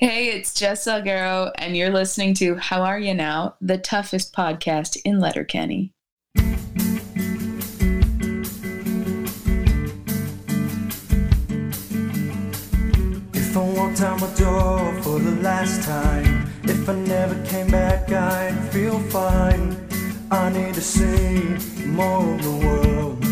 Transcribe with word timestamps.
Hey, 0.00 0.28
it's 0.28 0.54
Jess 0.54 0.86
Salguero, 0.86 1.50
and 1.56 1.76
you're 1.76 1.90
listening 1.90 2.32
to 2.34 2.54
How 2.54 2.82
Are 2.82 3.00
You 3.00 3.14
Now, 3.14 3.56
the 3.60 3.78
toughest 3.78 4.32
podcast 4.32 4.96
in 5.04 5.18
Letterkenny. 5.18 5.92
If 13.34 13.56
I 13.56 13.60
walked 13.60 14.00
out 14.00 14.20
my 14.20 14.32
door 14.36 15.02
for 15.02 15.18
the 15.18 15.36
last 15.42 15.82
time, 15.82 16.48
if 16.62 16.88
I 16.88 16.94
never 16.94 17.34
came 17.46 17.68
back, 17.68 18.08
I'd 18.12 18.70
feel 18.72 19.00
fine. 19.10 19.76
I 20.30 20.48
need 20.50 20.74
to 20.74 20.80
see 20.80 21.40
more 21.86 22.34
of 22.34 22.40
the 22.40 22.50
world. 22.64 23.27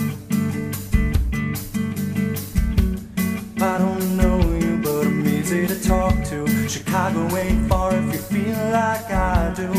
To. 6.96 7.12
Chicago 7.12 7.36
ain't 7.36 7.68
far 7.68 7.94
if 7.94 8.04
you 8.12 8.18
feel 8.42 8.70
like 8.70 9.10
I 9.10 9.52
do. 9.54 9.70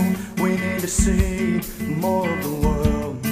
We 0.42 0.52
need 0.52 0.82
to 0.82 0.88
see 0.88 1.62
more 1.96 2.30
of 2.30 2.44
the 2.44 2.68
world. 2.68 3.26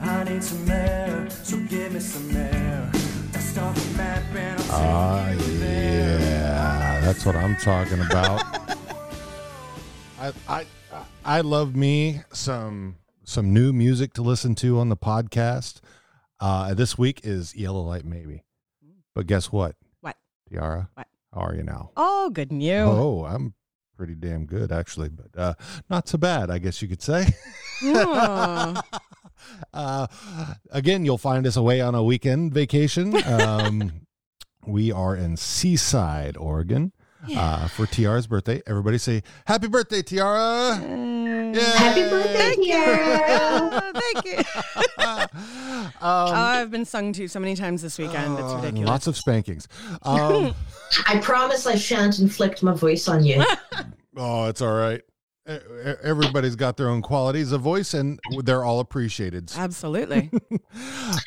I 0.00 0.24
need 0.24 0.42
some 0.42 0.70
air, 0.70 1.28
so 1.30 1.56
give 1.68 1.92
me 1.92 2.00
some 2.00 2.36
air. 2.36 2.90
I 3.34 3.38
start 3.38 3.76
a 3.78 3.96
map 3.96 4.22
and 4.34 4.60
I'll 4.62 4.70
Ah, 4.70 5.26
take 5.30 5.46
you 5.46 5.58
there. 5.58 6.20
yeah, 6.20 7.00
that's 7.00 7.24
what 7.24 7.36
I'm 7.36 7.56
talking 7.56 8.00
about. 8.00 8.42
I, 10.20 10.32
I 10.48 10.66
I 11.24 11.40
love 11.42 11.76
me 11.76 12.22
some 12.32 12.96
some 13.24 13.52
new 13.52 13.72
music 13.72 14.12
to 14.14 14.22
listen 14.22 14.54
to 14.56 14.78
on 14.78 14.88
the 14.88 14.96
podcast. 14.96 15.80
Uh, 16.40 16.74
this 16.74 16.98
week 16.98 17.20
is 17.24 17.54
Yellow 17.56 17.82
Light 17.82 18.04
Maybe, 18.04 18.44
but 19.14 19.26
guess 19.26 19.50
what? 19.52 19.74
Tiara? 20.48 20.88
What? 20.94 21.06
How 21.34 21.40
are 21.40 21.54
you 21.54 21.62
now? 21.62 21.90
Oh, 21.96 22.30
good 22.30 22.50
and 22.50 22.62
you. 22.62 22.76
Oh, 22.76 23.24
I'm 23.24 23.54
pretty 23.96 24.14
damn 24.14 24.46
good 24.46 24.72
actually, 24.72 25.08
but 25.08 25.38
uh, 25.38 25.54
not 25.90 26.08
so 26.08 26.18
bad, 26.18 26.50
I 26.50 26.58
guess 26.58 26.80
you 26.80 26.88
could 26.88 27.02
say. 27.02 27.26
Oh. 27.82 28.80
uh, 29.74 30.06
again, 30.70 31.04
you'll 31.04 31.18
find 31.18 31.46
us 31.46 31.56
away 31.56 31.80
on 31.80 31.94
a 31.94 32.02
weekend 32.02 32.52
vacation. 32.52 33.14
Um, 33.26 34.06
we 34.66 34.90
are 34.90 35.14
in 35.14 35.36
Seaside, 35.36 36.36
Oregon, 36.36 36.92
uh, 37.36 37.68
for 37.68 37.86
Tiara's 37.86 38.26
birthday. 38.26 38.62
Everybody 38.66 38.98
say 38.98 39.22
happy 39.46 39.68
birthday, 39.68 40.02
Tiara! 40.02 40.78
Yay! 40.80 41.60
Happy 41.76 42.02
birthday, 42.08 42.54
Tiara! 42.62 43.92
Thank 43.94 44.24
you. 44.26 44.38
um, 44.98 45.28
Oh, 46.00 46.32
I've 46.32 46.70
been 46.70 46.84
sung 46.84 47.12
to 47.14 47.28
so 47.28 47.40
many 47.40 47.54
times 47.54 47.82
this 47.82 47.98
weekend. 47.98 48.38
it's 48.38 48.52
uh, 48.52 48.56
ridiculous. 48.56 48.88
Lots 48.88 49.06
of 49.06 49.16
spankings. 49.16 49.68
Um, 50.02 50.54
I 51.06 51.18
promise 51.18 51.66
I 51.66 51.76
shan't 51.76 52.18
inflict 52.18 52.62
my 52.62 52.74
voice 52.74 53.08
on 53.08 53.24
you. 53.24 53.44
oh, 54.16 54.46
it's 54.46 54.60
all 54.62 54.74
right. 54.74 55.02
Everybody's 56.02 56.56
got 56.56 56.76
their 56.76 56.88
own 56.88 57.02
qualities 57.02 57.52
of 57.52 57.60
voice, 57.60 57.94
and 57.94 58.18
they're 58.42 58.64
all 58.64 58.80
appreciated. 58.80 59.52
Absolutely. 59.56 60.30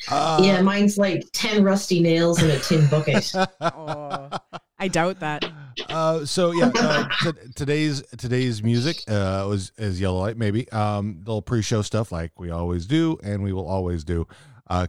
Uh, 0.09 0.41
yeah, 0.43 0.61
mine's 0.61 0.97
like 0.97 1.23
10 1.31 1.63
rusty 1.63 2.01
nails 2.01 2.43
in 2.43 2.51
a 2.51 2.59
tin 2.59 2.85
bucket. 2.87 3.31
oh, 3.61 4.29
I 4.79 4.87
doubt 4.87 5.19
that. 5.19 5.45
Uh, 5.89 6.25
so 6.25 6.51
yeah, 6.51 6.71
uh, 6.75 7.07
t- 7.21 7.31
today's 7.55 8.01
today's 8.17 8.61
music 8.63 9.03
uh, 9.07 9.45
was 9.47 9.71
is 9.77 9.99
Yellow 9.99 10.19
Light. 10.19 10.37
Maybe 10.37 10.69
um, 10.71 11.21
they'll 11.25 11.41
pre-show 11.41 11.81
stuff 11.81 12.11
like 12.11 12.39
we 12.39 12.49
always 12.49 12.85
do, 12.85 13.17
and 13.23 13.43
we 13.43 13.53
will 13.53 13.67
always 13.67 14.03
do 14.03 14.27
uh, 14.69 14.87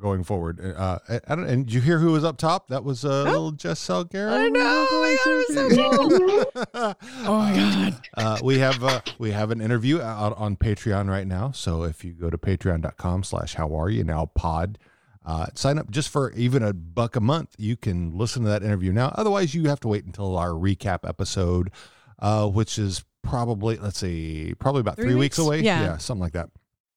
going 0.00 0.24
forward. 0.24 0.58
Uh, 0.76 0.98
I, 1.08 1.20
I 1.28 1.34
don't. 1.34 1.46
And 1.46 1.66
did 1.66 1.74
you 1.74 1.80
hear 1.82 1.98
who 1.98 2.12
was 2.12 2.24
up 2.24 2.38
top? 2.38 2.68
That 2.68 2.84
was 2.84 3.04
uh, 3.04 3.24
little 3.24 3.52
Jess 3.52 3.86
Salguero. 3.86 4.32
I 4.32 4.48
know. 4.48 4.86
Oh 4.90 5.02
my 5.02 5.16
God, 5.24 5.32
it 5.32 5.68
was 5.68 5.76
so 5.76 6.08
cool. 6.08 6.94
Oh 7.26 7.38
my 7.38 7.54
God. 7.54 8.00
uh, 8.16 8.38
we 8.42 8.58
have 8.58 8.82
uh, 8.82 9.00
we 9.18 9.32
have 9.32 9.50
an 9.50 9.60
interview 9.60 10.00
out 10.00 10.36
on 10.38 10.56
Patreon 10.56 11.08
right 11.10 11.26
now. 11.26 11.50
So 11.52 11.82
if 11.82 12.02
you 12.04 12.12
go 12.12 12.30
to 12.30 12.38
patreon.com 12.38 13.24
slash 13.24 13.54
how 13.54 13.74
are 13.78 13.90
you 13.90 14.04
now 14.04 14.26
pod, 14.34 14.78
uh, 15.24 15.46
sign 15.54 15.78
up 15.78 15.90
just 15.90 16.08
for 16.08 16.32
even 16.32 16.62
a 16.62 16.72
buck 16.72 17.16
a 17.16 17.20
month. 17.20 17.54
You 17.58 17.76
can 17.76 18.16
listen 18.16 18.42
to 18.44 18.48
that 18.48 18.62
interview 18.62 18.92
now. 18.92 19.12
Otherwise, 19.16 19.54
you 19.54 19.68
have 19.68 19.80
to 19.80 19.88
wait 19.88 20.04
until 20.04 20.36
our 20.36 20.50
recap 20.50 21.08
episode, 21.08 21.70
uh, 22.18 22.46
which 22.48 22.78
is 22.78 23.04
probably 23.22 23.76
let's 23.76 23.98
see, 23.98 24.54
probably 24.58 24.80
about 24.80 24.96
three, 24.96 25.06
Three 25.06 25.14
weeks? 25.14 25.38
weeks? 25.38 25.46
away. 25.46 25.60
Yeah. 25.60 25.98
something 25.98 26.22
like 26.22 26.32
that. 26.32 26.48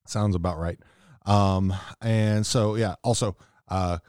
Sounds 0.07 0.35
about 0.35 0.57
right. 0.57 0.79
Um, 1.25 1.73
and 2.01 2.45
so 2.45 2.75
yeah, 2.75 2.95
also 3.03 3.35
uh, 3.67 4.00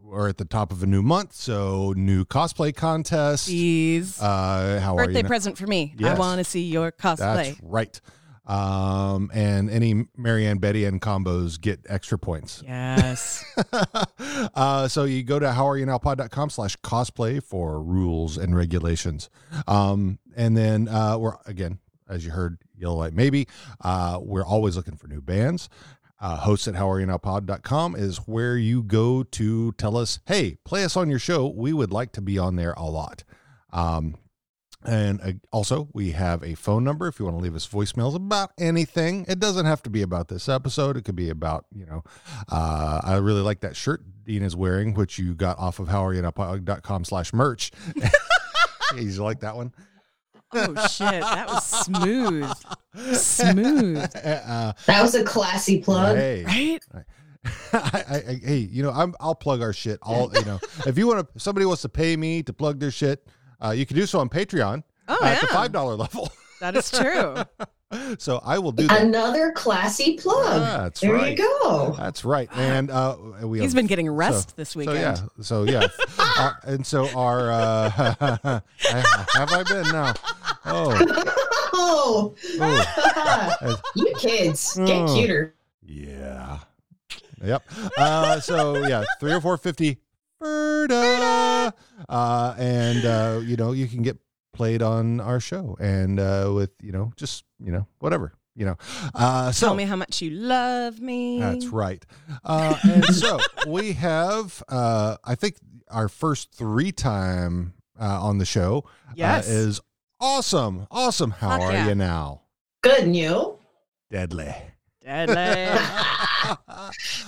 we're 0.00 0.28
at 0.28 0.36
the 0.36 0.44
top 0.44 0.70
of 0.70 0.82
a 0.82 0.86
new 0.86 1.02
month, 1.02 1.32
so 1.34 1.94
new 1.96 2.24
cosplay 2.24 2.74
contest. 2.74 3.46
Please. 3.46 4.20
Uh, 4.20 4.80
how 4.82 4.96
are 4.96 5.02
you? 5.02 5.06
Birthday 5.06 5.22
present 5.22 5.58
for 5.58 5.66
me. 5.66 5.94
I 6.04 6.14
want 6.14 6.38
to 6.38 6.44
see 6.44 6.62
your 6.62 6.92
cosplay. 6.92 7.16
That's 7.18 7.62
right. 7.62 8.00
Um, 8.46 9.30
and 9.32 9.70
any 9.70 10.06
Marianne 10.16 10.58
Betty 10.58 10.84
and 10.84 11.00
combos 11.00 11.58
get 11.58 11.80
extra 11.88 12.18
points. 12.18 12.62
Yes. 12.64 13.44
uh, 14.54 14.86
so 14.88 15.04
you 15.04 15.22
go 15.22 15.38
to 15.38 15.46
howareyounowpod.com 15.46 16.50
slash 16.50 16.76
cosplay 16.78 17.42
for 17.42 17.82
rules 17.82 18.36
and 18.36 18.54
regulations. 18.54 19.30
Um, 19.66 20.18
and 20.36 20.56
then 20.56 20.88
uh, 20.88 21.16
we're, 21.18 21.36
again, 21.46 21.78
as 22.08 22.24
you 22.24 22.32
heard, 22.32 22.58
Yellow 22.76 22.96
Light 22.96 23.14
Maybe, 23.14 23.48
uh, 23.80 24.18
we're 24.20 24.44
always 24.44 24.76
looking 24.76 24.96
for 24.96 25.08
new 25.08 25.22
bands. 25.22 25.70
Uh, 26.20 26.36
hosts 26.36 26.68
at 26.68 26.74
howareyounowpod.com 26.74 27.96
is 27.96 28.18
where 28.18 28.56
you 28.56 28.82
go 28.82 29.22
to 29.22 29.72
tell 29.72 29.96
us, 29.96 30.20
hey, 30.26 30.56
play 30.64 30.84
us 30.84 30.96
on 30.96 31.10
your 31.10 31.18
show. 31.18 31.48
We 31.48 31.72
would 31.72 31.92
like 31.92 32.12
to 32.12 32.20
be 32.20 32.38
on 32.38 32.56
there 32.56 32.72
a 32.76 32.84
lot. 32.84 33.24
Um, 33.72 34.16
and 34.84 35.20
uh, 35.20 35.32
also, 35.50 35.88
we 35.92 36.12
have 36.12 36.42
a 36.42 36.54
phone 36.54 36.84
number 36.84 37.06
if 37.06 37.18
you 37.18 37.24
want 37.24 37.36
to 37.36 37.42
leave 37.42 37.54
us 37.54 37.66
voicemails 37.66 38.14
about 38.14 38.52
anything. 38.58 39.24
It 39.28 39.38
doesn't 39.38 39.66
have 39.66 39.82
to 39.84 39.90
be 39.90 40.02
about 40.02 40.28
this 40.28 40.48
episode. 40.48 40.96
It 40.96 41.04
could 41.04 41.16
be 41.16 41.30
about, 41.30 41.66
you 41.74 41.86
know, 41.86 42.02
uh, 42.50 43.00
I 43.02 43.16
really 43.16 43.42
like 43.42 43.60
that 43.60 43.76
shirt 43.76 44.02
Dean 44.24 44.42
is 44.42 44.56
wearing, 44.56 44.94
which 44.94 45.18
you 45.18 45.34
got 45.34 45.58
off 45.58 45.78
of 45.78 45.88
howareyounowpod.com 45.88 47.04
slash 47.04 47.32
merch. 47.32 47.70
you 48.96 49.10
like 49.22 49.40
that 49.40 49.56
one? 49.56 49.72
oh 50.52 50.86
shit. 50.86 51.20
That 51.20 51.48
was 51.48 51.64
smooth. 51.64 52.52
Smooth. 53.14 54.10
Uh, 54.24 54.72
That 54.86 55.02
was 55.02 55.14
a 55.14 55.24
classy 55.24 55.80
plug. 55.80 56.16
hey, 56.16 56.78
Right? 56.92 57.04
I, 57.72 58.04
I, 58.08 58.14
I, 58.16 58.40
hey, 58.42 58.56
you 58.56 58.82
know, 58.82 58.90
I'm, 58.90 59.14
I'll 59.20 59.34
plug 59.34 59.60
our 59.60 59.72
shit. 59.72 59.98
All 60.02 60.30
you 60.34 60.44
know, 60.44 60.58
if 60.86 60.96
you 60.96 61.06
want 61.06 61.28
to, 61.28 61.40
somebody 61.40 61.66
wants 61.66 61.82
to 61.82 61.88
pay 61.88 62.16
me 62.16 62.42
to 62.42 62.52
plug 62.52 62.80
their 62.80 62.90
shit, 62.90 63.26
uh, 63.64 63.70
you 63.70 63.86
can 63.86 63.96
do 63.96 64.06
so 64.06 64.18
on 64.20 64.28
Patreon 64.28 64.82
Oh, 65.08 65.18
at 65.24 65.40
the 65.40 65.46
five 65.48 65.72
dollar 65.72 65.94
level. 65.94 66.30
That 66.60 66.76
is 66.76 66.90
true. 66.90 67.34
so 68.16 68.40
I 68.42 68.58
will 68.58 68.72
do 68.72 68.86
that. 68.86 69.02
Another 69.02 69.52
classy 69.52 70.16
plug. 70.16 70.62
That's 70.62 71.00
there 71.00 71.12
right. 71.12 71.32
you 71.32 71.36
go. 71.36 71.94
That's 71.98 72.24
right. 72.24 72.48
And 72.54 72.90
uh, 72.90 73.16
we 73.42 73.60
He's 73.60 73.72
have, 73.72 73.76
been 73.76 73.86
getting 73.88 74.08
rest 74.08 74.50
so- 74.50 74.54
this 74.56 74.70
So 74.70 74.80
yeah, 74.92 75.16
so 75.42 75.64
yeah, 75.64 75.88
Our- 76.38 76.58
and 76.64 76.86
so 76.86 77.08
our 77.18 77.50
uh, 77.52 77.90
have 78.78 79.52
I 79.52 79.62
been 79.68 79.82
now? 79.92 80.14
Oh, 80.64 81.54
Oh, 81.76 82.34
oh, 82.60 83.80
you 83.96 84.14
kids, 84.18 84.76
get 84.76 84.88
Oh. 85.08 85.14
cuter. 85.14 85.54
yeah, 85.84 86.60
yep. 87.44 87.62
Uh, 87.98 88.40
so 88.40 88.86
yeah, 88.86 89.04
three 89.20 89.32
or 89.32 89.40
four 89.40 89.58
fifty, 89.58 89.98
Ferda, 90.42 91.72
uh, 92.08 92.54
and 92.58 93.04
uh, 93.04 93.40
you 93.42 93.56
know 93.56 93.72
you 93.72 93.86
can 93.88 94.02
get 94.02 94.18
played 94.52 94.82
on 94.82 95.20
our 95.20 95.40
show, 95.40 95.76
and 95.80 96.18
uh, 96.20 96.50
with 96.54 96.70
you 96.82 96.92
know 96.92 97.12
just 97.16 97.44
you 97.58 97.72
know 97.72 97.86
whatever 97.98 98.32
you 98.54 98.64
know. 98.64 98.76
Uh, 99.14 99.50
so 99.52 99.66
Tell 99.66 99.74
me 99.74 99.84
how 99.84 99.96
much 99.96 100.22
you 100.22 100.30
love 100.30 101.00
me. 101.00 101.40
That's 101.40 101.66
right. 101.66 102.04
Uh, 102.44 102.76
and 102.84 103.04
so 103.06 103.38
we 103.66 103.94
have, 103.94 104.62
uh, 104.68 105.16
I 105.24 105.34
think, 105.34 105.56
our 105.88 106.08
first 106.08 106.52
three 106.52 106.92
time 106.92 107.74
uh, 108.00 108.22
on 108.22 108.38
the 108.38 108.44
show 108.44 108.84
Yes. 109.16 109.48
uh, 109.48 109.52
is 109.52 109.80
awesome. 110.20 110.86
Awesome. 110.90 111.32
How 111.32 111.50
Fuck 111.50 111.60
are 111.62 111.72
yeah. 111.72 111.88
you 111.88 111.94
now? 111.96 112.42
Good 112.82 113.02
and 113.04 113.16
you. 113.16 113.58
Deadly. 114.10 114.54
Deadly. 115.04 115.80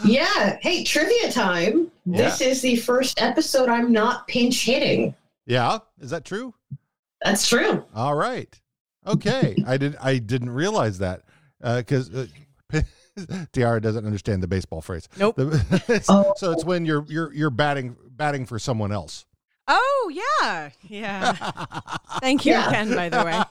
Yeah. 0.05 0.59
Hey, 0.61 0.85
trivia 0.85 1.33
time. 1.33 1.91
This 2.05 2.41
is 2.43 2.61
the 2.61 2.77
first 2.77 3.21
episode 3.21 3.69
I'm 3.69 3.91
not 3.91 4.29
pinch 4.29 4.65
hitting. 4.65 5.15
yeah. 5.47 5.79
Is 6.01 6.11
that 6.11 6.25
true? 6.25 6.55
That's 7.25 7.49
true. 7.49 7.85
All 7.95 8.15
right. 8.15 8.55
Okay. 9.07 9.57
I 9.67 9.77
didn't. 9.79 9.97
I 10.03 10.19
didn't 10.19 10.51
realize 10.51 10.99
that 10.99 11.23
because. 11.63 12.11
Uh, 12.15 12.27
Tiara 13.53 13.81
doesn't 13.81 14.05
understand 14.05 14.43
the 14.43 14.47
baseball 14.49 14.83
phrase. 14.83 15.09
Nope. 15.19 15.37
The- 15.37 16.05
Oh. 16.11 16.35
So 16.37 16.53
it's 16.53 16.65
when 16.67 16.85
you're 16.85 17.05
you're 17.09 17.33
you're 17.33 17.51
batting 17.51 17.97
batting 18.11 18.45
for 18.45 18.59
someone 18.59 18.93
else. 18.93 19.25
oh 19.69 20.13
yeah. 20.13 20.71
Yeah. 20.83 21.33
Thank 22.21 22.45
you, 22.45 22.53
Yeah. 22.53 22.71
Ken, 22.71 22.95
by 22.95 23.09
the 23.09 23.25
way. 23.25 23.43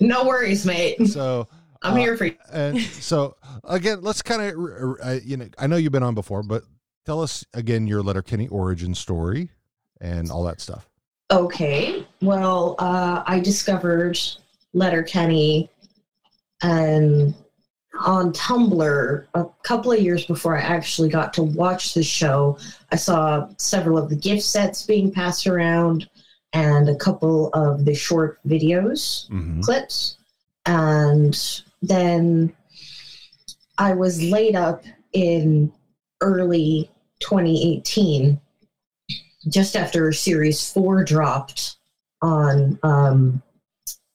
No 0.00 0.24
worries, 0.26 0.64
mate. 0.64 1.08
So 1.08 1.48
I'm 1.82 1.92
Uh, 1.94 1.96
here 1.96 2.16
for 2.16 2.26
you. 2.26 2.34
and 2.52 2.80
so 3.00 3.36
again, 3.64 4.00
let's 4.02 4.22
kind 4.22 4.42
of 4.42 4.96
uh, 5.02 5.18
you 5.24 5.36
know 5.36 5.48
I 5.58 5.66
know 5.66 5.76
you've 5.76 5.92
been 5.92 6.02
on 6.02 6.14
before, 6.14 6.42
but 6.42 6.64
tell 7.06 7.22
us 7.22 7.44
again 7.54 7.86
your 7.86 8.02
Letterkenny 8.02 8.48
origin 8.48 8.94
story, 8.94 9.50
and 10.00 10.30
all 10.30 10.42
that 10.44 10.60
stuff. 10.60 10.88
Okay. 11.30 12.06
Well, 12.22 12.74
uh, 12.78 13.22
I 13.26 13.38
discovered 13.40 14.18
Letterkenny 14.72 15.68
and 16.62 17.34
on 18.00 18.32
Tumblr 18.32 19.26
a 19.34 19.44
couple 19.62 19.92
of 19.92 20.00
years 20.00 20.24
before 20.24 20.56
I 20.56 20.60
actually 20.60 21.08
got 21.08 21.32
to 21.34 21.42
watch 21.42 21.94
the 21.94 22.02
show. 22.02 22.58
I 22.92 22.96
saw 22.96 23.48
several 23.58 23.98
of 23.98 24.08
the 24.08 24.16
gift 24.16 24.42
sets 24.44 24.82
being 24.86 25.10
passed 25.12 25.46
around 25.46 26.08
and 26.52 26.88
a 26.88 26.94
couple 26.96 27.48
of 27.54 27.84
the 27.84 27.94
short 27.94 28.38
videos 28.46 29.28
Mhm. 29.30 29.62
clips. 29.62 30.16
And 30.66 31.36
then 31.82 32.52
I 33.78 33.94
was 33.94 34.22
laid 34.22 34.56
up 34.56 34.84
in 35.12 35.72
early 36.20 36.90
2018, 37.20 38.40
just 39.48 39.76
after 39.76 40.12
series 40.12 40.70
four 40.70 41.04
dropped 41.04 41.76
on 42.22 42.78
um, 42.82 43.42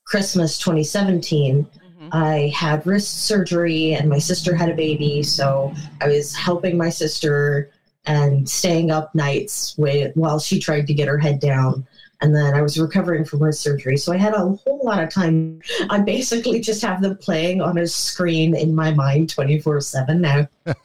Christmas 0.06 0.57
2017. 0.60 1.65
Mhm. 1.65 2.10
I 2.12 2.51
had 2.54 2.86
wrist 2.86 3.25
surgery 3.25 3.94
and 3.94 4.10
my 4.10 4.19
sister 4.19 4.54
had 4.56 4.69
a 4.69 4.75
baby, 4.75 5.24
so 5.24 5.74
I 6.01 6.07
was 6.10 6.36
helping 6.36 6.77
my 6.77 6.89
sister 6.89 7.71
and 8.06 8.48
staying 8.50 8.92
up 8.92 9.15
nights 9.15 9.75
with, 9.77 10.13
while 10.15 10.39
she 10.39 10.60
tried 10.60 10.88
to 10.88 10.94
get 10.94 11.07
her 11.07 11.18
head 11.18 11.39
down. 11.39 11.88
And 12.24 12.34
then 12.34 12.54
I 12.56 12.62
was 12.62 12.80
recovering 12.80 13.25
from 13.25 13.44
wrist 13.44 13.60
surgery, 13.62 13.98
so 13.98 14.14
I 14.14 14.18
had 14.18 14.34
a 14.34 14.40
whole 14.40 14.80
lot 14.84 15.04
of 15.04 15.10
time. 15.10 15.60
I 15.90 16.00
basically 16.00 16.60
just 16.62 16.81
have 16.81 17.02
them 17.02 17.18
playing 17.18 17.60
on 17.62 17.78
a 17.78 17.86
screen 17.86 18.56
in 18.56 18.74
my 18.74 18.92
mind 18.94 19.30
24 19.30 19.81
7 19.81 20.22
now. 20.22 20.48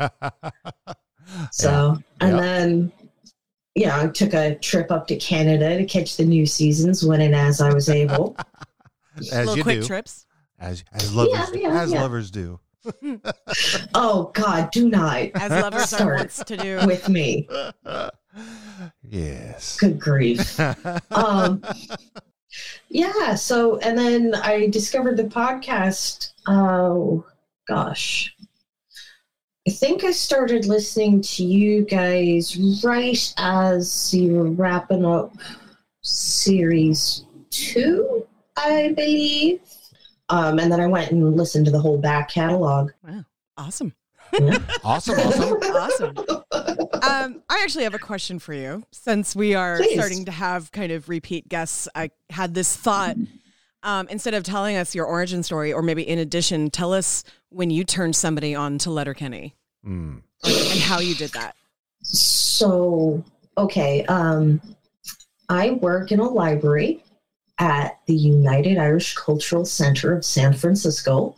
So, 1.53 1.97
and 2.21 2.37
Yeah. 2.37 2.41
then, 2.41 2.93
yeah, 3.75 4.01
I 4.03 4.09
took 4.09 4.33
a 4.35 4.55
trip 4.57 4.91
up 4.91 5.07
to 5.09 5.17
Canada 5.17 5.77
to 5.79 5.85
catch 5.85 6.17
the 6.17 6.25
new 6.25 6.47
seasons 6.47 7.05
when 7.05 7.21
and 7.21 7.35
as 7.35 7.61
I 7.61 7.73
was 7.73 7.89
able. 7.89 8.35
as 9.19 9.31
Little 9.33 9.57
you 9.59 9.63
quick 9.63 9.81
do, 9.83 9.87
trips. 9.87 10.27
as 10.59 10.83
as 10.93 11.15
lovers 11.15 11.35
Yeah, 11.35 11.47
do, 11.53 11.59
yeah, 11.61 11.81
as 11.83 11.93
yeah. 11.93 12.01
lovers 12.03 12.31
do. 12.31 12.59
oh, 13.95 14.31
God, 14.35 14.71
do 14.73 14.89
not 14.89 15.31
As 15.35 15.51
lovers 15.51 15.93
are 15.95 16.15
wants 16.17 16.43
to 16.45 16.57
do. 16.57 16.81
with 16.87 17.09
me. 17.09 17.47
yes. 19.03 19.77
Good 19.77 19.99
grief. 19.99 20.59
um, 21.11 21.63
yeah. 22.89 23.35
So, 23.35 23.79
and 23.79 23.99
then 23.99 24.35
I 24.35 24.69
discovered 24.69 25.17
the 25.17 25.25
podcast. 25.25 26.33
Oh 26.47 27.25
gosh, 27.67 28.35
I 29.67 29.71
think 29.71 30.03
I 30.03 30.13
started 30.13 30.65
listening 30.65 31.21
to 31.21 31.45
you 31.45 31.83
guys 31.83 32.57
right 32.83 33.35
as 33.37 34.15
you 34.15 34.33
were 34.33 34.51
wrapping 34.51 35.05
up 35.05 35.35
series 36.03 37.27
two, 37.51 38.27
I 38.57 38.95
believe. 38.97 39.61
Um, 40.31 40.59
and 40.59 40.73
then 40.73 40.81
I 40.81 40.87
went 40.87 41.11
and 41.11 41.37
listened 41.37 41.67
to 41.67 41.71
the 41.71 41.81
whole 41.81 41.99
back 41.99 42.31
catalog. 42.31 42.93
Wow. 43.07 43.25
Awesome. 43.57 43.95
awesome, 44.85 45.19
awesome. 45.19 45.59
Awesome. 46.61 46.88
Um, 47.03 47.43
I 47.49 47.61
actually 47.63 47.85
have 47.85 47.95
a 47.95 47.99
question 47.99 48.39
for 48.39 48.53
you. 48.55 48.85
Since 48.93 49.35
we 49.37 49.55
are 49.55 49.77
Please. 49.79 49.95
starting 49.95 50.25
to 50.27 50.33
have 50.33 50.73
kind 50.73 50.93
of 50.93 51.09
repeat 51.09 51.49
guests, 51.49 51.89
I 51.95 52.11
had 52.31 52.55
this 52.55 52.77
thought. 52.77 53.17
Um, 53.85 54.09
instead 54.09 54.35
of 54.35 54.43
telling 54.43 54.77
us 54.77 54.95
your 54.95 55.07
origin 55.07 55.43
story, 55.45 55.73
or 55.73 55.83
maybe 55.83 56.03
in 56.07 56.19
addition, 56.19 56.69
tell 56.71 56.93
us 56.93 57.23
when 57.51 57.71
you 57.71 57.85
turned 57.85 58.17
somebody 58.17 58.55
on 58.55 58.79
to 58.79 58.91
Letterkenny 58.91 59.55
Mm. 59.87 60.23
and 60.45 60.81
how 60.81 60.99
you 60.99 61.15
did 61.15 61.31
that. 61.33 61.55
So, 62.03 63.25
okay, 63.57 64.05
um, 64.07 64.61
I 65.49 65.71
work 65.71 66.11
in 66.11 66.19
a 66.19 66.29
library 66.29 67.05
at 67.59 68.01
the 68.07 68.15
United 68.15 68.79
Irish 68.79 69.15
Cultural 69.15 69.65
Center 69.65 70.13
of 70.17 70.25
San 70.25 70.53
Francisco, 70.55 71.37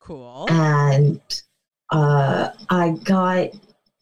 Cool. 0.00 0.46
and 0.50 1.20
uh, 1.90 2.50
I 2.70 2.90
got 3.04 3.50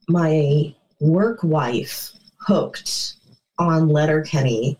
my 0.09 0.75
work 1.01 1.43
wife 1.43 2.13
hooked 2.41 3.15
on 3.59 3.89
Letterkenny 3.89 4.79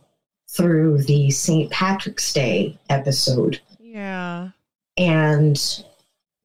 through 0.51 1.03
the 1.03 1.31
St. 1.31 1.71
Patrick's 1.71 2.33
Day 2.33 2.79
episode 2.89 3.61
Yeah. 3.81 4.51
and 4.97 5.85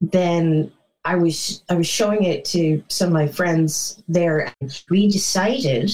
then 0.02 0.72
I 1.06 1.16
was 1.16 1.64
I 1.70 1.76
was 1.76 1.88
showing 1.88 2.24
it 2.26 2.46
to 2.46 2.84
some 2.90 3.08
of 3.08 3.14
my 3.14 3.28
friends 3.28 4.04
there, 4.08 4.54
and 4.62 4.84
we 4.90 5.08
decided 5.10 5.92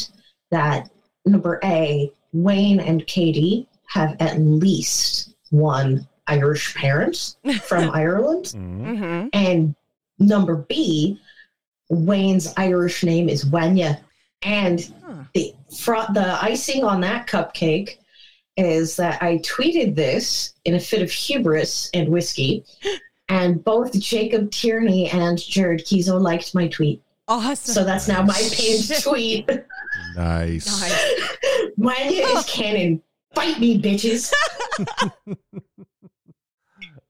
that 0.51 0.89
number 1.25 1.59
A, 1.63 2.11
Wayne 2.33 2.79
and 2.81 3.05
Katie 3.07 3.67
have 3.89 4.17
at 4.19 4.39
least 4.39 5.33
one 5.49 6.05
Irish 6.27 6.75
parent 6.75 7.35
from 7.63 7.89
Ireland, 7.93 8.45
Mm. 8.47 8.81
Mm-hmm. 8.81 9.27
and 9.33 9.75
number 10.19 10.57
B, 10.57 11.19
Wayne's 11.89 12.53
Irish 12.57 13.03
name 13.03 13.29
is 13.29 13.45
Wanya, 13.45 13.99
and 14.41 14.89
Huh. 15.05 15.13
the 15.33 15.53
fro- 15.77 16.11
the 16.13 16.37
icing 16.43 16.83
on 16.83 17.01
that 17.01 17.27
cupcake 17.27 17.97
is 18.57 18.95
that 18.97 19.21
I 19.21 19.37
tweeted 19.37 19.95
this 19.95 20.53
in 20.65 20.73
a 20.75 20.79
fit 20.79 21.01
of 21.01 21.11
hubris 21.11 21.89
and 21.93 22.09
whiskey, 22.09 22.65
and 23.29 23.63
both 23.63 23.97
Jacob 23.99 24.51
Tierney 24.51 25.09
and 25.09 25.37
Jared 25.37 25.85
Keeso 25.85 26.19
liked 26.19 26.53
my 26.55 26.67
tweet. 26.67 27.01
Awesome. 27.29 27.73
So 27.73 27.83
that's 27.83 28.07
now 28.07 28.21
my 28.23 28.41
pinned 28.53 28.89
tweet. 29.03 29.49
Nice. 30.15 30.65
Nice. 30.81 31.37
Wanya 31.79 32.37
is 32.37 32.45
canon. 32.47 33.01
Fight 33.35 33.59
me, 33.59 33.79
bitches. 33.81 34.33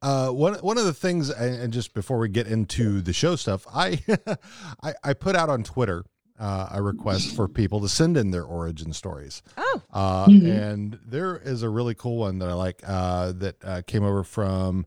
Uh, 0.01 0.29
one 0.29 0.53
one 0.55 0.77
of 0.77 0.85
the 0.85 0.93
things, 0.93 1.29
and, 1.29 1.55
and 1.61 1.73
just 1.73 1.93
before 1.93 2.17
we 2.19 2.29
get 2.29 2.47
into 2.47 3.01
the 3.01 3.13
show 3.13 3.35
stuff, 3.35 3.65
I 3.73 3.99
I, 4.83 4.93
I 5.03 5.13
put 5.13 5.35
out 5.35 5.49
on 5.49 5.63
Twitter 5.63 6.03
uh, 6.39 6.69
a 6.71 6.81
request 6.83 7.35
for 7.35 7.47
people 7.47 7.81
to 7.81 7.89
send 7.89 8.15
in 8.15 8.29
their 8.29 8.43
origin 8.43 8.93
stories. 8.93 9.41
oh, 9.57 9.81
Uh, 9.91 10.27
Mhm. 10.27 10.47
And 10.73 10.99
there 11.03 11.35
is 11.37 11.63
a 11.63 11.69
really 11.69 11.95
cool 11.95 12.17
one 12.17 12.37
that 12.39 12.47
I 12.49 12.53
like 12.53 12.81
uh, 12.85 13.31
that 13.37 13.55
uh, 13.63 13.81
came 13.87 14.03
over 14.03 14.23
from 14.23 14.85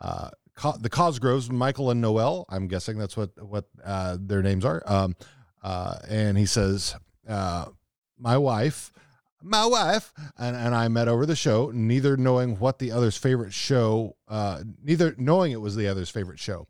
uh, 0.00 0.30
Co- 0.56 0.76
the 0.76 0.90
Cosgroves, 0.90 1.48
Michael 1.50 1.90
and 1.92 2.00
Noel. 2.00 2.44
I'm 2.48 2.66
guessing 2.66 2.98
that's 2.98 3.16
what 3.16 3.30
what 3.40 3.66
uh, 3.84 4.16
their 4.20 4.42
names 4.42 4.64
are. 4.64 4.82
Um, 4.86 5.14
uh, 5.62 5.98
and 6.08 6.36
he 6.36 6.46
says, 6.46 6.96
uh, 7.28 7.66
"My 8.18 8.36
wife." 8.36 8.90
My 9.42 9.66
wife 9.66 10.12
and, 10.36 10.56
and 10.56 10.74
I 10.74 10.88
met 10.88 11.08
over 11.08 11.24
the 11.24 11.36
show, 11.36 11.70
neither 11.72 12.16
knowing 12.16 12.58
what 12.58 12.78
the 12.78 12.90
other's 12.90 13.16
favorite 13.16 13.52
show, 13.52 14.16
uh, 14.26 14.62
neither 14.82 15.14
knowing 15.16 15.52
it 15.52 15.60
was 15.60 15.76
the 15.76 15.86
other's 15.88 16.10
favorite 16.10 16.40
show. 16.40 16.66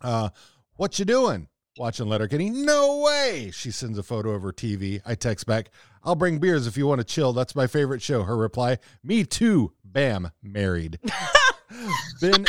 Uh, 0.00 0.30
what 0.74 0.98
you 0.98 1.04
doing? 1.04 1.48
Watching 1.78 2.08
Letterkenny? 2.08 2.50
No 2.50 3.02
way. 3.02 3.50
She 3.52 3.70
sends 3.70 3.98
a 3.98 4.02
photo 4.02 4.30
of 4.30 4.42
her 4.42 4.52
TV. 4.52 5.00
I 5.04 5.14
text 5.14 5.46
back, 5.46 5.70
I'll 6.02 6.14
bring 6.14 6.38
beers 6.38 6.66
if 6.66 6.76
you 6.76 6.86
want 6.86 7.00
to 7.00 7.04
chill. 7.04 7.32
That's 7.32 7.54
my 7.54 7.66
favorite 7.66 8.02
show. 8.02 8.22
Her 8.22 8.36
reply, 8.36 8.78
Me 9.04 9.24
too. 9.24 9.72
Bam, 9.84 10.30
married. 10.42 10.98
Been 12.20 12.46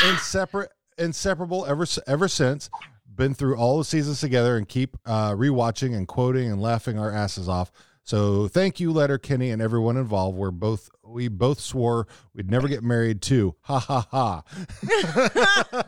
inseparable 0.98 1.66
ever 1.66 1.86
ever 2.08 2.28
since. 2.28 2.70
Been 3.14 3.34
through 3.34 3.58
all 3.58 3.80
the 3.80 3.84
seasons 3.84 4.22
together 4.22 4.58
and 4.58 4.68
keep 4.68 4.96
uh, 5.06 5.32
rewatching 5.32 5.96
and 5.96 6.08
quoting 6.08 6.52
and 6.52 6.62
laughing 6.62 7.00
our 7.00 7.12
asses 7.12 7.50
off. 7.50 7.72
So 8.08 8.48
thank 8.48 8.80
you, 8.80 8.94
Letterkenny, 8.94 9.50
and 9.50 9.62
everyone 9.62 9.98
involved. 9.98 10.38
We're 10.38 10.50
both 10.50 10.90
we 11.08 11.28
both 11.28 11.60
swore 11.60 12.08
we'd 12.34 12.52
never 12.52 12.68
get 12.68 12.84
married 12.84 13.22
too. 13.22 13.56
Ha 13.62 13.80
ha 13.80 14.08
ha. 14.12 14.44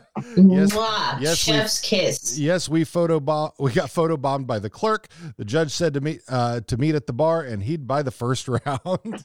Yes, 0.36 0.72
Mwah. 0.72 1.18
yes, 1.20 1.46
we- 1.46 1.52
Chef's 1.54 1.80
kiss. 1.80 2.38
Yes, 2.38 2.68
we 2.68 2.84
photo 2.84 3.20
bomb. 3.20 3.52
We 3.58 3.72
got 3.72 3.88
photo 3.90 4.16
bombed 4.18 4.46
by 4.46 4.58
the 4.58 4.68
clerk. 4.68 5.08
The 5.38 5.44
judge 5.46 5.70
said 5.70 5.94
to 5.94 6.00
meet 6.02 6.20
uh, 6.28 6.60
to 6.66 6.76
meet 6.76 6.94
at 6.94 7.06
the 7.06 7.12
bar, 7.14 7.42
and 7.42 7.62
he'd 7.62 7.86
buy 7.86 8.02
the 8.02 8.10
first 8.10 8.46
round. 8.66 9.24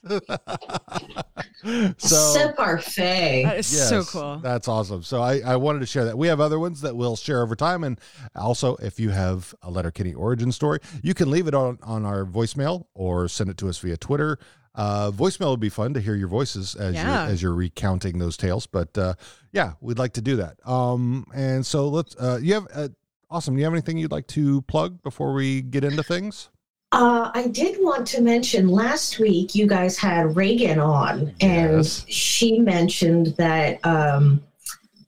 so 1.98 2.16
C'est 2.32 2.56
parfait. 2.56 3.42
that 3.44 3.58
is 3.58 3.66
so 3.66 4.04
cool. 4.04 4.38
That's 4.38 4.68
awesome. 4.68 5.02
So 5.02 5.20
I, 5.20 5.40
I 5.40 5.56
wanted 5.56 5.80
to 5.80 5.86
share 5.86 6.04
that. 6.06 6.16
We 6.16 6.28
have 6.28 6.40
other 6.40 6.58
ones 6.58 6.80
that 6.80 6.96
we'll 6.96 7.16
share 7.16 7.42
over 7.42 7.54
time, 7.56 7.84
and 7.84 8.00
also 8.34 8.76
if 8.76 8.98
you 9.00 9.10
have 9.10 9.54
a 9.62 9.70
letter 9.70 9.86
Letterkenny 9.86 10.14
origin 10.14 10.50
story, 10.50 10.80
you 11.02 11.14
can 11.14 11.30
leave 11.30 11.46
it 11.46 11.54
on 11.54 11.78
on 11.82 12.04
our 12.04 12.24
voicemail 12.24 12.86
or 12.94 13.28
send 13.28 13.50
it 13.50 13.56
to 13.58 13.68
us 13.68 13.78
via 13.78 13.96
Twitter. 13.96 14.38
Uh, 14.76 15.10
voicemail 15.10 15.50
would 15.50 15.60
be 15.60 15.70
fun 15.70 15.94
to 15.94 16.00
hear 16.00 16.14
your 16.14 16.28
voices 16.28 16.74
as 16.76 16.94
Yeah. 16.94 17.24
you're 17.24 17.32
as 17.32 17.42
you're 17.42 17.54
recounting 17.54 18.18
those 18.18 18.36
tales. 18.36 18.66
But 18.66 18.96
uh, 18.98 19.14
yeah, 19.52 19.72
we'd 19.80 19.98
like 19.98 20.12
to 20.14 20.20
do 20.20 20.36
that. 20.36 20.56
Um, 20.68 21.24
and 21.34 21.64
so 21.64 21.88
let's. 21.88 22.14
Uh, 22.16 22.38
you 22.42 22.54
have 22.54 22.66
uh, 22.74 22.88
awesome. 23.30 23.54
Do 23.54 23.60
you 23.60 23.64
have 23.64 23.72
anything 23.72 23.96
you'd 23.96 24.12
like 24.12 24.26
to 24.28 24.60
plug 24.62 25.02
before 25.02 25.32
we 25.32 25.62
get 25.62 25.82
into 25.82 26.02
things? 26.02 26.50
Uh, 26.92 27.30
I 27.34 27.48
did 27.48 27.78
want 27.82 28.06
to 28.08 28.22
mention 28.22 28.68
last 28.68 29.18
week 29.18 29.54
you 29.54 29.66
guys 29.66 29.98
had 29.98 30.36
Reagan 30.36 30.78
on, 30.78 31.34
and 31.40 31.78
Yes. 31.78 32.04
she 32.08 32.58
mentioned 32.60 33.34
that 33.38 33.84
um, 33.84 34.40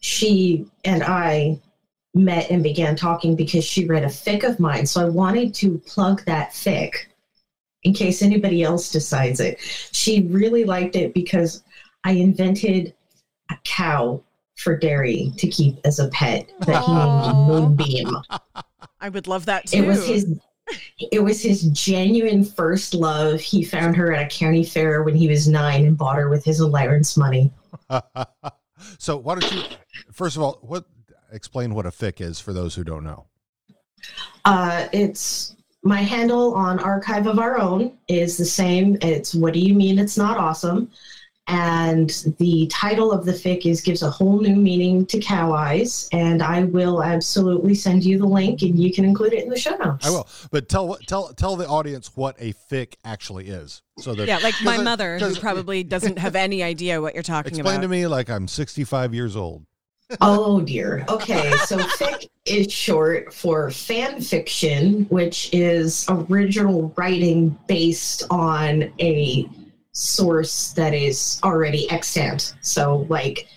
she 0.00 0.66
and 0.84 1.02
I 1.02 1.60
met 2.14 2.50
and 2.50 2.62
began 2.62 2.96
talking 2.96 3.36
because 3.36 3.64
she 3.64 3.84
read 3.86 4.02
a 4.02 4.08
fic 4.08 4.42
of 4.48 4.58
mine. 4.58 4.86
So 4.86 5.00
I 5.00 5.08
wanted 5.08 5.54
to 5.54 5.78
plug 5.78 6.24
that 6.24 6.50
fic 6.50 6.92
in 7.82 7.92
case 7.94 8.22
anybody 8.22 8.62
else 8.62 8.90
decides 8.90 9.40
it. 9.40 9.58
She 9.92 10.22
really 10.28 10.64
liked 10.64 10.96
it 10.96 11.14
because 11.14 11.62
I 12.04 12.12
invented 12.12 12.94
a 13.50 13.56
cow 13.64 14.22
for 14.56 14.76
Derry 14.76 15.32
to 15.38 15.48
keep 15.48 15.78
as 15.84 15.98
a 15.98 16.08
pet 16.08 16.50
that 16.66 16.84
he 16.84 16.92
named 16.92 17.48
Moonbeam. 17.48 18.16
I 19.00 19.08
would 19.08 19.26
love 19.26 19.46
that 19.46 19.66
too. 19.66 19.84
It 19.84 19.86
was 19.86 20.06
his 20.06 20.40
it 21.12 21.22
was 21.22 21.40
his 21.40 21.62
genuine 21.68 22.44
first 22.44 22.92
love. 22.92 23.40
He 23.40 23.64
found 23.64 23.96
her 23.96 24.12
at 24.12 24.26
a 24.26 24.28
county 24.28 24.64
fair 24.64 25.02
when 25.02 25.14
he 25.14 25.28
was 25.28 25.48
nine 25.48 25.86
and 25.86 25.96
bought 25.96 26.16
her 26.16 26.28
with 26.28 26.44
his 26.44 26.60
allowance 26.60 27.16
money. 27.16 27.50
so 28.98 29.16
why 29.16 29.36
don't 29.36 29.52
you 29.52 29.62
first 30.12 30.36
of 30.36 30.42
all 30.42 30.58
what 30.62 30.84
explain 31.32 31.74
what 31.74 31.86
a 31.86 31.90
fic 31.90 32.20
is 32.20 32.40
for 32.40 32.52
those 32.52 32.74
who 32.74 32.84
don't 32.84 33.04
know 33.04 33.26
Uh, 34.44 34.88
it's 34.92 35.54
my 35.82 36.00
handle 36.00 36.54
on 36.54 36.78
Archive 36.80 37.26
of 37.26 37.38
Our 37.38 37.58
Own 37.58 37.92
is 38.08 38.36
the 38.36 38.44
same. 38.44 38.96
It's 39.00 39.34
What 39.34 39.54
Do 39.54 39.60
You 39.60 39.74
Mean 39.74 39.98
It's 39.98 40.16
Not 40.18 40.36
Awesome? 40.36 40.90
And 41.50 42.10
the 42.38 42.66
title 42.66 43.10
of 43.10 43.24
the 43.24 43.32
fic 43.32 43.64
is 43.64 43.80
gives 43.80 44.02
a 44.02 44.10
whole 44.10 44.38
new 44.38 44.54
meaning 44.54 45.06
to 45.06 45.18
cow 45.18 45.54
eyes. 45.54 46.06
And 46.12 46.42
I 46.42 46.64
will 46.64 47.02
absolutely 47.02 47.74
send 47.74 48.04
you 48.04 48.18
the 48.18 48.26
link 48.26 48.60
and 48.60 48.78
you 48.78 48.92
can 48.92 49.06
include 49.06 49.32
it 49.32 49.44
in 49.44 49.48
the 49.48 49.58
show 49.58 49.74
notes. 49.76 50.06
i 50.06 50.10
will 50.10 50.28
but 50.50 50.68
tell 50.68 50.98
tell 51.06 51.28
tell 51.32 51.56
the 51.56 51.66
audience 51.66 52.10
what 52.14 52.36
a 52.38 52.52
fic 52.70 52.96
actually 53.02 53.48
is 53.48 53.80
so 53.98 54.14
that 54.14 54.28
yeah, 54.28 54.36
like 54.42 54.54
my 54.62 54.76
it- 54.78 54.84
mother, 54.84 55.14
who 55.18 55.24
'cause 55.24 55.38
probably 55.38 55.82
doesn't 55.84 56.18
have 56.18 56.36
any 56.36 56.62
idea 56.62 57.00
what 57.00 57.14
you're 57.14 57.22
talking 57.22 57.48
explain 57.52 57.60
about. 57.62 57.70
Explain 57.70 57.80
to 57.82 57.88
me 57.88 58.06
like 58.06 58.28
i'm 58.28 58.46
65 58.46 59.14
years 59.14 59.34
old 59.34 59.64
Oh 60.20 60.60
dear. 60.62 61.04
Okay, 61.08 61.52
so 61.66 61.78
fic 61.78 62.28
is 62.46 62.72
short 62.72 63.32
for 63.34 63.70
fan 63.70 64.20
fiction, 64.20 65.04
which 65.10 65.52
is 65.52 66.06
original 66.08 66.94
writing 66.96 67.58
based 67.66 68.22
on 68.30 68.90
a 69.00 69.48
source 69.92 70.72
that 70.72 70.94
is 70.94 71.40
already 71.44 71.90
extant. 71.90 72.54
So, 72.62 73.06
like, 73.10 73.48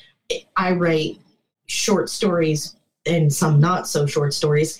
I 0.57 0.73
write 0.73 1.19
short 1.67 2.09
stories 2.09 2.75
and 3.05 3.31
some 3.31 3.59
not 3.59 3.87
so 3.87 4.05
short 4.05 4.33
stories 4.33 4.79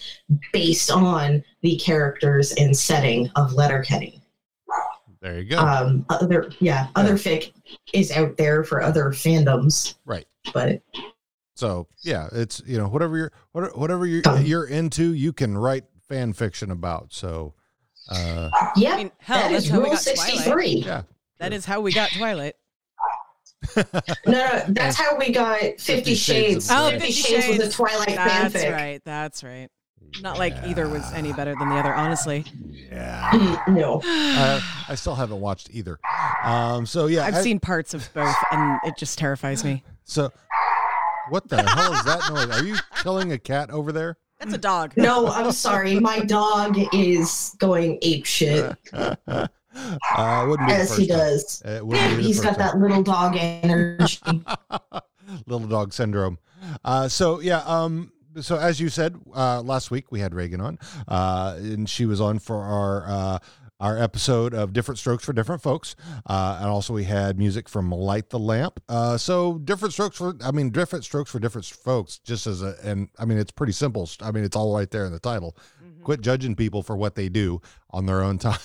based 0.52 0.92
on 0.92 1.44
the 1.62 1.78
characters 1.78 2.52
and 2.54 2.76
setting 2.76 3.30
of 3.36 3.54
Letterkenny. 3.54 4.22
there 5.22 5.40
you 5.40 5.50
go 5.50 5.58
Um, 5.58 6.06
other, 6.10 6.52
yeah, 6.60 6.88
other 6.96 7.14
fic 7.14 7.54
is 7.94 8.12
out 8.12 8.36
there 8.36 8.64
for 8.64 8.82
other 8.82 9.06
fandoms, 9.06 9.96
right 10.06 10.26
but 10.54 10.82
so 11.62 11.88
yeah 12.02 12.28
it's 12.32 12.60
you 12.66 12.76
know 12.78 12.88
whatever 12.88 13.16
you're 13.18 13.32
whatever 13.54 14.06
you're 14.08 14.24
you're 14.40 14.66
into 14.66 15.14
you 15.14 15.32
can 15.32 15.56
write 15.58 15.84
fan 16.10 16.34
fiction 16.34 16.72
about 16.72 17.14
so 17.14 17.54
uh 18.10 18.50
yeah, 18.76 18.94
I 18.94 18.98
mean, 18.98 19.12
hell, 19.20 19.38
that 19.42 19.52
that's 19.52 19.66
is 19.66 19.70
how 19.70 19.78
we 19.78 19.84
Rule 19.86 19.94
got 19.94 20.04
Twilight. 20.04 20.18
63. 20.38 20.68
yeah 20.86 21.02
That 21.38 21.54
is 21.54 21.66
how 21.66 21.82
we 21.82 21.94
got 21.94 22.10
Twilight. 22.12 22.56
No, 23.78 23.84
no, 24.26 24.64
that's 24.70 24.98
how 24.98 25.16
we 25.18 25.32
got 25.32 25.60
Fifty 25.80 26.16
Shades 26.16 26.66
Shades. 26.66 26.72
of 26.72 26.78
Oh, 26.78 26.90
Grey. 26.90 27.00
Fifty 27.00 27.12
Fifty 27.12 27.32
Shades 27.32 27.48
was 27.48 27.58
a 27.58 27.62
Shades. 27.62 27.76
Twilight 27.76 28.08
That's 28.16 28.56
fanfic. 28.56 28.72
right. 28.74 29.02
That's 29.06 29.44
right. 29.44 29.70
Not 30.22 30.40
like 30.40 30.56
either 30.66 30.90
was 30.90 31.04
any 31.14 31.32
better 31.32 31.54
than 31.58 31.70
the 31.70 31.76
other, 31.76 31.94
honestly. 31.94 32.44
yeah 32.92 33.30
Mm, 33.32 33.76
no. 33.78 34.02
I, 34.06 34.86
I 34.90 34.96
still 34.96 35.16
haven't 35.16 35.40
watched 35.40 35.70
either 35.72 36.00
um 36.44 36.86
so 36.88 37.06
yeah 37.06 37.24
I've 37.24 37.36
I- 37.36 37.42
seen 37.42 37.60
parts 37.60 37.94
of 37.94 38.10
both, 38.14 38.36
and 38.52 38.80
it 38.84 38.98
just 38.98 39.18
terrifies 39.20 39.64
me. 39.64 39.84
so 40.04 40.32
what 41.32 41.48
the 41.50 41.62
hell 41.64 41.94
is 41.94 42.04
that 42.04 42.30
noise 42.30 42.50
are 42.50 42.64
you 42.64 42.76
killing 43.02 43.32
a 43.32 43.38
cat 43.40 43.70
over 43.72 43.92
there 43.92 44.18
That's 44.40 44.54
a 44.54 44.58
dog. 44.58 44.94
No, 44.98 45.28
I'm 45.28 45.52
sorry. 45.52 46.00
My 46.00 46.20
dog 46.20 46.78
is 46.94 47.56
going 47.60 48.00
ape 48.02 48.26
shit 48.26 48.76
uh, 48.94 50.46
wouldn't 50.48 50.68
be 50.68 50.74
the 50.74 50.80
as 50.80 50.90
first 50.90 51.00
he 51.00 51.08
time. 51.08 51.18
does. 51.18 51.62
It 51.64 51.86
wouldn't 51.86 52.10
be 52.10 52.16
the 52.18 52.22
He's 52.24 52.44
first 52.44 52.58
got 52.58 52.72
time. 52.72 52.80
that 52.82 52.88
little 52.88 53.04
dog 53.04 53.38
energy. 53.38 54.20
little 55.48 55.68
dog 55.68 55.94
syndrome. 55.94 56.38
Uh, 56.84 57.08
so 57.08 57.40
yeah, 57.40 57.60
um, 57.66 58.12
so 58.40 58.58
as 58.58 58.80
you 58.80 58.90
said 58.90 59.16
uh, 59.36 59.62
last 59.62 59.92
week, 59.92 60.12
we 60.12 60.20
had 60.20 60.34
Reagan 60.34 60.62
on, 60.62 60.80
uh, 61.08 61.56
and 61.58 61.90
she 61.90 62.06
was 62.06 62.22
on 62.22 62.40
for 62.40 62.58
our 62.64 63.06
uh, 63.08 63.40
our 63.82 63.98
episode 63.98 64.54
of 64.54 64.72
Different 64.72 65.00
Strokes 65.00 65.26
for 65.26 65.34
Different 65.34 65.62
Folks, 65.62 65.96
uh, 66.28 66.60
and 66.62 66.70
also 66.70 66.94
we 66.94 67.04
had 67.04 67.38
music 67.38 67.68
from 67.68 67.92
Light 67.92 68.30
the 68.30 68.40
Lamp. 68.40 68.80
Uh, 68.88 69.18
so 69.18 69.58
different 69.58 69.94
strokes 69.94 70.18
for, 70.18 70.36
I 70.46 70.52
mean, 70.52 70.70
different 70.70 71.04
strokes 71.04 71.32
for 71.32 71.40
different 71.40 71.66
folks. 71.66 72.20
Just 72.20 72.46
as 72.48 72.62
a, 72.62 72.76
and 72.84 73.10
I 73.18 73.26
mean, 73.26 73.40
it's 73.40 73.52
pretty 73.52 73.74
simple. 73.74 74.08
I 74.22 74.32
mean, 74.32 74.44
it's 74.44 74.56
all 74.56 74.74
right 74.74 74.90
there 74.90 75.06
in 75.06 75.12
the 75.12 75.20
title. 75.20 75.58
Quit 76.04 76.22
judging 76.22 76.56
people 76.56 76.82
for 76.82 76.96
what 76.96 77.16
they 77.16 77.28
do 77.28 77.62
on 77.90 78.06
their 78.06 78.22
own 78.22 78.38
time, 78.40 78.60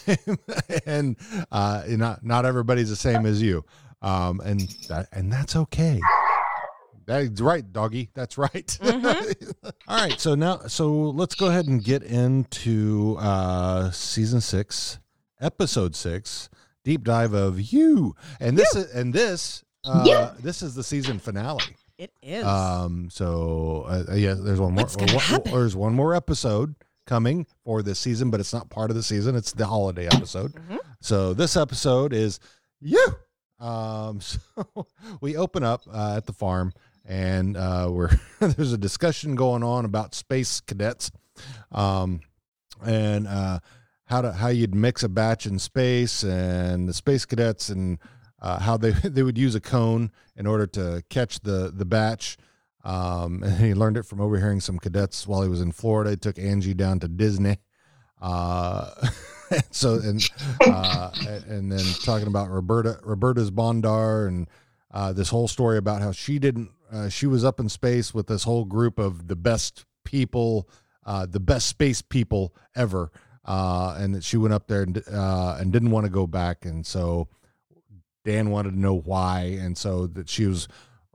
and 0.87 1.16
uh, 1.50 1.82
not 1.88 2.25
not 2.25 2.46
everybody's 2.46 2.88
the 2.88 2.96
same 2.96 3.26
as 3.26 3.42
you, 3.42 3.64
um, 4.02 4.40
and 4.40 4.61
that 4.88 5.08
and 5.12 5.32
that's 5.32 5.56
okay. 5.56 6.00
That's 7.06 7.40
right, 7.40 7.73
doggy. 7.73 8.11
That's 8.14 8.37
right. 8.37 8.78
All 8.82 9.96
right. 9.96 10.20
So 10.20 10.35
now, 10.35 10.58
so 10.66 10.90
let's 10.90 11.37
go 11.37 11.46
ahead 11.46 11.66
and 11.66 11.82
get 11.82 12.02
into 12.02 13.16
uh, 13.20 13.92
season 13.92 14.40
six, 14.40 14.99
episode 15.40 15.95
six, 15.95 16.49
deep 16.85 17.05
dive 17.05 17.33
of 17.35 17.61
you. 17.73 18.14
And 18.40 18.57
this 18.57 18.75
is, 18.75 18.90
and 18.95 19.12
this, 19.12 19.64
uh, 19.85 20.05
You. 20.07 20.43
this 20.43 20.62
is 20.62 20.75
the 20.75 20.83
season 20.85 21.19
finale. 21.19 21.62
It 21.99 22.12
is. 22.23 22.45
Um. 22.45 23.09
So 23.11 23.87
uh, 23.88 24.14
yeah, 24.14 24.35
there's 24.35 24.61
one 24.61 24.75
more. 24.75 24.83
What's 24.85 24.97
gonna 24.97 25.12
one- 25.14 25.43
There's 25.45 25.75
one 25.76 25.95
more 25.95 26.14
episode 26.14 26.75
coming 27.07 27.47
for 27.64 27.83
this 27.83 27.99
season, 27.99 28.31
but 28.31 28.38
it's 28.40 28.52
not 28.52 28.69
part 28.69 28.90
of 28.90 28.97
the 28.97 29.02
season. 29.02 29.35
It's 29.35 29.52
the 29.52 29.66
holiday 29.66 30.07
episode. 30.07 30.52
Mhm. 30.55 30.78
So 31.00 31.33
this 31.33 31.57
episode 31.57 32.12
is 32.12 32.38
you. 32.81 33.05
Um. 33.61 34.21
So 34.57 34.87
we 35.23 35.37
open 35.37 35.62
up 35.64 35.83
uh, 35.90 36.14
at 36.19 36.26
the 36.26 36.33
farm, 36.35 36.73
and 37.07 37.57
uh, 37.57 37.88
we're 37.90 38.11
there's 38.40 38.73
a 38.75 38.78
discussion 38.78 39.35
going 39.35 39.62
on 39.62 39.85
about 39.87 40.14
space 40.14 40.61
cadets, 40.61 41.11
um, 41.73 42.21
and 42.85 43.26
uh, 43.26 43.61
how 44.07 44.23
to 44.23 44.33
how 44.33 44.49
you'd 44.49 44.75
mix 44.75 45.03
a 45.03 45.09
batch 45.09 45.47
in 45.47 45.59
space, 45.59 46.23
and 46.23 46.89
the 46.89 46.95
space 46.95 47.25
cadets, 47.25 47.69
and 47.69 47.99
uh, 48.41 48.59
how 48.61 48.77
they 48.77 48.91
they 49.05 49.23
would 49.23 49.39
use 49.39 49.55
a 49.55 49.61
cone 49.61 50.11
in 50.37 50.47
order 50.47 50.67
to 50.67 51.03
catch 51.11 51.41
the 51.41 51.73
the 51.75 51.85
batch. 51.85 52.37
Um, 52.85 53.43
and 53.45 53.59
he 53.59 53.75
learned 53.75 53.97
it 53.97 54.05
from 54.05 54.21
overhearing 54.21 54.61
some 54.61 54.79
cadets 54.79 55.27
while 55.27 55.43
he 55.43 55.49
was 55.49 55.61
in 55.61 55.73
Florida. 55.73 56.11
He 56.11 56.17
took 56.17 56.39
Angie 56.39 56.75
down 56.75 57.01
to 57.01 57.09
Disney. 57.09 57.59
Uh, 58.21 58.91
so 59.71 59.95
and 59.95 60.23
uh, 60.67 61.11
and 61.49 61.71
then 61.71 61.85
talking 62.05 62.29
about 62.29 62.51
Roberta 62.51 62.99
Roberta's 63.03 63.51
Bondar 63.51 64.27
and 64.29 64.49
uh, 64.91 65.13
this 65.13 65.29
whole 65.29 65.49
story 65.49 65.77
about 65.77 66.01
how 66.01 66.13
she 66.13 66.39
didn't 66.39 66.71
uh, 66.93 67.09
she 67.09 67.27
was 67.27 67.45
up 67.45 67.61
in 67.61 67.69
space 67.69 68.15
with 68.15 68.27
this 68.27 68.45
whole 68.45 68.65
group 68.65 68.99
of 68.99 69.29
the 69.29 69.37
best 69.37 69.85
people, 70.05 70.69
uh, 71.05 71.27
the 71.27 71.41
best 71.41 71.67
space 71.67 72.03
people 72.03 72.55
ever, 72.75 73.11
uh, 73.47 73.97
and 73.99 74.15
that 74.15 74.25
she 74.25 74.37
went 74.37 74.53
up 74.53 74.67
there 74.67 74.83
and 74.83 75.03
uh, 75.11 75.57
and 75.59 75.73
didn't 75.73 75.91
want 75.91 76.05
to 76.05 76.11
go 76.11 76.26
back, 76.26 76.65
and 76.65 76.85
so 76.85 77.29
Dan 78.25 78.50
wanted 78.50 78.73
to 78.73 78.79
know 78.79 78.99
why, 78.99 79.57
and 79.61 79.79
so 79.79 80.07
that 80.09 80.29
she 80.29 80.47
was 80.47 80.69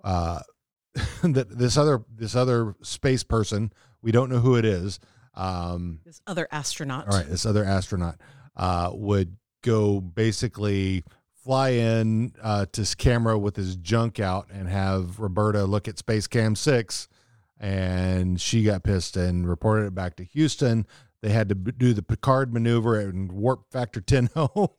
uh, 0.04 0.40
that 1.24 1.56
this 1.56 1.78
other 1.78 2.04
this 2.10 2.36
other 2.36 2.76
space 2.82 3.24
person 3.24 3.72
we 4.02 4.12
don't 4.12 4.30
know 4.30 4.40
who 4.40 4.56
it 4.56 4.66
is. 4.66 5.00
Um, 5.34 6.00
this 6.04 6.22
other 6.28 6.48
astronaut. 6.52 7.08
all 7.08 7.18
right, 7.18 7.28
this 7.28 7.46
other 7.46 7.64
astronaut 7.64 8.18
uh, 8.56 8.92
would 8.94 9.38
go 9.62 10.02
basically 10.02 11.04
fly 11.44 11.70
in 11.70 12.34
uh, 12.42 12.66
to 12.72 12.82
his 12.82 12.96
camera 12.96 13.38
with 13.38 13.56
his 13.56 13.76
junk 13.78 14.20
out 14.20 14.48
and 14.52 14.68
have 14.68 15.20
Roberta 15.20 15.64
look 15.66 15.88
at 15.88 15.98
Space 15.98 16.28
Cam 16.28 16.56
6. 16.56 17.08
And 17.60 18.42
she 18.42 18.64
got 18.64 18.84
pissed 18.84 19.16
and 19.18 19.48
reported 19.48 19.86
it 19.86 19.96
back 19.96 20.16
to 20.16 20.24
Houston. 20.24 20.88
They 21.22 21.30
had 21.30 21.50
to 21.50 21.56
b- 21.56 21.72
do 21.78 21.94
the 21.94 22.01
Picard 22.01 22.51
maneuver 22.54 23.00
and 23.00 23.32
warp 23.32 23.72
factor 23.72 24.01
10 24.01 24.30
home. 24.36 24.70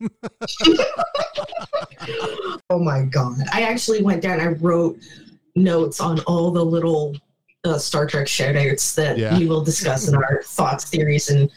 oh 2.71 2.79
my 2.79 3.03
god! 3.05 3.35
I 3.53 3.63
actually 3.63 4.03
went 4.03 4.23
down. 4.23 4.41
I 4.41 4.47
wrote 4.49 4.99
notes 5.55 6.01
on 6.01 6.21
all 6.21 6.51
the 6.51 6.65
little 6.65 7.15
uh, 7.65 7.79
Star 7.79 8.07
Trek 8.07 8.27
shoutouts 8.27 8.95
that 8.97 9.19
Yeah. 9.19 9.39
we 9.39 9.47
will 9.47 9.63
discuss 9.63 10.09
in 10.09 10.15
our 10.17 10.43
thoughts, 10.43 10.85
theories, 10.89 11.29
and 11.31 11.51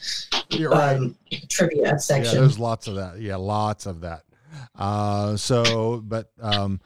right. 0.69 0.95
um, 0.97 1.15
trivia 1.49 1.81
Yeah, 1.83 1.97
section. 1.97 2.35
there's 2.39 2.59
lots 2.59 2.87
of 2.87 2.95
that. 2.95 3.19
Yeah, 3.19 3.37
lots 3.37 3.85
of 3.87 4.01
that. 4.01 4.23
Uh, 4.75 5.35
so, 5.35 6.01
but 6.05 6.29
um, 6.41 6.79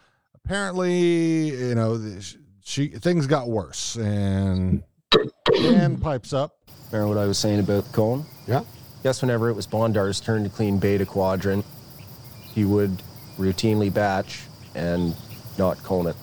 apparently, 0.46 1.50
you 1.50 1.76
know, 1.76 1.98
the- 1.98 2.36
she 2.64 2.88
things 2.90 3.26
got 3.26 3.50
worse, 3.50 3.96
and 3.96 4.84
Dan 5.52 5.98
pipes 5.98 6.34
up. 6.34 6.59
Remember 6.92 7.16
what 7.16 7.22
I 7.22 7.28
was 7.28 7.38
saying 7.38 7.60
about 7.60 7.86
the 7.86 7.94
cone? 7.94 8.26
Yeah. 8.48 8.62
Guess 9.04 9.22
whenever 9.22 9.50
it 9.50 9.54
was 9.54 9.68
Bondar's 9.68 10.20
turn 10.20 10.44
to 10.44 10.50
clean 10.50 10.80
Beta 10.80 11.06
Quadrant, 11.06 11.66
he 12.54 12.66
would 12.66 13.02
routinely 13.38 13.94
batch 13.94 14.42
and 14.76 15.16
not 15.58 15.82
cone 15.84 16.08
it. 16.08 16.16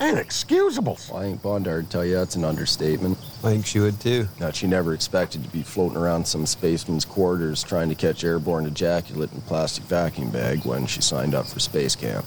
Inexcusable. 0.00 0.98
Well, 1.10 1.20
I 1.20 1.24
think 1.24 1.42
Bondard 1.42 1.88
tell 1.88 2.04
you 2.04 2.14
that's 2.14 2.36
an 2.36 2.44
understatement. 2.44 3.18
I 3.42 3.50
think 3.50 3.66
she 3.66 3.80
would 3.80 4.00
too. 4.00 4.28
Now, 4.38 4.50
she 4.50 4.66
never 4.66 4.94
expected 4.94 5.42
to 5.42 5.50
be 5.50 5.62
floating 5.62 5.96
around 5.96 6.26
some 6.26 6.46
spaceman's 6.46 7.04
quarters 7.04 7.64
trying 7.64 7.88
to 7.88 7.94
catch 7.94 8.22
airborne 8.22 8.66
ejaculate 8.66 9.32
in 9.32 9.38
a 9.38 9.42
plastic 9.42 9.84
vacuum 9.84 10.30
bag 10.30 10.64
when 10.64 10.86
she 10.86 11.00
signed 11.00 11.34
up 11.34 11.46
for 11.46 11.58
space 11.58 11.96
camp. 11.96 12.26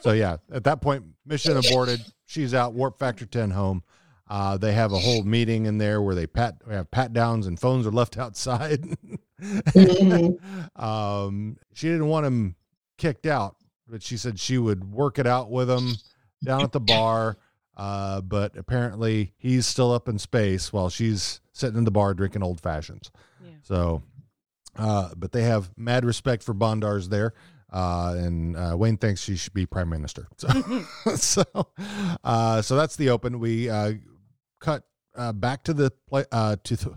so 0.00 0.12
yeah, 0.12 0.36
at 0.52 0.64
that 0.64 0.80
point, 0.80 1.04
mission 1.24 1.56
aborted. 1.56 2.00
She's 2.26 2.54
out. 2.54 2.74
Warp 2.74 2.98
Factor 2.98 3.26
Ten 3.26 3.50
home. 3.50 3.82
Uh, 4.30 4.56
they 4.56 4.72
have 4.72 4.92
a 4.92 4.98
whole 4.98 5.24
meeting 5.24 5.66
in 5.66 5.78
there 5.78 6.00
where 6.00 6.14
they 6.14 6.26
pat 6.26 6.54
have 6.70 6.88
pat 6.92 7.12
downs 7.12 7.48
and 7.48 7.58
phones 7.58 7.84
are 7.84 7.90
left 7.90 8.16
outside. 8.18 8.84
um, 10.76 11.56
she 11.74 11.88
didn't 11.88 12.06
want 12.06 12.24
him 12.24 12.54
kicked 12.96 13.26
out, 13.26 13.56
but 13.88 14.02
she 14.04 14.16
said 14.16 14.38
she 14.38 14.56
would 14.56 14.92
work 14.92 15.18
it 15.18 15.26
out 15.26 15.50
with 15.50 15.68
him 15.68 15.96
down 16.44 16.62
at 16.62 16.70
the 16.70 16.80
bar. 16.80 17.38
Uh, 17.76 18.20
but 18.20 18.56
apparently 18.56 19.32
he's 19.36 19.66
still 19.66 19.90
up 19.90 20.06
in 20.06 20.18
space 20.18 20.72
while 20.72 20.90
she's 20.90 21.40
sitting 21.52 21.78
in 21.78 21.84
the 21.84 21.90
bar 21.90 22.14
drinking 22.14 22.42
old 22.42 22.60
fashions. 22.60 23.10
Yeah. 23.42 23.50
So, 23.62 24.02
uh, 24.76 25.10
but 25.16 25.32
they 25.32 25.42
have 25.42 25.70
mad 25.76 26.04
respect 26.04 26.42
for 26.44 26.54
Bondars 26.54 27.08
there. 27.08 27.34
Uh, 27.72 28.14
and 28.18 28.56
uh, 28.56 28.76
Wayne 28.76 28.96
thinks 28.96 29.22
she 29.22 29.36
should 29.36 29.54
be 29.54 29.64
prime 29.64 29.88
minister. 29.88 30.28
So, 30.36 30.48
so, 31.16 31.44
uh, 32.22 32.62
so 32.62 32.76
that's 32.76 32.96
the 32.96 33.10
open. 33.10 33.38
We 33.40 33.70
uh, 33.70 33.94
cut 34.60 34.84
uh, 35.16 35.32
back 35.32 35.64
to 35.64 35.74
the 35.74 35.90
play 36.08 36.24
uh, 36.32 36.56
to. 36.64 36.76
The, 36.76 36.94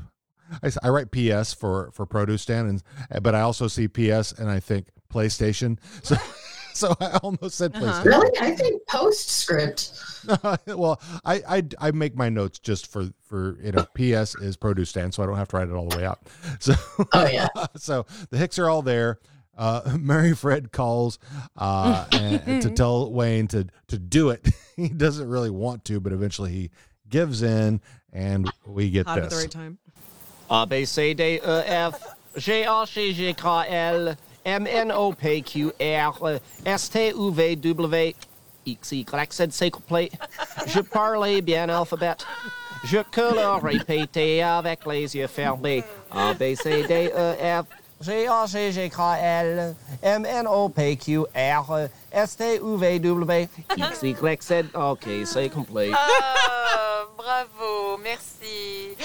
I, 0.61 0.67
s- 0.67 0.77
I 0.83 0.89
write 0.89 1.11
PS 1.11 1.53
for 1.53 1.89
for 1.93 2.05
produce 2.05 2.43
stand, 2.43 2.69
and 3.09 3.23
but 3.23 3.33
I 3.33 3.41
also 3.41 3.67
see 3.67 3.87
PS 3.87 4.33
and 4.33 4.49
I 4.49 4.59
think 4.59 4.87
PlayStation. 5.11 5.79
So, 6.73 6.89
so 6.89 6.95
I 6.99 7.19
almost 7.21 7.55
said 7.55 7.71
Uh-huh. 7.75 7.85
PlayStation. 7.85 8.05
Really? 8.05 8.39
I 8.39 8.51
think 8.55 8.81
postscript. 8.87 9.93
well, 10.67 10.99
I, 11.23 11.41
I 11.47 11.63
I 11.79 11.91
make 11.91 12.15
my 12.15 12.29
notes 12.29 12.57
just 12.59 12.87
for 12.87 13.09
for 13.21 13.57
you 13.63 13.71
know 13.73 13.85
PS 13.95 14.33
is 14.35 14.57
produce 14.57 14.89
stand, 14.89 15.13
so 15.13 15.21
I 15.23 15.27
don't 15.27 15.37
have 15.37 15.47
to 15.49 15.57
write 15.57 15.69
it 15.69 15.73
all 15.73 15.87
the 15.87 15.97
way 15.97 16.05
out. 16.05 16.19
So 16.59 16.73
Oh 17.13 17.27
yeah. 17.27 17.47
so 17.77 18.05
the 18.31 18.37
Hicks 18.37 18.57
are 18.59 18.69
all 18.69 18.81
there. 18.81 19.19
Uh, 19.55 19.97
Mary 19.99 20.33
Fred 20.33 20.71
calls 20.71 21.19
uh, 21.57 22.05
and, 22.11 22.61
to 22.63 22.71
tell 22.71 23.11
Wayne 23.11 23.47
to 23.49 23.67
to 23.89 23.99
do 23.99 24.29
it. 24.31 24.47
he 24.75 24.89
doesn't 24.89 25.29
really 25.29 25.51
want 25.51 25.85
to, 25.85 25.99
but 25.99 26.11
eventually 26.11 26.51
he 26.51 26.71
gives 27.13 27.43
in, 27.43 27.79
and 28.11 28.51
we 28.65 28.89
get 28.89 29.05
Hot 29.05 29.19
at 29.19 29.23
the 29.23 29.29
this. 29.29 29.43
right 29.43 29.51
time. 29.51 29.77
A, 30.49 30.65
B, 30.65 30.83
C, 30.83 31.13
D, 31.13 31.23
E, 31.35 31.39
F, 31.43 32.15
G, 32.37 32.51
H, 32.63 32.97
I, 32.97 33.11
J, 33.13 33.33
K, 33.33 33.47
L, 33.69 34.15
M, 34.45 34.67
N, 34.67 34.91
O, 34.91 35.13
P, 35.13 35.41
Q, 35.41 35.71
R, 35.79 36.39
S, 36.65 36.89
T, 36.89 37.09
U, 37.09 37.31
V, 37.31 37.55
W, 37.55 38.15
X, 38.65 38.91
Y, 38.91 39.31
Z, 39.31 39.47
c'est 39.51 39.69
complet. 39.69 40.09
Je 40.65 40.81
parle 40.81 41.41
bien 41.41 41.69
alphabet. 41.69 42.17
Je 42.85 42.97
colore 43.11 43.61
répété 43.61 44.41
avec 44.41 44.85
les 44.85 45.15
yeux 45.15 45.27
fermés. 45.27 45.83
A, 46.11 46.33
B, 46.33 46.55
C, 46.55 46.83
D, 46.87 47.11
E, 47.15 47.61
F, 47.61 47.65
G, 48.03 48.11
H, 48.11 48.55
I, 48.55 48.71
J, 48.71 48.89
K, 48.89 48.97
L, 48.99 49.75
M, 50.03 50.25
N, 50.25 50.45
O, 50.47 50.67
P, 50.67 50.95
Q, 50.97 51.25
R, 51.33 51.89
S, 52.11 52.35
T, 52.35 52.55
U, 52.55 52.77
V, 52.77 52.99
W, 52.99 53.31
X, 53.31 54.01
Y, 54.01 54.37
Z. 54.41 54.63
OK, 54.75 55.25
c'est 55.25 55.49
complet. 55.49 55.91
Ah, 55.93 57.05
bravo, 57.17 57.97
merci. 57.97 58.95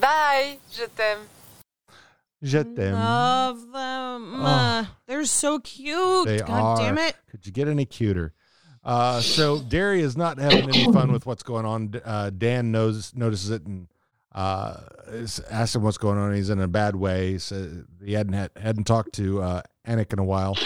Bye, 0.00 0.58
je 0.72 0.86
t'aime. 0.86 1.20
Je 2.42 2.62
t'aime. 2.62 2.94
Love 2.94 3.60
them. 3.72 4.34
Oh. 4.34 4.44
Uh, 4.44 4.84
they're 5.06 5.24
so 5.24 5.60
cute. 5.60 6.26
They 6.26 6.38
God 6.38 6.50
are. 6.50 6.76
damn 6.76 6.98
it. 6.98 7.14
Could 7.30 7.46
you 7.46 7.52
get 7.52 7.68
any 7.68 7.84
cuter? 7.84 8.32
Uh, 8.84 9.20
so 9.20 9.58
Derry 9.58 10.00
is 10.00 10.16
not 10.16 10.38
having 10.38 10.64
any 10.64 10.92
fun 10.92 11.12
with 11.12 11.26
what's 11.26 11.42
going 11.42 11.66
on. 11.66 12.00
Uh, 12.04 12.30
Dan 12.30 12.72
knows 12.72 13.12
notices 13.14 13.50
it 13.50 13.66
and 13.66 13.86
uh, 14.38 14.76
asks 15.50 15.74
him 15.74 15.82
what's 15.82 15.98
going 15.98 16.16
on. 16.16 16.32
He's 16.32 16.48
in 16.48 16.60
a 16.60 16.68
bad 16.68 16.94
way. 16.94 17.38
He 17.38 17.82
he 18.04 18.12
hadn't 18.12 18.34
had, 18.34 18.52
hadn't 18.56 18.84
talked 18.84 19.14
to 19.14 19.42
uh, 19.42 19.62
Anik 19.84 20.12
in 20.12 20.20
a 20.20 20.24
while. 20.24 20.56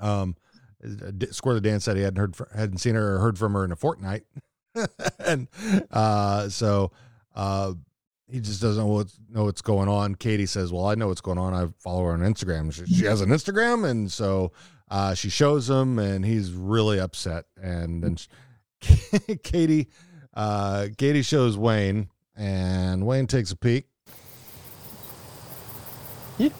Um, 0.00 0.34
D- 0.82 1.28
Dan 1.60 1.78
said 1.78 1.96
he 1.96 2.02
hadn't 2.02 2.18
heard 2.18 2.34
hadn't 2.52 2.78
seen 2.78 2.96
her 2.96 3.14
or 3.14 3.18
heard 3.20 3.38
from 3.38 3.52
her 3.52 3.64
in 3.64 3.70
a 3.70 3.76
fortnight, 3.76 4.24
and 5.20 5.46
uh, 5.92 6.48
so 6.48 6.90
uh, 7.36 7.74
he 8.26 8.40
just 8.40 8.60
doesn't 8.60 8.82
know 8.82 8.92
what's, 8.92 9.16
know 9.28 9.44
what's 9.44 9.62
going 9.62 9.88
on. 9.88 10.16
Katie 10.16 10.46
says, 10.46 10.72
"Well, 10.72 10.86
I 10.86 10.96
know 10.96 11.06
what's 11.06 11.20
going 11.20 11.38
on. 11.38 11.54
I 11.54 11.68
follow 11.78 12.06
her 12.06 12.12
on 12.12 12.20
Instagram. 12.20 12.72
She, 12.72 12.92
she 12.92 13.04
has 13.04 13.20
an 13.20 13.28
Instagram, 13.28 13.88
and 13.88 14.10
so 14.10 14.50
uh, 14.90 15.14
she 15.14 15.30
shows 15.30 15.70
him, 15.70 16.00
and 16.00 16.24
he's 16.24 16.50
really 16.50 16.98
upset. 16.98 17.44
And 17.62 18.02
then 18.02 18.16
she, 18.16 19.36
Katie, 19.44 19.90
uh, 20.34 20.88
Katie 20.98 21.22
shows 21.22 21.56
Wayne, 21.56 22.08
and 22.40 23.06
Wayne 23.06 23.26
takes 23.26 23.52
a 23.52 23.56
peek. 23.56 23.86
In 26.38 26.50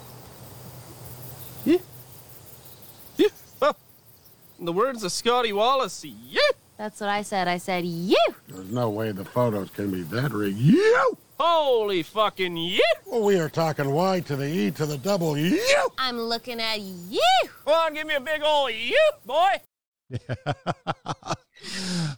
the 4.66 4.74
words 4.74 5.02
of 5.02 5.10
Scotty 5.10 5.54
Wallace, 5.54 6.04
yeah. 6.04 6.38
That's 6.76 7.00
what 7.00 7.08
I 7.08 7.22
said. 7.22 7.48
I 7.48 7.56
said, 7.56 7.86
you. 7.86 8.14
There's 8.46 8.70
no 8.70 8.90
way 8.90 9.10
the 9.10 9.24
photos 9.24 9.70
can 9.70 9.90
be 9.90 10.02
that 10.02 10.32
rigged. 10.32 10.58
You! 10.58 11.16
Holy 11.38 12.02
fucking 12.02 12.58
yeah! 12.58 12.80
Well, 13.06 13.22
we 13.22 13.40
are 13.40 13.48
talking 13.48 13.90
Y 13.90 14.20
to 14.20 14.36
the 14.36 14.46
E 14.46 14.70
to 14.72 14.84
the 14.84 14.98
double 14.98 15.38
you! 15.38 15.58
I'm 15.96 16.20
looking 16.20 16.60
at 16.60 16.80
you. 16.80 17.22
Come 17.64 17.72
on, 17.72 17.94
give 17.94 18.06
me 18.06 18.16
a 18.16 18.20
big 18.20 18.42
ol' 18.44 18.68
you, 18.68 19.00
boy. 19.24 19.62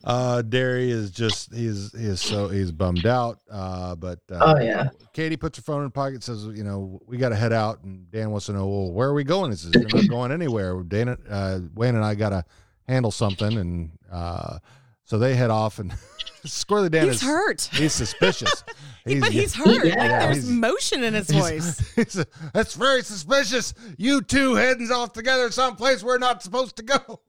uh, 0.04 0.42
Derry 0.42 0.90
is 0.90 1.10
just 1.10 1.54
he's 1.54 1.92
he 1.98 2.04
is 2.06 2.20
so 2.20 2.48
he's 2.48 2.72
bummed 2.72 3.06
out. 3.06 3.38
Uh, 3.50 3.94
but 3.94 4.18
uh, 4.30 4.38
Oh 4.56 4.60
yeah. 4.60 4.88
Katie 5.12 5.36
puts 5.36 5.58
her 5.58 5.62
phone 5.62 5.78
in 5.78 5.84
her 5.84 5.90
pocket, 5.90 6.22
says, 6.22 6.44
you 6.46 6.64
know, 6.64 7.00
we 7.06 7.16
got 7.18 7.28
to 7.30 7.36
head 7.36 7.52
out. 7.52 7.82
And 7.84 8.10
Dan 8.10 8.30
wants 8.30 8.46
to 8.46 8.52
know, 8.52 8.66
well, 8.66 8.92
where 8.92 9.08
are 9.08 9.14
we 9.14 9.24
going? 9.24 9.50
He 9.50 9.56
says, 9.56 9.72
you're 9.74 9.84
not 9.88 10.08
going 10.08 10.32
anywhere. 10.32 10.82
Dana, 10.82 11.16
uh, 11.28 11.60
Wayne 11.74 11.94
and 11.94 12.04
I 12.04 12.14
got 12.14 12.30
to 12.30 12.44
handle 12.88 13.10
something. 13.10 13.56
And 13.58 13.90
uh, 14.10 14.58
so 15.04 15.18
they 15.18 15.34
head 15.34 15.50
off 15.50 15.78
and 15.78 15.92
Squirrely 16.44 16.90
Dan 16.90 17.04
He's 17.06 17.16
is 17.16 17.22
hurt. 17.22 17.68
He's 17.72 17.92
suspicious. 17.92 18.64
but 19.04 19.30
he's 19.32 19.54
hurt. 19.54 19.84
Yeah. 19.86 19.94
Like, 19.96 20.10
there's 20.22 20.36
he's- 20.38 20.48
motion 20.48 21.04
in 21.04 21.14
his 21.14 21.30
voice. 21.30 21.78
he's- 21.94 22.14
he's- 22.14 22.26
that's 22.52 22.74
very 22.74 23.02
suspicious. 23.02 23.74
You 23.96 24.22
two 24.22 24.54
heading 24.54 24.90
off 24.90 25.12
together 25.12 25.50
someplace 25.52 26.02
we're 26.02 26.18
not 26.18 26.42
supposed 26.42 26.74
to 26.76 26.82
go. 26.82 27.20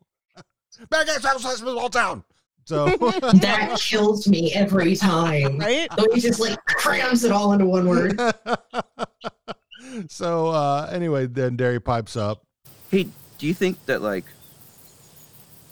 Back 0.90 1.08
at 1.08 1.22
South 1.22 1.42
Small 1.42 1.90
Town. 1.90 2.24
So 2.66 2.86
That 2.98 3.78
kills 3.80 4.28
me 4.28 4.54
every 4.54 4.96
time. 4.96 5.58
Right? 5.58 5.88
So 5.98 6.12
he 6.14 6.22
just 6.22 6.40
like 6.40 6.58
crams 6.66 7.24
it 7.24 7.32
all 7.32 7.54
into 7.54 7.66
one 7.66 7.88
word. 7.88 8.20
so 10.08 10.48
uh 10.48 10.90
anyway, 10.92 11.28
then 11.28 11.56
Derry 11.56 11.80
pipes 11.80 12.16
up. 12.16 12.44
Hey, 12.90 13.08
do 13.38 13.48
you 13.48 13.54
think 13.54 13.86
that 13.86 14.02
like 14.02 14.26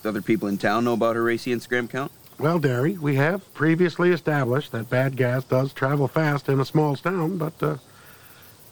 the 0.01 0.09
other 0.09 0.21
people 0.21 0.47
in 0.47 0.57
town 0.57 0.83
know 0.83 0.93
about 0.93 1.15
her 1.15 1.23
racy 1.23 1.53
Instagram 1.55 1.85
account? 1.85 2.11
Well, 2.39 2.57
Derry, 2.57 2.97
we 2.97 3.15
have 3.15 3.53
previously 3.53 4.11
established 4.11 4.71
that 4.71 4.89
bad 4.89 5.15
gas 5.15 5.43
does 5.43 5.73
travel 5.73 6.07
fast 6.07 6.49
in 6.49 6.59
a 6.59 6.65
small 6.65 6.95
town, 6.95 7.37
but 7.37 7.53
uh, 7.61 7.77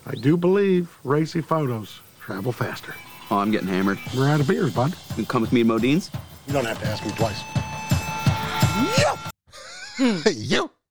I 0.07 0.15
do 0.15 0.35
believe 0.35 0.97
racy 1.03 1.41
photos 1.41 2.01
travel 2.19 2.51
faster. 2.51 2.95
Oh, 3.29 3.37
I'm 3.37 3.51
getting 3.51 3.67
hammered. 3.67 3.99
We're 4.17 4.27
out 4.27 4.39
of 4.39 4.47
beers, 4.47 4.73
bud. 4.73 4.95
You 5.09 5.15
can 5.15 5.25
come 5.27 5.41
with 5.43 5.53
me 5.53 5.61
to 5.61 5.67
Modine's? 5.67 6.09
You 6.49 6.53
don't 6.53 6.65
have 6.65 6.81
to 6.81 6.87
ask 6.87 7.05
me 7.05 7.11
twice. 7.11 7.43
you. 10.35 10.71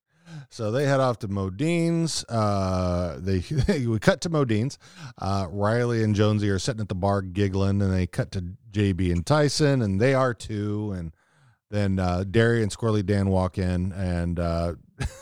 So 0.51 0.71
they 0.71 0.87
head 0.87 1.01
off 1.01 1.19
to 1.21 1.29
Modine's. 1.29 2.25
Uh, 2.25 3.19
they, 3.21 3.43
we 3.87 3.99
cut 3.99 4.21
to 4.23 4.31
Modine's. 4.31 4.79
Uh, 5.19 5.47
Riley 5.51 6.03
and 6.05 6.15
Jonesy 6.15 6.49
are 6.49 6.59
sitting 6.59 6.81
at 6.81 6.89
the 6.89 6.95
bar 6.95 7.23
giggling, 7.23 7.83
and 7.83 7.93
they 7.93 8.07
cut 8.07 8.33
to 8.33 8.45
JB 8.73 9.13
and 9.13 9.27
Tyson, 9.27 9.83
and 9.83 10.01
they 10.01 10.15
are 10.15 10.33
too. 10.33 10.93
And 10.97 11.13
then 11.71 11.99
uh, 11.99 12.25
Derry 12.29 12.63
and 12.63 12.73
Squirrely 12.73 13.05
Dan 13.05 13.29
walk 13.29 13.59
in, 13.59 13.93
and 13.93 14.39
uh, 14.39 14.75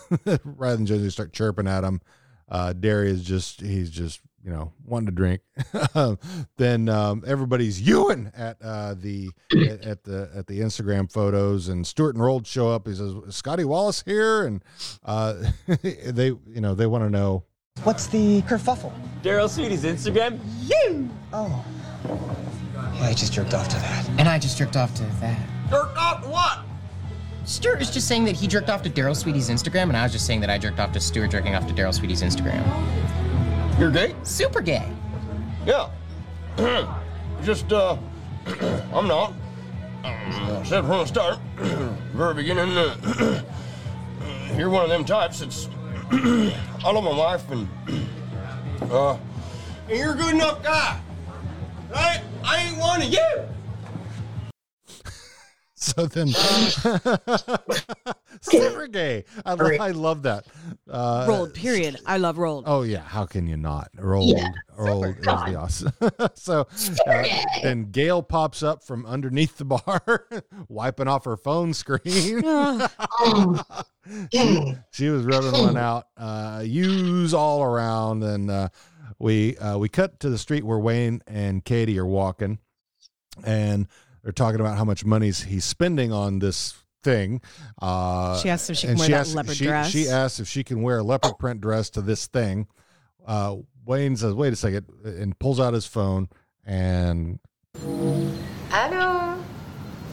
rather 0.45 0.77
than 0.77 0.87
Jonesy 0.87 1.11
start 1.11 1.33
chirping 1.33 1.67
at 1.67 1.83
him, 1.83 2.01
uh, 2.49 2.73
Derry 2.75 3.11
is 3.11 3.25
just 3.25 3.63
he's 3.63 3.91
just 3.91 4.21
you 4.47 4.53
know 4.53 4.73
wanting 4.85 5.07
to 5.07 5.13
drink. 5.13 5.43
then 6.57 6.89
um, 6.89 7.25
everybody's 7.27 7.81
ewing 7.81 8.31
at 8.35 8.57
uh, 8.63 8.95
the 8.95 9.31
at, 9.53 9.83
at 9.83 10.05
the 10.05 10.31
at 10.35 10.47
the 10.47 10.61
Instagram 10.61 11.11
photos, 11.11 11.69
and 11.69 11.85
Stuart 11.87 12.15
and 12.15 12.23
Roald 12.23 12.47
show 12.47 12.71
up. 12.71 12.87
He 12.87 12.95
says, 12.95 13.13
"Scotty 13.31 13.65
Wallace 13.65 14.03
here," 14.07 14.47
and 14.47 14.65
uh, 15.05 15.35
they 15.83 16.29
you 16.29 16.61
know 16.61 16.75
they 16.75 16.87
want 16.87 17.05
to 17.05 17.11
know. 17.11 17.43
What's 17.83 18.07
the 18.07 18.41
kerfuffle? 18.43 18.93
Daryl 19.23 19.51
Sweetie's 19.51 19.85
Instagram. 19.85 20.39
Oh. 21.33 21.65
Yeah, 22.05 23.03
I 23.03 23.13
just 23.13 23.35
jerked 23.35 23.53
off 23.53 23.69
to 23.69 23.77
that. 23.77 24.09
And 24.19 24.29
I 24.29 24.39
just 24.39 24.57
jerked 24.57 24.77
off 24.77 24.95
to 24.95 25.03
that. 25.03 25.39
Jerked 25.69 25.99
off 25.99 26.23
to 26.23 26.29
what? 26.31 26.61
Stuart 27.45 27.81
was 27.81 27.91
just 27.91 28.09
saying 28.09 28.25
that 28.25 28.35
he 28.35 28.47
jerked 28.47 28.71
off 28.71 28.83
to 28.83 28.91
Daryl 28.91 29.15
Sweetie's 29.15 29.51
Instagram, 29.51 29.85
and 29.85 29.97
I 29.97 30.05
was 30.05 30.13
just 30.13 30.25
saying 30.27 30.41
that 30.41 30.49
I 30.49 30.57
jerked 30.57 30.81
off 30.81 30.93
to 30.93 31.01
Stuart 31.01 31.33
jerking 31.33 31.55
off 31.55 31.67
to 31.67 31.75
Daryl 31.75 31.93
Sweetie's 31.93 32.23
Instagram. 32.23 32.65
You're 33.79 33.91
gay? 33.91 34.15
Super 34.23 34.63
gay. 34.63 34.91
Yeah. 35.67 35.91
Just, 37.43 37.71
uh, 37.73 37.99
I'm 38.95 39.07
not. 39.07 39.35
I 40.03 40.63
said 40.65 40.81
from 40.87 41.01
the 41.01 41.05
start, 41.05 41.39
very 42.15 42.33
beginning, 42.33 42.71
uh, 42.75 43.43
you're 44.57 44.71
one 44.71 44.85
of 44.85 44.89
them 44.89 45.05
types 45.05 45.41
that's. 45.41 45.69
I 46.11 46.91
love 46.91 47.05
my 47.05 47.15
wife, 47.15 47.51
and. 47.51 47.69
Uh, 48.91 49.19
and 49.89 49.99
you're 49.99 50.15
a 50.15 50.17
good 50.17 50.35
enough 50.35 50.63
guy. 50.63 50.99
Right? 51.91 52.23
I 52.45 52.69
ain't 52.69 52.79
one 52.79 53.03
of 53.03 53.09
you. 53.09 53.21
So 55.79 56.07
then, 56.07 56.29
Sergey, 58.51 59.25
I, 59.45 59.55
lo- 59.55 59.77
I 59.81 59.91
love 59.91 60.23
that. 60.23 60.47
Uh, 60.91 61.27
Roald, 61.27 61.55
period. 61.55 61.99
I 62.07 62.17
love 62.19 62.37
Roald. 62.37 62.65
Oh 62.67 62.83
yeah, 62.83 63.01
how 63.03 63.27
can 63.27 63.47
you 63.47 63.57
not? 63.57 63.91
Roald, 63.97 64.37
Yeah. 64.37 64.49
Roald 64.79 65.19
is 65.19 65.25
the 65.25 65.55
awesome. 65.57 65.93
so 66.35 66.67
uh, 67.07 67.25
then 67.63 67.91
Gail 67.91 68.23
pops 68.23 68.63
up 68.63 68.83
from 68.85 69.05
underneath 69.07 69.57
the 69.59 69.65
bar, 69.65 70.27
wiping 70.69 71.09
off 71.09 71.25
her 71.25 71.37
phone 71.37 71.73
screen. 71.75 72.03
she, 74.33 74.75
she 74.93 75.09
was 75.09 75.23
rubbing 75.25 75.53
one 75.53 75.77
out. 75.77 76.07
Uh, 76.17 76.63
use 76.65 77.35
all 77.35 77.63
around, 77.63 78.23
and 78.23 78.51
uh, 78.51 78.69
we 79.19 79.57
uh, 79.59 79.79
we 79.79 79.89
cut 79.89 80.21
to 80.21 80.31
the 80.31 80.39
street 80.39 80.65
where 80.65 80.79
Wayne 80.79 81.23
and 81.27 81.65
Katie 81.65 81.99
are 81.99 82.07
walking, 82.07 82.59
and 83.45 83.89
they're 84.23 84.33
talking 84.33 84.61
about 84.61 84.77
how 84.77 84.85
much 84.85 85.05
money 85.05 85.31
he's 85.31 85.65
spending 85.65 86.13
on 86.13 86.39
this 86.39 86.75
thing. 87.07 87.41
Uh, 87.81 88.37
She 88.39 88.51
asks 88.51 88.69
if 88.69 88.77
she 88.77 88.89
can 88.89 88.99
wear 88.99 89.09
that 89.09 89.15
asks- 89.21 89.35
leopard 89.35 89.57
she, 89.57 89.65
dress. 89.65 89.91
She 89.91 90.09
asks 90.09 90.41
if 90.41 90.49
she 90.49 90.63
can 90.65 90.83
wear 90.83 90.99
a 90.99 91.03
leopard 91.03 91.39
print 91.39 91.61
dress 91.61 91.89
to 91.91 92.03
this 92.03 92.27
thing. 92.27 92.67
Uh, 93.27 93.57
Wayne 93.87 94.17
says, 94.17 94.35
"Wait 94.35 94.53
a 94.53 94.57
second, 94.57 94.87
and 95.05 95.39
pulls 95.39 95.61
out 95.61 95.73
his 95.73 95.87
phone 95.87 96.29
and 96.67 97.39
Hello. 98.71 99.39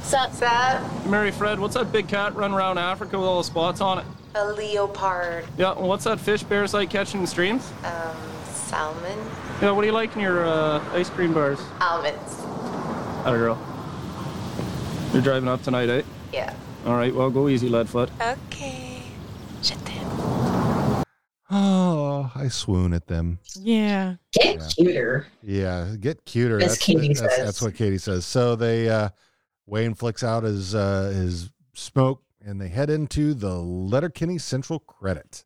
Sup? 0.04 0.32
Sup? 0.34 1.06
Mary 1.08 1.32
Fred, 1.32 1.60
what's 1.60 1.74
that 1.74 1.92
big 1.92 2.08
cat 2.08 2.36
running 2.36 2.56
around 2.56 2.78
Africa 2.78 3.18
with 3.18 3.28
all 3.28 3.40
the 3.40 3.44
spots 3.44 3.82
on 3.82 4.00
it? 4.00 4.06
A 4.36 4.46
leopard. 4.52 5.46
Yeah, 5.58 5.74
what's 5.74 6.04
that 6.04 6.20
fish 6.20 6.44
bears 6.44 6.74
like 6.74 6.90
catching 6.90 7.22
in 7.22 7.28
streams? 7.28 7.72
Um, 7.84 8.16
salmon. 8.54 9.18
Yeah, 9.62 9.72
what 9.72 9.82
do 9.82 9.88
you 9.88 9.94
like 9.94 10.14
in 10.16 10.22
your 10.22 10.46
uh, 10.46 10.84
ice 10.94 11.10
cream 11.10 11.34
bars? 11.34 11.60
Almonds. 11.82 12.36
Atta 13.26 13.38
girl. 13.38 13.58
You're 15.14 15.22
driving 15.22 15.48
up 15.50 15.62
tonight, 15.64 15.90
eh? 15.90 16.02
Yeah. 16.34 16.54
All 16.86 16.96
right, 16.96 17.14
well, 17.14 17.30
go 17.30 17.48
easy, 17.48 17.70
Leadfoot. 17.70 18.10
Okay. 18.22 19.02
Je 19.62 19.74
t'aime. 19.86 21.04
oh, 21.52 22.32
I 22.36 22.48
swoon 22.50 22.94
at 22.94 23.08
them." 23.08 23.40
Yeah. 23.56 24.16
Get 24.34 24.56
Yeah. 24.58 24.68
cuter. 24.76 25.28
Yeah, 25.42 25.96
get 26.00 26.26
cuter. 26.26 26.58
As 26.58 26.70
That's, 26.72 26.78
Katie 26.86 27.08
that's, 27.10 27.20
says. 27.20 27.38
that's 27.46 27.62
what 27.62 27.76
Katie 27.76 27.98
says. 27.98 28.26
So 28.26 28.56
they 28.56 28.90
uh 28.90 29.10
Wayne 29.66 29.94
flicks 29.94 30.24
out 30.24 30.44
his 30.44 30.76
uh 30.76 31.12
his 31.16 31.50
smoke 31.74 32.22
and 32.46 32.60
they 32.60 32.68
head 32.68 32.90
into 32.90 33.34
the 33.34 33.56
Letterkenny 33.56 34.38
Central 34.38 34.80
Credit. 34.80 35.46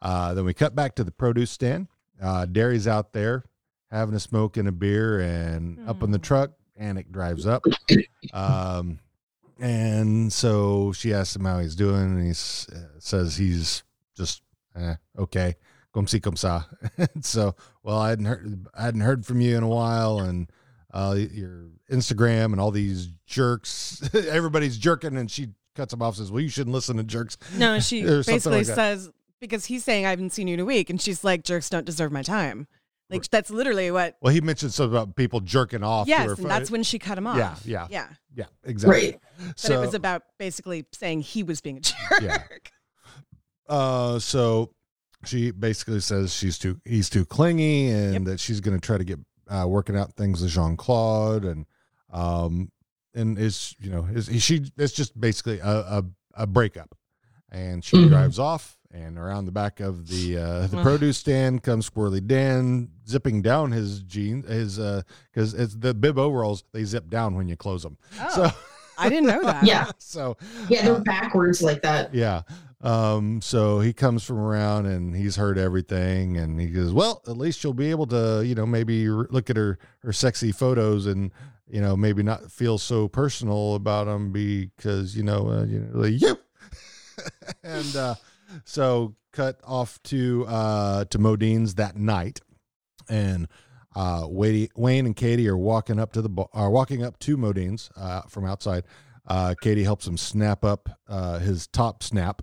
Uh 0.00 0.32
then 0.34 0.44
we 0.46 0.54
cut 0.54 0.74
back 0.74 0.94
to 0.96 1.04
the 1.04 1.10
produce 1.12 1.50
stand. 1.50 1.88
Uh 2.22 2.46
Derry's 2.46 2.88
out 2.88 3.12
there 3.12 3.44
having 3.90 4.14
a 4.14 4.20
smoke 4.20 4.56
and 4.56 4.66
a 4.68 4.72
beer 4.72 5.20
and 5.20 5.86
up 5.88 6.02
in 6.02 6.10
the 6.10 6.18
truck, 6.18 6.52
Anik 6.80 7.10
drives 7.10 7.46
up. 7.46 7.62
Um 8.32 8.98
and 9.60 10.32
so 10.32 10.92
she 10.92 11.12
asks 11.12 11.36
him 11.36 11.44
how 11.44 11.58
he's 11.58 11.74
doing 11.76 12.02
and 12.02 12.22
he 12.22 12.30
s- 12.30 12.66
uh, 12.74 12.98
says 12.98 13.36
he's 13.36 13.82
just 14.16 14.42
eh, 14.76 14.94
okay. 15.18 15.56
Come 15.92 16.06
see 16.06 16.20
come 16.20 16.36
sa. 16.36 16.64
So 17.22 17.54
well 17.82 17.98
i 17.98 18.10
hadn't 18.10 18.26
heard 18.26 18.66
i 18.74 18.82
hadn't 18.82 19.00
heard 19.00 19.26
from 19.26 19.40
you 19.40 19.56
in 19.56 19.62
a 19.62 19.68
while 19.68 20.20
and 20.20 20.50
uh 20.92 21.16
your 21.16 21.66
instagram 21.90 22.46
and 22.52 22.60
all 22.60 22.70
these 22.70 23.08
jerks 23.26 24.08
everybody's 24.14 24.78
jerking 24.78 25.16
and 25.16 25.30
she 25.30 25.48
cuts 25.74 25.92
him 25.92 26.02
off 26.02 26.16
says 26.16 26.30
well 26.30 26.40
you 26.40 26.48
shouldn't 26.48 26.74
listen 26.74 26.96
to 26.96 27.02
jerks. 27.04 27.36
No, 27.56 27.80
she 27.80 28.02
basically 28.04 28.58
like 28.58 28.66
says 28.66 29.10
because 29.40 29.64
he's 29.66 29.82
saying 29.82 30.04
I 30.06 30.10
haven't 30.10 30.30
seen 30.30 30.46
you 30.48 30.54
in 30.54 30.60
a 30.60 30.64
week, 30.66 30.90
and 30.90 31.00
she's 31.00 31.24
like, 31.24 31.42
"Jerks 31.44 31.70
don't 31.70 31.86
deserve 31.86 32.12
my 32.12 32.22
time." 32.22 32.66
Like 33.10 33.28
that's 33.28 33.50
literally 33.50 33.90
what. 33.90 34.16
well 34.22 34.32
he 34.32 34.40
mentioned 34.40 34.72
something 34.72 34.96
about 34.96 35.16
people 35.16 35.40
jerking 35.40 35.82
off 35.82 36.06
to 36.06 36.10
Yes, 36.10 36.24
her 36.26 36.30
and 36.32 36.42
fo- 36.42 36.48
that's 36.48 36.70
when 36.70 36.82
she 36.82 36.98
cut 36.98 37.18
him 37.18 37.26
off. 37.26 37.36
yeah 37.36 37.56
yeah 37.64 37.86
yeah. 37.90 38.06
yeah 38.34 38.44
exactly 38.64 39.18
But 39.38 39.58
so 39.58 39.74
it 39.80 39.84
was 39.84 39.94
about 39.94 40.22
basically 40.38 40.86
saying 40.92 41.22
he 41.22 41.42
was 41.42 41.60
being 41.60 41.78
a 41.78 41.80
jerk. 41.80 41.96
Yeah. 42.22 42.42
Uh, 43.68 44.18
so 44.18 44.72
she 45.24 45.50
basically 45.50 46.00
says 46.00 46.34
she's 46.34 46.58
too 46.58 46.80
he's 46.84 47.08
too 47.10 47.24
clingy 47.24 47.90
and 47.90 48.26
that 48.26 48.40
she's 48.40 48.60
going 48.60 48.78
to 48.78 48.84
try 48.84 48.96
to 48.98 49.04
get 49.04 49.18
uh, 49.48 49.66
working 49.68 49.96
out 49.96 50.14
things 50.14 50.40
with 50.40 50.50
Jean 50.50 50.76
Claude 50.76 51.44
and 51.44 51.66
um 52.12 52.70
and 53.14 53.38
is 53.38 53.76
you 53.80 53.90
know 53.90 54.06
is 54.12 54.28
she 54.42 54.64
it's 54.76 54.92
just 54.92 55.18
basically 55.20 55.58
a 55.60 55.68
a, 55.68 56.04
a 56.34 56.46
breakup 56.46 56.96
and 57.52 57.84
she 57.84 57.96
Mhm. 57.96 58.08
drives 58.08 58.38
off 58.38 58.76
and 58.92 59.18
around 59.18 59.44
the 59.46 59.52
back 59.52 59.80
of 59.80 60.08
the 60.08 60.36
uh, 60.36 60.66
the 60.70 60.82
produce 60.82 61.18
stand 61.18 61.62
comes 61.62 61.88
Squirrely 61.88 62.26
Dan 62.26 62.88
zipping 63.08 63.40
down 63.42 63.70
his 63.72 64.00
jeans 64.02 64.48
his 64.48 64.78
uh 64.78 65.02
because 65.32 65.54
it's 65.54 65.74
the 65.76 65.94
bib 65.94 66.18
overalls 66.18 66.64
they 66.72 66.84
zip 66.84 67.08
down 67.08 67.34
when 67.36 67.48
you 67.48 67.56
close 67.56 67.82
them 67.82 67.96
so 68.34 68.44
Oh, 68.46 68.58
I 68.98 69.08
didn't 69.08 69.28
know 69.28 69.42
that. 69.44 69.62
Yeah. 69.66 69.86
so 69.98 70.36
Yeah, 70.68 70.84
they're 70.84 70.96
uh, 70.96 71.00
backwards 71.00 71.62
like 71.62 71.80
that. 71.82 72.14
yeah. 72.14 72.42
Um, 72.82 73.40
so 73.42 73.80
he 73.80 73.92
comes 73.94 74.22
from 74.24 74.38
around 74.38 74.84
and 74.86 75.14
he's 75.16 75.36
heard 75.36 75.56
everything 75.58 76.36
and 76.36 76.60
he 76.60 76.66
goes, 76.68 76.92
well, 76.92 77.22
at 77.26 77.36
least 77.36 77.62
you'll 77.64 77.72
be 77.74 77.90
able 77.90 78.06
to, 78.08 78.42
you 78.44 78.54
know, 78.54 78.64
maybe 78.66 79.08
r- 79.08 79.26
look 79.30 79.48
at 79.50 79.56
her, 79.56 79.78
her 80.02 80.12
sexy 80.12 80.50
photos 80.52 81.06
and, 81.06 81.30
you 81.66 81.80
know, 81.80 81.96
maybe 81.96 82.22
not 82.22 82.50
feel 82.50 82.76
so 82.78 83.06
personal 83.08 83.74
about 83.74 84.04
them 84.06 84.32
because, 84.32 85.14
you 85.16 85.22
know, 85.22 85.48
uh, 85.48 85.64
you 85.64 85.80
know, 85.80 85.98
like, 86.00 86.20
you. 86.20 86.38
and, 87.64 87.96
uh, 87.96 88.14
so 88.64 89.16
cut 89.32 89.60
off 89.64 90.02
to, 90.04 90.46
uh, 90.46 91.04
to 91.06 91.18
Modine's 91.18 91.74
that 91.76 91.96
night. 91.96 92.40
And, 93.08 93.48
uh, 93.94 94.26
Wayne 94.28 94.70
and 95.06 95.16
Katie 95.16 95.48
are 95.48 95.56
walking 95.56 95.98
up 95.98 96.12
to 96.12 96.22
the, 96.22 96.28
bar, 96.28 96.48
are 96.52 96.70
walking 96.70 97.02
up 97.02 97.18
to 97.20 97.36
Modine's, 97.36 97.90
uh, 97.96 98.22
from 98.22 98.44
outside. 98.44 98.84
Uh, 99.26 99.54
Katie 99.60 99.84
helps 99.84 100.06
him 100.06 100.16
snap 100.16 100.64
up, 100.64 100.88
uh, 101.08 101.38
his 101.38 101.66
top 101.66 102.02
snap. 102.02 102.42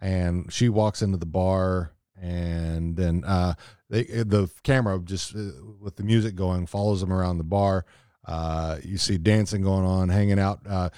And 0.00 0.52
she 0.52 0.68
walks 0.68 1.00
into 1.02 1.16
the 1.16 1.26
bar 1.26 1.92
and 2.22 2.96
then 2.96 3.24
uh 3.24 3.54
they 3.90 4.04
the 4.04 4.48
camera 4.62 4.98
just 5.04 5.34
uh, 5.34 5.50
with 5.80 5.96
the 5.96 6.04
music 6.04 6.36
going 6.36 6.66
follows 6.66 7.00
them 7.00 7.12
around 7.12 7.38
the 7.38 7.44
bar. 7.44 7.84
Uh 8.24 8.78
you 8.84 8.96
see 8.96 9.18
dancing 9.18 9.62
going 9.62 9.84
on 9.84 10.08
hanging 10.08 10.38
out. 10.38 10.60
Uh 10.66 10.88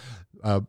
uh 0.45 0.61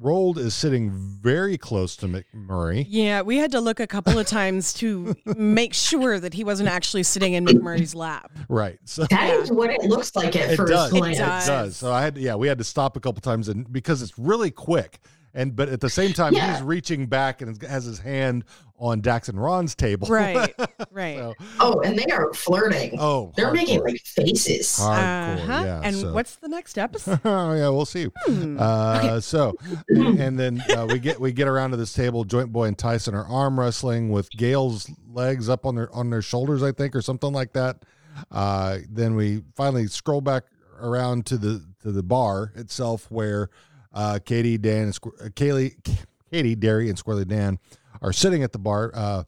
Roald 0.00 0.38
is 0.38 0.54
sitting 0.54 0.90
very 0.90 1.58
close 1.58 1.94
to 1.96 2.06
McMurray. 2.06 2.86
Yeah, 2.88 3.22
we 3.22 3.36
had 3.36 3.52
to 3.52 3.60
look 3.60 3.80
a 3.80 3.86
couple 3.86 4.18
of 4.18 4.26
times 4.26 4.72
to 4.74 5.14
make 5.36 5.74
sure 5.74 6.18
that 6.18 6.32
he 6.32 6.42
wasn't 6.42 6.68
actually 6.70 7.02
sitting 7.02 7.34
in 7.34 7.44
McMurray's 7.44 7.94
lap. 7.94 8.30
Right. 8.48 8.78
So 8.84 9.04
That 9.10 9.30
is 9.34 9.50
what 9.52 9.70
it 9.70 9.82
looks 9.82 10.16
like 10.16 10.34
at 10.36 10.52
it 10.52 10.56
first 10.56 10.72
does. 10.72 10.90
glance. 10.90 11.18
It 11.18 11.20
does. 11.20 11.44
It 11.44 11.50
does. 11.50 11.76
So 11.76 11.92
I 11.92 12.02
had 12.02 12.16
yeah, 12.16 12.34
we 12.34 12.48
had 12.48 12.58
to 12.58 12.64
stop 12.64 12.96
a 12.96 13.00
couple 13.00 13.20
times 13.20 13.48
and 13.48 13.70
because 13.70 14.00
it's 14.02 14.18
really 14.18 14.50
quick. 14.50 15.00
And 15.32 15.54
but 15.54 15.68
at 15.68 15.80
the 15.80 15.88
same 15.90 16.12
time 16.12 16.32
Yeah. 16.34 16.52
he's 16.54 16.62
reaching 16.62 17.06
back 17.06 17.40
and 17.40 17.60
has 17.62 17.84
his 17.84 18.00
hand 18.00 18.44
on 18.78 19.00
Dax 19.00 19.28
and 19.28 19.40
Ron's 19.40 19.74
table. 19.74 20.08
Right, 20.08 20.54
right. 20.90 21.18
So, 21.18 21.34
Oh, 21.60 21.80
and 21.82 21.96
they 21.98 22.06
are 22.12 22.32
flirting. 22.32 22.96
oh, 22.98 23.32
They're 23.36 23.52
making 23.52 23.82
like 23.84 24.00
faces. 24.00 24.78
hardcore. 24.80 25.38
Uh-huh. 25.38 25.62
Yeah. 25.64 25.80
and 25.84 25.94
so- 25.96 26.12
what's 26.12 26.36
the 26.36 26.48
next 26.48 26.78
episode? 26.78 27.20
oh 27.24 27.54
yeah, 27.54 27.68
we'll 27.68 27.84
see. 27.84 28.08
Hmm. 28.26 28.56
Uh, 28.58 29.20
so, 29.20 29.54
and 29.88 30.38
then 30.38 30.62
uh, 30.76 30.86
we 30.90 30.98
get 30.98 31.20
we 31.20 31.30
get 31.32 31.46
around 31.46 31.70
to 31.72 31.76
this 31.76 31.92
table. 31.92 32.24
Joint 32.24 32.50
Boy 32.52 32.64
and 32.66 32.76
Tyson 32.78 33.14
are 33.14 33.26
arm 33.26 33.60
wrestling 33.60 34.10
with 34.10 34.30
Gail's 34.30 34.90
legs 35.12 35.48
up 35.48 35.64
on 35.66 35.74
their 35.76 35.94
on 35.94 36.10
their 36.10 36.22
shoulders, 36.22 36.62
I 36.62 36.72
think, 36.72 36.96
or 36.96 37.02
something 37.02 37.32
like 37.32 37.52
that. 37.52 37.84
Uh, 38.32 38.78
then 38.90 39.14
we 39.14 39.42
finally 39.54 39.86
scroll 39.86 40.20
back 40.20 40.44
around 40.80 41.26
to 41.26 41.36
the 41.38 41.64
to 41.82 41.92
the 41.92 42.02
bar 42.02 42.52
itself, 42.56 43.10
where 43.10 43.48
uh, 43.92 44.18
Katie, 44.24 44.58
Dan, 44.58 44.84
and 44.84 44.94
Squ- 44.94 45.24
uh, 45.24 45.28
Kaylee, 45.30 45.74
Katie, 46.30 46.54
Derry, 46.54 46.88
and 46.88 47.02
Squirrely 47.02 47.26
Dan 47.26 47.58
are 48.02 48.12
sitting 48.12 48.42
at 48.42 48.52
the 48.52 48.58
bar. 48.58 48.90
Uh, 48.94 49.24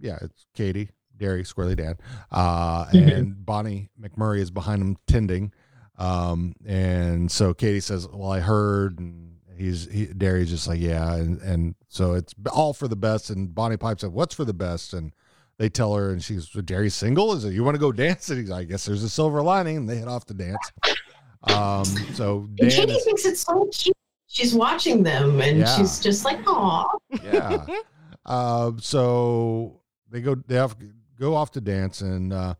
yeah, 0.00 0.18
it's 0.20 0.46
Katie, 0.54 0.90
Derry, 1.16 1.44
Squirrely 1.44 1.76
Dan, 1.76 1.96
uh, 2.30 2.86
and 2.92 3.44
Bonnie 3.44 3.90
McMurray 4.00 4.38
is 4.38 4.50
behind 4.50 4.80
them 4.82 4.96
tending. 5.06 5.52
Um, 5.96 6.54
and 6.64 7.30
so 7.30 7.54
Katie 7.54 7.80
says, 7.80 8.06
"Well, 8.08 8.30
I 8.30 8.40
heard," 8.40 8.98
and 8.98 9.38
he's 9.56 9.90
he, 9.90 10.06
Derry's 10.06 10.50
just 10.50 10.68
like, 10.68 10.80
"Yeah," 10.80 11.14
and 11.14 11.40
and 11.42 11.74
so 11.88 12.14
it's 12.14 12.34
all 12.52 12.72
for 12.72 12.86
the 12.86 12.96
best. 12.96 13.30
And 13.30 13.52
Bonnie 13.54 13.76
pipes 13.76 14.04
up, 14.04 14.12
"What's 14.12 14.34
for 14.34 14.44
the 14.44 14.54
best?" 14.54 14.92
And 14.94 15.12
they 15.58 15.68
tell 15.68 15.94
her, 15.94 16.10
and 16.10 16.22
she's 16.22 16.48
Derry's 16.50 16.94
single. 16.94 17.32
Is 17.32 17.44
it 17.44 17.52
you 17.52 17.64
want 17.64 17.74
to 17.74 17.80
go 17.80 17.90
dance? 17.90 18.30
And 18.30 18.38
he's, 18.38 18.50
I 18.50 18.62
guess 18.64 18.84
there's 18.84 19.02
a 19.02 19.08
silver 19.08 19.42
lining. 19.42 19.76
And 19.76 19.88
they 19.88 19.96
head 19.96 20.08
off 20.08 20.24
to 20.26 20.34
dance. 20.34 20.72
Um, 21.44 21.84
so 22.14 22.48
Dan 22.56 22.70
Katie 22.70 22.92
is, 22.92 23.04
thinks 23.04 23.24
it's 23.24 23.40
so 23.42 23.68
cute. 23.72 23.96
She's 24.26 24.54
watching 24.54 25.02
them 25.02 25.40
and 25.40 25.58
Yeah. 25.58 25.76
she's 25.76 26.00
just 26.00 26.24
like, 26.24 26.38
"Aw." 26.46 26.86
yeah. 27.22 27.64
Uh, 28.26 28.72
so 28.80 29.80
they 30.10 30.20
go 30.20 30.34
they 30.34 30.56
have 30.56 30.76
go 31.18 31.34
off 31.34 31.50
to 31.52 31.60
dance 31.60 32.00
and 32.02 32.32
uh 32.32 32.54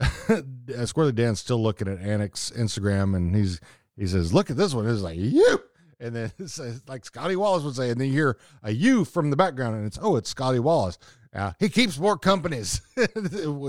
Squirrely 0.00 1.14
Dan's 1.14 1.40
still 1.40 1.62
looking 1.62 1.88
at 1.88 1.98
Anik's 1.98 2.50
Instagram 2.56 3.16
and 3.16 3.34
he's 3.34 3.60
he 3.96 4.06
says, 4.06 4.32
"Look 4.32 4.48
at 4.50 4.56
this 4.56 4.74
one." 4.74 4.86
It's 4.88 5.00
like 5.02 5.18
you, 5.18 5.60
and 5.98 6.14
then 6.14 6.32
it 6.38 6.50
says, 6.50 6.82
like 6.86 7.04
Scotty 7.04 7.34
Wallace 7.34 7.64
would 7.64 7.74
say, 7.74 7.90
and 7.90 8.00
then 8.00 8.06
you 8.08 8.12
hear 8.12 8.38
a 8.62 8.70
you 8.70 9.04
from 9.04 9.30
the 9.30 9.36
background, 9.36 9.74
and 9.76 9.86
it's 9.86 9.98
oh, 10.00 10.14
it's 10.16 10.30
Scotty 10.30 10.60
Wallace. 10.60 10.98
Uh, 11.34 11.52
he 11.58 11.68
keeps 11.68 11.98
more 11.98 12.16
companies. 12.16 12.80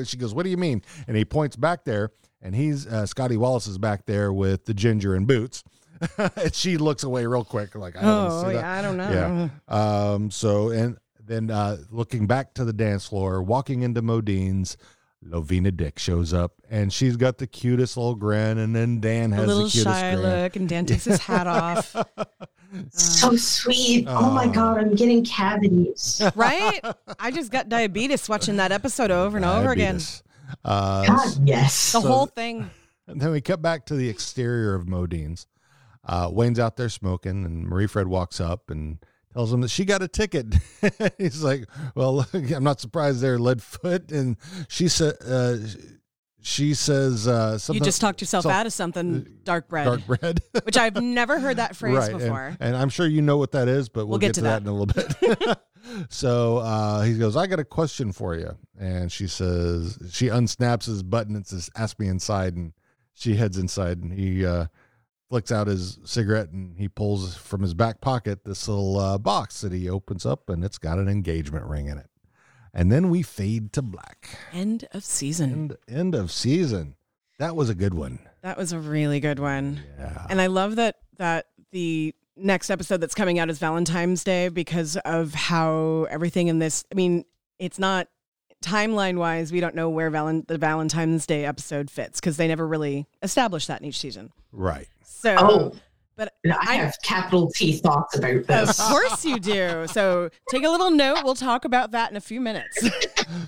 she 0.05 0.17
goes, 0.17 0.33
"What 0.35 0.43
do 0.43 0.49
you 0.49 0.57
mean?" 0.57 0.83
And 1.07 1.17
he 1.17 1.25
points 1.25 1.55
back 1.55 1.83
there, 1.83 2.11
and 2.41 2.55
he's 2.55 2.87
uh, 2.87 3.05
Scotty 3.05 3.37
Wallace 3.37 3.67
is 3.67 3.77
back 3.77 4.05
there 4.05 4.31
with 4.33 4.65
the 4.65 4.73
ginger 4.73 5.15
and 5.15 5.27
boots. 5.27 5.63
and 6.17 6.53
she 6.55 6.77
looks 6.77 7.03
away 7.03 7.25
real 7.25 7.43
quick, 7.43 7.75
like 7.75 7.97
I 7.97 8.01
don't 8.01 8.09
Oh, 8.31 8.41
see 8.43 8.53
that. 8.53 8.59
yeah, 8.61 8.71
I 8.71 8.81
don't 8.81 8.97
know. 8.97 9.49
Yeah. 9.69 10.11
Um. 10.13 10.31
So 10.31 10.69
and 10.69 10.97
then 11.25 11.51
uh, 11.51 11.77
looking 11.91 12.25
back 12.27 12.53
to 12.55 12.63
the 12.65 12.73
dance 12.73 13.05
floor, 13.07 13.43
walking 13.43 13.81
into 13.81 14.01
Modine's, 14.01 14.77
Lovina 15.27 15.75
Dick 15.75 15.99
shows 15.99 16.33
up, 16.33 16.53
and 16.69 16.93
she's 16.93 17.17
got 17.17 17.37
the 17.37 17.45
cutest 17.47 17.97
little 17.97 18.15
grin, 18.15 18.57
and 18.59 18.73
then 18.73 19.01
Dan 19.01 19.31
has 19.33 19.39
A 19.39 19.41
has 19.41 19.47
little 19.49 19.63
the 19.65 19.69
cutest 19.71 19.99
shy 19.99 20.15
grin. 20.15 20.21
look, 20.23 20.55
and 20.55 20.69
Dan 20.69 20.85
takes 20.85 21.03
his 21.03 21.19
hat 21.19 21.45
off. 21.47 21.93
So 22.91 23.35
sweet. 23.35 24.05
oh 24.07 24.31
my 24.31 24.47
god, 24.47 24.77
I'm 24.77 24.95
getting 24.95 25.25
cavities. 25.25 26.21
right? 26.35 26.79
I 27.19 27.31
just 27.31 27.51
got 27.51 27.67
diabetes 27.67 28.29
watching 28.29 28.55
that 28.57 28.71
episode 28.71 29.11
over 29.11 29.35
and 29.37 29.45
over 29.45 29.71
again. 29.71 29.99
Diabetes. 30.63 30.65
Uh, 30.65 31.05
God, 31.05 31.47
yes. 31.47 31.91
The 31.93 32.01
so- 32.01 32.07
whole 32.07 32.25
thing. 32.25 32.69
And 33.07 33.19
then 33.21 33.31
we 33.31 33.41
cut 33.41 33.61
back 33.61 33.85
to 33.87 33.95
the 33.95 34.09
exterior 34.09 34.75
of 34.75 34.87
Modine's. 34.87 35.47
Uh, 36.05 36.29
Wayne's 36.31 36.59
out 36.59 36.75
there 36.77 36.89
smoking, 36.89 37.45
and 37.45 37.67
Marie 37.67 37.87
Fred 37.87 38.07
walks 38.07 38.39
up 38.39 38.69
and 38.71 38.97
tells 39.33 39.51
him 39.53 39.61
that 39.61 39.69
she 39.69 39.85
got 39.85 40.01
a 40.01 40.07
ticket. 40.07 40.55
He's 41.17 41.43
like, 41.43 41.65
"Well, 41.93 42.25
I'm 42.33 42.63
not 42.63 42.79
surprised 42.79 43.21
there, 43.21 43.37
Leadfoot." 43.37 44.11
And 44.11 44.37
she 44.69 44.87
said, 44.87 45.15
uh, 45.25 45.57
"She 46.41 46.73
says 46.73 47.27
uh, 47.27 47.57
something." 47.57 47.81
You 47.81 47.85
just 47.85 48.01
talked 48.01 48.21
yourself 48.21 48.43
some- 48.43 48.51
out 48.51 48.65
of 48.65 48.73
something 48.73 49.27
dark 49.43 49.67
bread. 49.67 49.85
Dark 49.85 50.05
bread, 50.07 50.41
which 50.63 50.77
I've 50.77 51.01
never 51.01 51.39
heard 51.39 51.57
that 51.57 51.75
phrase 51.75 51.95
right? 51.95 52.11
before. 52.11 52.57
And, 52.59 52.75
I'm 52.75 52.89
sure 52.89 53.07
you 53.07 53.21
know 53.21 53.37
what 53.37 53.51
that 53.51 53.67
is, 53.67 53.89
but 53.89 54.07
we'll, 54.07 54.19
get, 54.19 54.35
to 54.35 54.41
that. 54.41 54.61
in 54.61 54.67
a 54.67 54.73
little 54.73 54.85
bit. 54.85 55.57
so 56.09 56.57
uh, 56.57 57.01
he 57.03 57.17
goes, 57.17 57.35
"I 57.35 57.47
got 57.47 57.59
a 57.59 57.65
question 57.65 58.11
for 58.11 58.35
you," 58.35 58.57
and 58.79 59.11
she 59.11 59.27
says, 59.27 59.97
she 60.11 60.27
unsnaps 60.27 60.85
his 60.85 61.03
button 61.03 61.35
and 61.35 61.45
says, 61.45 61.69
"Ask 61.75 61.99
me 61.99 62.07
inside," 62.07 62.55
and 62.55 62.73
she 63.13 63.35
heads 63.35 63.57
inside, 63.57 63.99
and 63.99 64.13
he 64.13 64.45
uh, 64.45 64.67
flicks 65.29 65.51
out 65.51 65.67
his 65.67 65.99
cigarette 66.03 66.49
and 66.49 66.77
he 66.77 66.89
pulls 66.89 67.35
from 67.35 67.61
his 67.61 67.73
back 67.73 68.01
pocket 68.01 68.43
this 68.43 68.67
little 68.67 68.97
uh, 68.97 69.17
box 69.17 69.61
that 69.61 69.71
he 69.71 69.89
opens 69.89 70.25
up, 70.25 70.49
and 70.49 70.63
it's 70.63 70.77
got 70.77 70.97
an 70.97 71.07
engagement 71.07 71.65
ring 71.65 71.87
in 71.87 71.97
it. 71.97 72.08
And 72.79 72.89
then 72.89 73.09
we 73.09 73.23
fade 73.23 73.73
to 73.73 73.81
black. 73.81 74.37
End 74.53 74.87
of 74.93 75.03
season. 75.03 75.51
End, 75.51 75.77
end 75.89 76.15
of 76.15 76.31
season. 76.31 76.95
That 77.37 77.53
was 77.57 77.69
a 77.69 77.75
good 77.75 77.93
one. 77.93 78.19
That 78.41 78.57
was 78.57 78.71
a 78.71 78.79
really 78.79 79.19
good 79.19 79.37
one. 79.37 79.81
Yeah. 79.99 80.25
And 80.29 80.39
I 80.39 80.47
love 80.47 80.77
that 80.77 80.95
that 81.17 81.47
the 81.73 82.15
next 82.37 82.69
episode 82.69 83.01
that's 83.01 83.13
coming 83.15 83.37
out 83.37 83.49
is 83.49 83.59
Valentine's 83.59 84.23
Day 84.23 84.47
because 84.47 84.95
of 85.03 85.33
how 85.33 86.07
everything 86.09 86.47
in 86.47 86.59
this 86.59 86.85
I 86.89 86.95
mean, 86.95 87.25
it's 87.57 87.79
not 87.79 88.07
timeline 88.63 89.17
wise, 89.17 89.51
we 89.51 89.59
don't 89.59 89.75
know 89.75 89.89
where 89.89 90.09
Valen- 90.09 90.47
the 90.47 90.57
Valentine's 90.57 91.25
Day 91.25 91.43
episode 91.43 91.91
fits 91.91 92.21
because 92.21 92.37
they 92.37 92.47
never 92.47 92.65
really 92.65 93.07
established 93.21 93.67
that 93.67 93.81
in 93.81 93.87
each 93.89 93.99
season. 93.99 94.31
Right. 94.53 94.87
So 95.03 95.35
Oh. 95.37 95.71
But 96.19 96.33
I 96.61 96.75
have 96.75 96.95
capital 97.01 97.49
T 97.49 97.73
thoughts 97.73 98.17
about 98.17 98.45
this. 98.45 98.77
of 98.79 98.85
course 98.87 99.23
you 99.23 99.39
do. 99.39 99.87
So 99.87 100.29
take 100.49 100.63
a 100.65 100.69
little 100.69 100.91
note. 100.91 101.23
We'll 101.23 101.33
talk 101.33 101.63
about 101.63 101.91
that 101.91 102.11
in 102.11 102.17
a 102.17 102.21
few 102.21 102.41
minutes. 102.41 102.87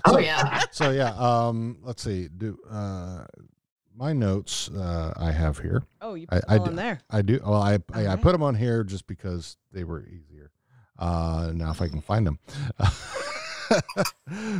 Oh 0.04 0.18
yeah. 0.18 0.62
So 0.70 0.90
yeah, 0.90 1.12
um, 1.16 1.78
let's 1.82 2.02
see. 2.02 2.28
Do 2.28 2.56
uh, 2.70 3.24
my 3.96 4.12
notes 4.12 4.68
uh, 4.70 5.12
I 5.16 5.32
have 5.32 5.58
here. 5.58 5.82
Oh, 6.00 6.14
you 6.14 6.26
I, 6.30 6.36
put 6.38 6.46
them 6.46 6.50
I 6.54 6.58
all 6.58 6.66
do, 6.66 6.74
there. 6.76 7.00
I 7.10 7.22
do. 7.22 7.40
Well, 7.44 7.60
I 7.60 7.78
I, 7.92 8.06
I 8.08 8.16
put 8.16 8.30
them 8.32 8.42
on 8.44 8.54
here 8.54 8.84
just 8.84 9.06
because 9.08 9.56
they 9.72 9.82
were 9.82 10.06
easier. 10.06 10.52
Uh, 10.98 11.50
now 11.52 11.70
if 11.72 11.82
I 11.82 11.88
can 11.88 12.00
find 12.00 12.26
them. 12.26 12.38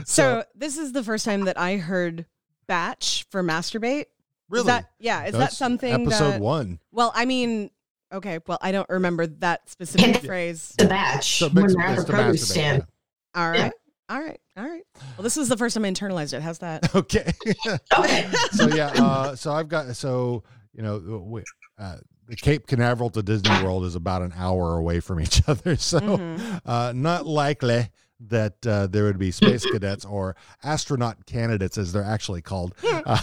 So, 0.04 0.44
this 0.54 0.76
is 0.78 0.92
the 0.92 1.02
first 1.02 1.24
time 1.24 1.44
that 1.44 1.58
I 1.58 1.76
heard 1.76 2.26
batch 2.66 3.26
for 3.30 3.42
masturbate. 3.42 4.06
Really? 4.48 4.62
Is 4.62 4.66
that, 4.66 4.90
yeah. 4.98 5.24
Is 5.24 5.32
that 5.32 5.38
That's 5.38 5.56
something 5.56 5.92
episode 5.92 6.30
that- 6.32 6.40
one. 6.40 6.78
Well, 6.90 7.12
I 7.14 7.24
mean, 7.24 7.70
okay. 8.12 8.38
Well, 8.46 8.58
I 8.60 8.72
don't 8.72 8.88
remember 8.88 9.26
that 9.26 9.68
specific 9.68 10.18
phrase. 10.24 10.74
The 10.78 10.86
batch 10.86 11.38
So 11.38 11.48
when 11.48 11.62
mix- 11.64 11.74
they're 11.74 11.82
at 11.84 11.92
it's 11.98 12.04
the 12.04 12.12
to 12.12 12.18
produce 12.22 12.44
masturbate, 12.44 12.52
stand. 12.52 12.86
All 13.34 13.50
right. 13.50 13.58
Yeah. 13.58 13.70
All 14.08 14.20
right. 14.20 14.40
All 14.56 14.64
right. 14.68 14.82
Well, 15.16 15.22
this 15.22 15.36
is 15.38 15.48
the 15.48 15.56
first 15.56 15.74
time 15.74 15.84
I 15.84 15.90
internalized 15.90 16.34
it. 16.34 16.42
How's 16.42 16.58
that? 16.58 16.94
Okay. 16.94 17.32
Okay. 17.98 18.30
so 18.52 18.68
yeah, 18.68 18.88
uh, 18.88 19.34
so 19.36 19.52
I've 19.52 19.68
got 19.68 19.96
so 19.96 20.42
you 20.74 20.82
know 20.82 20.98
we, 21.26 21.42
uh, 21.78 21.96
the 22.28 22.36
Cape 22.36 22.66
Canaveral 22.66 23.10
to 23.10 23.22
Disney 23.22 23.50
World 23.64 23.84
is 23.84 23.94
about 23.94 24.22
an 24.22 24.32
hour 24.36 24.76
away 24.76 25.00
from 25.00 25.20
each 25.20 25.42
other, 25.48 25.76
so 25.76 26.00
Mhm. 26.00 26.60
uh, 26.66 26.92
not 26.94 27.26
likely 27.26 27.90
that 28.28 28.64
uh, 28.66 28.86
there 28.86 29.04
would 29.04 29.18
be 29.18 29.30
space 29.32 29.64
cadets 29.66 30.04
or 30.04 30.36
astronaut 30.62 31.26
candidates, 31.26 31.76
as 31.78 31.92
they're 31.92 32.04
actually 32.04 32.40
called, 32.42 32.74
uh, 32.84 33.20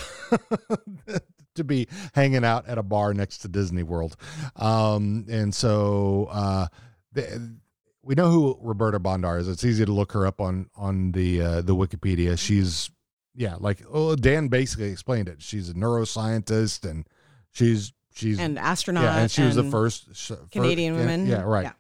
to 1.56 1.64
be 1.64 1.88
hanging 2.14 2.46
out 2.46 2.68
at 2.68 2.78
a 2.78 2.84
bar 2.84 3.14
next 3.14 3.40
to 3.40 3.48
Disney 3.48 3.84
World. 3.84 4.16
Um, 4.56 5.26
and 5.30 5.54
so 5.54 6.28
uh, 6.32 6.68
the, 7.14 7.58
we 8.04 8.16
know 8.16 8.30
who 8.30 8.58
Roberta 8.62 9.00
Bondar 9.00 9.40
is. 9.40 9.48
It's 9.48 9.64
easy 9.64 9.86
to 9.86 9.92
look 9.92 10.12
her 10.14 10.26
up 10.26 10.42
on 10.42 10.70
on 10.76 11.12
the 11.12 11.42
uh, 11.42 11.62
the 11.62 11.76
Wikipedia. 11.76 12.38
She's 12.38 12.90
yeah, 13.36 13.56
like 13.60 13.82
oh, 13.92 14.16
Dan 14.16 14.48
basically 14.48 14.90
explained 14.90 15.28
it. 15.28 15.42
She's 15.42 15.70
a 15.70 15.74
neuroscientist 15.74 16.90
and 16.90 17.08
she's 17.52 17.94
she's 18.14 18.40
And 18.40 18.58
astronaut. 18.58 19.04
yeah, 19.04 19.18
and 19.20 19.32
she 19.32 19.44
was 19.44 19.56
the 19.56 19.62
and 19.62 19.72
first 19.72 20.16
sh- 20.16 20.32
Canadian 20.52 20.96
yeah, 20.96 21.00
woman. 21.00 21.28
Yeah, 21.28 21.42
right. 21.42 21.72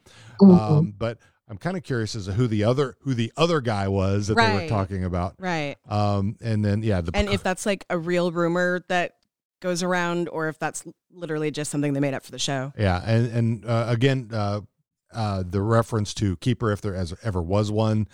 Mhm. 0.41 0.59
Um, 0.59 0.93
but 0.97 1.17
I'm 1.49 1.57
kind 1.57 1.75
of 1.75 1.83
curious 1.83 2.15
as 2.15 2.25
to 2.25 2.33
who 2.33 2.47
the 2.47 2.63
other 2.63 2.95
who 3.01 3.13
the 3.13 3.33
other 3.35 3.59
guy 3.59 3.87
was 3.87 4.27
that 4.27 4.37
they 4.37 4.53
were 4.53 4.69
talking 4.69 5.03
about. 5.03 5.35
Right. 5.39 5.77
Um, 5.87 6.37
and 6.41 6.63
then 6.63 6.83
yeah, 6.83 7.01
the 7.01 7.11
And 7.15 7.27
if 7.29 7.41
that's 7.43 7.65
like 7.65 7.85
a 7.89 7.97
real 7.97 8.31
rumor 8.31 8.83
that 8.87 9.15
goes 9.59 9.83
around, 9.83 10.29
or 10.29 10.47
if 10.47 10.57
that's 10.59 10.83
literally 11.11 11.51
just 11.51 11.71
something 11.71 11.93
they 11.93 11.99
made 11.99 12.13
up 12.13 12.23
for 12.23 12.31
the 12.31 12.39
show. 12.39 12.71
Yeah, 12.77 13.01
and 13.05 13.27
and 13.31 13.65
uh, 13.65 13.85
again, 13.89 14.29
uh, 14.31 14.61
uh, 15.13 15.43
the 15.49 15.61
reference 15.61 16.13
to 16.15 16.37
keeper, 16.37 16.71
if 16.71 16.81
there 16.81 16.95
as 16.95 17.13
ever 17.23 17.41
was 17.41 17.71
one, 17.71 18.07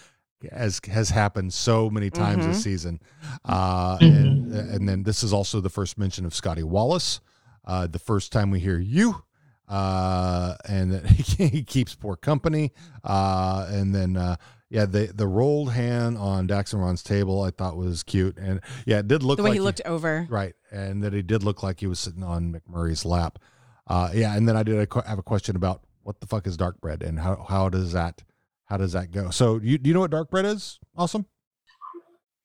has 0.52 0.80
has 0.88 1.10
happened 1.10 1.54
so 1.54 1.90
many 1.90 2.10
times 2.10 2.46
Mhm. 2.46 2.48
this 2.50 2.64
season, 2.64 3.00
uh, 3.46 3.98
and 4.02 4.52
and 4.54 4.88
then 4.90 5.04
this 5.04 5.24
is 5.24 5.34
also 5.34 5.60
the 5.62 5.70
first 5.70 5.98
mention 5.98 6.26
of 6.26 6.34
Scotty 6.34 6.64
Wallace, 6.64 7.20
uh, 7.66 7.88
the 7.88 8.00
first 8.00 8.32
time 8.32 8.50
we 8.52 8.60
hear 8.60 8.80
you, 8.80 9.24
uh, 9.68 10.56
and 10.68 10.92
that 10.94 11.06
he, 11.10 11.48
he 11.48 11.64
keeps 11.64 11.96
poor 11.96 12.16
company, 12.16 12.72
uh, 13.04 13.68
and 13.70 13.94
then. 13.94 14.38
Yeah, 14.70 14.86
the 14.86 15.12
the 15.14 15.26
Roald 15.26 15.72
hand 15.72 16.18
on 16.18 16.48
Dax 16.48 16.74
and 16.74 16.82
Ron's 16.82 17.04
table 17.04 17.44
I 17.44 17.52
thought 17.52 17.78
was 17.78 18.02
cute, 18.04 18.38
and 18.38 18.62
yeah, 18.86 19.00
it 19.00 19.08
did 19.08 19.22
look 19.24 19.38
The 19.38 19.44
way 19.44 19.50
like 19.52 19.58
he 19.58 19.62
looked 19.62 19.82
over. 19.86 20.26
right, 20.30 20.54
and 20.72 21.04
that 21.04 21.14
he 21.14 21.22
did 21.22 21.44
look 21.44 21.62
like 21.62 21.80
he 21.80 21.88
was 21.88 22.00
sitting 22.00 22.24
on 22.24 22.52
McMurray's 22.54 23.06
lap. 23.06 23.40
Uh, 23.88 24.10
yeah, 24.14 24.36
and 24.36 24.48
then 24.48 24.58
I 24.58 24.64
did 24.64 24.76
a, 24.92 25.08
have 25.08 25.20
a 25.20 25.24
question 25.24 25.56
about 25.56 25.82
what 26.02 26.20
the 26.20 26.28
fuck 26.28 26.48
is 26.48 26.58
dark 26.58 26.82
bread 26.82 27.04
and 27.04 27.20
how 27.20 27.46
how 27.48 27.70
does 27.70 27.92
that 27.94 28.24
how 28.66 28.78
does 28.78 28.94
that 28.94 29.12
go? 29.12 29.30
So 29.30 29.60
you 29.62 29.78
do 29.78 29.88
you 29.88 29.94
know 29.94 30.00
what 30.00 30.12
dark 30.12 30.32
bread 30.32 30.46
is? 30.46 30.80
Awesome. 30.98 31.28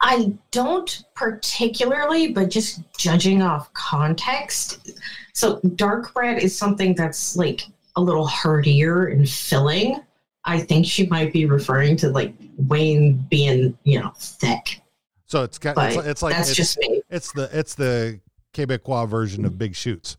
I 0.03 0.33
don't 0.51 1.05
particularly, 1.15 2.33
but 2.33 2.51
just 2.51 2.81
judging 2.97 3.43
off 3.43 3.71
context. 3.75 4.93
So, 5.35 5.61
dark 5.77 6.15
bread 6.15 6.43
is 6.43 6.57
something 6.57 6.95
that's 6.95 7.37
like 7.37 7.67
a 7.97 8.01
little 8.01 8.27
heartier 8.27 9.07
and 9.07 9.29
filling. 9.29 10.01
I 10.45 10.59
think 10.59 10.87
she 10.87 11.07
might 11.07 11.33
be 11.33 11.47
referring 11.47 11.97
to 11.99 12.09
like 12.09 12.35
Wayne 12.57 13.25
being, 13.31 13.77
you 13.85 14.01
know, 14.01 14.13
thick. 14.17 14.81
So 15.27 15.45
it's 15.45 15.59
got 15.59 15.77
it's, 15.79 16.07
it's 16.07 16.23
like 16.23 16.35
that's 16.35 16.49
it's, 16.49 16.57
just 16.57 16.79
me. 16.79 17.03
it's 17.11 17.33
the 17.33 17.49
it's 17.53 17.75
the 17.75 18.21
Quebecois 18.55 19.09
version 19.09 19.45
of 19.45 19.59
Big 19.59 19.75
Shoots. 19.75 20.17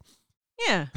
Yeah. 0.68 0.88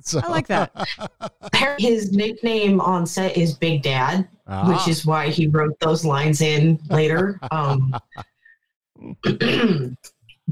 So, 0.00 0.20
I 0.24 0.28
like 0.30 0.46
that. 0.46 0.72
His 1.78 2.12
nickname 2.12 2.80
on 2.80 3.04
set 3.04 3.36
is 3.36 3.52
Big 3.52 3.82
Dad, 3.82 4.26
Ah. 4.46 4.66
which 4.66 4.88
is 4.88 5.04
why 5.04 5.28
he 5.28 5.48
wrote 5.48 5.78
those 5.80 6.02
lines 6.02 6.40
in 6.40 6.80
later. 6.88 7.38
Um, 7.50 7.94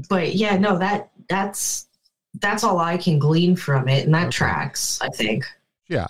but 0.09 0.35
yeah, 0.35 0.57
no, 0.57 0.77
that 0.77 1.09
that's 1.27 1.87
that's 2.39 2.63
all 2.63 2.77
I 2.77 2.97
can 2.97 3.17
glean 3.17 3.55
from 3.55 3.87
it, 3.87 4.05
and 4.05 4.13
that 4.13 4.27
Okay. 4.27 4.31
tracks. 4.37 4.99
I 5.01 5.09
think. 5.09 5.45
yeah. 5.87 6.05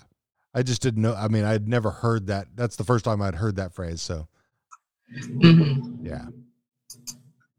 I 0.54 0.64
just 0.64 0.82
didn't 0.82 1.02
know. 1.02 1.14
I 1.16 1.28
mean, 1.28 1.46
I'd 1.46 1.68
never 1.68 1.92
heard 1.92 2.28
that. 2.28 2.48
That's 2.56 2.76
the 2.76 2.84
first 2.84 3.06
time 3.06 3.22
I'd 3.22 3.36
heard 3.36 3.56
that 3.56 3.74
phrase. 3.74 4.02
So 4.02 4.28
Mhm. 5.14 6.00
yeah. 6.06 6.26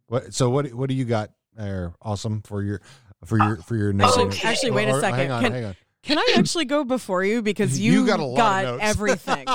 What? 0.07 0.35
So 0.35 0.51
what? 0.51 0.73
What 0.75 0.89
do 0.89 0.95
you 0.95 1.05
got 1.05 1.31
there? 1.55 1.95
Awesome 2.03 2.43
for 2.43 2.63
your 2.63 2.81
for 3.25 3.39
your 3.39 3.57
for 3.59 3.77
your. 3.77 3.95
Oh, 4.01 4.31
actually, 4.45 4.73
wait 4.73 4.89
a 4.89 4.93
Or- 4.93 5.01
second. 5.01 5.19
Hang 5.19 5.31
on, 5.31 5.43
Can- 5.43 5.53
hang 5.53 5.65
on. 5.67 5.77
Can 6.03 6.19
I 6.19 6.35
actually 6.37 6.65
go 6.65 6.83
before 6.83 7.23
you 7.23 7.43
because 7.43 7.79
you, 7.79 7.93
You 7.93 8.07
got 8.07 8.19
a 8.19 8.25
lot 8.25 8.65
of 8.65 8.71
notes. 8.73 8.85
everything? 8.91 9.47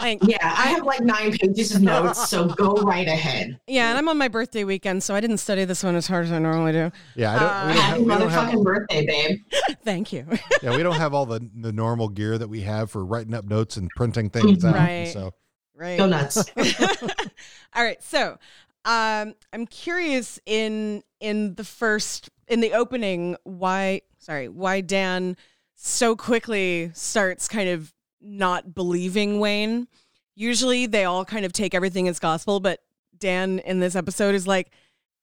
Like, 0.00 0.20
Yeah, 0.22 0.38
I 0.40 0.68
have 0.68 0.84
like 0.86 1.00
nine 1.00 1.32
pages 1.32 1.74
of 1.74 1.82
notes, 1.82 2.30
so 2.30 2.46
go 2.46 2.72
right 2.76 3.06
ahead. 3.06 3.60
yeah, 3.66 3.90
and 3.90 3.98
I'm 3.98 4.08
on 4.08 4.16
my 4.16 4.28
birthday 4.28 4.64
weekend, 4.64 5.02
so 5.02 5.14
I 5.14 5.20
didn't 5.20 5.36
study 5.38 5.66
this 5.66 5.84
one 5.84 5.94
as 5.94 6.06
hard 6.06 6.24
as 6.24 6.32
I 6.32 6.38
normally 6.38 6.72
do. 6.72 6.90
Yeah, 7.14 7.34
I 7.34 7.38
don't, 7.38 7.68
we 7.68 7.74
don't 7.74 7.76
have, 7.76 7.84
Happy 7.84 8.02
we 8.02 8.08
don't 8.08 8.30
have 8.30 8.48
motherfucking 8.54 8.64
birthday, 8.64 9.06
babe. 9.06 9.38
Thank 9.84 10.12
you. 10.14 10.26
yeah, 10.62 10.74
we 10.74 10.82
don't 10.82 10.96
have 10.96 11.12
all 11.12 11.26
the 11.26 11.46
the 11.60 11.72
normal 11.72 12.08
gear 12.08 12.38
that 12.38 12.48
we 12.48 12.62
have 12.62 12.90
for 12.90 13.04
writing 13.04 13.34
up 13.34 13.44
notes 13.44 13.76
and 13.76 13.90
printing 13.94 14.30
things 14.30 14.64
out. 14.64 14.74
Right. 14.74 15.10
So 15.12 15.34
Right. 15.74 15.98
Go 15.98 16.06
nuts. 16.06 16.44
All 17.74 17.82
right. 17.82 18.00
So, 18.02 18.38
um, 18.84 19.34
I'm 19.52 19.66
curious 19.68 20.38
in 20.46 21.02
in 21.20 21.54
the 21.54 21.64
first 21.64 22.30
in 22.48 22.60
the 22.60 22.72
opening 22.72 23.36
why 23.44 24.02
sorry 24.18 24.48
why 24.48 24.80
Dan 24.80 25.36
so 25.84 26.14
quickly 26.14 26.92
starts 26.94 27.48
kind 27.48 27.68
of 27.68 27.92
not 28.20 28.72
believing 28.72 29.40
Wayne. 29.40 29.88
Usually 30.36 30.86
they 30.86 31.04
all 31.04 31.24
kind 31.24 31.44
of 31.44 31.52
take 31.52 31.74
everything 31.74 32.06
as 32.06 32.20
gospel, 32.20 32.60
but 32.60 32.78
Dan 33.18 33.58
in 33.58 33.80
this 33.80 33.96
episode 33.96 34.36
is 34.36 34.46
like, 34.46 34.70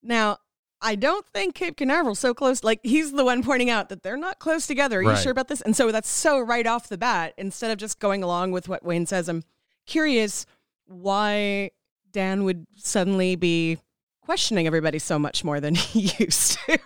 now 0.03 0.37
I 0.81 0.95
don't 0.95 1.25
think 1.27 1.55
Cape 1.55 1.77
Canaveral's 1.77 2.19
so 2.19 2.33
close. 2.33 2.61
Like 2.61 2.81
he's 2.83 3.13
the 3.13 3.23
one 3.23 3.41
pointing 3.41 3.69
out 3.69 3.87
that 3.87 4.03
they're 4.03 4.17
not 4.17 4.39
close 4.39 4.67
together. 4.67 4.99
Are 4.99 5.03
you 5.03 5.15
sure 5.15 5.31
about 5.31 5.47
this? 5.47 5.61
And 5.61 5.77
so 5.77 5.93
that's 5.93 6.09
so 6.09 6.41
right 6.41 6.67
off 6.67 6.89
the 6.89 6.97
bat. 6.97 7.35
Instead 7.37 7.71
of 7.71 7.77
just 7.77 7.99
going 7.99 8.21
along 8.21 8.51
with 8.51 8.67
what 8.67 8.83
Wayne 8.83 9.05
says, 9.05 9.29
I'm 9.29 9.43
curious 9.85 10.45
why 10.87 11.71
Dan 12.11 12.43
would 12.43 12.67
suddenly 12.75 13.37
be 13.37 13.77
questioning 14.25 14.67
everybody 14.67 14.99
so 14.99 15.17
much 15.17 15.45
more 15.45 15.61
than 15.61 15.75
he 15.75 16.11
used 16.19 16.59
to. 16.65 16.79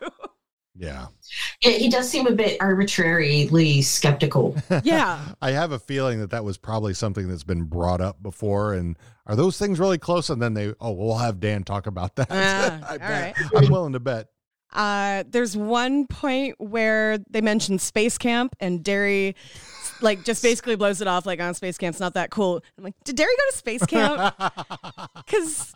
Yeah. 0.75 1.07
Yeah, 1.61 1.71
he 1.71 1.89
does 1.89 2.09
seem 2.09 2.27
a 2.27 2.31
bit 2.31 2.57
arbitrarily 2.59 3.81
skeptical. 3.81 4.55
yeah. 4.83 5.19
I 5.41 5.51
have 5.51 5.71
a 5.71 5.79
feeling 5.79 6.19
that 6.19 6.31
that 6.31 6.43
was 6.43 6.57
probably 6.57 6.93
something 6.93 7.27
that's 7.27 7.43
been 7.43 7.63
brought 7.63 8.01
up 8.01 8.21
before. 8.23 8.73
And 8.73 8.97
are 9.27 9.35
those 9.35 9.57
things 9.57 9.79
really 9.79 9.97
close? 9.97 10.29
And 10.29 10.41
then 10.41 10.53
they, 10.53 10.73
oh, 10.79 10.91
we'll 10.91 11.17
have 11.17 11.39
Dan 11.39 11.63
talk 11.63 11.87
about 11.87 12.15
that. 12.15 12.27
Ah, 12.29 12.79
I 12.89 12.91
all 12.93 12.99
bet. 12.99 13.37
right. 13.37 13.51
I'm 13.55 13.71
willing 13.71 13.93
to 13.93 13.99
bet. 13.99 14.27
Uh, 14.73 15.23
there's 15.27 15.55
one 15.55 16.07
point 16.07 16.55
where 16.57 17.19
they 17.29 17.41
mention 17.41 17.77
space 17.77 18.17
camp 18.17 18.55
and 18.59 18.83
Derry 18.83 19.35
like 20.01 20.23
just 20.23 20.41
basically 20.41 20.75
blows 20.75 20.99
it 20.99 21.07
off 21.07 21.27
like 21.27 21.39
on 21.39 21.53
space 21.53 21.77
camp's 21.77 21.99
not 21.99 22.15
that 22.15 22.31
cool. 22.31 22.63
I'm 22.77 22.83
like, 22.83 22.95
did 23.03 23.15
Derry 23.15 23.31
go 23.35 23.51
to 23.51 23.57
space 23.57 23.85
camp? 23.85 24.33
Because 25.15 25.75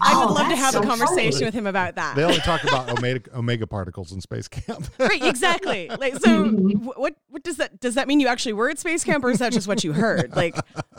I 0.00 0.16
would 0.18 0.30
Oh, 0.30 0.32
love 0.34 0.48
to 0.48 0.56
have 0.56 0.72
so 0.74 0.80
a 0.82 0.86
conversation 0.86 1.32
funny. 1.32 1.44
with 1.46 1.54
him 1.54 1.66
about 1.66 1.94
that. 1.96 2.16
They 2.16 2.24
only 2.24 2.38
talk 2.38 2.64
about 2.64 2.90
omega, 2.90 3.36
omega 3.36 3.66
particles 3.66 4.12
in 4.12 4.20
space 4.20 4.48
camp. 4.48 4.88
right, 4.98 5.22
exactly. 5.24 5.88
Like, 5.88 6.16
so 6.18 6.46
what 6.96 7.16
what 7.28 7.42
does 7.42 7.56
that 7.56 7.80
does 7.80 7.94
that 7.94 8.08
mean? 8.08 8.20
You 8.20 8.28
actually 8.28 8.52
were 8.54 8.70
at 8.70 8.78
space 8.78 9.04
camp, 9.04 9.24
or 9.24 9.30
is 9.30 9.38
that 9.38 9.52
just 9.52 9.66
what 9.68 9.84
you 9.84 9.92
heard? 9.92 10.34
Like, 10.36 10.56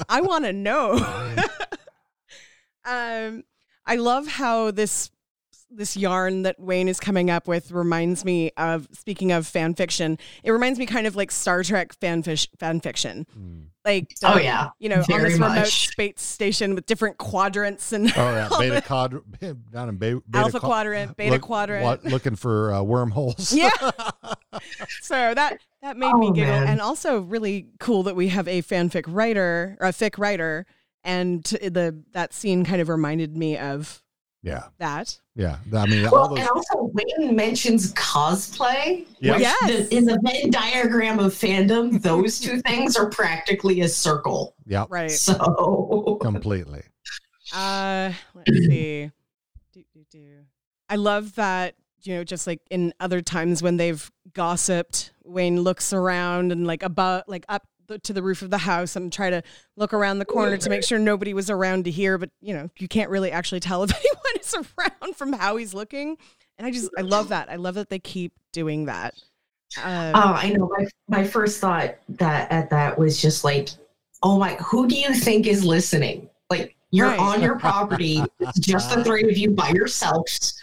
I 0.07 0.21
want 0.21 0.45
to 0.45 0.53
know. 0.53 0.93
um, 2.85 3.43
I 3.85 3.95
love 3.95 4.27
how 4.27 4.71
this 4.71 5.11
this 5.71 5.95
yarn 5.95 6.41
that 6.43 6.59
Wayne 6.59 6.87
is 6.87 6.99
coming 6.99 7.29
up 7.29 7.47
with 7.47 7.71
reminds 7.71 8.25
me 8.25 8.51
of 8.57 8.87
speaking 8.91 9.31
of 9.31 9.45
fan 9.45 9.75
fiction. 9.75 10.17
It 10.43 10.51
reminds 10.51 10.79
me 10.79 10.85
kind 10.85 11.05
of 11.05 11.15
like 11.15 11.29
Star 11.31 11.63
Trek 11.63 11.93
fan 11.99 12.23
fish, 12.23 12.47
fan 12.59 12.79
fiction. 12.79 13.25
Like, 13.85 14.11
Oh, 14.23 14.37
yeah. 14.37 14.69
you 14.79 14.89
know, 14.89 14.97
on 14.97 15.03
Very 15.05 15.29
this 15.29 15.39
remote 15.39 15.67
space 15.67 16.21
station 16.21 16.75
with 16.75 16.85
different 16.85 17.17
quadrants 17.17 17.93
and 17.93 18.07
Oh 18.17 18.31
yeah, 18.31 18.49
beta 18.57 18.81
quadrant 18.81 19.25
down 19.71 19.89
in 19.89 19.97
beta, 19.97 20.21
beta 20.29 20.43
Alpha 20.45 20.59
quadrant, 20.59 21.15
beta 21.15 21.39
quadrant. 21.39 22.03
looking 22.05 22.35
for 22.35 22.73
uh, 22.73 22.81
wormholes. 22.81 23.53
Yeah. 23.53 23.69
so 25.01 25.33
that 25.33 25.59
that 25.81 25.97
made 25.97 26.13
me 26.13 26.27
Oh, 26.27 26.31
giggle, 26.31 26.51
man. 26.53 26.67
and 26.67 26.81
also 26.81 27.21
really 27.21 27.67
cool 27.79 28.03
that 28.03 28.15
we 28.15 28.27
have 28.29 28.47
a 28.47 28.61
fanfic 28.61 29.05
writer 29.07 29.77
or 29.79 29.87
a 29.87 29.91
fic 29.91 30.17
writer, 30.17 30.65
and 31.03 31.43
the 31.43 32.03
that 32.11 32.33
scene 32.33 32.65
kind 32.65 32.81
of 32.81 32.89
reminded 32.89 33.37
me 33.37 33.57
of 33.57 34.03
yeah, 34.43 34.65
that. 34.77 35.19
Yeah. 35.39 35.57
I 35.73 35.85
mean, 35.87 36.05
all 36.05 36.11
Well, 36.11 36.27
those. 36.29 36.39
and 36.39 36.49
also 36.49 36.91
Wayne 36.93 37.35
mentions 37.35 37.93
cosplay. 37.93 39.05
Yeah. 39.19 39.33
which 39.33 39.41
Yes. 39.41 39.89
the- 39.89 39.95
in 39.97 40.05
the 40.05 40.19
Venn 40.23 40.49
diagram 40.51 41.17
of 41.19 41.33
fandom, 41.33 42.01
those 42.01 42.39
two 42.39 42.61
things 42.61 42.95
are 42.97 43.09
practically 43.09 43.81
a 43.81 43.87
circle. 43.87 44.53
yeah, 44.65 44.85
Right. 44.89 45.09
So 45.11 46.17
completely. 46.21 46.83
Uh, 47.53 48.11
let's 48.35 48.51
see. 48.51 49.09
Do, 49.73 49.83
do, 49.93 50.05
do. 50.11 50.27
I 50.89 50.95
love 50.97 51.35
that. 51.35 51.75
You 52.03 52.15
know, 52.15 52.23
just 52.23 52.47
like 52.47 52.61
in 52.69 52.93
other 52.99 53.21
times 53.21 53.61
when 53.61 53.77
they've 53.77 54.09
gossiped, 54.33 55.11
Wayne 55.25 55.61
looks 55.61 55.91
around 55.93 56.51
and 56.51 56.65
like 56.65 56.81
above, 56.83 57.23
like 57.27 57.45
up 57.49 57.63
the, 57.89 57.99
to 57.99 58.13
the 58.13 58.23
roof 58.23 58.41
of 58.41 58.49
the 58.49 58.59
house 58.59 58.95
and 58.95 59.11
try 59.11 59.29
to 59.29 59.43
look 59.75 59.93
around 59.93 60.19
the 60.19 60.25
corner 60.25 60.55
to 60.55 60.69
make 60.69 60.83
sure 60.83 60.97
nobody 60.97 61.33
was 61.33 61.49
around 61.49 61.83
to 61.85 61.91
hear. 61.91 62.17
But 62.17 62.29
you 62.41 62.53
know, 62.53 62.69
you 62.79 62.87
can't 62.87 63.09
really 63.09 63.31
actually 63.31 63.59
tell 63.59 63.83
if 63.83 63.91
anyone 63.91 64.39
is 64.39 64.55
around 64.77 65.15
from 65.17 65.33
how 65.33 65.57
he's 65.57 65.73
looking. 65.73 66.17
And 66.57 66.65
I 66.65 66.71
just, 66.71 66.89
I 66.97 67.01
love 67.01 67.29
that. 67.29 67.49
I 67.49 67.55
love 67.57 67.75
that 67.75 67.89
they 67.89 67.99
keep 67.99 68.31
doing 68.53 68.85
that. 68.85 69.13
Um, 69.83 70.11
Oh, 70.15 70.33
I 70.33 70.49
know. 70.51 70.69
My 70.77 70.85
my 71.09 71.23
first 71.23 71.59
thought 71.59 71.95
that 72.09 72.51
at 72.51 72.69
that 72.69 72.97
was 72.97 73.21
just 73.21 73.43
like, 73.43 73.69
oh 74.23 74.39
my, 74.39 74.55
who 74.55 74.87
do 74.87 74.95
you 74.95 75.13
think 75.13 75.45
is 75.47 75.63
listening? 75.65 76.29
Like 76.49 76.75
you're 76.91 77.07
Right. 77.07 77.19
on 77.19 77.41
your 77.41 77.59
property, 77.59 78.23
it's 78.39 78.59
just 78.59 78.93
the 78.95 79.03
three 79.03 79.23
of 79.29 79.37
you 79.37 79.51
by 79.51 79.69
yourselves. 79.69 80.59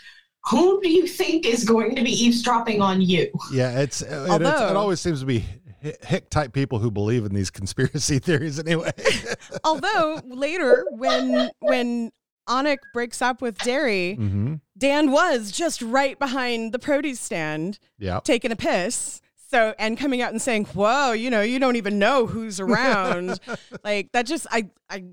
Who 0.50 0.80
do 0.82 0.88
you 0.90 1.06
think 1.08 1.44
is 1.46 1.64
going 1.64 1.94
to 1.96 2.02
be 2.02 2.10
eavesdropping 2.10 2.80
on 2.82 3.00
you? 3.00 3.30
Yeah, 3.52 3.78
it's, 3.80 4.02
it, 4.02 4.08
it's 4.10 4.44
it 4.44 4.76
always 4.76 5.00
seems 5.00 5.20
to 5.20 5.26
be 5.26 5.40
hi- 5.40 5.65
hick 5.80 6.30
type 6.30 6.52
people 6.52 6.78
who 6.78 6.90
believe 6.90 7.24
in 7.24 7.34
these 7.34 7.50
conspiracy 7.60 8.18
theories 8.18 8.58
anyway. 8.58 8.90
Although 9.64 10.20
later, 10.24 10.84
when 10.90 11.50
when 11.60 12.12
Anik 12.48 12.78
breaks 12.92 13.20
up 13.22 13.40
with 13.42 13.58
Derry, 13.58 14.14
hmm 14.14 14.54
Dan 14.78 15.10
was 15.10 15.50
just 15.52 15.80
right 15.80 16.18
behind 16.18 16.72
the 16.72 16.78
produce 16.78 17.18
stand 17.20 17.78
Yeah. 17.98 18.20
taking 18.20 18.52
a 18.52 18.56
piss. 18.56 19.20
So 19.48 19.74
and 19.78 19.96
coming 19.96 20.20
out 20.22 20.32
and 20.32 20.42
saying, 20.42 20.66
"Whoa, 20.66 21.12
you 21.12 21.30
know, 21.30 21.40
you 21.40 21.58
don't 21.58 21.76
even 21.76 21.98
know 21.98 22.26
who's 22.26 22.58
around." 22.60 23.38
like 23.84 24.10
that 24.12 24.26
just 24.26 24.46
I 24.50 24.68
I 24.90 25.04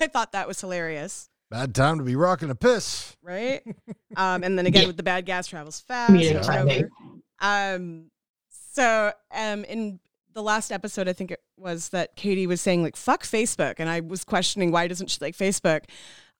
I 0.00 0.06
thought 0.06 0.32
that 0.32 0.46
was 0.48 0.60
hilarious, 0.60 1.28
Bad 1.50 1.74
time 1.74 1.98
to 1.98 2.04
be 2.04 2.16
rocking 2.16 2.50
a 2.50 2.54
piss. 2.54 3.16
right? 3.22 3.62
um 4.16 4.42
and 4.44 4.56
then 4.58 4.66
again 4.66 4.82
Yeah. 4.82 4.86
with 4.88 4.96
the 4.96 5.02
bad 5.02 5.26
gas 5.26 5.48
travels 5.48 5.80
fast. 5.80 6.12
Comedic 6.12 6.48
over 6.56 6.70
over. 6.72 6.88
Um 7.40 8.10
so 8.72 9.12
um 9.34 9.64
in 9.64 10.00
the 10.34 10.42
last 10.42 10.72
episode 10.72 11.08
I 11.08 11.12
think 11.12 11.30
it 11.30 11.40
was 11.58 11.90
that 11.90 12.16
Katie 12.16 12.46
was 12.46 12.60
saying 12.60 12.82
like 12.82 12.96
fuck 12.96 13.22
Facebook 13.24 13.74
and 13.78 13.88
I 13.88 14.00
was 14.00 14.24
questioning 14.24 14.70
why 14.72 14.88
doesn't 14.88 15.10
she 15.10 15.18
like 15.20 15.36
Facebook? 15.36 15.84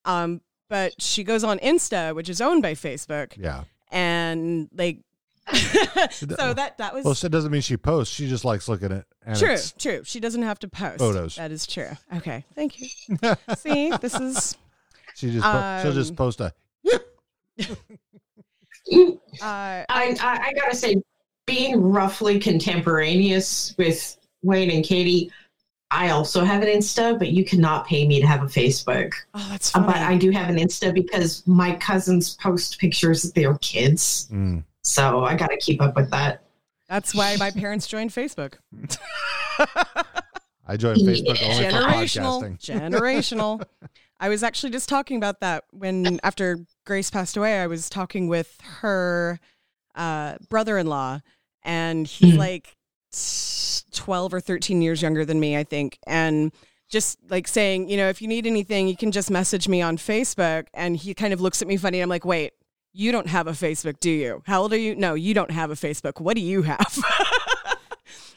Um 0.05 0.40
but 0.68 0.95
she 1.01 1.23
goes 1.25 1.45
on 1.45 1.59
Insta, 1.59 2.14
which 2.14 2.31
is 2.31 2.40
owned 2.40 2.62
by 2.62 2.73
Facebook, 2.73 3.35
Yeah. 3.37 3.64
and 3.90 4.68
like 4.75 5.01
so 5.53 6.55
that 6.55 6.79
that 6.79 6.95
was 6.95 7.05
Well, 7.05 7.14
so 7.14 7.27
it 7.27 7.33
doesn't 7.33 7.51
mean 7.51 7.61
she 7.62 7.77
posts. 7.77 8.14
She 8.14 8.29
just 8.29 8.45
likes 8.45 8.68
looking 8.68 8.92
at 8.92 9.05
true 9.37 9.49
Anik's 9.51 9.73
true 9.73 10.03
she 10.05 10.18
doesn't 10.21 10.42
have 10.42 10.59
to 10.61 10.68
post 10.68 10.99
Photos. 10.99 11.37
that 11.37 11.51
is 11.53 11.66
true 11.66 11.90
okay 12.16 12.45
thank 12.55 12.81
you 12.81 12.88
see 13.59 13.90
this 14.01 14.14
is 14.18 14.57
She 15.16 15.31
just 15.33 15.45
po- 15.45 15.81
she'll 15.83 15.92
just 15.92 16.11
Um, 16.11 16.16
post 16.16 16.40
a 16.40 16.55
uh 18.92 19.05
I, 19.42 19.85
I 19.88 20.16
I 20.21 20.53
gotta 20.55 20.75
say, 20.77 20.97
being 21.53 21.83
roughly 21.83 22.38
contemporaneous 22.38 23.75
with 23.77 24.17
Wayne 24.43 24.71
and 24.71 24.83
Katie, 24.85 25.31
I 25.91 26.09
also 26.09 26.45
have 26.45 26.62
an 26.62 26.69
Insta, 26.69 27.19
but 27.19 27.29
you 27.29 27.45
cannot 27.45 27.87
pay 27.87 28.09
me 28.09 28.21
to 28.23 28.27
have 28.27 28.43
a 28.43 28.47
Facebook. 28.47 29.12
oh 29.35 29.47
that's 29.51 29.69
Uh, 29.75 29.81
funny 29.81 29.87
But 29.93 29.97
I 30.03 30.17
do 30.17 30.31
have 30.31 30.49
an 30.49 30.57
Insta 30.57 30.95
because 30.95 31.47
my 31.47 31.75
cousins 31.77 32.37
post 32.37 32.79
pictures 32.79 33.25
of 33.27 33.35
their 33.35 33.55
kids, 33.59 34.29
Mm. 34.33 34.65
so 34.83 35.25
I 35.25 35.37
gotta 35.37 35.59
keep 35.59 35.83
up 35.83 35.95
with 35.95 36.11
that. 36.11 36.43
that's 36.88 37.15
why 37.15 37.37
my 37.38 37.51
parents 37.51 37.87
joined 37.87 38.11
Facebook 38.11 38.55
I 40.67 40.77
joined 40.77 41.01
Facebook 41.01 41.43
only 41.43 41.65
for 41.65 41.71
generational 41.77 42.43
podcasting. 42.43 42.61
generational 42.61 43.62
I 44.21 44.29
was 44.29 44.43
actually 44.43 44.71
just 44.71 44.88
talking 44.88 45.17
about 45.17 45.41
that 45.41 45.65
when 45.73 46.21
after 46.23 46.65
Grace 46.87 47.11
passed 47.11 47.37
away 47.37 47.61
I 47.61 47.67
was 47.67 47.91
talking 47.91 48.29
with 48.29 48.57
her 48.81 49.38
uh, 49.95 50.37
brother-in-law 50.49 51.21
and 51.62 52.07
he's 52.07 52.35
Mhm. 52.35 52.38
like 52.38 52.77
12 53.92 54.33
or 54.35 54.40
13 54.40 54.81
years 54.83 55.03
younger 55.03 55.25
than 55.25 55.38
me 55.38 55.57
I 55.57 55.64
think 55.64 55.98
and 56.07 56.53
just 56.88 57.18
like 57.29 57.46
saying 57.48 57.88
you 57.88 57.96
know 57.96 58.09
if 58.09 58.22
you 58.22 58.29
need 58.29 58.46
anything 58.46 58.88
you 58.88 58.96
can 58.96 59.12
just 59.12 59.31
message 59.31 59.68
me 59.68 59.83
on 59.83 59.96
Facebook 59.98 60.66
and 60.74 60.97
he 60.97 61.12
kind 61.14 61.32
of 61.32 61.41
looks 61.41 61.61
at 61.62 61.68
me 61.68 61.76
funny 61.76 62.01
I'm 62.01 62.09
like 62.09 62.24
wait 62.24 62.53
you 62.95 63.12
don't 63.12 63.26
have 63.28 63.47
a 63.47 63.53
Facebook 63.53 64.01
do 64.01 64.11
you 64.11 64.43
how 64.47 64.62
old 64.62 64.72
are 64.72 64.78
you 64.78 64.95
no 64.97 65.14
you 65.14 65.34
don't 65.34 65.51
have 65.51 65.70
a 65.70 65.74
Facebook 65.74 66.20
what 66.20 66.37
do 66.37 66.43
you 66.43 66.62
have 66.62 66.99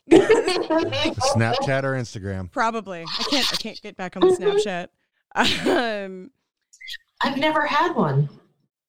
Snapchat 0.11 1.83
or 1.83 1.93
Instagram. 1.93 2.51
Probably. 2.51 3.01
I 3.03 3.23
can't. 3.29 3.47
I 3.53 3.55
can't 3.55 3.81
get 3.81 3.97
back 3.97 4.15
on 4.15 4.21
the 4.21 4.35
Snapchat. 4.35 4.87
Um, 6.05 6.31
I've 7.21 7.37
never 7.37 7.65
had 7.65 7.93
one. 7.95 8.29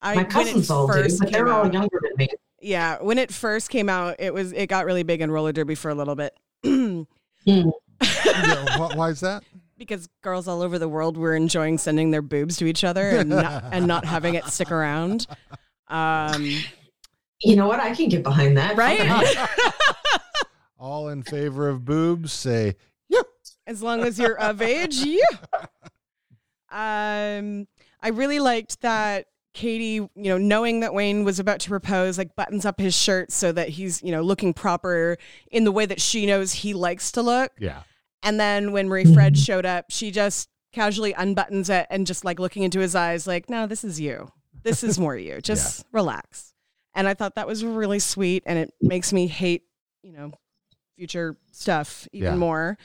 I, 0.03 0.15
My 0.17 0.25
cousins 0.25 0.71
all 0.71 0.87
do, 0.87 1.09
but 1.19 1.33
they're 1.33 1.49
all 1.49 1.65
out- 1.67 1.73
younger 1.73 2.01
than 2.03 2.13
me. 2.19 2.29
Yeah, 2.67 2.99
when 3.01 3.17
it 3.19 3.33
first 3.33 3.71
came 3.71 3.89
out, 3.89 4.17
it 4.19 4.35
was 4.35 4.53
it 4.53 4.67
got 4.69 4.87
really 4.87 5.05
big 5.05 5.21
in 5.21 5.31
roller 5.31 5.53
derby 5.53 5.77
for 5.77 5.89
a 5.89 5.95
little 5.95 6.17
bit. 6.17 6.37
Hmm. 6.65 7.03
Yeah, 7.45 7.63
wh- 8.77 8.97
why 8.97 9.11
is 9.11 9.21
that? 9.21 9.45
because 9.79 10.09
girls 10.23 10.49
all 10.49 10.63
over 10.63 10.79
the 10.79 10.89
world 10.89 11.17
were 11.19 11.35
enjoying 11.37 11.77
sending 11.77 12.11
their 12.11 12.23
boobs 12.23 12.57
to 12.57 12.65
each 12.65 12.83
other 12.83 13.11
and 13.11 13.29
not, 13.29 13.63
and 13.73 13.87
not 13.87 14.07
having 14.07 14.35
it 14.35 14.47
stick 14.47 14.71
around. 14.73 15.27
Um, 15.89 16.49
You 17.43 17.57
know 17.57 17.69
what? 17.69 17.79
I 17.79 17.95
can 17.95 18.09
get 18.09 18.23
behind 18.23 18.57
that. 18.57 18.77
right? 18.77 19.47
All 20.81 21.09
in 21.11 21.23
favor 21.23 21.69
of 21.69 21.85
boobs, 21.85 22.33
say 22.33 22.75
yep. 23.11 23.27
as 23.67 23.83
long 23.83 24.03
as 24.03 24.19
you're 24.19 24.39
of 24.39 24.61
age, 24.63 24.97
yeah. 24.97 25.21
Um, 26.69 27.69
I 28.03 28.09
really 28.09 28.41
liked 28.41 28.81
that 28.81 29.27
Katie, 29.57 29.95
you 29.95 30.11
know, 30.15 30.37
knowing 30.39 30.81
that 30.81 30.93
Wayne 30.93 31.25
was 31.25 31.39
about 31.41 31.61
to 31.61 31.71
propose, 31.71 32.19
like 32.19 32.37
buttons 32.37 32.67
up 32.67 32.79
his 32.79 32.95
shirt 32.95 33.33
so 33.33 33.53
that 33.53 33.71
he's, 33.71 34.03
you 34.03 34.13
know, 34.13 34.21
looking 34.21 34.53
proper 34.53 35.17
in 35.51 35.65
the 35.65 35.73
way 35.73 35.87
that 35.87 35.99
she 36.01 36.27
knows 36.27 36.53
he 36.53 36.75
likes 36.75 37.11
to 37.13 37.23
look. 37.23 37.53
yeah. 37.59 37.83
And 38.23 38.39
then 38.39 38.73
when 38.73 38.89
Marie 38.89 39.05
Fred 39.15 39.39
showed 39.39 39.65
up, 39.65 39.87
she 39.89 40.11
just 40.11 40.49
casually 40.73 41.13
unbuttons 41.15 41.71
it 41.71 41.87
and 41.91 42.07
just 42.07 42.25
like 42.25 42.39
looking 42.39 42.65
into 42.65 42.81
his 42.81 42.95
eyes, 42.95 43.27
like, 43.27 43.49
no, 43.49 43.67
this 43.67 43.83
is 43.85 43.99
you. 44.01 44.31
This 44.63 44.83
is 44.85 44.99
more 44.99 45.17
you. 45.17 45.41
Just 45.43 45.87
relax. 45.93 46.53
And 46.95 47.07
I 47.07 47.15
thought 47.15 47.37
that 47.37 47.47
was 47.47 47.65
really 47.65 48.01
sweet. 48.01 48.43
And 48.47 48.59
it 48.59 48.75
makes 48.81 49.13
me 49.13 49.27
hate, 49.29 49.63
you 50.03 50.13
know, 50.13 50.33
future 50.97 51.37
stuff 51.53 52.09
even 52.13 52.33
Yeah. 52.33 52.37
more. 52.37 52.79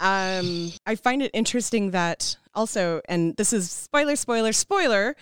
Um, 0.00 0.72
I 0.84 0.96
find 0.96 1.22
it 1.22 1.30
interesting 1.32 1.92
that 1.92 2.36
also, 2.54 3.00
and 3.08 3.36
this 3.36 3.52
is 3.52 3.70
spoiler, 3.70 4.16
spoiler, 4.16 4.52
spoiler, 4.52 5.14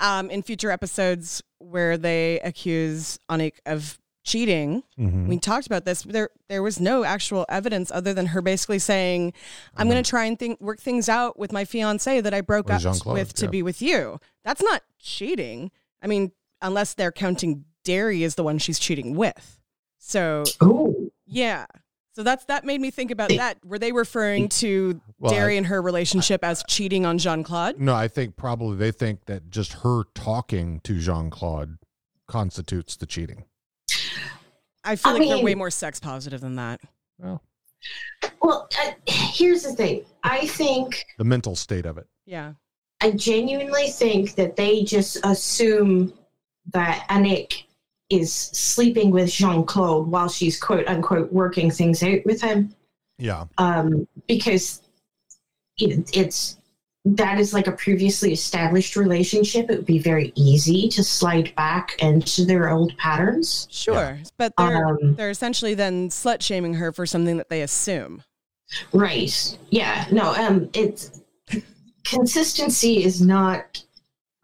um, 0.00 0.30
in 0.30 0.42
future 0.42 0.70
episodes 0.70 1.42
where 1.58 1.96
they 1.96 2.40
accuse 2.40 3.18
Anik 3.30 3.54
of 3.66 3.98
cheating. 4.22 4.82
Mhm. 4.98 5.28
We 5.28 5.38
talked 5.38 5.66
about 5.66 5.84
this. 5.84 6.02
There, 6.02 6.28
there 6.48 6.62
was 6.62 6.78
no 6.78 7.04
actual 7.04 7.46
evidence 7.48 7.90
other 7.90 8.12
than 8.12 8.26
her 8.26 8.42
basically 8.42 8.78
saying, 8.78 9.32
"I'm 9.76 9.88
going 9.88 10.02
to 10.02 10.08
try 10.08 10.24
and 10.26 10.38
think, 10.38 10.60
work 10.60 10.78
things 10.78 11.08
out 11.08 11.38
with 11.38 11.52
my 11.52 11.64
fiance 11.64 12.20
that 12.20 12.34
I 12.34 12.40
broke 12.40 12.66
With 12.66 12.74
up 12.76 12.82
Jean-Claude, 12.82 13.14
with 13.14 13.32
to 13.34 13.46
yeah. 13.46 13.50
be 13.50 13.62
with 13.62 13.80
you." 13.80 14.20
That's 14.44 14.62
not 14.62 14.82
cheating. 14.98 15.70
I 16.02 16.06
mean, 16.06 16.32
unless 16.60 16.94
they're 16.94 17.12
counting 17.12 17.64
Derry 17.84 18.22
as 18.24 18.34
the 18.34 18.42
one 18.42 18.58
she's 18.58 18.78
cheating 18.78 19.16
with. 19.16 19.58
So, 19.98 20.44
Oh, 20.60 21.10
yeah. 21.26 21.66
So 22.12 22.22
that's 22.24 22.44
that 22.46 22.64
made 22.64 22.80
me 22.80 22.90
think 22.90 23.10
about 23.10 23.28
that. 23.30 23.58
Were 23.64 23.78
they 23.78 23.92
referring 23.92 24.48
to 24.48 25.00
Well, 25.18 25.32
Derry 25.32 25.54
I- 25.54 25.58
and 25.58 25.66
her 25.66 25.80
relationship 25.80 26.42
as 26.44 26.64
cheating 26.68 27.06
on 27.06 27.18
Jean 27.18 27.44
Claude? 27.44 27.78
No, 27.78 27.94
I 27.94 28.08
think 28.08 28.36
probably 28.36 28.76
they 28.76 28.90
think 28.90 29.26
that 29.26 29.50
just 29.50 29.74
her 29.84 30.02
talking 30.14 30.80
to 30.80 30.98
Jean 30.98 31.30
Claude 31.30 31.78
constitutes 32.26 32.96
the 32.96 33.06
cheating. 33.06 33.44
I 34.82 34.96
feel 34.96 35.12
I 35.12 35.18
like 35.18 35.28
they're 35.28 35.44
way 35.44 35.54
more 35.54 35.70
sex 35.70 36.00
positive 36.00 36.40
than 36.40 36.56
that. 36.56 36.80
Well, 37.18 37.42
well, 38.42 38.68
uh, 38.82 38.92
here's 39.06 39.62
the 39.62 39.72
thing. 39.72 40.04
I 40.24 40.46
think 40.46 41.04
the 41.18 41.24
mental 41.24 41.54
state 41.54 41.86
of 41.86 41.96
it. 41.98 42.06
Yeah. 42.26 42.54
I 43.00 43.12
genuinely 43.12 43.88
think 43.88 44.34
that 44.34 44.56
they 44.56 44.82
just 44.84 45.18
assume 45.24 46.12
that 46.72 47.06
Anik 47.08 47.64
is 48.10 48.32
sleeping 48.32 49.10
with 49.10 49.30
Jean 49.30 49.64
Claude 49.64 50.08
while 50.08 50.28
she's 50.28 50.58
quote 50.58 50.86
unquote 50.86 51.32
working 51.32 51.70
things 51.70 52.02
out 52.02 52.18
with 52.26 52.42
him. 52.42 52.74
Yeah. 53.18 53.44
Um, 53.58 54.06
because 54.26 54.82
it, 55.78 56.10
it's 56.16 56.58
that 57.04 57.38
is 57.38 57.54
like 57.54 57.66
a 57.66 57.72
previously 57.72 58.32
established 58.32 58.96
relationship. 58.96 59.70
It 59.70 59.76
would 59.76 59.86
be 59.86 59.98
very 59.98 60.32
easy 60.34 60.88
to 60.90 61.02
slide 61.02 61.54
back 61.54 61.96
into 62.02 62.44
their 62.44 62.68
old 62.68 62.96
patterns. 62.98 63.66
Sure. 63.70 64.18
But 64.36 64.52
they're 64.58 64.86
Um, 64.86 65.14
they're 65.14 65.30
essentially 65.30 65.74
then 65.74 66.10
slut 66.10 66.42
shaming 66.42 66.74
her 66.74 66.92
for 66.92 67.06
something 67.06 67.36
that 67.38 67.48
they 67.48 67.62
assume. 67.62 68.22
Right. 68.92 69.58
Yeah. 69.70 70.06
No. 70.10 70.34
Um. 70.34 70.68
It's 70.74 71.22
consistency 72.04 73.04
is 73.04 73.20
not 73.20 73.82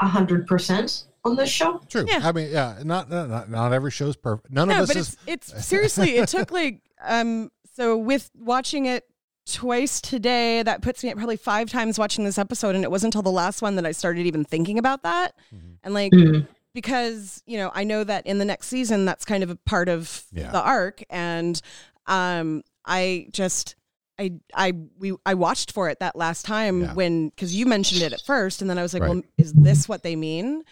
a 0.01 0.07
hundred 0.07 0.47
percent 0.47 1.06
on 1.27 1.37
this 1.37 1.51
show. 1.51 1.81
True. 1.89 2.07
I 2.11 2.33
mean, 2.33 2.51
yeah, 2.51 2.79
not, 2.85 3.11
not 3.11 3.29
not 3.29 3.51
not 3.51 3.73
every 3.73 3.91
show's 3.91 4.17
perfect. 4.17 4.51
None 4.53 4.71
of 4.71 4.77
us 4.79 4.89
but 4.89 4.97
is 4.97 5.17
it's 5.27 5.53
it's 5.53 5.67
seriously, 5.67 6.17
it 6.17 6.29
took 6.29 6.51
like 6.51 6.81
um 7.05 7.51
so 7.75 7.97
with 7.97 8.31
watching 8.35 8.87
it 8.87 9.05
twice 9.47 10.01
today, 10.01 10.63
that 10.63 10.83
puts 10.83 11.05
me 11.05 11.11
at 11.11 11.17
probably 11.17 11.37
five 11.37 11.71
times 11.71 11.99
watching 11.99 12.25
this 12.25 12.39
episode, 12.39 12.75
and 12.75 12.83
it 12.85 12.91
wasn't 12.91 13.15
until 13.15 13.23
the 13.23 13.31
last 13.31 13.63
one 13.63 13.77
that 13.77 13.87
I 13.87 13.93
started 13.93 14.27
even 14.27 14.45
thinking 14.45 14.79
about 14.79 15.03
that. 15.05 15.35
Mm-hmm. 15.55 15.73
And 15.85 15.95
like 15.95 16.13
Mhm. 16.13 16.49
because, 16.75 17.43
you 17.47 17.57
know, 17.59 17.71
I 17.75 17.85
know 17.85 18.03
that 18.03 18.27
in 18.27 18.39
the 18.39 18.45
next 18.45 18.67
season 18.69 19.05
that's 19.05 19.25
kind 19.25 19.43
of 19.45 19.51
a 19.51 19.57
part 19.57 19.89
of 19.89 20.25
Yeah. 20.33 20.51
the 20.51 20.61
arc. 20.61 21.05
And 21.11 21.61
um 22.07 22.63
I 22.85 23.29
just 23.31 23.77
I 24.19 24.33
I 24.55 24.73
we 24.99 25.13
I 25.27 25.35
watched 25.35 25.73
for 25.73 25.89
it 25.91 26.01
that 26.01 26.17
last 26.17 26.45
time 26.47 26.83
Yeah. 26.83 26.95
when 26.95 27.29
because 27.29 27.55
you 27.55 27.67
mentioned 27.67 28.03
it 28.03 28.13
at 28.13 28.23
first, 28.23 28.63
and 28.63 28.71
then 28.71 28.79
I 28.79 28.83
was 28.83 28.95
like, 28.95 29.03
Right. 29.03 29.11
well, 29.11 29.23
is 29.39 29.53
this 29.53 29.89
what 29.89 30.03
they 30.03 30.17
mean? 30.17 30.63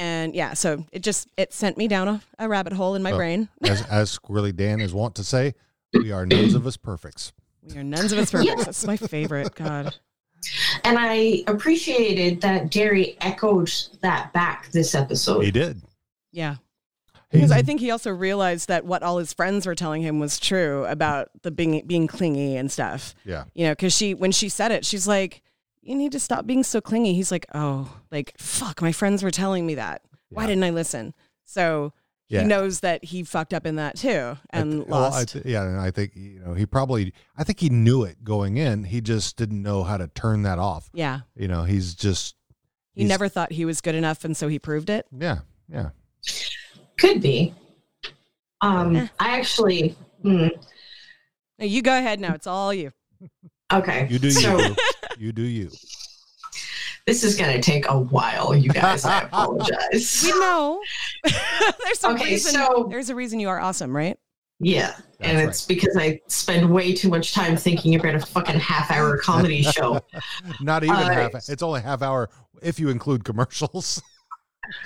And 0.00 0.34
yeah, 0.34 0.54
so 0.54 0.86
it 0.92 1.02
just 1.02 1.28
it 1.36 1.52
sent 1.52 1.76
me 1.76 1.86
down 1.86 2.08
a, 2.08 2.22
a 2.38 2.48
rabbit 2.48 2.72
hole 2.72 2.94
in 2.94 3.02
my 3.02 3.10
Well, 3.10 3.18
brain. 3.18 3.48
as 3.62 3.82
as 3.82 4.18
Squirrely 4.18 4.56
Dan 4.56 4.80
is 4.80 4.94
wont 4.94 5.14
to 5.16 5.24
say, 5.24 5.54
we 5.92 6.10
are 6.10 6.24
none 6.24 6.54
of 6.54 6.66
us 6.66 6.78
perfects. 6.78 7.32
We 7.62 7.76
are 7.76 7.84
none 7.84 8.06
of 8.06 8.12
us 8.14 8.30
perfect. 8.30 8.64
That's 8.64 8.86
my 8.86 8.96
favorite. 8.96 9.54
God. 9.54 9.94
And 10.84 10.96
I 10.98 11.44
appreciated 11.46 12.40
that 12.40 12.70
Jerry 12.70 13.18
echoed 13.20 13.70
that 14.00 14.32
back 14.32 14.70
this 14.70 14.94
episode. 14.94 15.40
He 15.44 15.50
did. 15.50 15.82
Yeah. 16.32 16.56
Because 17.30 17.50
I 17.52 17.60
think 17.60 17.80
he 17.80 17.90
also 17.90 18.10
realized 18.10 18.68
that 18.68 18.86
what 18.86 19.02
all 19.02 19.18
his 19.18 19.34
friends 19.34 19.66
were 19.66 19.74
telling 19.74 20.00
him 20.00 20.18
was 20.18 20.40
true 20.40 20.86
about 20.86 21.28
the 21.42 21.50
being 21.50 21.86
being 21.86 22.06
clingy 22.06 22.56
and 22.56 22.72
stuff. 22.72 23.14
Yeah. 23.26 23.44
You 23.54 23.66
know, 23.66 23.72
because 23.72 23.92
she 23.94 24.14
when 24.14 24.32
she 24.32 24.48
said 24.48 24.72
it, 24.72 24.86
she's 24.86 25.06
like, 25.06 25.42
"You 25.90 25.96
need 25.96 26.12
to 26.12 26.20
stop 26.20 26.46
being 26.46 26.62
so 26.62 26.80
clingy." 26.80 27.14
He's 27.14 27.30
like, 27.30 27.46
"Oh, 27.54 28.00
like 28.10 28.34
fuck, 28.38 28.80
my 28.80 28.92
friends 28.92 29.22
were 29.22 29.30
telling 29.30 29.66
me 29.66 29.74
that. 29.74 30.02
Why 30.30 30.46
didn't 30.46 30.64
I 30.64 30.70
listen?" 30.70 31.14
So 31.44 31.92
Yeah. 32.28 32.42
he 32.42 32.46
knows 32.46 32.80
that 32.80 33.02
he 33.04 33.24
fucked 33.24 33.52
up 33.52 33.66
in 33.66 33.74
that 33.76 33.96
too 33.96 34.38
and 34.50 34.86
Well, 34.86 35.00
I 35.04 35.08
lost. 35.08 35.28
th- 35.32 35.44
yeah, 35.44 35.64
and 35.64 35.80
I 35.80 35.90
think 35.90 36.12
you 36.14 36.38
know 36.40 36.54
he 36.54 36.64
probably. 36.64 37.12
I 37.36 37.42
think 37.44 37.58
he 37.60 37.68
knew 37.70 38.04
it 38.04 38.22
going 38.24 38.56
in. 38.56 38.84
He 38.84 39.00
just 39.00 39.36
didn't 39.36 39.60
know 39.62 39.82
how 39.82 39.96
to 39.96 40.06
turn 40.08 40.42
that 40.42 40.58
off. 40.60 40.88
yeah, 40.94 41.20
You 41.36 41.48
know, 41.48 41.64
he's 41.64 41.94
just. 41.94 42.36
he 42.94 43.02
he's- 43.02 43.08
never 43.08 43.28
thought 43.28 43.52
he 43.52 43.64
was 43.64 43.80
good 43.80 43.94
enough, 43.96 44.24
and 44.24 44.36
so 44.36 44.46
he 44.48 44.58
proved 44.58 44.88
it. 44.90 45.06
Yeah. 45.16 45.38
Yeah. 45.68 45.90
Could 46.98 47.20
be. 47.20 47.54
Um, 48.60 48.94
Eh. 48.96 49.06
I 49.18 49.38
actually. 49.38 49.96
hmm, 50.22 50.48
Now, 51.58 51.64
you 51.66 51.82
go 51.82 51.96
ahead 51.98 52.20
now. 52.20 52.34
It's 52.34 52.46
all 52.46 52.72
you. 52.74 52.92
okay. 53.72 54.06
You 54.10 54.18
do 54.18 54.28
you. 54.28 54.32
So 54.32 54.56
boo. 54.58 54.76
You 55.20 55.32
do 55.32 55.42
you. 55.42 55.70
this 57.06 57.22
is 57.24 57.36
going 57.36 57.52
to 57.54 57.60
take 57.60 57.88
a 57.88 57.98
while, 57.98 58.54
you 58.56 58.70
guys. 58.70 59.04
I 59.04 59.22
apologize. 59.24 60.22
We 60.24 60.30
know. 60.40 60.80
there's 61.24 62.04
a 62.04 62.10
Okay, 62.10 62.24
reason. 62.32 62.52
so- 62.54 62.86
there's 62.90 63.10
a 63.10 63.14
reason 63.14 63.38
you 63.40 63.48
are 63.48 63.60
awesome, 63.60 63.94
right? 63.94 64.18
Yeah, 64.62 64.94
and 65.20 65.38
That's 65.38 65.60
it's 65.60 65.66
because 65.66 65.96
I 65.96 66.20
spend 66.28 66.70
way 66.70 66.92
too 66.92 67.08
much 67.08 67.32
time 67.32 67.56
thinking 67.56 67.94
about 67.94 68.14
a 68.14 68.20
fucking 68.20 68.60
half-hour 68.60 69.16
comedy 69.18 69.62
show. 69.76 70.02
Not 70.60 70.84
even 70.84 70.96
Uh, 70.96 71.12
half. 71.32 71.48
It's 71.48 71.62
only 71.62 71.80
half 71.80 72.02
hour 72.02 72.28
if 72.62 72.78
you 72.78 72.90
include 72.90 73.24
commercials. 73.24 74.02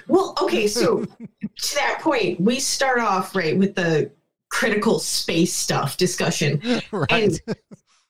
Well, 0.06 0.34
okay, 0.40 0.68
so 0.68 1.04
to 1.04 1.74
that 1.74 1.98
point, 2.00 2.40
we 2.40 2.60
start 2.60 3.00
off 3.00 3.34
right 3.34 3.58
with 3.58 3.74
the 3.74 4.12
critical 4.48 5.00
space 5.00 5.52
stuff 5.52 5.96
discussion. 5.96 6.62
right. 6.92 7.10
And 7.10 7.40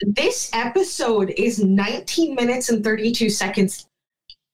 this 0.01 0.51
episode 0.53 1.33
is 1.37 1.63
19 1.63 2.35
minutes 2.35 2.69
and 2.69 2.83
32 2.85 3.31
seconds. 3.31 3.87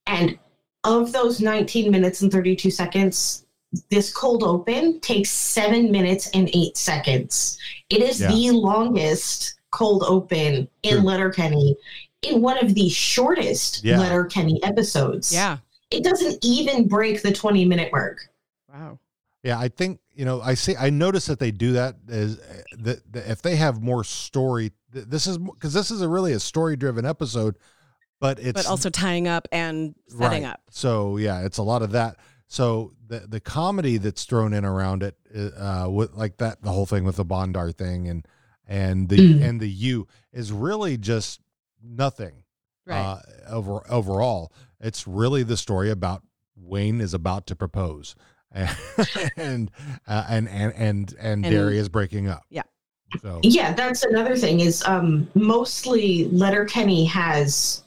And 0.07 0.39
of 0.85 1.13
those 1.13 1.41
19 1.41 1.91
minutes 1.91 2.23
and 2.23 2.31
32 2.31 2.71
seconds, 2.71 3.47
this 3.91 4.13
cold 4.13 4.43
open 4.43 5.01
takes 5.01 5.31
seven 5.31 5.91
minutes 5.91 6.29
and 6.35 6.51
eight 6.55 6.77
seconds. 6.77 7.59
It 7.89 8.03
is 8.03 8.21
Yeah. 8.21 8.29
the 8.33 8.51
longest 8.51 9.55
cold 9.71 10.03
open 10.07 10.69
in 10.83 10.97
True. 10.97 11.01
Letterkenny 11.03 11.77
in 12.23 12.43
one 12.43 12.59
of 12.63 12.75
the 12.75 12.89
shortest 12.89 13.85
Yeah. 13.85 13.99
Letterkenny 13.99 14.63
episodes. 14.63 15.33
Yeah. 15.33 15.59
It 15.91 16.05
doesn't 16.05 16.45
even 16.45 16.87
break 16.87 17.23
the 17.23 17.33
20 17.33 17.65
minute 17.65 17.91
mark. 17.93 18.29
Wow. 18.73 18.99
Yeah, 19.43 19.59
I 19.59 19.69
think 19.69 20.01
you 20.13 20.25
know. 20.25 20.41
I 20.41 20.55
see. 20.55 20.77
I 20.77 20.91
notice 20.91 21.27
that 21.27 21.39
they 21.39 21.51
do 21.51 21.73
that 21.73 21.97
is 22.09 22.39
uh, 22.39 22.63
that, 22.81 23.13
that 23.13 23.31
if 23.31 23.43
they 23.43 23.57
have 23.57 23.81
more 23.81 24.05
story. 24.05 24.73
This 24.93 25.27
is 25.27 25.39
because 25.39 25.73
this 25.73 25.91
is 25.91 26.03
a 26.03 26.09
really 26.09 26.33
a 26.33 26.41
story 26.41 26.77
driven 26.77 27.07
episode, 27.07 27.57
but 28.21 28.39
it's 28.39 28.53
but 28.53 28.67
also 28.67 28.91
tying 28.91 29.29
up 29.29 29.49
and 29.53 29.95
setting 30.09 30.43
right. 30.43 30.53
up. 30.53 30.61
So 30.71 31.17
yeah, 31.17 31.45
it's 31.45 31.59
a 31.59 31.63
lot 31.63 31.83
of 31.83 31.93
that. 31.93 32.17
So 32.49 32.93
the 33.07 33.21
the 33.21 33.41
comedy 33.41 33.97
that's 33.97 34.25
thrown 34.25 34.53
in 34.53 34.65
around 34.65 35.03
it, 35.05 35.17
uh, 35.57 35.87
with 35.89 36.13
like 36.15 36.37
that, 36.39 36.63
the 36.63 36.71
whole 36.73 36.87
thing 36.87 37.05
with 37.05 37.17
the 37.17 37.25
Bondar 37.25 37.75
thing 37.75 38.09
and 38.09 38.27
and 38.67 39.09
the 39.09 39.17
Mm. 39.17 39.43
and 39.43 39.61
the 39.61 39.71
U 39.71 40.07
is 40.33 40.53
really 40.53 40.97
just 40.99 41.41
nothing. 41.83 42.43
Right. 42.87 42.99
Uh, 43.01 43.21
over 43.49 43.91
overall, 43.91 44.53
it's 44.81 45.07
really 45.07 45.45
the 45.45 45.57
story 45.57 45.91
about 45.91 46.25
Wayne 46.57 47.01
is 47.01 47.15
about 47.15 47.47
to 47.47 47.57
propose, 47.57 48.17
and 49.37 49.71
uh, 50.07 50.25
and 50.29 50.49
and 50.49 50.73
and 50.77 51.15
and 51.21 51.45
And- 51.45 51.45
Derry 51.45 51.79
is 51.79 51.89
breaking 51.89 52.29
up. 52.29 52.43
Yeah. 52.51 52.63
So 53.23 53.41
Yeah, 53.43 53.73
that's 53.75 54.05
another 54.05 54.37
thing 54.37 54.61
is 54.61 54.83
um 54.87 55.29
mostly 55.35 56.27
Letterkenny 56.27 57.05
has 57.07 57.83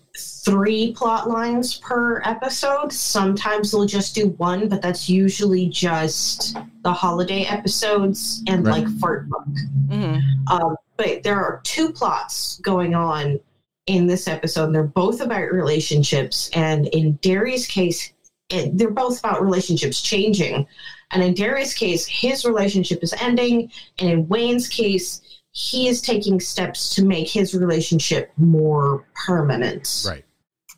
three 0.45 0.93
plot 0.93 1.29
lines 1.29 1.77
per 1.77 2.21
episode. 2.25 2.91
Sometimes 2.91 3.71
they'll 3.71 3.85
just 3.85 4.13
do 4.13 4.27
one, 4.37 4.67
but 4.67 4.81
that's 4.81 5.09
usually 5.09 5.67
just 5.69 6.57
the 6.83 6.91
holiday 6.93 7.43
episodes 7.43 8.43
and 8.47 8.65
Right. 8.65 8.83
like 8.85 8.99
Fart 8.99 9.29
Book. 9.29 9.47
Mhm. 9.87 10.21
Um, 10.51 10.75
but 10.97 11.23
there 11.23 11.37
are 11.41 11.61
two 11.63 11.91
plots 11.93 12.59
going 12.61 12.93
on 12.93 13.39
in 13.87 14.05
this 14.07 14.27
episode, 14.27 14.65
and 14.65 14.75
they're 14.75 14.83
both 14.83 15.19
about 15.21 15.51
relationships. 15.51 16.49
And 16.53 16.87
in 16.87 17.13
Derry's 17.21 17.65
case, 17.67 18.12
it, 18.53 18.77
they're 18.77 18.91
both 18.91 19.19
about 19.19 19.41
relationships 19.41 20.01
changing. 20.01 20.67
And 21.11 21.23
in 21.23 21.33
Derry's 21.33 21.73
case, 21.73 22.05
his 22.05 22.45
relationship 22.45 23.03
is 23.03 23.13
ending, 23.19 23.71
and 23.99 24.09
in 24.09 24.27
Wayne's 24.27 24.67
case, 24.67 25.21
he 25.51 25.87
is 25.87 26.01
taking 26.01 26.39
steps 26.39 26.95
to 26.95 27.05
make 27.05 27.29
his 27.29 27.53
relationship 27.53 28.31
more 28.37 29.05
permanent. 29.25 30.03
Right. 30.07 30.25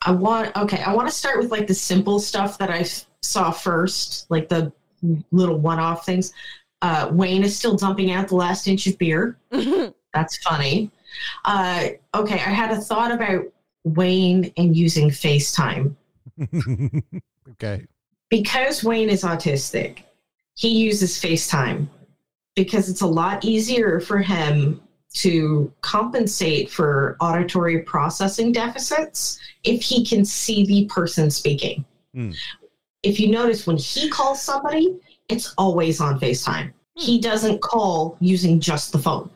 I 0.02 0.12
want 0.12 0.56
okay. 0.56 0.82
I 0.84 0.94
want 0.94 1.08
to 1.08 1.16
start 1.16 1.40
with 1.40 1.52
like 1.52 1.68
the 1.68 1.74
simple 1.74 2.20
stuff 2.20 2.58
that 2.58 2.70
I 2.70 2.80
f- 2.80 3.06
saw 3.22 3.52
first, 3.52 4.30
like 4.30 4.50
the 4.50 4.72
little 5.32 5.58
one-off 5.58 6.06
things. 6.06 6.34
Uh, 6.82 7.10
Wayne 7.12 7.44
is 7.44 7.58
still 7.58 7.76
dumping 7.76 8.12
out 8.12 8.28
the 8.28 8.36
last 8.36 8.68
inch 8.68 8.86
of 8.88 8.98
beer. 8.98 9.38
That's 10.14 10.38
funny. 10.44 10.92
Uh, 11.46 11.90
okay, 12.14 12.36
I 12.36 12.38
had 12.38 12.72
a 12.72 12.78
thought 12.78 13.12
about 13.12 13.46
Wayne 13.86 14.52
and 14.58 14.76
using 14.76 15.10
FaceTime 15.10 15.96
okay. 17.52 17.86
because 18.30 18.84
Wayne 18.84 19.10
is 19.10 19.24
autistic. 19.24 20.04
He 20.56 20.70
uses 20.70 21.20
FaceTime 21.22 21.88
because 22.56 22.90
it's 22.90 23.02
a 23.02 23.08
lot 23.08 23.44
easier 23.44 24.00
for 24.00 24.20
him 24.20 24.82
to 25.16 25.72
compensate 25.82 26.70
for 26.70 27.16
auditory 27.22 27.80
processing 27.80 28.52
deficits 28.52 29.40
if 29.64 29.82
he 29.82 30.06
can 30.06 30.26
see 30.26 30.66
the 30.66 30.86
person 30.86 31.30
speaking. 31.30 31.86
Hmm. 32.14 32.32
If 33.04 33.20
you 33.20 33.30
notice 33.30 33.68
when 33.68 33.78
he 33.78 34.10
calls 34.10 34.42
somebody, 34.42 35.00
it's 35.30 35.54
always 35.58 36.02
on 36.02 36.20
FaceTime. 36.20 36.72
He 36.96 37.20
doesn't 37.20 37.62
call 37.62 38.18
using 38.20 38.60
just 38.60 38.92
the 38.92 39.00
phone. 39.00 39.30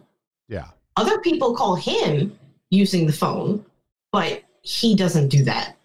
Yeah. 0.47 0.67
Other 0.95 1.19
people 1.19 1.55
call 1.55 1.75
him 1.75 2.37
using 2.69 3.05
the 3.05 3.13
phone, 3.13 3.65
but 4.11 4.43
he 4.61 4.95
doesn't 4.95 5.29
do 5.29 5.43
that. 5.45 5.75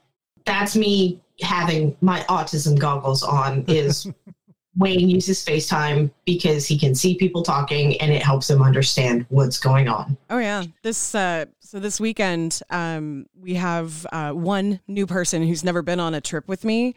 That's 0.44 0.76
me 0.76 1.20
having 1.40 1.96
my 2.00 2.20
autism 2.22 2.78
goggles 2.78 3.22
on 3.22 3.64
is 3.68 4.06
Wayne 4.76 5.08
uses 5.08 5.44
FaceTime 5.44 6.10
because 6.24 6.66
he 6.66 6.76
can 6.76 6.94
see 6.96 7.16
people 7.16 7.42
talking 7.44 8.00
and 8.00 8.12
it 8.12 8.22
helps 8.22 8.50
him 8.50 8.60
understand 8.60 9.24
what's 9.28 9.58
going 9.58 9.88
on. 9.88 10.16
Oh 10.30 10.38
yeah, 10.38 10.64
this 10.82 11.14
uh, 11.14 11.44
so 11.60 11.78
this 11.78 12.00
weekend 12.00 12.60
um, 12.70 13.26
we 13.38 13.54
have 13.54 14.04
uh, 14.12 14.32
one 14.32 14.80
new 14.88 15.06
person 15.06 15.46
who's 15.46 15.62
never 15.64 15.82
been 15.82 16.00
on 16.00 16.12
a 16.14 16.20
trip 16.20 16.48
with 16.48 16.64
me, 16.64 16.94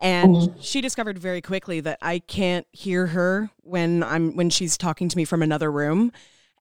and 0.00 0.34
Mhm. 0.36 0.56
she 0.58 0.80
discovered 0.80 1.18
very 1.18 1.42
quickly 1.42 1.80
that 1.80 1.98
I 2.00 2.20
can't 2.20 2.66
hear 2.72 3.08
her 3.08 3.50
when 3.62 4.02
I'm 4.02 4.34
when 4.34 4.48
she's 4.48 4.78
talking 4.78 5.10
to 5.10 5.16
me 5.16 5.26
from 5.26 5.42
another 5.42 5.70
room, 5.70 6.12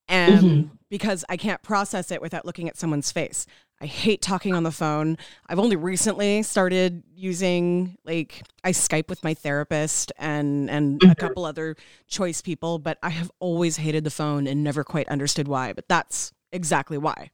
and 0.09 0.43
Mhm. 0.43 0.69
because 0.89 1.23
I 1.29 1.37
can't 1.37 1.61
process 1.63 2.11
it 2.11 2.21
without 2.21 2.45
looking 2.45 2.67
at 2.67 2.75
someone's 2.77 3.11
face. 3.11 3.45
I 3.79 3.85
hate 3.85 4.21
talking 4.21 4.55
on 4.55 4.63
the 4.63 4.71
phone. 4.71 5.17
I've 5.47 5.59
only 5.59 5.75
recently 5.75 6.41
started 6.41 7.03
using 7.15 7.97
like 8.05 8.43
I 8.63 8.71
Skype 8.71 9.07
with 9.07 9.23
my 9.23 9.35
therapist 9.35 10.11
and 10.17 10.69
and 10.69 11.01
a 11.03 11.13
couple 11.15 11.45
other 11.45 11.75
choice 12.07 12.41
people, 12.41 12.79
but 12.79 12.97
I 13.03 13.09
have 13.09 13.31
always 13.39 13.77
hated 13.77 14.03
the 14.03 14.09
phone 14.09 14.47
and 14.47 14.63
never 14.63 14.83
quite 14.83 15.07
understood 15.09 15.47
why. 15.47 15.73
But 15.73 15.87
that's 15.87 16.31
exactly 16.51 16.97
why. 16.97 17.29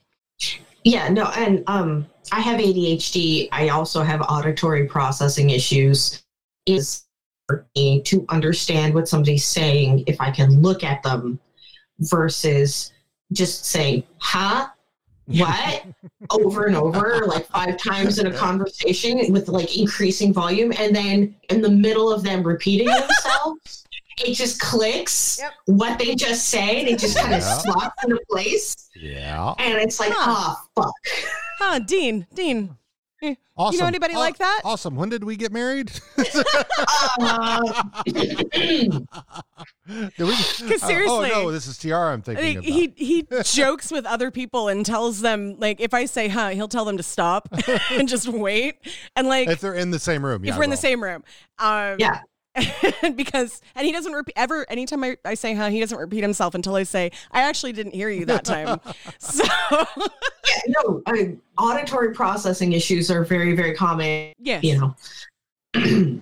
Yeah, 0.84 1.08
no, 1.08 1.28
and 1.38 1.64
um, 1.68 2.08
I 2.34 2.42
have 2.42 2.60
ADHD. 2.60 3.48
I 3.54 3.70
also 3.70 4.04
have 4.04 4.22
auditory 4.22 4.86
processing 4.86 5.50
issues. 5.50 6.24
Is 6.66 7.06
for 7.48 7.66
me 7.76 8.02
to 8.04 8.26
understand 8.30 8.94
what 8.94 9.08
somebody's 9.08 9.46
saying 9.46 10.04
if 10.08 10.20
I 10.20 10.32
can 10.32 10.62
look 10.62 10.84
at 10.84 11.04
them 11.04 11.40
versus 12.00 12.92
just 13.32 13.66
saying 13.66 14.04
"huh," 14.18 14.68
"what" 15.28 15.84
over 16.30 16.66
and 16.66 16.76
over, 16.76 17.24
like 17.28 17.46
five 17.48 17.78
times 17.78 18.20
in 18.20 18.28
a 18.28 18.32
conversation 18.34 19.32
with 19.32 19.48
like 19.48 19.78
increasing 19.78 20.34
volume, 20.34 20.74
and 20.78 20.96
then 20.96 21.36
in 21.50 21.62
the 21.62 21.70
middle 21.70 22.12
of 22.12 22.24
them 22.24 22.44
repeating 22.44 22.88
themselves, 22.88 23.86
it 24.20 24.34
just 24.36 24.60
clicks 24.60 25.40
what 25.66 25.98
they 25.98 26.14
just 26.16 26.50
say, 26.50 26.80
and 26.82 26.88
it 26.90 27.00
just 27.00 27.18
kind 27.18 27.34
of 27.34 27.42
Yeah. 27.42 27.58
slots 27.58 28.04
into 28.04 28.20
place. 28.30 28.76
Yeah. 28.96 29.54
And 29.60 29.80
it's 29.80 30.00
like, 30.00 30.12
Huh. 30.14 30.56
oh, 30.78 30.84
fuck. 30.84 31.30
Huh, 31.60 31.80
Dean, 31.80 32.28
Dean. 32.34 32.78
Eh, 33.24 33.36
Awesome. 33.56 33.74
You 33.76 33.82
know 33.82 33.88
anybody 33.88 34.16
Aw- 34.16 34.20
like 34.20 34.38
that? 34.38 34.62
Awesome. 34.66 34.96
When 34.96 35.10
did 35.10 35.24
we 35.24 35.36
get 35.36 35.52
married? 35.52 35.92
Uh, 37.20 37.84
Did 38.16 38.98
we? 38.98 39.06
Because 40.18 40.84
Uh, 40.84 40.88
seriously, 40.88 41.32
oh 41.32 41.44
no, 41.44 41.52
this 41.52 41.68
is 41.68 41.78
Tiara. 41.78 42.14
I'm 42.14 42.22
thinking 42.22 42.44
think 42.44 42.58
about. 42.60 42.66
he 42.66 42.94
he 42.96 43.28
jokes 43.44 43.92
with 43.92 44.06
other 44.06 44.32
people 44.32 44.68
and 44.70 44.86
tells 44.86 45.22
them 45.22 45.56
like 45.60 45.80
if 45.80 45.94
I 45.94 46.06
say 46.06 46.28
huh, 46.28 46.50
he'll 46.50 46.68
tell 46.68 46.86
them 46.86 46.98
to 46.98 47.04
stop 47.04 47.48
and 47.92 48.08
just 48.08 48.28
wait. 48.28 48.76
And 49.16 49.28
like 49.28 49.48
if 49.50 49.60
they're 49.62 49.74
in 49.74 49.92
the 49.92 50.00
same 50.00 50.26
room, 50.26 50.44
if 50.44 50.50
yeah, 50.50 50.58
we're 50.58 50.64
in 50.64 50.70
the 50.70 50.76
well, 50.76 50.82
same 50.82 51.04
room. 51.04 51.24
Um, 51.60 51.98
yeah. 52.00 52.22
because 53.16 53.62
and 53.76 53.86
he 53.86 53.92
doesn't 53.92 54.14
repeat 54.14 54.34
ever 54.36 54.66
anytime 54.70 55.04
I, 55.04 55.18
I 55.26 55.34
say 55.34 55.56
huh 55.56 55.70
he 55.70 55.80
doesn't 55.80 55.98
repeat 55.98 56.22
himself 56.22 56.54
until 56.54 56.76
I 56.76 56.84
say 56.84 57.12
I 57.32 57.42
actually 57.42 57.74
didn't 57.74 57.96
hear 57.96 58.10
you 58.10 58.26
that 58.26 58.46
time 58.46 58.80
so 59.18 59.44
yeah, 60.48 60.62
no, 60.68 61.02
I, 61.06 61.38
auditory 61.58 62.14
processing 62.14 62.74
issues 62.74 63.10
are 63.10 63.24
very, 63.24 63.56
very 63.56 63.76
common. 63.76 64.34
Yes. 64.40 64.64
You 64.64 64.94
know. 65.76 66.22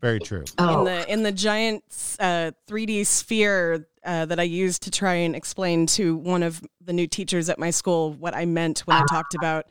Very 0.00 0.18
true. 0.18 0.44
Oh. 0.58 0.80
in 0.80 0.84
the 0.84 1.12
in 1.12 1.22
the 1.22 1.30
giant 1.30 1.84
uh, 2.18 2.50
3D 2.68 3.06
sphere 3.06 3.86
uh, 4.04 4.26
that 4.26 4.40
I 4.40 4.42
used 4.42 4.82
to 4.82 4.90
try 4.90 5.14
and 5.14 5.36
explain 5.36 5.86
to 5.86 6.16
one 6.16 6.42
of 6.42 6.60
the 6.84 6.92
new 6.92 7.06
teachers 7.06 7.48
at 7.48 7.56
my 7.56 7.70
school 7.70 8.12
what 8.12 8.34
I 8.34 8.44
meant 8.44 8.80
when 8.80 8.96
I 8.96 9.04
talked 9.08 9.36
about, 9.36 9.66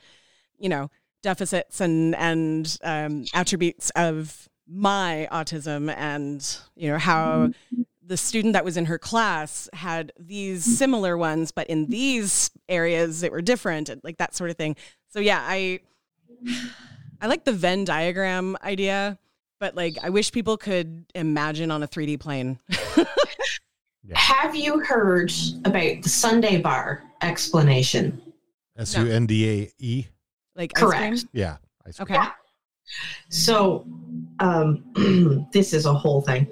you 0.58 0.70
know, 0.70 0.90
deficits 1.22 1.82
and 1.82 2.16
and 2.16 2.78
um, 2.82 3.26
attributes 3.34 3.90
of 3.98 4.48
my 4.74 5.28
autism 5.32 5.94
and 5.96 6.58
you 6.76 6.90
know 6.90 6.98
how 6.98 7.52
the 8.06 8.18
student 8.18 8.54
that 8.54 8.66
was 8.66 8.78
in 8.78 8.86
her 8.86 8.98
class 8.98 9.70
had 9.74 10.12
these 10.20 10.66
similar 10.66 11.18
ones, 11.18 11.52
but 11.52 11.68
in 11.68 11.88
these 11.88 12.50
areas 12.68 13.22
that 13.22 13.32
were 13.32 13.42
different, 13.42 13.90
and 13.90 14.02
like 14.04 14.18
that 14.18 14.36
sort 14.36 14.50
of 14.50 14.58
thing. 14.58 14.76
So 15.10 15.20
yeah, 15.20 15.42
I 15.42 15.80
I 17.22 17.28
like 17.28 17.46
the 17.46 17.54
Venn 17.54 17.86
diagram 17.86 18.58
idea, 18.64 19.18
but 19.60 19.76
like 19.76 19.98
I 20.02 20.10
wish 20.10 20.32
people 20.32 20.58
could 20.58 21.06
imagine 21.16 21.72
on 21.72 21.84
a 21.84 21.88
3D 21.88 22.20
plane. 22.20 22.60
Have 24.14 24.56
you 24.56 24.80
heard 24.80 25.32
about 25.64 26.02
the 26.02 26.10
sundae 26.10 26.60
bar 26.62 27.04
explanation? 27.22 28.22
S 28.78 28.98
U 28.98 29.06
N 29.06 29.26
D 29.26 29.50
A 29.50 29.72
E. 29.80 30.06
Like 30.56 30.74
Correct. 30.74 31.02
ice 31.04 31.24
cream? 31.24 31.30
Yeah. 31.34 31.58
Ice 32.92 33.00
cream. 33.00 33.22
Okay. 33.22 33.30
So, 33.30 33.86
um, 34.40 35.48
this 35.54 35.74
is 35.74 35.86
a 35.86 35.94
whole 35.94 36.22
thing. 36.22 36.48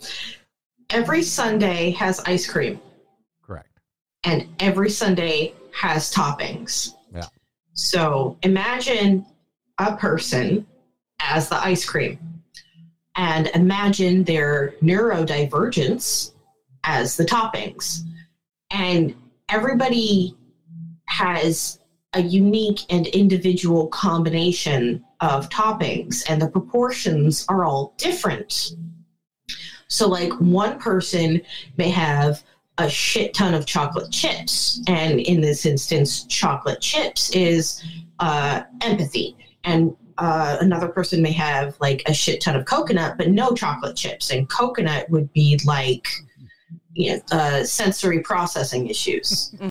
Every 0.89 1.21
sundae 1.21 1.91
has 1.91 2.19
ice 2.21 2.47
cream. 2.49 2.79
Correct. 3.43 3.69
And 4.23 4.47
every 4.59 4.89
sundae 4.89 5.53
has 5.73 6.13
toppings. 6.13 6.93
Yeah. 7.13 7.27
So 7.73 8.37
imagine 8.43 9.25
a 9.77 9.95
person 9.95 10.65
as 11.19 11.49
the 11.49 11.55
ice 11.55 11.85
cream, 11.85 12.19
and 13.15 13.47
imagine 13.47 14.23
their 14.23 14.73
neurodivergence 14.81 16.31
as 16.83 17.17
the 17.17 17.25
toppings. 17.25 18.01
And 18.71 19.15
everybody 19.49 20.35
has 21.05 21.79
a 22.13 22.21
unique 22.21 22.81
and 22.89 23.07
individual 23.07 23.87
combination 23.87 25.03
of 25.19 25.49
toppings, 25.49 26.23
and 26.29 26.41
the 26.41 26.49
proportions 26.49 27.45
are 27.49 27.65
all 27.65 27.93
different. 27.97 28.71
So, 29.87 30.07
like, 30.07 30.31
one 30.39 30.79
person 30.79 31.41
may 31.77 31.89
have 31.89 32.43
a 32.77 32.89
shit 32.89 33.33
ton 33.33 33.53
of 33.53 33.65
chocolate 33.65 34.11
chips, 34.11 34.81
and 34.87 35.19
in 35.19 35.41
this 35.41 35.65
instance, 35.65 36.23
chocolate 36.25 36.81
chips 36.81 37.29
is 37.31 37.83
uh, 38.19 38.63
empathy. 38.81 39.35
And 39.63 39.95
uh, 40.17 40.57
another 40.61 40.87
person 40.87 41.21
may 41.21 41.31
have 41.31 41.75
like 41.79 42.03
a 42.05 42.13
shit 42.13 42.41
ton 42.41 42.55
of 42.55 42.65
coconut, 42.65 43.17
but 43.17 43.29
no 43.29 43.53
chocolate 43.53 43.95
chips, 43.95 44.31
and 44.31 44.49
coconut 44.49 45.09
would 45.09 45.31
be 45.33 45.59
like 45.65 46.07
you 46.93 47.13
know, 47.13 47.21
uh, 47.31 47.63
sensory 47.63 48.19
processing 48.21 48.87
issues. 48.87 49.55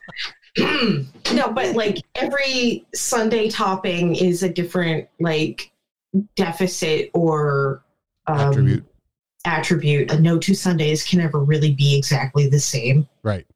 no, 0.59 1.53
but 1.53 1.75
like 1.75 1.99
every 2.15 2.87
sundae 2.95 3.49
topping 3.49 4.15
is 4.15 4.43
a 4.43 4.49
different 4.49 5.09
like 5.21 5.71
deficit 6.37 7.11
or 7.15 7.85
um, 8.27 8.39
Attribute. 8.39 8.85
Attribute. 9.45 10.11
Uh, 10.11 10.19
No 10.19 10.39
two 10.39 10.55
sundaes 10.55 11.05
can 11.05 11.21
ever 11.21 11.41
really 11.41 11.75
be 11.75 11.97
exactly 11.97 12.49
the 12.49 12.61
same. 12.61 13.09
Right. 13.23 13.47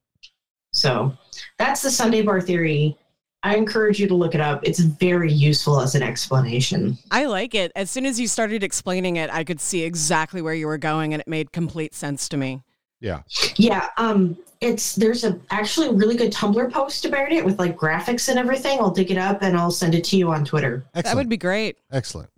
So 0.73 1.17
that's 1.59 1.83
the 1.83 1.91
sundae 1.91 2.23
bar 2.23 2.41
theory. 2.41 2.97
I 3.45 3.57
encourage 3.57 3.99
you 3.99 4.07
to 4.07 4.15
look 4.15 4.35
it 4.37 4.41
up. 4.41 4.61
It's 4.63 4.79
very 4.79 5.33
useful 5.33 5.81
as 5.81 5.97
an 5.97 6.03
explanation. 6.03 6.97
I 7.11 7.25
like 7.27 7.55
it. 7.55 7.73
As 7.75 7.91
soon 7.91 8.07
as 8.07 8.21
you 8.21 8.29
started 8.29 8.63
explaining 8.63 9.17
it, 9.17 9.31
I 9.31 9.43
could 9.43 9.61
see 9.61 9.83
exactly 9.83 10.41
where 10.41 10.55
you 10.55 10.69
were 10.69 10.79
going 10.79 11.13
and 11.13 11.21
it 11.21 11.27
made 11.27 11.51
complete 11.51 11.93
sense 11.93 12.29
to 12.29 12.37
me. 12.37 12.63
Yeah. 13.01 13.23
Yeah, 13.57 13.89
um, 13.97 14.37
it's 14.63 14.95
there's 14.95 15.25
a 15.25 15.39
actually 15.51 15.89
a 15.89 15.93
really 15.93 16.17
good 16.17 16.33
Tumblr 16.33 16.73
post 16.73 17.05
about 17.05 17.33
it 17.33 17.45
with 17.45 17.59
like 17.59 17.77
graphics 17.77 18.29
and 18.29 18.39
everything. 18.39 18.79
I'll 18.79 18.91
dig 18.91 19.11
it 19.11 19.19
up 19.19 19.43
and 19.43 19.57
I'll 19.57 19.71
send 19.71 19.95
it 19.95 20.05
to 20.05 20.17
you 20.17 20.31
on 20.31 20.45
Twitter. 20.45 20.85
That 20.95 21.15
would 21.15 21.29
be 21.29 21.37
great. 21.37 21.77
Excellent. 21.91 22.31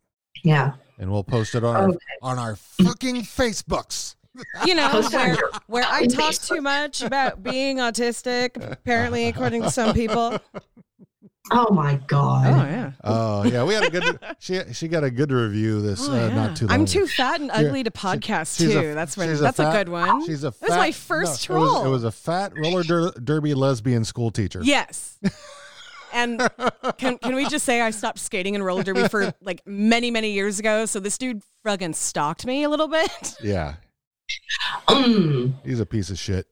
Yeah. 0.42 0.72
And 0.98 1.10
we'll 1.10 1.24
post 1.24 1.54
it 1.54 1.64
on 1.64 1.76
our, 1.76 1.96
on 2.22 2.38
our 2.38 2.56
fucking 2.56 3.22
Facebooks. 3.22 4.16
You 4.64 4.74
know, 4.74 5.02
where, 5.12 5.38
where 5.66 5.84
I 5.86 6.06
talk 6.06 6.34
too 6.34 6.60
much 6.60 7.02
about 7.02 7.42
being 7.42 7.76
autistic, 7.76 8.56
apparently, 8.72 9.28
according 9.28 9.62
to 9.62 9.70
some 9.70 9.94
people. 9.94 10.38
Oh 11.50 11.72
my 11.74 11.96
god. 12.06 12.46
Oh, 12.46 12.64
yeah. 12.70 12.92
Oh 13.04 13.44
yeah, 13.44 13.64
we 13.64 13.74
had 13.74 13.84
a 13.84 13.90
good. 13.90 14.18
She 14.38 14.60
she 14.72 14.88
got 14.88 15.04
a 15.04 15.10
good 15.10 15.30
review 15.30 15.82
this 15.82 16.00
Oh, 16.08 16.12
uh, 16.12 16.28
yeah. 16.28 16.34
not 16.34 16.56
too 16.56 16.66
long. 16.66 16.74
I'm 16.80 16.86
too 16.86 17.06
fat 17.06 17.40
and 17.40 17.48
Yeah, 17.48 17.60
ugly 17.68 17.82
to 17.84 17.90
podcast 17.90 18.56
she's 18.56 18.72
too. 18.72 18.78
a- 18.78 18.94
that's 18.94 19.16
when, 19.16 19.28
she's 19.28 19.40
that's 19.40 19.58
a, 19.58 19.64
fat- 19.64 19.72
good 19.84 19.88
one. 19.90 20.24
She's 20.26 20.42
a. 20.42 20.50
That 20.52 20.60
was 20.62 20.70
my 20.70 20.90
fat- 20.90 20.94
first 20.94 21.50
no, 21.50 21.56
it 21.56 21.58
was- 21.60 21.70
troll. 21.72 21.84
It 21.84 21.90
was, 21.90 22.04
a 22.04 22.10
fat 22.12 22.52
roller 22.56 22.82
der- 22.82 23.10
derby 23.22 23.52
lesbian 23.52 24.04
school 24.04 24.30
teacher. 24.30 24.60
Yes. 24.62 25.18
And 26.14 26.40
can 26.96 27.18
can 27.18 27.34
we 27.34 27.46
just 27.48 27.64
say 27.66 27.80
I 27.80 27.90
stopped 27.90 28.20
skating 28.20 28.54
in 28.54 28.62
roller 28.62 28.82
derby 28.84 29.08
for 29.08 29.34
like 29.42 29.60
many 29.66 30.10
many 30.10 30.30
years 30.30 30.58
ago? 30.60 30.86
So 30.86 30.98
this 31.00 31.18
dude 31.18 31.42
fucking 31.64 31.92
stalked 31.94 32.46
me 32.46 32.62
a 32.62 32.68
little 32.70 32.88
bit. 32.88 33.34
Yeah. 33.42 33.74
He's 35.64 35.80
a 35.80 35.86
piece 35.86 36.08
of 36.10 36.18
shit. 36.18 36.46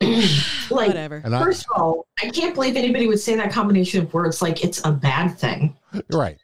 like, 0.70 0.88
Whatever. 0.88 1.22
And 1.24 1.34
I- 1.34 1.42
first 1.42 1.66
of 1.70 1.80
all, 1.80 2.06
I 2.22 2.30
can't 2.30 2.54
believe 2.54 2.76
anybody 2.76 3.06
would 3.06 3.20
say 3.20 3.34
that 3.36 3.52
combination 3.52 4.02
of 4.02 4.12
words 4.14 4.42
like 4.42 4.64
it's 4.64 4.84
a 4.84 4.90
bad 4.92 5.38
thing. 5.38 5.76
Right. 6.12 6.38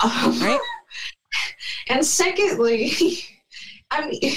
Um, 0.00 0.38
Right. 0.40 0.60
And 1.88 2.04
secondly, 2.04 2.92
I 3.90 4.06
mean, 4.06 4.34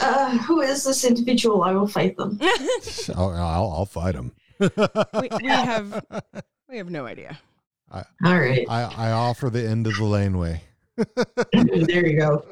uh, 0.00 0.36
who 0.38 0.60
is 0.60 0.84
this 0.84 1.04
individual? 1.04 1.62
I 1.62 1.72
will 1.72 1.86
fight 1.86 2.16
them. 2.16 2.38
I'll, 3.16 3.30
I'll, 3.30 3.70
I'll 3.70 3.86
fight 3.86 4.14
them. 4.14 4.32
we, 4.58 4.68
we 5.40 5.46
have 5.48 6.04
we 6.68 6.76
have 6.76 6.90
no 6.90 7.06
idea. 7.06 7.38
I, 7.90 8.04
All 8.24 8.38
right. 8.38 8.66
I, 8.68 8.82
I 9.08 9.10
offer 9.12 9.48
the 9.50 9.66
end 9.66 9.86
of 9.86 9.94
the 9.96 10.04
laneway. 10.04 10.62
there 10.96 12.06
you 12.06 12.18
go. 12.18 12.44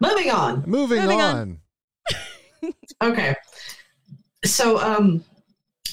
Moving 0.00 0.30
on. 0.30 0.64
Moving, 0.66 1.02
Moving 1.02 1.20
on. 1.20 1.60
on. 2.62 2.72
Okay. 3.12 3.34
So, 4.44 4.78
um, 4.78 5.24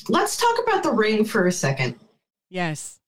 let's 0.09 0.37
talk 0.37 0.57
about 0.63 0.83
the 0.83 0.91
ring 0.91 1.25
for 1.25 1.47
a 1.47 1.51
second. 1.51 1.95
Yes. 2.49 2.99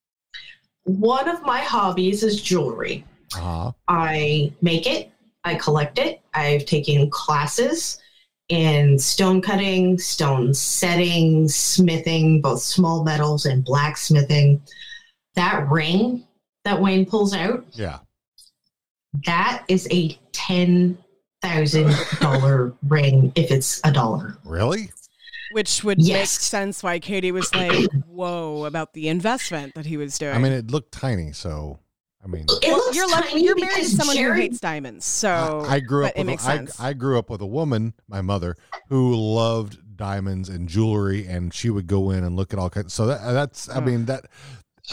One 0.84 1.30
of 1.30 1.44
my 1.44 1.60
hobbies 1.60 2.24
is 2.24 2.42
jewelry. 2.42 3.06
Uh-huh. 3.36 3.72
I 3.88 4.52
make 4.62 4.88
it, 4.88 5.12
I 5.44 5.56
collect 5.56 6.00
it. 6.00 6.22
I've 6.34 6.66
taken 6.66 7.10
classes 7.10 8.00
in 8.50 8.98
stone 8.98 9.42
cutting, 9.42 10.00
stone 10.00 10.54
setting, 10.54 11.48
smithing, 11.48 12.42
both 12.42 12.62
small 12.62 13.04
metals 13.04 13.46
and 13.46 13.64
blacksmithing. 13.64 14.62
That 15.36 15.70
ring 15.70 16.26
that 16.66 16.82
Wayne 16.82 17.06
pulls 17.06 17.34
out, 17.36 17.66
Yeah. 17.74 18.00
that 19.26 19.64
is 19.68 19.88
a 19.92 20.18
ten 20.32 20.98
thousand 21.42 21.96
dollar 22.20 22.74
ring 22.88 23.32
if 23.36 23.52
it's 23.52 23.80
a 23.86 23.92
dollar. 23.92 24.38
Really? 24.44 24.92
Which 25.52 25.84
would 25.84 25.98
make 26.00 26.28
sense 26.28 26.84
why 26.84 27.00
Katie 27.00 27.32
was 27.32 27.54
like, 27.56 27.90
"Whoa!" 28.08 28.66
about 28.66 28.94
the 28.94 29.08
investment 29.10 29.74
that 29.76 29.86
he 29.86 29.98
was 29.98 30.18
doing. 30.18 30.36
I 30.36 30.38
mean, 30.38 30.52
it 30.52 30.70
looked 30.72 30.92
tiny, 30.92 31.32
so 31.32 31.80
I 32.24 32.28
mean, 32.28 32.46
It 32.62 32.68
Well, 32.68 32.78
looks 32.78 32.96
you're 32.96 33.10
lucky. 33.10 33.40
You're 33.42 33.56
married 33.56 33.84
to 33.84 33.90
someone 33.90 34.16
Jared- 34.16 34.36
who 34.36 34.42
hates 34.42 34.60
diamonds, 34.60 35.06
so 35.06 35.66
I, 35.68 35.76
I 35.76 35.80
grew 35.80 36.06
up 36.06 36.18
with 36.18 36.28
makes 36.28 36.46
a, 36.46 36.50
I, 36.52 36.56
sense. 36.58 36.80
I 36.80 36.94
grew 36.94 37.18
up 37.18 37.30
with 37.30 37.42
a 37.42 37.48
woman, 37.48 37.94
my 38.08 38.22
mother, 38.22 38.56
who 38.90 39.16
loved 39.16 39.78
diamonds 39.96 40.50
and 40.50 40.68
jewelry, 40.70 41.26
and 41.28 41.54
she 41.54 41.70
would 41.70 41.88
go 41.88 42.12
in 42.12 42.24
and 42.24 42.36
look 42.36 42.54
at 42.54 42.60
all 42.60 42.70
kinds. 42.70 42.94
So 42.94 43.06
that, 43.08 43.22
uh, 43.22 43.34
that's, 43.34 43.70
I 43.70 43.80
mean, 43.80 44.06
that 44.06 44.26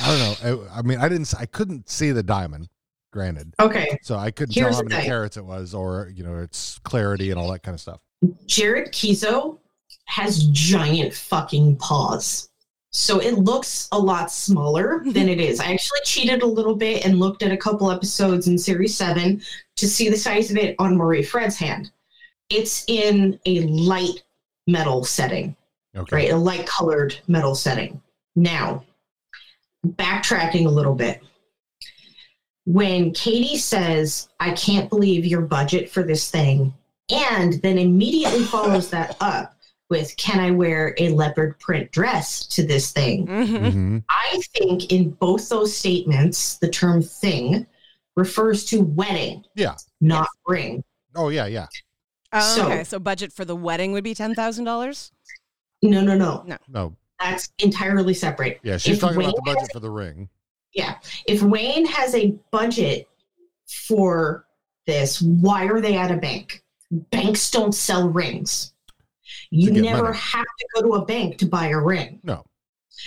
I 0.01 0.07
don't 0.07 0.43
know. 0.43 0.69
I, 0.73 0.79
I 0.79 0.83
mean, 0.83 0.99
I 0.99 1.09
didn't, 1.09 1.33
I 1.39 1.47
couldn't 1.47 1.89
see 1.89 2.11
the 2.13 2.23
diamond. 2.23 2.69
Granted, 3.13 3.55
Okay. 3.59 3.99
so 4.03 4.17
I 4.17 4.31
couldn't 4.31 4.55
Here's 4.55 4.75
tell 4.77 4.77
how 4.77 4.83
many 4.89 5.01
thing. 5.01 5.09
carats 5.11 5.37
it 5.39 5.45
was, 5.45 5.73
or 5.75 6.13
you 6.15 6.23
know, 6.23 6.37
its 6.39 6.79
clarity 6.81 7.31
and 7.31 7.41
all 7.41 7.51
that 7.53 7.63
kind 7.63 7.75
of 7.75 7.81
stuff. 7.81 8.01
Jared 8.47 8.93
Keeso 8.93 9.59
has 10.07 10.45
giant 10.47 11.15
fucking 11.15 11.77
paws. 11.77 12.49
So 12.91 13.19
it 13.21 13.35
looks 13.35 13.89
a 13.93 13.99
lot 13.99 14.33
smaller 14.33 15.01
mm-hmm. 15.01 15.11
than 15.11 15.29
it 15.29 15.39
is. 15.39 15.61
I 15.61 15.73
actually 15.73 16.01
cheated 16.05 16.43
a 16.43 16.47
little 16.47 16.75
bit 16.75 17.05
and 17.05 17.19
looked 17.19 17.43
at 17.43 17.53
a 17.53 17.57
couple 17.57 17.91
episodes 17.91 18.49
in 18.49 18.57
series 18.57 18.97
seven 18.97 19.43
to 19.77 19.87
see 19.87 20.09
the 20.09 20.17
size 20.17 20.51
of 20.51 20.57
it 20.57 20.75
on 20.79 20.97
Marie 20.97 21.23
Fred's 21.23 21.59
hand. 21.59 21.91
It's 22.49 22.85
in 22.89 23.39
a 23.45 23.61
light 23.63 24.23
metal 24.67 25.05
setting, 25.05 25.57
Okay. 25.95 26.17
right? 26.17 26.31
A 26.31 26.37
light 26.37 26.67
colored 26.67 27.19
metal 27.29 27.55
setting. 27.55 28.01
Now, 28.35 28.85
backtracking 29.87 30.67
a 30.67 30.71
little 30.71 30.95
bit. 30.95 31.23
When 32.65 33.13
Katie 33.13 33.59
says, 33.59 34.29
I 34.41 34.53
can't 34.53 34.89
believe 34.89 35.25
your 35.27 35.43
budget 35.43 35.91
for 35.91 36.03
this 36.03 36.31
thing, 36.31 36.73
and 37.11 37.55
then 37.63 37.79
immediately 37.79 38.43
follows 38.45 38.91
that 38.91 39.17
up 39.21 39.56
with, 39.89 40.17
Can 40.17 40.41
I 40.41 40.51
wear 40.51 40.95
a 40.99 41.11
leopard 41.11 41.59
print 41.61 41.91
dress 41.93 42.47
to 42.49 42.67
this 42.67 42.93
thing? 42.93 43.27
Mhm. 43.27 43.47
Mm-hmm. 43.49 43.99
I 44.11 44.41
think 44.55 44.93
in 44.93 45.11
both 45.11 45.49
those 45.49 45.77
statements, 45.77 46.57
the 46.59 46.69
term 46.69 47.03
thing 47.03 47.67
refers 48.17 48.65
to 48.67 48.81
wedding, 48.83 49.45
Yeah. 49.55 49.77
not 50.01 50.29
ring. 50.47 50.83
Oh 51.15 51.29
yeah, 51.29 51.47
yeah. 51.47 51.67
Oh, 52.33 52.41
So- 52.57 52.67
okay, 52.67 52.85
so 52.85 52.99
budget 52.99 53.33
for 53.33 53.45
the 53.45 53.57
wedding 53.57 53.93
would 53.93 54.05
be 54.05 54.15
ten 54.15 54.35
thousand 54.35 54.65
dollars. 54.65 55.13
No, 55.83 56.01
no, 56.01 56.17
no. 56.17 56.43
No. 56.47 56.57
No. 56.69 56.97
That's 57.21 57.49
entirely 57.61 58.13
separate. 58.15 58.59
Yeah, 58.63 58.77
she's 58.77 58.95
If 58.97 59.01
talking 59.01 59.19
Wayne 59.19 59.29
about 59.31 59.45
the 59.45 59.51
has- 59.51 59.55
budget 59.57 59.73
for 59.73 59.81
the 59.81 59.91
ring. 59.91 60.29
Yeah. 60.75 60.97
If 61.27 61.43
Wayne 61.43 61.87
has 61.87 62.15
a 62.15 62.33
budget 62.51 63.09
for 63.67 64.47
this, 64.87 65.23
why 65.23 65.65
are 65.67 65.81
they 65.81 65.97
at 65.97 66.11
a 66.11 66.17
bank? 66.17 66.63
Banks 66.91 67.51
don't 67.51 67.73
sell 67.73 68.09
rings. 68.09 68.73
You 69.57 69.71
never 69.83 70.03
money. 70.05 70.17
have 70.19 70.45
to 70.45 70.67
go 70.75 70.83
to 70.83 70.95
a 70.95 71.05
bank 71.05 71.39
to 71.39 71.47
buy 71.47 71.69
a 71.69 71.79
ring. 71.79 72.21
No. 72.23 72.45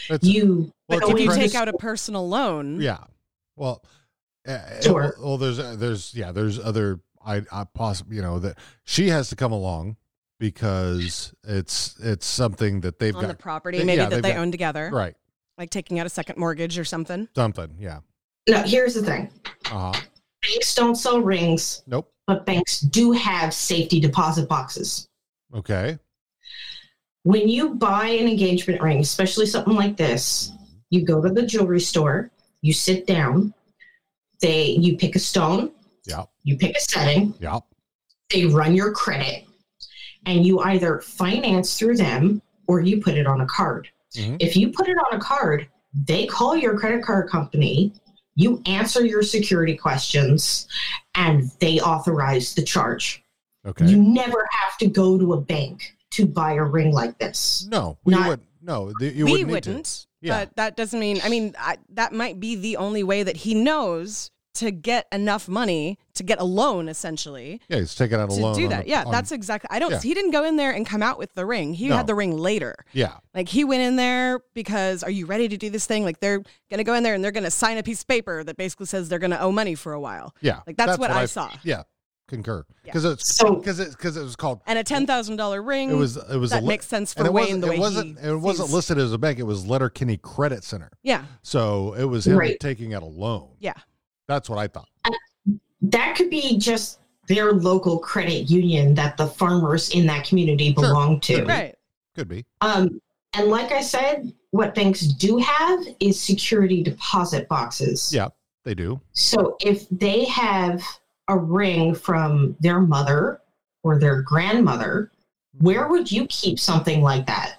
It's, 0.10 0.26
You 0.26 0.72
Well, 0.88 1.00
go 1.00 1.08
it's 1.08 1.14
a 1.20 1.24
If 1.24 1.30
you 1.30 1.36
take 1.36 1.56
out 1.56 1.68
a 1.68 1.74
personal 1.74 2.28
loan, 2.28 2.80
Yeah. 2.82 3.04
Well, 3.56 3.84
uh, 4.47 4.82
Sure. 4.82 5.16
well, 5.20 5.28
well, 5.30 5.38
there's 5.38 5.60
uh, 5.60 5.76
there's 5.78 6.14
yeah, 6.16 6.32
there's 6.32 6.60
other 6.60 7.00
I 7.26 7.41
I 7.52 7.66
possibly 7.74 8.16
you 8.16 8.22
know 8.22 8.39
that 8.39 8.58
she 8.86 9.10
has 9.10 9.30
to 9.30 9.36
come 9.36 9.52
along 9.52 9.97
because 10.39 11.34
it's 11.43 11.95
it's 12.00 12.26
something 12.26 12.82
that 12.82 13.00
they've 13.00 13.16
on 13.16 13.22
got 13.24 13.28
the 13.28 13.36
property 13.36 13.80
they- 13.80 13.84
maybe 13.84 13.97
yeah, 13.97 14.06
that 14.06 14.16
they've 14.16 14.24
they 14.24 14.30
got- 14.34 14.39
own 14.39 14.52
together, 14.52 14.89
right 14.91 15.16
like 15.58 15.70
taking 15.70 16.00
out 16.00 16.06
a 16.06 16.10
second 16.10 16.38
mortgage 16.38 16.80
or 16.80 16.86
something. 16.86 17.28
something 17.36 17.76
yeah 17.78 18.00
No, 18.47 18.64
here's 18.64 18.93
the 18.95 19.04
thing. 19.04 19.30
uh 19.66 19.91
huh 19.91 20.02
Banks 20.41 20.74
don't 20.74 20.95
sell 20.95 21.20
rings, 21.22 21.84
nope 21.86 22.10
but 22.28 22.45
banks 22.45 22.80
do 22.80 23.12
have 23.12 23.54
safety 23.54 24.00
deposit 24.00 24.47
boxes. 24.47 25.08
okay 25.54 25.97
When 27.24 27.50
you 27.50 27.76
buy 27.76 28.08
an 28.08 28.28
engagement 28.28 28.82
ring, 28.82 29.00
especially 29.00 29.46
something 29.46 29.76
like 29.76 29.98
this, 29.98 30.52
you 30.90 31.06
go 31.06 31.22
to 31.22 31.30
the 31.30 31.46
jewelry 31.46 31.82
store, 31.82 32.32
you 32.62 32.74
sit 32.74 33.06
down, 33.06 33.54
they 34.42 34.68
you 34.68 34.98
pick 34.98 35.16
a 35.16 35.20
stone, 35.20 35.72
yeah 36.06 36.24
you 36.44 36.58
pick 36.58 36.76
a 36.76 36.80
setting, 36.82 37.34
yeah 37.40 37.60
they 38.32 38.46
run 38.46 38.76
your 38.76 38.92
credit, 38.94 39.46
and 40.26 40.46
you 40.46 40.60
either 40.60 41.00
finance 41.00 41.78
through 41.78 41.98
them 41.98 42.42
or 42.68 42.80
you 42.80 43.02
put 43.02 43.16
it 43.16 43.28
on 43.28 43.42
a 43.42 43.46
card. 43.46 43.90
Mhm. 44.16 44.38
If 44.40 44.56
you 44.56 44.72
put 44.72 44.88
it 44.88 44.98
on 44.98 45.18
a 45.18 45.22
card, 45.22 45.68
they 45.94 46.26
call 46.26 46.56
your 46.56 46.78
credit 46.78 47.04
card 47.04 47.30
company, 47.30 47.94
you 48.36 48.62
answer 48.66 49.06
your 49.06 49.24
security 49.24 49.76
questions, 49.76 50.68
and 51.16 51.52
they 51.60 51.80
authorize 51.82 52.54
the 52.54 52.64
charge. 52.64 53.24
okay 53.66 53.86
You 53.88 53.98
never 54.02 54.48
have 54.52 54.78
to 54.78 54.88
go 54.88 55.18
to 55.18 55.34
a 55.34 55.42
bank 55.42 55.96
to 56.12 56.26
buy 56.26 56.53
a 56.53 56.64
ring 56.64 56.91
like 56.91 57.18
this. 57.20 57.68
no 57.70 57.97
we 58.03 58.14
Not- 58.14 58.28
would 58.28 58.41
no 58.62 58.91
the, 58.99 59.07
you 59.14 59.26
we 59.26 59.32
wouldn't, 59.32 59.47
need 59.47 59.53
wouldn't, 59.53 59.86
to. 59.86 60.07
yeah 60.22 60.45
but 60.45 60.55
that 60.57 60.76
doesn't 60.76 60.99
mean. 60.99 61.20
I 61.24 61.30
mean, 61.30 61.55
I, 61.57 61.78
that 61.93 62.12
might 62.14 62.39
be 62.39 62.55
the 62.55 62.78
only 62.78 63.03
way 63.03 63.24
that 63.24 63.38
he 63.38 63.53
knows 63.55 64.32
to 64.55 64.72
get 64.72 65.07
enough 65.14 65.47
money 65.47 65.97
to 66.16 66.24
get 66.24 66.41
a 66.41 66.43
loan, 66.43 66.89
essentially. 66.89 67.62
yeah 67.70 67.78
he's 67.78 67.95
taking 67.95 68.20
out 68.20 68.30
a 68.30 68.36
to 68.36 68.41
loan 68.41 68.55
do 68.55 68.68
that. 68.68 68.84
the- 68.84 68.89
yeah, 68.89 69.03
on- 69.05 69.12
that's 69.14 69.32
exactly. 69.32 69.70
I 69.72 69.80
don't. 69.80 69.91
Yeah. 69.91 70.01
He 70.01 70.14
didn't 70.14 70.32
go 70.32 70.43
in 70.43 70.57
there 70.57 70.72
and 70.72 70.86
come 70.86 71.01
out 71.01 71.18
with 71.18 71.34
the 71.36 71.45
ring. 71.45 71.74
He 71.74 71.88
No. 71.88 71.95
had 71.95 72.07
the 72.07 72.16
ring 72.16 72.36
later. 72.36 72.76
yeah 72.91 73.14
Like 73.34 73.47
he 73.47 73.64
went 73.64 73.82
in 73.84 73.95
there 73.95 74.41
because 74.53 75.03
are 75.03 75.12
you 75.12 75.26
ready 75.26 75.47
to 75.47 75.55
do 75.57 75.70
this 75.70 75.86
thing? 75.86 76.03
Like 76.03 76.20
they're 76.20 76.43
gonna 76.70 76.84
go 76.84 76.95
in 76.95 77.03
there 77.03 77.14
and 77.14 77.24
they're 77.24 77.32
gonna 77.32 77.51
sign 77.51 77.78
a 77.78 77.84
piece 77.84 78.01
of 78.01 78.07
paper 78.10 78.43
that 78.43 78.57
basically 78.57 78.88
says 78.88 79.07
they're 79.07 79.20
gonna 79.20 79.38
owe 79.39 79.51
money 79.53 79.76
for 79.76 79.93
a 79.93 79.99
while. 80.01 80.36
yeah 80.41 80.60
Like, 80.68 80.76
that's 80.76 80.97
what 80.97 81.12
I 81.12 81.26
saw. 81.28 81.49
yeah 81.64 81.84
concur 82.30 82.64
because 82.84 83.04
it's 83.04 83.36
So- 83.36 83.56
because 83.56 83.80
it 83.80 83.92
because 83.92 84.16
it 84.16 84.22
was 84.24 84.36
called 84.36 84.62
And 84.68 84.80
a 84.80 84.84
ten 84.84 85.06
thousand 85.06 85.36
dollar 85.36 85.62
ring. 85.62 85.90
it 85.92 85.96
was 85.96 86.16
it 86.16 86.38
was 86.38 86.52
that 86.52 86.60
a, 86.60 86.62
li- 86.62 86.68
makes 86.70 86.88
sense 86.88 87.14
for 87.14 87.26
it 87.26 87.34
Wayne 87.34 87.60
wasn't, 87.60 87.62
the 87.62 87.68
way 87.68 87.76
it 87.76 87.80
wasn't 87.80 88.20
he 88.20 88.28
it 88.28 88.36
wasn't 88.36 88.70
listed 88.72 88.98
as 88.98 89.12
a 89.12 89.18
bank. 89.18 89.40
It 89.40 89.44
was 89.44 89.66
Letterkenny 89.66 90.18
Credit 90.18 90.64
Center. 90.64 90.90
Yeah, 91.04 91.26
So 91.42 91.94
it 91.96 92.06
was 92.06 92.26
him 92.28 92.38
Right. 92.38 92.60
taking 92.60 92.94
out 92.94 93.04
a 93.04 93.08
loan. 93.08 93.50
yeah. 93.60 93.74
That's 94.28 94.50
what 94.50 94.60
I 94.60 94.68
thought. 94.68 94.88
that 95.82 96.16
could 96.16 96.30
be 96.30 96.58
just 96.58 97.00
their 97.28 97.52
local 97.54 98.00
credit 98.00 98.50
union 98.50 98.94
that 98.96 99.18
the 99.18 99.28
farmers 99.28 99.90
in 99.92 100.06
that 100.08 100.26
community 100.26 100.74
Sure. 100.74 100.84
belong 100.84 101.20
to. 101.22 101.44
Right. 101.46 101.76
Could 102.16 102.28
be. 102.28 102.46
Um, 102.62 103.02
and 103.34 103.48
like 103.50 103.72
I 103.72 103.82
said, 103.82 104.34
what 104.52 104.74
banks 104.76 105.02
do 105.02 105.38
have 105.38 105.80
is 106.00 106.20
security 106.20 106.82
deposit 106.84 107.48
boxes. 107.48 108.12
Yeah, 108.14 108.30
they 108.66 108.74
do. 108.74 109.00
So 109.14 109.56
if 109.62 109.88
they 109.90 110.26
have 110.26 110.84
a 111.30 111.38
ring 111.38 111.96
from 111.96 112.58
their 112.60 112.80
mother 112.82 113.40
or 113.84 113.98
their 114.00 114.22
grandmother, 114.24 115.12
where 115.60 115.88
would 115.88 116.12
you 116.12 116.28
keep 116.28 116.60
something 116.60 117.02
like 117.02 117.26
that? 117.28 117.56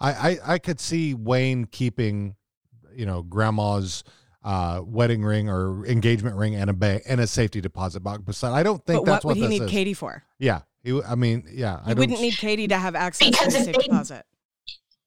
I, 0.00 0.10
I 0.12 0.38
I 0.54 0.58
could 0.58 0.80
see 0.80 1.14
Wayne 1.14 1.66
keeping, 1.66 2.34
you 2.96 3.06
know, 3.06 3.22
grandma's 3.22 4.02
uh, 4.42 4.80
wedding 4.84 5.22
ring 5.22 5.48
or 5.48 5.86
engagement 5.86 6.34
ring 6.36 6.56
and 6.56 6.68
a 6.68 6.72
bank 6.72 7.04
and 7.06 7.20
a 7.20 7.26
safety 7.26 7.60
deposit 7.60 8.00
box. 8.00 8.22
But 8.24 8.42
I 8.44 8.62
don't 8.64 8.84
think 8.84 9.04
But 9.04 9.12
that's 9.12 9.24
what 9.24 9.36
would 9.36 9.42
what, 9.42 9.50
he 9.52 9.58
this 9.58 9.60
need 9.60 9.66
is. 9.66 9.70
Katie 9.70 9.94
for? 9.94 10.24
Yeah, 10.38 10.62
he, 10.82 11.00
I 11.06 11.14
mean, 11.14 11.44
yeah, 11.52 11.80
I 11.84 11.94
wouldn't 11.94 12.20
need 12.20 12.36
Katie 12.36 12.66
to 12.68 12.76
have 12.78 12.96
access 12.96 13.28
Because 13.30 13.46
to 13.46 13.50
the 13.52 13.58
if 13.58 13.64
safe 13.66 13.76
they- 13.76 13.82
deposit. 13.82 14.24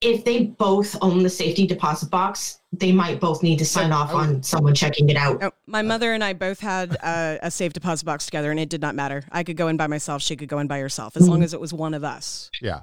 If 0.01 0.23
they 0.23 0.43
both 0.43 0.95
own 1.01 1.23
the 1.23 1.29
safety 1.29 1.65
deposit 1.65 2.11
box, 2.11 2.59
they 2.79 2.91
might 2.91 3.19
both 3.19 3.43
need 3.43 3.57
to 3.59 3.65
sign 3.65 3.91
off 3.91 4.13
on 4.13 4.41
someone 4.43 4.73
checking 4.75 5.09
it 5.09 5.17
out. 5.17 5.39
No, 5.41 5.51
my 5.67 5.81
mother 5.81 6.13
and 6.13 6.23
I 6.23 6.33
both 6.33 6.59
had 6.59 6.95
uh, 7.01 7.37
a 7.41 7.51
safe 7.51 7.73
deposit 7.73 8.05
box 8.05 8.25
together, 8.25 8.51
and 8.51 8.59
it 8.59 8.69
did 8.69 8.81
not 8.81 8.95
matter. 8.95 9.23
I 9.31 9.43
could 9.43 9.57
go 9.57 9.67
in 9.67 9.77
by 9.77 9.87
myself; 9.87 10.21
she 10.21 10.35
could 10.35 10.49
go 10.49 10.59
in 10.59 10.67
by 10.67 10.79
herself, 10.79 11.15
as 11.17 11.27
long 11.27 11.43
as 11.43 11.53
it 11.53 11.59
was 11.59 11.73
one 11.73 11.93
of 11.93 12.03
us. 12.03 12.49
Yeah. 12.61 12.81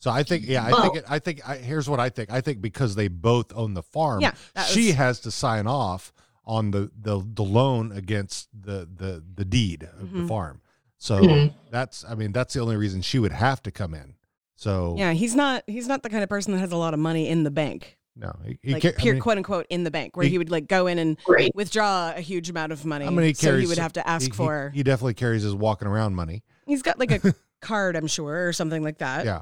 So 0.00 0.10
I 0.10 0.22
think, 0.22 0.44
yeah, 0.46 0.64
I 0.66 0.70
Well- 0.70 0.82
think, 0.82 0.96
it, 0.96 1.04
I 1.08 1.18
think, 1.18 1.48
I, 1.48 1.56
here's 1.56 1.88
what 1.88 1.98
I 1.98 2.10
think. 2.10 2.30
I 2.30 2.42
think 2.42 2.60
because 2.60 2.94
they 2.94 3.08
both 3.08 3.52
own 3.54 3.72
the 3.72 3.82
farm, 3.82 4.20
Yeah, 4.20 4.32
she 4.66 4.88
was- 4.88 4.96
has 4.96 5.20
to 5.20 5.30
sign 5.30 5.66
off 5.66 6.12
on 6.44 6.72
the 6.72 6.90
the, 7.00 7.22
the 7.34 7.42
loan 7.44 7.90
against 7.92 8.48
the 8.58 8.86
the 8.94 9.22
the 9.34 9.44
deed 9.46 9.88
of 9.98 10.12
the 10.12 10.18
Mhm. 10.20 10.28
farm. 10.28 10.60
So 10.98 11.20
Mhm. 11.22 11.54
that's, 11.70 12.04
I 12.08 12.14
mean, 12.14 12.32
that's 12.32 12.52
the 12.54 12.60
only 12.60 12.76
reason 12.76 13.00
she 13.02 13.18
would 13.18 13.32
have 13.32 13.62
to 13.64 13.70
come 13.70 13.94
in. 13.94 14.14
So 14.56 14.94
Yeah, 14.98 15.12
he's 15.12 15.34
not. 15.34 15.64
He's 15.66 15.88
not 15.88 16.02
the 16.02 16.10
kind 16.10 16.22
of 16.22 16.28
person 16.28 16.52
that 16.52 16.60
has 16.60 16.70
a 16.72 16.76
lot 16.76 16.94
of 16.94 17.00
money 17.00 17.28
in 17.28 17.42
the 17.44 17.50
bank, 17.50 17.96
no, 18.16 18.32
he, 18.44 18.58
he 18.62 18.72
like 18.74 18.82
ca- 18.82 18.92
I 19.00 19.04
mean, 19.12 19.20
quote 19.20 19.36
unquote 19.38 19.66
in 19.70 19.84
the 19.84 19.90
bank, 19.90 20.16
where 20.16 20.24
he, 20.24 20.30
he- 20.32 20.38
would 20.38 20.50
like 20.50 20.68
go 20.68 20.86
in 20.86 20.98
and 20.98 21.16
Right. 21.28 21.54
withdraw 21.54 22.12
a 22.14 22.20
huge 22.20 22.48
amount 22.50 22.72
of 22.72 22.84
money. 22.84 23.06
I 23.06 23.10
mean, 23.10 23.26
he 23.26 23.34
so 23.34 23.56
he 23.58 23.66
would 23.66 23.78
have 23.78 23.92
to 23.94 24.08
ask 24.08 24.22
he- 24.22 24.30
he- 24.30 24.36
for. 24.36 24.70
He, 24.74 24.82
definitely 24.82 25.14
carries 25.14 25.42
his 25.42 25.54
walking 25.54 25.88
around 25.88 26.14
money. 26.14 26.42
he's 26.66 26.82
got 26.82 26.98
like 26.98 27.10
a 27.10 27.34
card, 27.60 27.96
I'm 27.96 28.06
sure, 28.06 28.46
or 28.48 28.52
something 28.52 28.82
like 28.82 28.98
that. 28.98 29.24
Yeah. 29.24 29.40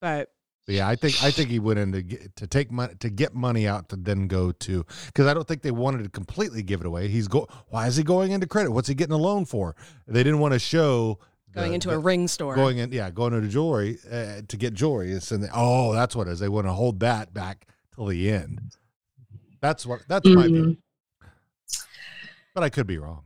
But 0.00 0.30
But 0.66 0.74
yeah, 0.76 0.88
I 0.88 0.96
think 0.96 1.22
I 1.22 1.30
think 1.30 1.50
he 1.50 1.58
went 1.58 1.78
in 1.78 1.92
to 1.92 2.02
get, 2.02 2.36
to 2.36 2.46
take 2.46 2.70
money 2.72 2.94
to 3.00 3.10
get 3.10 3.34
money 3.34 3.66
out 3.68 3.88
to 3.90 3.96
then 3.96 4.26
go 4.26 4.52
to 4.52 4.84
because 5.06 5.26
I 5.26 5.34
don't 5.34 5.46
think 5.46 5.60
they 5.62 5.70
wanted 5.70 6.04
to 6.04 6.08
completely 6.10 6.62
give 6.62 6.80
it 6.80 6.86
away. 6.86 7.08
He's 7.08 7.28
go. 7.28 7.46
Why 7.68 7.86
is 7.86 7.96
he 7.96 8.02
going 8.02 8.32
into 8.32 8.46
credit? 8.46 8.70
What's 8.70 8.88
he 8.88 8.94
getting 8.94 9.12
a 9.14 9.18
loan 9.18 9.44
for? 9.44 9.76
They 10.06 10.22
didn't 10.22 10.38
want 10.40 10.52
to 10.54 10.58
show 10.58 11.18
going 11.54 11.68
the- 11.70 11.74
into 11.74 11.88
the- 11.88 11.96
a 11.96 11.98
ring 11.98 12.26
store. 12.28 12.54
going 12.54 12.78
in 12.78 12.90
yeah 12.92 13.10
going 13.10 13.34
into 13.34 13.48
jewelry 13.48 13.98
uh, 14.10 14.40
to 14.48 14.56
get 14.56 14.72
jewelry. 14.74 15.12
It's 15.12 15.30
in 15.32 15.42
the, 15.42 15.50
oh 15.54 15.92
that's 15.92 16.16
what 16.16 16.26
it 16.28 16.32
is. 16.32 16.38
They 16.40 16.48
want 16.48 16.66
to 16.66 16.72
hold 16.72 17.00
that 17.00 17.32
back 17.34 17.66
till 17.94 18.06
the 18.06 18.30
end. 18.30 18.60
That's 19.60 19.86
what 19.86 20.00
that's 20.08 20.26
my 20.28 20.46
view. 20.46 20.76
But 22.54 22.62
I 22.62 22.68
could 22.68 22.86
be 22.86 22.98
wrong. 22.98 23.22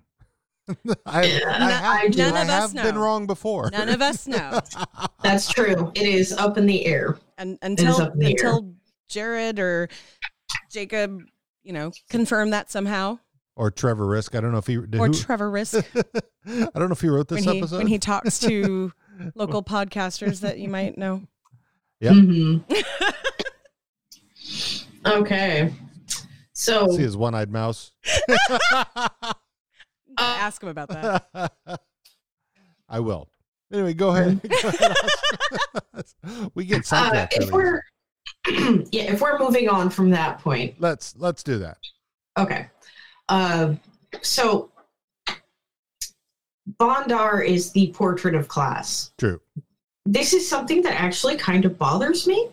I, 1.07 1.25
Yeah, 1.25 1.41
I 1.47 1.71
have, 1.71 1.85
I 1.85 2.09
do. 2.09 2.19
None 2.19 2.35
I 2.35 2.43
of 2.43 2.49
us 2.51 2.73
have 2.73 2.83
been 2.85 2.95
know. 2.95 3.01
wrong 3.01 3.27
before. 3.27 3.71
None 3.73 3.89
of 3.89 4.01
us 4.03 4.27
know. 4.27 4.61
That's 5.23 5.49
true. 5.51 5.91
It 5.95 6.07
is 6.07 6.33
up 6.33 6.59
in 6.59 6.67
the 6.67 6.85
air. 6.87 7.19
and 7.39 7.55
is 7.55 7.59
until 7.63 8.03
up 8.03 8.13
in 8.15 8.19
the 8.21 8.27
air. 8.27 8.31
until 8.33 8.75
Jared 9.09 9.59
or 9.59 9.89
Jacob, 10.71 11.23
you 11.63 11.73
know, 11.73 11.91
confirm 12.11 12.51
that 12.51 12.71
somehow, 12.71 13.19
or 13.57 13.71
Trevor 13.71 14.07
Risk. 14.07 14.35
I 14.35 14.41
don't 14.41 14.53
know 14.53 14.59
if 14.59 14.67
he 14.67 14.77
did 14.77 14.97
or 14.97 15.07
who- 15.07 15.15
Trevor 15.15 15.51
Risk 15.51 15.75
I 16.47 16.69
don't 16.75 16.89
know 16.89 16.93
if 16.93 17.01
he 17.01 17.09
wrote 17.09 17.29
this 17.29 17.45
when 17.47 17.55
he 17.55 17.61
episode. 17.61 17.79
when 17.79 17.87
he 17.87 17.99
talks 17.99 18.39
to 18.41 18.93
local 19.35 19.63
podcasters 19.63 20.41
that 20.41 20.59
you 20.59 20.69
might 20.69 20.97
know. 20.99 21.23
Yep. 22.01 22.13
Mhm. 22.13 22.85
Okay. 25.07 25.73
So 26.53 26.89
See 26.89 27.03
his 27.03 27.17
one-eyed 27.17 27.51
mouse. 27.51 27.93
Ask 30.19 30.63
him 30.63 30.69
about 30.69 30.89
that. 30.89 31.53
I 32.89 33.01
will. 33.01 33.29
Anyway, 33.73 33.95
go 33.95 34.11
ahead. 34.11 34.41
Go 34.43 34.69
ahead. 34.69 36.51
we 36.55 36.65
get 36.65 36.91
uh, 36.93 37.27
if 37.31 37.51
really 37.51 37.53
we're 37.53 37.83
yeah, 38.93 39.13
if 39.13 39.21
we're 39.21 39.39
moving 39.39 39.69
on 39.69 39.91
from 39.91 40.11
that 40.11 40.41
point, 40.41 40.75
let's 40.79 41.15
let's 41.17 41.43
do 41.43 41.59
that. 41.59 41.77
Okay. 42.39 42.69
Uh, 43.29 43.75
so 44.23 44.71
Bondar 46.81 47.45
is 47.45 47.73
the 47.73 47.93
portrait 47.95 48.35
of 48.35 48.49
class. 48.49 49.13
True. 49.19 49.41
This 50.07 50.33
is 50.33 50.49
something 50.49 50.81
that 50.83 50.99
actually 50.99 51.37
kind 51.37 51.67
of 51.67 51.79
bothers 51.79 52.27
me 52.27 52.49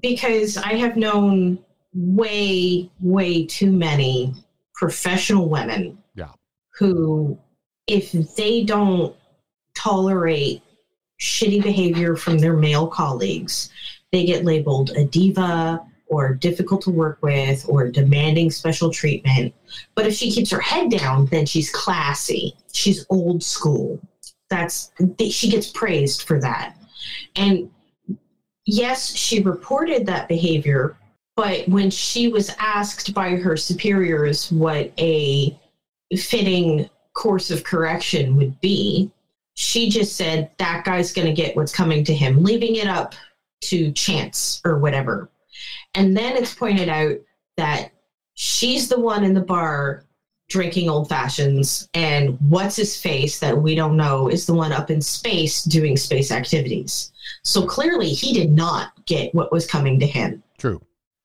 because 0.00 0.56
I 0.56 0.74
have 0.74 0.96
known 0.96 1.58
way, 1.96 2.90
way 3.00 3.46
too 3.46 3.72
many 3.72 4.34
professional 4.74 5.48
women 5.48 5.96
Yeah. 6.14 6.32
who, 6.78 7.38
if 7.86 8.12
they 8.36 8.64
don't 8.64 9.16
tolerate 9.74 10.62
shitty 11.20 11.62
behavior 11.62 12.14
from 12.16 12.38
their 12.38 12.56
male 12.56 12.86
colleagues, 12.86 13.70
they 14.12 14.24
get 14.26 14.44
labeled 14.44 14.90
a 14.90 15.04
diva 15.04 15.82
or 16.08 16.34
difficult 16.34 16.82
to 16.82 16.90
work 16.90 17.18
with 17.22 17.64
or 17.68 17.88
demanding 17.88 18.50
special 18.50 18.90
treatment. 18.90 19.54
But 19.94 20.06
if 20.06 20.14
she 20.14 20.30
keeps 20.30 20.50
her 20.50 20.60
head 20.60 20.90
down, 20.90 21.26
then 21.26 21.46
she's 21.46 21.70
classy. 21.70 22.54
She's 22.72 23.06
old 23.10 23.42
school. 23.42 24.00
That's 24.48 24.92
she 25.28 25.50
gets 25.50 25.70
praised 25.72 26.22
for 26.22 26.38
that. 26.40 26.76
And 27.34 27.70
yes, 28.66 29.14
she 29.14 29.42
reported 29.42 30.06
that 30.06 30.28
behavior, 30.28 30.96
but 31.36 31.68
when 31.68 31.90
she 31.90 32.28
was 32.28 32.50
asked 32.58 33.14
by 33.14 33.36
her 33.36 33.56
superiors 33.56 34.50
what 34.50 34.90
a 34.98 35.56
fitting 36.16 36.88
course 37.12 37.50
of 37.50 37.62
correction 37.62 38.36
would 38.36 38.58
be, 38.60 39.10
she 39.54 39.88
just 39.88 40.16
said 40.16 40.50
that 40.58 40.84
guy's 40.84 41.12
going 41.12 41.26
to 41.26 41.32
get 41.32 41.54
what's 41.54 41.74
coming 41.74 42.04
to 42.04 42.14
him, 42.14 42.42
leaving 42.42 42.76
it 42.76 42.86
up 42.86 43.14
to 43.60 43.92
chance 43.92 44.60
or 44.64 44.78
whatever. 44.78 45.30
And 45.94 46.16
then 46.16 46.36
it's 46.36 46.54
pointed 46.54 46.88
out 46.88 47.16
that 47.56 47.90
she's 48.34 48.88
the 48.88 49.00
one 49.00 49.24
in 49.24 49.34
the 49.34 49.40
bar 49.40 50.04
drinking 50.48 50.88
old 50.88 51.08
fashions, 51.08 51.88
and 51.94 52.38
what's 52.48 52.76
his 52.76 53.00
face 53.00 53.40
that 53.40 53.56
we 53.56 53.74
don't 53.74 53.96
know 53.96 54.28
is 54.28 54.46
the 54.46 54.54
one 54.54 54.72
up 54.72 54.90
in 54.90 55.00
space 55.00 55.64
doing 55.64 55.96
space 55.96 56.30
activities. 56.30 57.12
So 57.42 57.66
clearly, 57.66 58.10
he 58.10 58.32
did 58.32 58.52
not 58.52 58.92
get 59.06 59.34
what 59.34 59.50
was 59.50 59.66
coming 59.66 59.98
to 59.98 60.06
him, 60.06 60.42
True. 60.58 60.80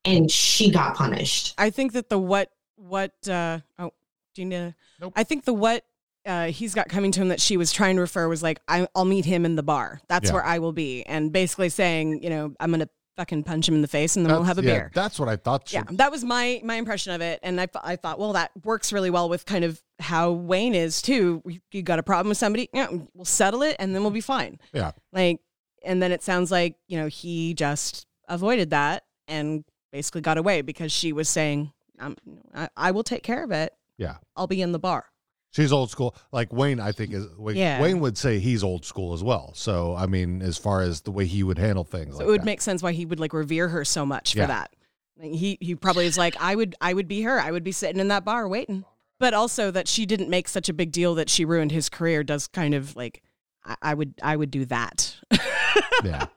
And 0.05 0.29
she 0.31 0.71
got 0.71 0.95
punished. 0.95 1.53
I 1.57 1.69
think 1.69 1.93
that 1.93 2.09
the 2.09 2.17
what 2.17 2.49
what 2.75 3.11
uh 3.27 3.59
oh 3.79 3.91
do 4.33 4.41
you 4.41 4.47
need 4.47 4.75
Nope. 4.99 5.13
I 5.15 5.23
think 5.23 5.45
the 5.45 5.53
what 5.53 5.83
uh, 6.23 6.45
he's 6.47 6.75
got 6.75 6.87
coming 6.87 7.11
to 7.11 7.19
him 7.19 7.29
that 7.29 7.41
she 7.41 7.57
was 7.57 7.71
trying 7.71 7.95
to 7.95 8.01
refer 8.01 8.27
was 8.27 8.43
like 8.43 8.61
I, 8.67 8.87
I'll 8.95 9.05
meet 9.05 9.25
him 9.25 9.43
in 9.43 9.55
the 9.55 9.63
bar. 9.63 10.01
That's 10.07 10.27
Yeah. 10.29 10.33
where 10.35 10.43
I 10.45 10.59
will 10.59 10.71
be, 10.73 11.01
and 11.03 11.31
basically 11.31 11.69
saying 11.69 12.21
you 12.23 12.29
know 12.29 12.53
I'm 12.59 12.69
gonna 12.71 12.89
fucking 13.17 13.43
punch 13.43 13.67
him 13.67 13.73
in 13.75 13.81
the 13.81 13.87
face 13.87 14.15
and 14.15 14.25
then 14.25 14.31
we'll 14.33 14.43
have 14.43 14.59
a 14.59 14.63
yeah, 14.63 14.71
beer. 14.71 14.91
That's 14.93 15.19
what 15.19 15.27
I 15.29 15.35
thought. 15.35 15.67
She, 15.69 15.75
Yeah, 15.77 15.83
that 15.91 16.11
was 16.11 16.23
my 16.23 16.61
my 16.63 16.75
impression 16.75 17.13
of 17.13 17.21
it, 17.21 17.39
and 17.43 17.59
I, 17.59 17.67
I 17.83 17.95
thought, 17.95 18.19
well, 18.19 18.33
that 18.33 18.51
works 18.63 18.93
really 18.93 19.09
well 19.09 19.29
with 19.29 19.45
kind 19.47 19.63
of 19.65 19.81
how 19.99 20.31
Wayne 20.31 20.75
is 20.75 21.01
too. 21.01 21.41
You- 21.45 21.59
You 21.71 21.81
got 21.81 21.97
a 21.99 22.03
problem 22.03 22.29
with 22.29 22.37
somebody, 22.37 22.69
yeah, 22.73 22.87
we'll 23.15 23.25
settle 23.25 23.63
it, 23.63 23.75
and 23.79 23.93
then 23.95 24.01
we'll 24.03 24.11
be 24.11 24.21
fine. 24.21 24.59
Yeah. 24.73 24.91
Like, 25.11 25.39
and 25.83 26.01
then 26.03 26.11
it 26.11 26.21
sounds 26.21 26.51
like 26.51 26.75
you 26.87 26.99
know 26.99 27.07
he 27.07 27.53
just 27.55 28.05
avoided 28.29 28.69
that 28.69 29.03
and 29.27 29.65
basically 29.91 30.21
got 30.21 30.37
away 30.37 30.61
because 30.61 30.91
she 30.91 31.13
was 31.13 31.29
saying, 31.29 31.71
um, 31.99 32.15
I, 32.53 32.69
"I 32.75 32.91
will 32.91 33.03
take 33.03 33.23
care 33.23 33.43
of 33.43 33.51
it. 33.51 33.73
Yeah. 33.97 34.17
I'll 34.35 34.47
be 34.47 34.61
in 34.61 34.71
the 34.71 34.79
bar." 34.79 35.05
She's 35.51 35.73
old 35.73 35.89
school. 35.91 36.15
Like 36.31 36.53
Wayne, 36.53 36.79
I 36.79 36.93
think 36.93 37.13
is 37.13 37.27
Wayne, 37.37 37.57
Yeah. 37.57 37.81
Wayne 37.81 37.99
would 37.99 38.17
say 38.17 38.39
he's 38.39 38.63
old 38.63 38.85
school 38.85 39.13
as 39.13 39.21
well. 39.23 39.51
So 39.53 39.93
I 39.95 40.05
mean, 40.07 40.41
as 40.41 40.57
far 40.57 40.81
as 40.81 41.01
the 41.01 41.11
way 41.11 41.25
he 41.25 41.43
would 41.43 41.57
handle 41.57 41.83
things, 41.83 42.13
So 42.13 42.19
like 42.19 42.27
it 42.27 42.31
would 42.31 42.41
that. 42.41 42.45
make 42.45 42.61
sense 42.61 42.81
why 42.81 42.93
he 42.93 43.05
would 43.05 43.19
like 43.19 43.33
revere 43.33 43.67
her 43.67 43.83
so 43.83 44.05
much 44.05 44.33
Yeah. 44.33 44.43
for 44.43 44.47
that. 44.47 44.73
Like, 45.19 45.31
he 45.33 45.57
he 45.59 45.75
probably 45.75 46.05
is 46.05 46.17
like, 46.17 46.35
I 46.39 46.55
would 46.55 46.75
I 46.79 46.93
would 46.93 47.07
be 47.09 47.21
her. 47.23 47.39
I 47.39 47.51
would 47.51 47.65
be 47.65 47.73
sitting 47.73 47.99
in 47.99 48.07
that 48.07 48.23
bar 48.23 48.47
waiting. 48.47 48.85
But 49.19 49.33
also 49.35 49.69
that 49.71 49.87
she 49.89 50.05
didn't 50.07 50.29
make 50.29 50.47
such 50.47 50.67
a 50.69 50.73
big 50.73 50.91
deal 50.91 51.13
that 51.15 51.29
she 51.29 51.43
ruined 51.45 51.71
his 51.71 51.89
career 51.89 52.23
does 52.23 52.47
kind 52.47 52.73
of 52.73 52.95
like 52.95 53.21
I, 53.65 53.75
I 53.81 53.93
would 53.93 54.13
I 54.23 54.37
would 54.37 54.51
do 54.51 54.63
that. 54.65 55.15
yeah. 56.03 56.27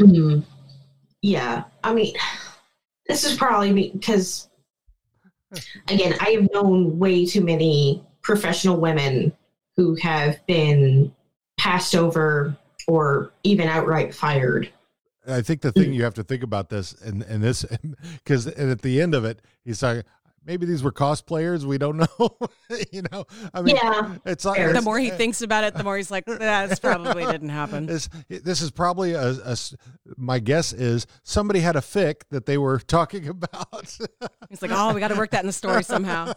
Mhm. 0.00 0.44
Yeah, 1.22 1.64
I 1.84 1.92
mean, 1.92 2.14
this 3.10 3.24
is 3.24 3.36
probably 3.36 3.90
because, 3.90 4.48
again, 5.88 6.14
I 6.20 6.30
have 6.30 6.48
known 6.52 6.96
way 7.00 7.26
too 7.26 7.40
many 7.40 8.04
professional 8.22 8.78
women 8.78 9.32
who 9.76 9.96
have 9.96 10.46
been 10.46 11.12
passed 11.58 11.96
over 11.96 12.56
or 12.86 13.32
even 13.42 13.66
outright 13.66 14.14
fired. 14.14 14.70
I 15.26 15.42
think 15.42 15.60
the 15.60 15.72
thing 15.72 15.90
mm. 15.90 15.94
you 15.94 16.04
have 16.04 16.14
to 16.14 16.22
think 16.22 16.44
about 16.44 16.70
this 16.70 16.92
and 17.02 17.22
and 17.24 17.42
this 17.42 17.64
because 18.12 18.46
and 18.46 18.70
at 18.70 18.80
the 18.80 19.02
end 19.02 19.14
of 19.14 19.24
it, 19.24 19.40
he's 19.64 19.80
talking. 19.80 20.04
Maybe 20.44 20.64
these 20.64 20.82
were 20.82 20.92
cosplayers. 20.92 21.64
We 21.64 21.76
don't 21.78 21.96
know. 22.18 22.38
you 22.92 23.02
know, 23.12 23.26
I 23.52 23.62
mean, 23.62 23.76
Yeah, 23.76 24.16
it's 24.24 24.44
like 24.44 24.72
the 24.72 24.80
more 24.82 24.98
he 24.98 25.10
thinks 25.10 25.42
about 25.42 25.64
it, 25.64 25.74
the 25.74 25.84
more 25.84 25.96
he's 25.96 26.10
like, 26.10 26.24
"That 26.26 26.80
probably 26.82 27.26
didn't 27.26 27.50
happen." 27.50 27.86
This 27.86 28.08
this 28.28 28.62
is 28.62 28.70
probably 28.70 29.12
a. 29.12 29.34
My 30.16 30.38
guess 30.38 30.72
is 30.72 31.06
somebody 31.22 31.60
had 31.60 31.76
a 31.76 31.80
fic 31.80 32.22
that 32.30 32.46
they 32.46 32.56
were 32.58 32.78
talking 32.86 33.28
about. 33.28 33.98
He's 34.48 34.62
like, 34.62 34.70
"Oh, 34.72 34.94
we 34.94 35.00
got 35.00 35.08
to 35.08 35.16
work 35.16 35.30
that 35.32 35.40
in 35.40 35.46
the 35.46 35.52
story 35.52 35.82
somehow." 35.84 36.32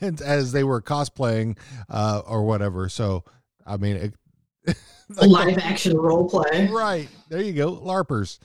and 0.00 0.20
as 0.20 0.52
they 0.52 0.64
were 0.64 0.80
cosplaying 0.82 1.58
uh, 1.88 2.22
or 2.26 2.44
whatever. 2.44 2.88
So, 2.88 3.24
I 3.66 3.76
mean, 3.76 3.96
it, 3.96 4.76
Live 5.08 5.58
action 5.58 5.96
role 5.96 6.28
play. 6.28 6.68
right 6.68 7.08
there 7.28 7.40
you 7.40 7.52
go, 7.52 7.76
larpers. 7.76 8.38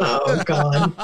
Oh 0.00 0.42
God. 0.46 0.94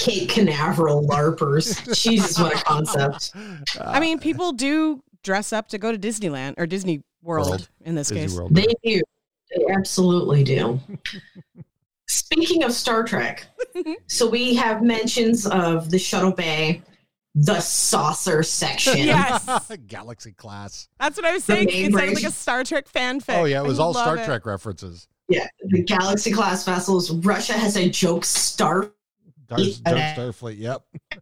Cape 0.00 0.30
Canaveral 0.30 1.06
LARPers. 1.06 1.94
Jesus, 2.02 2.38
what 2.38 2.58
a 2.58 2.64
concept. 2.64 3.32
I 3.78 4.00
mean, 4.00 4.18
people 4.18 4.52
do 4.52 5.02
dress 5.22 5.52
up 5.52 5.68
to 5.68 5.78
go 5.78 5.92
to 5.92 5.98
Disneyland 5.98 6.54
or 6.56 6.66
Disney 6.66 7.02
World, 7.22 7.50
World. 7.50 7.68
in 7.84 7.94
this 7.94 8.08
Disney 8.08 8.22
case. 8.22 8.36
World. 8.36 8.54
They 8.54 8.66
do. 8.82 9.02
They 9.54 9.72
absolutely 9.72 10.42
do. 10.42 10.80
Speaking 12.08 12.64
of 12.64 12.72
Star 12.72 13.04
Trek, 13.04 13.46
so 14.06 14.28
we 14.28 14.54
have 14.54 14.82
mentions 14.82 15.46
of 15.46 15.90
the 15.90 15.98
shuttle 15.98 16.32
bay, 16.32 16.82
the 17.34 17.60
saucer 17.60 18.42
section. 18.42 18.98
Yes. 18.98 19.70
Galaxy 19.86 20.32
class. 20.32 20.88
That's 20.98 21.18
what 21.18 21.26
I 21.26 21.32
was 21.32 21.44
saying. 21.44 21.66
main 21.66 21.86
It 21.86 21.92
sounded 21.92 22.14
like 22.14 22.24
a 22.24 22.30
Star 22.30 22.64
Trek 22.64 22.90
fanfic. 22.90 23.38
Oh 23.38 23.44
yeah, 23.44 23.62
it 23.62 23.66
was 23.66 23.78
I 23.78 23.82
all 23.82 23.92
Star 23.92 24.16
it. 24.16 24.24
Trek 24.24 24.46
references. 24.46 25.06
Yeah, 25.28 25.46
the 25.62 25.82
Galaxy 25.82 26.32
class 26.32 26.64
vessels. 26.64 27.12
Russia 27.12 27.52
has 27.52 27.76
a 27.76 27.88
joke 27.88 28.24
star 28.24 28.90
Star, 29.58 29.96
Yeah. 29.96 30.14
Starfleet. 30.14 30.58
Yep. 30.58 30.82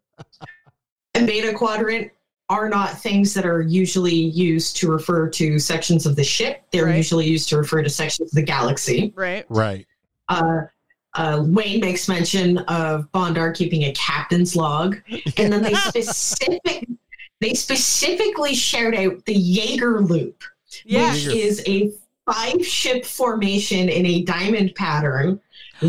and 1.14 1.26
beta 1.26 1.52
quadrant 1.54 2.10
are 2.50 2.68
not 2.68 2.98
things 2.98 3.34
that 3.34 3.44
are 3.44 3.60
usually 3.60 4.14
used 4.14 4.76
to 4.78 4.90
refer 4.90 5.28
to 5.28 5.58
sections 5.58 6.06
of 6.06 6.16
the 6.16 6.24
ship. 6.24 6.62
They're 6.70 6.86
Right. 6.86 6.96
usually 6.96 7.26
used 7.26 7.48
to 7.50 7.58
refer 7.58 7.82
to 7.82 7.90
sections 7.90 8.30
of 8.32 8.36
the 8.36 8.42
galaxy. 8.42 9.12
Right. 9.14 9.44
Right. 9.48 9.86
Uh, 10.28 10.62
uh, 11.14 11.42
Wayne 11.46 11.80
makes 11.80 12.08
mention 12.08 12.58
of 12.58 13.10
Bondar 13.12 13.54
keeping 13.54 13.84
a 13.84 13.92
captain's 13.92 14.54
log, 14.56 14.96
and 15.36 15.52
then 15.52 15.62
they 15.62 15.74
specific 15.74 16.86
they 17.40 17.54
specifically 17.54 18.52
shout 18.54 18.94
out 18.96 19.24
the 19.26 19.34
Yeager 19.34 20.06
loop, 20.08 20.42
Yeah. 20.84 21.12
which 21.12 21.26
is 21.26 21.62
a 21.68 21.92
five 22.30 22.64
ship 22.66 23.04
formation 23.04 23.88
in 23.88 24.04
a 24.06 24.22
diamond 24.22 24.74
pattern 24.74 25.40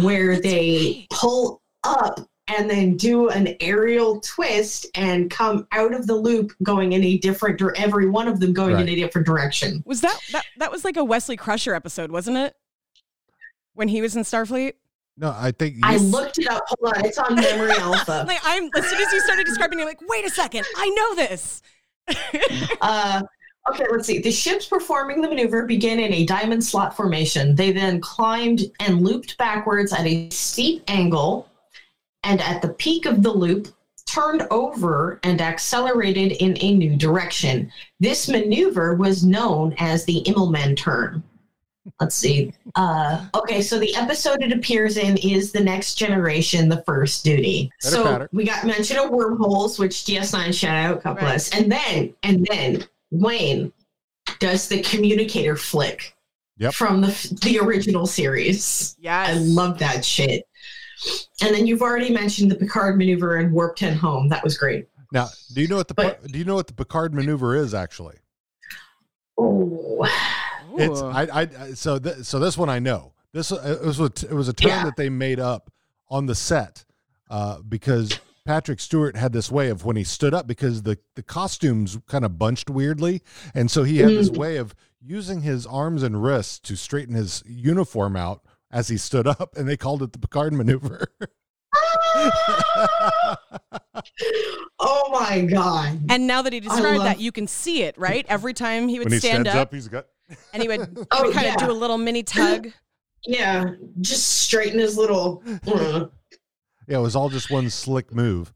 where 0.02 0.40
they 0.40 1.08
pull 1.10 1.62
up 1.84 2.20
and 2.48 2.70
then 2.70 2.98
do 2.98 3.30
an 3.30 3.56
aerial 3.62 4.20
twist 4.22 4.88
and 4.96 5.30
come 5.30 5.68
out 5.72 5.94
of 5.94 6.08
the 6.08 6.16
loop 6.16 6.52
going 6.64 6.94
in 6.94 7.04
a 7.04 7.18
different 7.20 7.62
or 7.62 7.76
every 7.78 8.10
one 8.10 8.28
of 8.28 8.40
them 8.40 8.54
going 8.54 8.74
Right. 8.74 8.82
in 8.84 8.90
a 8.90 8.96
different 8.96 9.28
direction. 9.28 9.84
Was 9.86 10.02
that 10.02 10.20
that 10.32 10.46
that 10.58 10.72
was 10.72 10.84
like 10.84 10.98
a 10.98 11.04
Wesley 11.04 11.38
Crusher 11.38 11.76
episode, 11.76 12.12
wasn't 12.12 12.38
it? 12.38 12.56
When 13.74 13.88
he 13.88 14.02
was 14.02 14.16
in 14.16 14.24
Starfleet? 14.24 14.74
No, 15.16 15.36
I 15.38 15.52
think 15.52 15.78
I 15.84 15.98
looked 15.98 16.40
it 16.40 16.48
up. 16.48 16.64
Hold 16.68 16.96
on, 16.96 17.06
it's 17.06 17.18
on 17.18 17.36
Memory 17.36 17.72
Alpha. 17.78 18.24
Like 18.28 18.40
I'm 18.44 18.70
as 18.76 18.86
soon 18.90 19.00
as 19.00 19.12
you 19.14 19.20
started 19.22 19.46
describing 19.46 19.80
it, 19.80 19.84
I'm 19.84 19.88
like, 19.88 20.00
wait 20.08 20.26
a 20.26 20.30
second, 20.30 20.66
I 20.78 20.90
know 20.90 21.16
this. 21.16 21.62
Uh, 22.82 23.22
okay, 23.70 23.86
let's 23.92 24.08
see. 24.08 24.20
The 24.20 24.32
ships 24.32 24.66
performing 24.66 25.22
the 25.22 25.28
maneuver 25.28 25.66
begin 25.66 26.00
in 26.00 26.14
a 26.14 26.26
diamond 26.26 26.64
slot 26.64 26.96
formation. 26.96 27.54
They 27.56 27.72
then 27.72 28.00
climbed 28.02 28.62
and 28.80 29.02
looped 29.06 29.38
backwards 29.38 29.92
at 29.94 30.06
a 30.08 30.30
steep 30.30 30.84
angle, 30.88 31.49
and 32.24 32.42
at 32.42 32.62
the 32.62 32.70
peak 32.70 33.06
of 33.06 33.24
the 33.24 33.32
loop, 33.32 33.68
turned 34.06 34.42
over 34.50 35.20
and 35.24 35.40
accelerated 35.40 36.32
in 36.34 36.58
a 36.62 36.74
new 36.74 36.96
direction. 36.96 37.72
This 38.00 38.28
maneuver 38.28 38.96
was 38.96 39.24
known 39.24 39.76
as 39.78 40.04
the 40.06 40.24
Immelmann 40.26 40.76
turn. 40.76 41.22
Let's 42.00 42.16
see. 42.16 42.52
Uh, 42.76 43.26
okay, 43.36 43.62
so 43.62 43.80
the 43.80 43.96
episode 43.96 44.42
it 44.44 44.52
appears 44.52 44.98
in 44.98 45.18
is 45.18 45.52
The 45.52 45.60
Next 45.60 45.96
Generation, 45.96 46.70
The 46.70 46.84
First 46.84 47.24
Duty. 47.24 47.72
Better 47.84 47.96
so 47.96 48.04
pattern. 48.04 48.30
we 48.32 48.44
got 48.46 48.66
mention 48.66 48.98
of 48.98 49.10
wormholes, 49.12 49.80
which 49.80 50.04
DS9 50.06 50.54
shout 50.54 50.76
out, 50.76 51.02
couple 51.04 51.24
Right. 51.24 51.32
bless. 51.34 51.50
And 51.52 51.72
then, 51.72 52.14
and 52.24 52.46
then 52.50 52.84
Wayne 53.12 53.72
does 54.40 54.68
the 54.68 54.82
communicator 54.82 55.56
flick 55.56 56.16
Yep. 56.58 56.74
from 56.74 57.02
the 57.02 57.38
the 57.44 57.58
original 57.60 58.06
series. 58.06 58.96
Yes. 59.00 59.30
I 59.30 59.34
love 59.40 59.80
that 59.80 60.04
shit. 60.04 60.46
And 61.42 61.56
then 61.56 61.66
you've 61.68 61.82
already 61.82 62.12
mentioned 62.12 62.52
the 62.52 62.56
Picard 62.56 62.98
maneuver 62.98 63.38
and 63.38 63.52
Warp 63.54 63.76
10 63.78 63.98
home. 63.98 64.28
That 64.30 64.44
was 64.44 64.58
great. 64.58 64.88
now. 65.12 65.28
Do 65.54 65.62
you 65.62 65.68
know 65.68 65.78
what 65.78 65.88
the 65.88 65.94
But- 65.94 66.24
do 66.32 66.38
you 66.38 66.46
know 66.46 66.56
what 66.56 66.68
the 66.68 66.74
Picard 66.74 67.14
maneuver 67.14 67.56
is 67.56 67.74
actually? 67.74 68.18
Oh, 69.38 70.06
It's 70.78 71.02
I 71.02 71.24
I 71.24 71.42
I- 71.42 71.74
so 71.74 72.00
th- 72.00 72.26
so 72.26 72.40
this 72.40 72.58
one 72.58 72.70
I 72.70 72.80
know. 72.80 73.14
This 73.34 73.52
uh, 73.52 73.78
it 73.82 73.86
was 73.86 74.00
a, 74.00 74.06
it 74.06 74.34
was 74.34 74.48
a 74.50 74.54
term 74.54 74.70
Yeah. 74.70 74.86
that 74.86 74.96
they 74.98 75.10
made 75.10 75.40
up 75.40 75.72
on 76.10 76.26
the 76.26 76.36
set 76.36 76.86
uh, 77.30 77.60
because 77.62 78.20
Patrick 78.46 78.80
Stewart 78.80 79.16
had 79.16 79.32
this 79.34 79.52
way 79.52 79.70
of 79.70 79.86
when 79.86 79.96
he 79.96 80.04
stood 80.04 80.34
up 80.34 80.48
because 80.48 80.84
the 80.84 80.98
the 81.16 81.24
costumes 81.24 81.98
kind 82.08 82.26
of 82.26 82.38
bunched 82.38 82.70
weirdly, 82.70 83.22
and 83.54 83.70
so 83.72 83.84
he 83.84 83.98
had 84.00 84.10
this 84.10 84.30
Mm. 84.30 84.38
way 84.38 84.58
of 84.58 84.76
using 85.02 85.42
his 85.42 85.66
arms 85.66 86.04
and 86.04 86.22
wrists 86.24 86.60
to 86.60 86.76
straighten 86.76 87.16
his 87.16 87.42
uniform 87.48 88.16
out 88.16 88.44
as 88.72 88.88
he 88.88 88.98
stood 88.98 89.28
up, 89.28 89.56
and 89.58 89.68
they 89.68 89.78
called 89.78 90.02
it 90.04 90.14
the 90.14 90.20
Picard 90.20 90.54
maneuver. 90.54 91.08
oh 94.80 95.10
my 95.12 95.42
God. 95.42 96.00
And 96.10 96.28
now 96.28 96.42
that 96.42 96.54
he 96.54 96.60
described 96.60 96.98
love- 97.00 97.06
that, 97.06 97.20
you 97.20 97.32
can 97.32 97.48
see 97.48 97.84
it, 97.84 97.98
right? 97.98 98.26
Every 98.30 98.54
time 98.54 98.88
he 98.88 99.00
would 99.00 99.06
when 99.06 99.14
he 99.14 99.20
stand 99.20 99.46
stands 99.48 99.50
up, 99.50 99.68
up, 99.68 99.74
he's 99.74 99.88
got 99.88 100.06
and 100.54 100.62
he 100.62 100.68
would, 100.68 100.82
Oh, 101.12 101.32
kind 101.34 101.46
yeah. 101.48 101.54
of 101.54 101.60
do 101.60 101.72
a 101.72 101.74
little 101.74 101.98
mini 101.98 102.24
tug. 102.24 102.68
Yeah, 103.26 103.72
just 104.00 104.44
straighten 104.44 104.80
his 104.80 104.98
little. 104.98 105.42
mm, 105.46 106.12
yeah, 106.88 106.98
it 106.98 107.02
was 107.02 107.16
all 107.16 107.30
just 107.30 107.52
one 107.52 107.70
slick 107.70 108.14
move. 108.14 108.54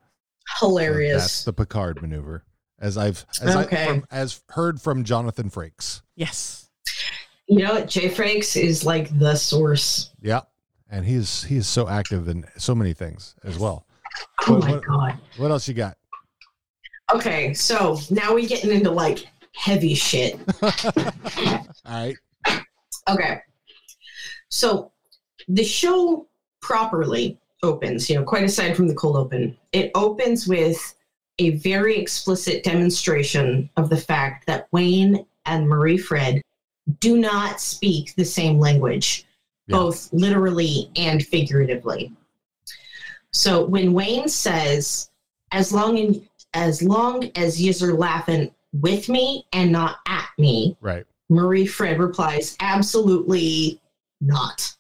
So 0.59 0.68
hilarious. 0.70 1.22
that's 1.22 1.43
the 1.43 1.53
Picard 1.53 2.01
maneuver, 2.01 2.45
as 2.80 2.97
I've 2.97 3.26
as 3.41 3.55
Okay. 3.55 3.84
I 3.84 3.88
from, 3.88 4.05
as 4.11 4.41
heard 4.49 4.82
from 4.82 5.03
Jonathan 5.03 5.49
Frakes. 5.49 6.01
Yes. 6.16 6.62
You 7.54 7.60
know 7.68 7.74
what? 7.76 7.88
Jay 7.88 8.10
Frakes 8.10 8.60
is 8.60 8.84
like 8.84 9.16
the 9.20 9.36
source. 9.36 10.10
Yeah, 10.22 10.41
and 10.89 11.06
he's 11.06 11.43
he's 11.43 11.68
so 11.68 11.88
active 11.88 12.28
in 12.28 12.45
so 12.58 12.74
many 12.74 12.93
things 12.93 13.36
as 13.43 13.60
well. 13.60 13.86
Oh 14.47 14.54
What- 14.54 14.64
my 14.64 14.72
what- 14.72 14.84
God. 14.86 15.20
What 15.38 15.51
else 15.51 15.68
you 15.68 15.76
got? 15.76 15.95
Okay, 17.14 17.54
so 17.54 17.99
now 18.10 18.34
we're 18.34 18.47
getting 18.47 18.72
into 18.72 18.89
like 18.89 19.28
heavy 19.56 19.93
shit. 19.93 20.39
All 20.64 20.72
right. 21.86 22.16
Okay. 23.08 23.39
So 24.49 24.91
the 25.47 25.64
show 25.64 26.28
properly 26.62 27.38
opens, 27.62 28.10
you 28.10 28.16
know, 28.16 28.24
quite 28.24 28.43
aside 28.45 28.76
from 28.76 28.88
the 28.88 28.95
cold 28.95 29.16
open, 29.16 29.56
it 29.74 29.91
opens 29.93 30.47
with 30.47 30.95
a 31.39 31.51
very 31.58 31.97
explicit 31.97 32.64
demonstration 32.64 33.70
of 33.78 33.89
the 33.89 33.97
fact 33.97 34.47
that 34.47 34.68
Wayne 34.72 35.26
and 35.45 35.68
Marie 35.68 35.97
Fred 35.97 36.41
do 37.00 37.18
not 37.18 37.60
speak 37.62 38.14
the 38.16 38.26
same 38.26 38.60
language, 38.60 39.26
Yeah. 39.68 39.78
both 39.78 40.12
literally 40.14 40.90
and 40.96 41.26
figuratively. 41.26 42.12
So 43.32 43.66
when 43.66 43.94
Wayne 43.94 44.28
says, 44.28 45.10
as 45.52 45.72
long 45.72 45.98
in, 45.98 46.28
as 46.54 46.82
long 46.84 47.32
as 47.36 47.62
you're 47.62 47.94
laughing 47.96 48.52
with 48.74 49.10
me 49.10 49.46
and 49.54 49.72
not 49.72 49.98
at 50.08 50.30
me, 50.38 50.78
Right. 50.82 51.06
Marie 51.30 51.66
Fred 51.66 52.00
replies, 52.00 52.56
absolutely 52.60 53.80
not. 54.22 54.76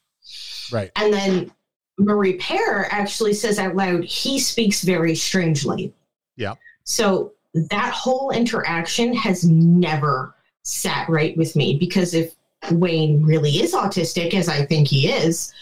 Right. 0.71 0.91
And 0.95 1.13
then 1.13 1.51
Marie 1.97 2.37
Pear 2.37 2.87
actually 2.91 3.33
says 3.33 3.59
out 3.59 3.75
loud, 3.75 4.03
he 4.03 4.39
speaks 4.39 4.83
very 4.83 5.15
strangely. 5.15 5.93
Yeah. 6.35 6.55
So 6.83 7.33
that 7.53 7.93
whole 7.93 8.31
interaction 8.31 9.13
has 9.15 9.45
never 9.45 10.35
sat 10.63 11.07
right 11.09 11.35
with 11.37 11.55
me 11.55 11.77
because 11.77 12.13
if 12.13 12.35
Wayne 12.71 13.23
really 13.23 13.51
is 13.61 13.73
autistic, 13.73 14.33
as 14.33 14.47
I 14.49 14.65
think 14.65 14.87
he 14.87 15.09
is, 15.09 15.53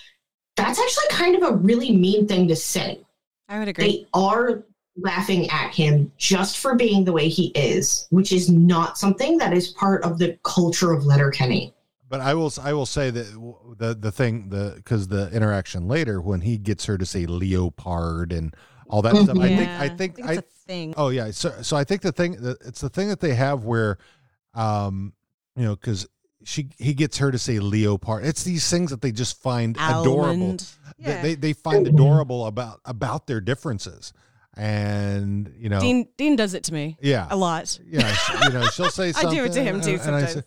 that's 0.55 0.79
actually 0.79 1.07
kind 1.09 1.35
of 1.35 1.43
a 1.43 1.55
really 1.55 1.91
mean 1.95 2.27
thing 2.27 2.47
to 2.47 2.55
say. 2.55 2.99
I 3.49 3.59
would 3.59 3.67
agree. 3.67 3.85
They 3.85 4.07
are 4.13 4.63
laughing 4.97 5.49
at 5.49 5.73
him 5.73 6.11
just 6.17 6.59
for 6.59 6.75
being 6.75 7.05
the 7.05 7.13
way 7.13 7.27
he 7.27 7.47
is, 7.47 8.07
which 8.09 8.31
is 8.31 8.49
not 8.49 8.97
something 8.97 9.37
that 9.37 9.53
is 9.53 9.69
part 9.69 10.03
of 10.03 10.19
the 10.19 10.37
culture 10.43 10.91
of 10.91 11.05
Letterkenny. 11.05 11.73
But 12.09 12.19
I 12.19 12.33
will 12.33 12.51
I 12.61 12.73
will 12.73 12.85
say 12.85 13.09
that 13.09 13.23
the 13.77 13.95
the 13.95 14.11
thing 14.11 14.49
the 14.49 14.73
because 14.75 15.07
the 15.07 15.31
interaction 15.31 15.87
later 15.87 16.19
when 16.19 16.41
he 16.41 16.57
gets 16.57 16.85
her 16.85 16.97
to 16.97 17.05
say 17.05 17.25
leopard 17.25 18.33
and 18.33 18.53
all 18.89 19.01
that 19.01 19.15
stuff. 19.15 19.39
I 19.39 19.47
think 19.47 19.69
I 19.79 19.87
Yeah, 19.87 19.95
think 19.95 20.19
it's 20.19 20.27
I 20.27 20.33
a 20.33 20.41
thing. 20.41 20.93
oh 20.97 21.07
yeah. 21.09 21.31
So 21.31 21.53
so 21.61 21.77
I 21.77 21.85
think 21.85 22.01
the 22.01 22.11
thing 22.11 22.35
it's 22.65 22.81
the 22.81 22.89
thing 22.89 23.07
that 23.07 23.21
they 23.21 23.33
have 23.35 23.63
where 23.63 23.97
um 24.53 25.13
you 25.55 25.63
know, 25.65 25.75
because 25.75 26.07
she 26.43 26.69
he 26.77 26.93
gets 26.93 27.17
her 27.19 27.31
to 27.31 27.37
say 27.37 27.59
leopard. 27.59 28.25
It's 28.25 28.43
these 28.43 28.69
things 28.69 28.89
that 28.91 29.01
they 29.01 29.11
just 29.11 29.41
find 29.41 29.75
adorable. 29.79 30.23
Almond. 30.23 30.59
They- 30.97 31.11
Yeah. 31.11 31.21
They 31.21 31.35
they 31.35 31.53
find 31.53 31.87
adorable 31.87 32.45
about 32.47 32.79
about 32.85 33.25
their 33.27 33.41
differences, 33.41 34.13
and 34.55 35.53
you 35.57 35.67
know, 35.69 35.79
Dean 35.79 36.07
Dean 36.17 36.35
does 36.35 36.53
it 36.53 36.63
to 36.65 36.73
me. 36.73 36.97
Yeah. 37.01 37.27
A 37.29 37.35
lot. 37.35 37.79
yeah, 37.87 38.15
you 38.43 38.49
know, 38.51 38.65
she'll 38.67 38.89
say 38.91 39.11
I 39.15 39.23
do 39.33 39.43
it 39.45 39.53
to 39.53 39.63
him 39.63 39.81
too 39.81 39.93
and 39.93 40.01
sometimes. 40.01 40.33
say, 40.33 40.43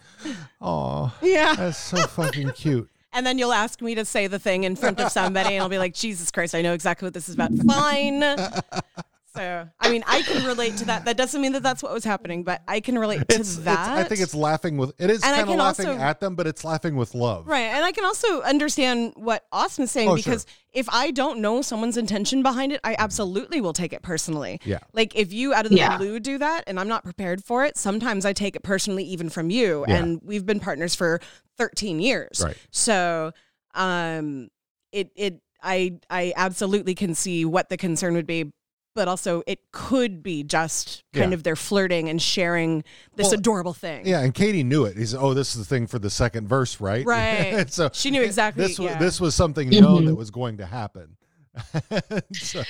"Oh, 0.60 1.12
Yeah. 1.22 1.54
that's 1.56 1.78
so 1.78 1.96
fucking 2.06 2.50
cute." 2.52 2.88
And 3.16 3.24
then 3.24 3.38
you'll 3.38 3.52
ask 3.52 3.80
me 3.80 3.94
to 3.94 4.04
say 4.04 4.26
the 4.26 4.40
thing 4.40 4.64
in 4.64 4.74
front 4.74 4.98
of 5.00 5.12
somebody, 5.12 5.54
and 5.54 5.62
I'll 5.62 5.68
be 5.68 5.78
like, 5.78 5.94
Jesus 5.94 6.32
Christ, 6.32 6.52
I 6.52 6.62
know 6.62 6.72
exactly 6.72 7.06
what 7.06 7.14
this 7.14 7.28
is 7.28 7.36
about. 7.36 7.52
Fine. 7.64 8.20
So, 9.36 9.68
I 9.80 9.90
mean, 9.90 10.04
I 10.06 10.22
can 10.22 10.44
relate 10.46 10.76
to 10.76 10.84
that. 10.84 11.06
That 11.06 11.16
doesn't 11.16 11.40
mean 11.40 11.52
that 11.52 11.62
that's 11.64 11.82
what 11.82 11.92
was 11.92 12.04
happening, 12.04 12.44
but 12.44 12.62
I 12.68 12.78
can 12.78 12.96
relate 12.96 13.18
to 13.28 13.34
It's, 13.34 13.56
it's, 13.56 13.56
that. 13.64 13.88
I 13.98 14.04
think 14.04 14.20
it's 14.20 14.34
laughing 14.34 14.76
with 14.76 14.92
it 14.98 15.10
is 15.10 15.22
And 15.24 15.34
kind 15.34 15.50
of 15.50 15.56
laughing 15.56 15.86
also- 15.88 16.00
at 16.00 16.20
them, 16.20 16.36
but 16.36 16.46
it's 16.46 16.64
laughing 16.64 16.94
with 16.94 17.14
love. 17.14 17.46
Right. 17.48 17.62
And 17.62 17.84
I 17.84 17.90
can 17.90 18.04
also 18.04 18.42
understand 18.42 19.14
what 19.16 19.44
Austin's 19.50 19.90
saying 19.90 20.08
Oh, 20.08 20.14
because 20.16 20.46
if 20.72 20.88
I 20.88 21.10
don't 21.10 21.40
know 21.40 21.62
someone's 21.62 21.96
intention 21.96 22.42
behind 22.44 22.72
it, 22.72 22.80
I 22.84 22.94
absolutely 22.98 23.60
will 23.60 23.72
take 23.72 23.92
it 23.92 24.02
personally. 24.02 24.60
Yeah. 24.64 24.78
Like 24.92 25.16
if 25.16 25.32
you 25.32 25.52
out 25.52 25.64
of 25.66 25.70
the 25.72 25.78
Yeah. 25.78 25.96
blue 25.98 26.20
do 26.20 26.38
that 26.38 26.64
and 26.68 26.78
I'm 26.78 26.88
not 26.88 27.02
prepared 27.02 27.42
for 27.42 27.64
it, 27.64 27.76
sometimes 27.76 28.24
I 28.24 28.32
take 28.32 28.54
it 28.54 28.62
personally 28.62 29.02
even 29.04 29.30
from 29.30 29.50
you. 29.50 29.84
Yeah. 29.88 29.96
And 29.96 30.20
we've 30.22 30.46
been 30.46 30.60
partners 30.60 30.94
for 30.94 31.20
13 31.58 31.98
years. 31.98 32.40
Right. 32.44 32.56
So 32.70 33.32
um 33.74 34.48
it 34.92 35.10
it 35.16 35.40
I 35.60 35.98
I 36.08 36.32
absolutely 36.36 36.94
can 36.94 37.14
see 37.16 37.44
what 37.44 37.68
the 37.68 37.76
concern 37.76 38.14
would 38.14 38.26
be. 38.26 38.52
But 38.94 39.08
also, 39.08 39.42
it 39.48 39.58
could 39.72 40.22
be 40.22 40.44
just 40.44 41.02
kind 41.12 41.32
Yeah. 41.32 41.34
of 41.34 41.42
their 41.42 41.56
flirting 41.56 42.08
and 42.08 42.22
sharing 42.22 42.84
this 43.16 43.26
Well, 43.26 43.34
adorable 43.34 43.72
thing. 43.74 44.06
Yeah, 44.06 44.20
and 44.20 44.32
Katie 44.32 44.62
knew 44.62 44.84
it. 44.84 44.96
He 44.96 45.04
said, 45.04 45.18
"Oh, 45.20 45.34
this 45.34 45.56
is 45.56 45.58
the 45.58 45.64
thing 45.64 45.88
for 45.88 45.98
the 45.98 46.10
second 46.10 46.48
verse, 46.48 46.80
right?" 46.80 47.04
Right. 47.04 47.68
so 47.72 47.90
She 47.92 48.12
knew 48.12 48.22
exactly, 48.22 48.64
This 48.66 48.78
was 48.78 48.90
yeah. 48.92 48.98
this 48.98 49.20
was 49.20 49.34
something 49.34 49.68
known 49.68 50.02
Mhm. 50.04 50.06
that 50.06 50.14
was 50.14 50.30
going 50.30 50.58
to 50.58 50.66
happen. 50.66 51.16
So- 52.34 52.62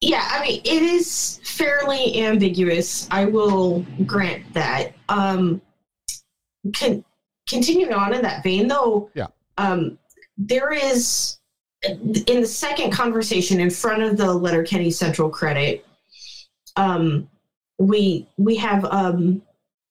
Yeah, 0.00 0.28
I 0.32 0.42
mean, 0.44 0.60
it 0.64 0.82
is 0.82 1.40
fairly 1.44 2.20
ambiguous. 2.20 3.06
I 3.12 3.24
will 3.24 3.86
grant 4.04 4.52
that. 4.54 4.92
Um, 5.08 5.62
con- 6.74 7.04
continuing 7.48 7.92
on 7.92 8.12
in 8.12 8.22
that 8.22 8.42
vein, 8.42 8.66
though, 8.68 9.08
Yeah. 9.14 9.28
um, 9.56 9.98
there 10.36 10.72
is 10.72 11.38
in 11.84 12.40
the 12.40 12.46
second 12.46 12.90
conversation 12.92 13.60
in 13.60 13.70
front 13.70 14.02
of 14.02 14.16
the 14.16 14.32
Letterkenny 14.32 14.90
Central 14.90 15.28
Credit. 15.28 15.86
Um, 16.76 17.28
we 17.78 18.26
we 18.36 18.56
have 18.56 18.84
um, 18.84 19.42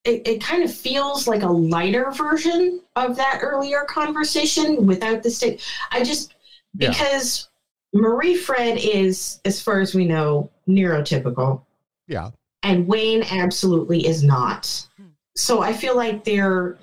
it, 0.06 0.28
it 0.28 0.44
kind 0.44 0.64
of 0.64 0.74
feels 0.74 1.28
like 1.28 1.44
a 1.44 1.48
lighter 1.52 2.12
version 2.12 2.82
of 2.96 3.16
that 3.16 3.40
earlier 3.42 3.86
conversation 3.86 4.86
without 4.86 5.24
the 5.24 5.30
stick. 5.32 5.62
I 5.92 6.04
just 6.04 6.36
Yeah. 6.78 6.90
because 6.90 7.50
Marie 7.94 8.36
Fred 8.36 8.78
is, 8.78 9.40
as 9.46 9.62
far 9.62 9.80
as 9.80 9.94
we 9.94 10.06
know, 10.06 10.50
neurotypical, 10.68 11.62
yeah, 12.08 12.32
and 12.64 12.88
Wayne 12.88 13.24
absolutely 13.24 14.08
is 14.08 14.24
not. 14.24 14.88
So 15.36 15.62
I 15.62 15.74
feel 15.74 15.96
like 15.96 16.24
there 16.24 16.78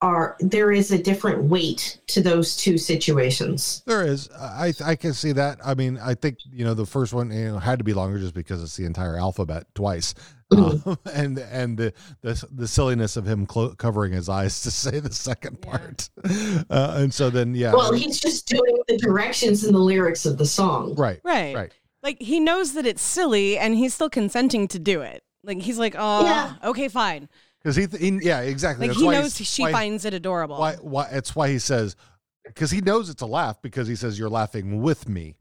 are 0.00 0.36
there 0.40 0.70
is 0.70 0.92
a 0.92 1.02
different 1.02 1.42
weight 1.44 1.98
to 2.06 2.20
those 2.22 2.56
two 2.56 2.78
situations. 2.78 3.82
there 3.86 4.06
is. 4.06 4.30
I 4.30 4.72
I 4.84 4.94
can 4.96 5.12
see 5.12 5.32
that. 5.32 5.58
I 5.64 5.74
mean, 5.74 5.98
I 5.98 6.14
think 6.14 6.38
you 6.52 6.64
know 6.64 6.74
the 6.74 6.86
first 6.86 7.12
one 7.12 7.30
you 7.30 7.48
know 7.52 7.58
had 7.58 7.78
to 7.78 7.84
be 7.84 7.94
longer 7.94 8.18
just 8.18 8.34
because 8.34 8.62
it's 8.62 8.76
the 8.76 8.84
entire 8.84 9.16
alphabet 9.16 9.66
twice, 9.74 10.14
Mm-hmm. 10.52 10.88
um, 10.90 10.98
and 11.12 11.38
and 11.38 11.76
the 11.76 11.92
the 12.22 12.42
the 12.52 12.68
silliness 12.68 13.16
of 13.16 13.26
him 13.26 13.44
clo- 13.44 13.74
covering 13.74 14.12
his 14.12 14.28
eyes 14.28 14.62
to 14.62 14.70
say 14.70 15.00
the 15.00 15.12
second 15.12 15.60
part, 15.60 16.08
uh, 16.70 16.94
and 16.98 17.12
so 17.12 17.28
then 17.28 17.54
yeah, 17.54 17.72
Well, 17.74 17.92
he's 17.92 18.20
just 18.20 18.46
doing 18.46 18.78
the 18.88 18.96
directions 18.98 19.64
and 19.64 19.74
the 19.74 19.78
lyrics 19.80 20.24
of 20.26 20.38
the 20.38 20.46
song. 20.46 20.94
right, 20.94 21.20
Right. 21.24 21.54
right. 21.54 21.72
Like 22.04 22.22
he 22.22 22.38
knows 22.38 22.74
that 22.74 22.86
it's 22.86 23.02
silly 23.02 23.58
and 23.58 23.74
he's 23.74 23.92
still 23.94 24.08
consenting 24.08 24.68
to 24.68 24.78
do 24.78 25.00
it. 25.00 25.22
Like 25.42 25.60
he's 25.60 25.78
like, 25.78 25.96
oh, 25.98 26.24
Yeah. 26.24 26.54
okay, 26.64 26.86
fine. 26.88 27.28
Because 27.62 27.76
he, 27.76 27.86
th- 27.86 28.00
he, 28.00 28.18
yeah, 28.26 28.40
exactly. 28.40 28.86
Like 28.86 28.90
That's 28.94 29.00
he 29.00 29.06
why 29.06 29.12
knows 29.20 29.36
she 29.36 29.62
why- 29.62 29.72
finds 29.72 30.04
it 30.04 30.14
adorable. 30.14 30.58
why 30.58 30.74
why 30.76 31.08
it's 31.10 31.34
why 31.36 31.48
he 31.48 31.58
says 31.58 31.96
because 32.44 32.70
he 32.70 32.80
knows 32.80 33.10
it's 33.10 33.22
a 33.22 33.26
laugh 33.26 33.60
because 33.62 33.88
he 33.88 33.94
says 33.96 34.18
you're 34.18 34.30
laughing 34.30 34.80
with 34.80 35.08
me 35.08 35.36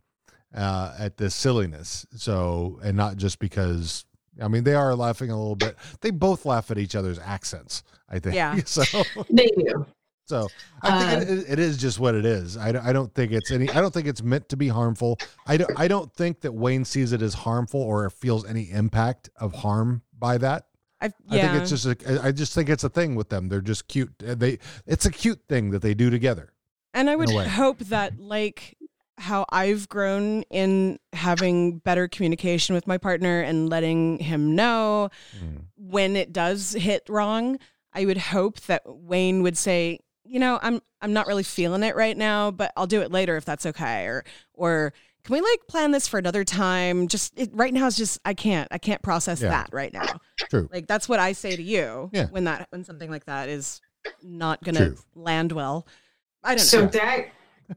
uh 0.56 0.94
at 1.00 1.16
this 1.18 1.34
silliness 1.36 2.06
so 2.16 2.80
and 2.84 2.98
not 2.98 3.16
just 3.18 3.38
because 3.40 4.06
i 4.42 4.48
mean 4.48 4.64
they 4.64 4.74
are 4.74 4.96
laughing 4.96 5.30
a 5.30 5.38
little 5.38 5.56
bit 5.56 5.76
they 6.02 6.10
both 6.12 6.46
laugh 6.46 6.70
at 6.72 6.78
each 6.78 6.96
other's 6.96 7.20
accents 7.20 7.84
i 8.10 8.18
think 8.20 8.36
Yeah. 8.36 8.58
so 8.66 8.84
They 9.30 9.48
do. 9.48 9.86
so 10.26 10.48
i 10.82 11.16
think 11.18 11.30
Uh, 11.30 11.34
it, 11.34 11.46
it 11.54 11.60
is 11.60 11.78
just 11.78 12.00
what 12.00 12.16
it 12.16 12.26
is 12.26 12.58
I, 12.58 12.72
don't- 12.72 12.86
I 12.86 12.92
don't 12.94 13.14
think 13.14 13.32
it's 13.32 13.52
any 13.52 13.70
i 13.70 13.80
don't 13.82 13.94
think 13.94 14.08
it's 14.08 14.24
meant 14.24 14.50
to 14.50 14.58
be 14.58 14.68
harmful 14.70 15.18
i 15.46 15.56
don't 15.58 15.72
i 15.80 15.88
don't 15.88 16.12
think 16.14 16.42
that 16.42 16.54
wayne 16.54 16.84
sees 16.84 17.12
it 17.14 17.22
as 17.22 17.34
harmful 17.34 17.82
or 17.82 18.10
feels 18.10 18.46
any 18.46 18.70
impact 18.72 19.30
of 19.38 19.54
harm 19.54 20.02
by 20.18 20.38
that 20.40 20.66
I, 21.00 21.08
I 21.08 21.12
yeah. 21.36 21.52
think 21.52 21.62
it's 21.62 21.70
just 21.70 21.86
a, 21.86 22.22
I 22.24 22.32
just 22.32 22.54
think 22.56 22.70
it's 22.70 22.84
a 22.84 22.90
thing 22.90 23.16
with 23.16 23.30
them. 23.30 23.50
They're 23.50 23.62
just 23.62 23.88
cute. 23.88 24.12
Uh, 24.28 24.36
They 24.36 24.60
it's 24.86 25.06
a 25.06 25.12
cute 25.12 25.42
thing 25.48 25.70
that 25.72 25.82
they 25.82 25.94
do 25.94 26.10
together. 26.10 26.54
and 26.94 27.10
I 27.10 27.16
would 27.16 27.30
hope 27.30 27.80
that 27.80 28.20
like 28.20 28.76
how 29.20 29.46
I've 29.50 29.90
grown 29.90 30.44
in 30.50 31.00
having 31.14 31.80
better 31.80 32.08
communication 32.08 32.76
with 32.76 32.86
my 32.88 32.98
partner 33.00 33.42
and 33.42 33.68
letting 33.70 34.20
him 34.20 34.56
know 34.56 35.10
Mm. 35.44 35.64
when 35.76 36.16
it 36.16 36.32
does 36.34 36.74
hit 36.74 37.04
wrong, 37.10 37.58
I 37.94 38.06
would 38.06 38.18
hope 38.18 38.60
that 38.62 38.84
Wayne 38.86 39.42
would 39.44 39.58
say, 39.58 40.00
you 40.24 40.40
know, 40.40 40.60
I'm 40.62 40.82
I'm 41.02 41.14
not 41.14 41.28
really 41.28 41.44
feeling 41.44 41.84
it 41.84 41.96
right 41.96 42.18
now, 42.18 42.52
but 42.52 42.72
I'll 42.78 42.88
do 42.88 43.02
it 43.02 43.12
later 43.12 43.38
if 43.38 43.46
that's 43.46 43.66
okay 43.68 44.06
or 44.06 44.24
or 44.54 44.94
can 45.28 45.34
we 45.34 45.42
like 45.42 45.60
plan 45.68 45.92
this 45.92 46.08
for 46.08 46.18
another 46.18 46.46
time? 46.46 47.08
Just 47.10 47.38
it, 47.38 47.50
right 47.54 47.74
now 47.74 47.86
it's 47.88 47.98
just 47.98 48.18
I 48.24 48.34
can't 48.34 48.68
I 48.72 48.78
can't 48.78 49.02
process 49.02 49.42
Yeah. 49.42 49.50
that 49.50 49.70
right 49.74 49.92
now. 49.94 50.06
True. 50.50 50.70
Like 50.72 50.88
that's 50.88 51.10
what 51.10 51.20
I 51.20 51.34
say 51.34 51.54
to 51.56 51.62
you 51.62 52.10
Yeah. 52.14 52.28
when 52.28 52.46
that 52.46 52.68
when 52.72 52.86
something 52.86 53.12
like 53.12 53.26
that 53.26 53.50
is 53.50 53.82
not 54.24 54.64
going 54.64 54.76
to 54.76 54.96
land 55.16 55.52
well. 55.52 55.86
I 56.46 56.56
don't 56.56 56.64
So 56.66 56.82
know. 56.84 56.88
that 56.88 57.26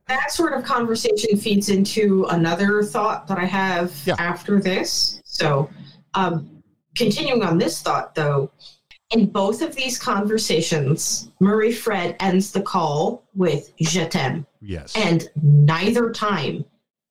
that 0.06 0.30
sort 0.30 0.52
of 0.52 0.62
conversation 0.64 1.36
feeds 1.36 1.68
into 1.70 2.24
another 2.30 2.84
thought 2.84 3.26
that 3.26 3.38
I 3.38 3.44
have 3.46 3.92
Yeah. 4.06 4.14
after 4.20 4.60
this. 4.60 5.20
So, 5.24 5.68
um, 6.14 6.62
continuing 6.96 7.42
on 7.42 7.58
this 7.58 7.82
thought, 7.82 8.14
though, 8.14 8.52
in 9.10 9.26
both 9.26 9.60
of 9.62 9.74
these 9.74 9.98
conversations, 9.98 11.32
Marie 11.40 11.72
Fred 11.72 12.14
ends 12.20 12.52
the 12.52 12.62
call 12.62 13.24
with 13.34 13.72
"Je 13.80 14.06
t'aime," 14.06 14.46
Yes. 14.60 14.92
and 14.96 15.28
neither 15.42 16.12
time 16.12 16.64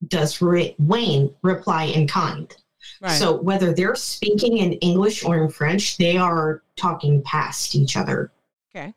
does 0.08 0.42
Ra- 0.42 0.74
Wayne 0.80 1.34
reply 1.42 1.84
in 1.86 2.08
kind. 2.08 2.56
Right. 3.02 3.12
So 3.12 3.42
whether 3.42 3.74
they're 3.74 3.96
speaking 3.96 4.58
in 4.58 4.74
English 4.74 5.24
or 5.24 5.38
in 5.44 5.50
French, 5.50 5.98
they 5.98 6.18
are 6.18 6.64
talking 6.76 7.22
past 7.24 7.76
each 7.76 7.98
other. 7.98 8.32
okay. 8.76 8.94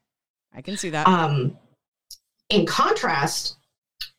I 0.55 0.61
can 0.63 0.77
see 0.77 0.91
that. 0.91 1.07
Um, 1.07 1.57
in 2.51 2.67
contrast, 2.67 3.57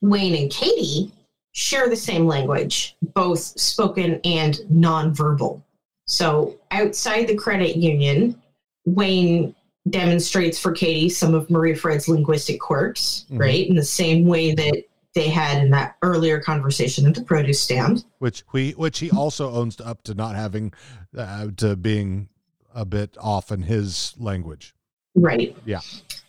Wayne 0.01 0.35
and 0.35 0.51
Katie 0.51 1.11
share 1.51 1.87
the 1.89 1.95
same 1.95 2.25
language, 2.25 2.95
both 3.13 3.39
spoken 3.39 4.19
and 4.25 4.55
nonverbal. 4.71 5.61
So 6.05 6.59
outside 6.71 7.27
the 7.27 7.35
credit 7.35 7.75
union, 7.77 8.41
Wayne 8.85 9.55
demonstrates 9.89 10.57
for 10.59 10.71
Katie 10.71 11.09
some 11.09 11.33
of 11.35 11.49
Marie 11.49 11.75
Fred's 11.75 12.07
linguistic 12.07 12.59
quirks, 12.59 13.25
Mhm. 13.29 13.39
right? 13.39 13.67
In 13.69 13.75
the 13.75 13.83
same 13.83 14.25
way 14.25 14.53
that 14.55 14.83
they 15.13 15.29
had 15.29 15.63
in 15.63 15.69
that 15.71 15.95
earlier 16.01 16.39
conversation 16.39 17.05
at 17.05 17.15
the 17.15 17.23
produce 17.23 17.61
stand. 17.61 18.05
which 18.19 18.43
we 18.51 18.71
which 18.71 18.99
he 18.99 19.11
also 19.11 19.51
owns 19.51 19.79
up 19.79 20.03
to 20.03 20.13
not 20.13 20.35
having 20.35 20.73
uh, 21.17 21.47
to 21.57 21.75
being 21.75 22.29
a 22.73 22.85
bit 22.85 23.15
off 23.19 23.51
in 23.51 23.61
his 23.61 24.13
language. 24.17 24.73
Right. 25.15 25.55
Yeah. 25.65 25.81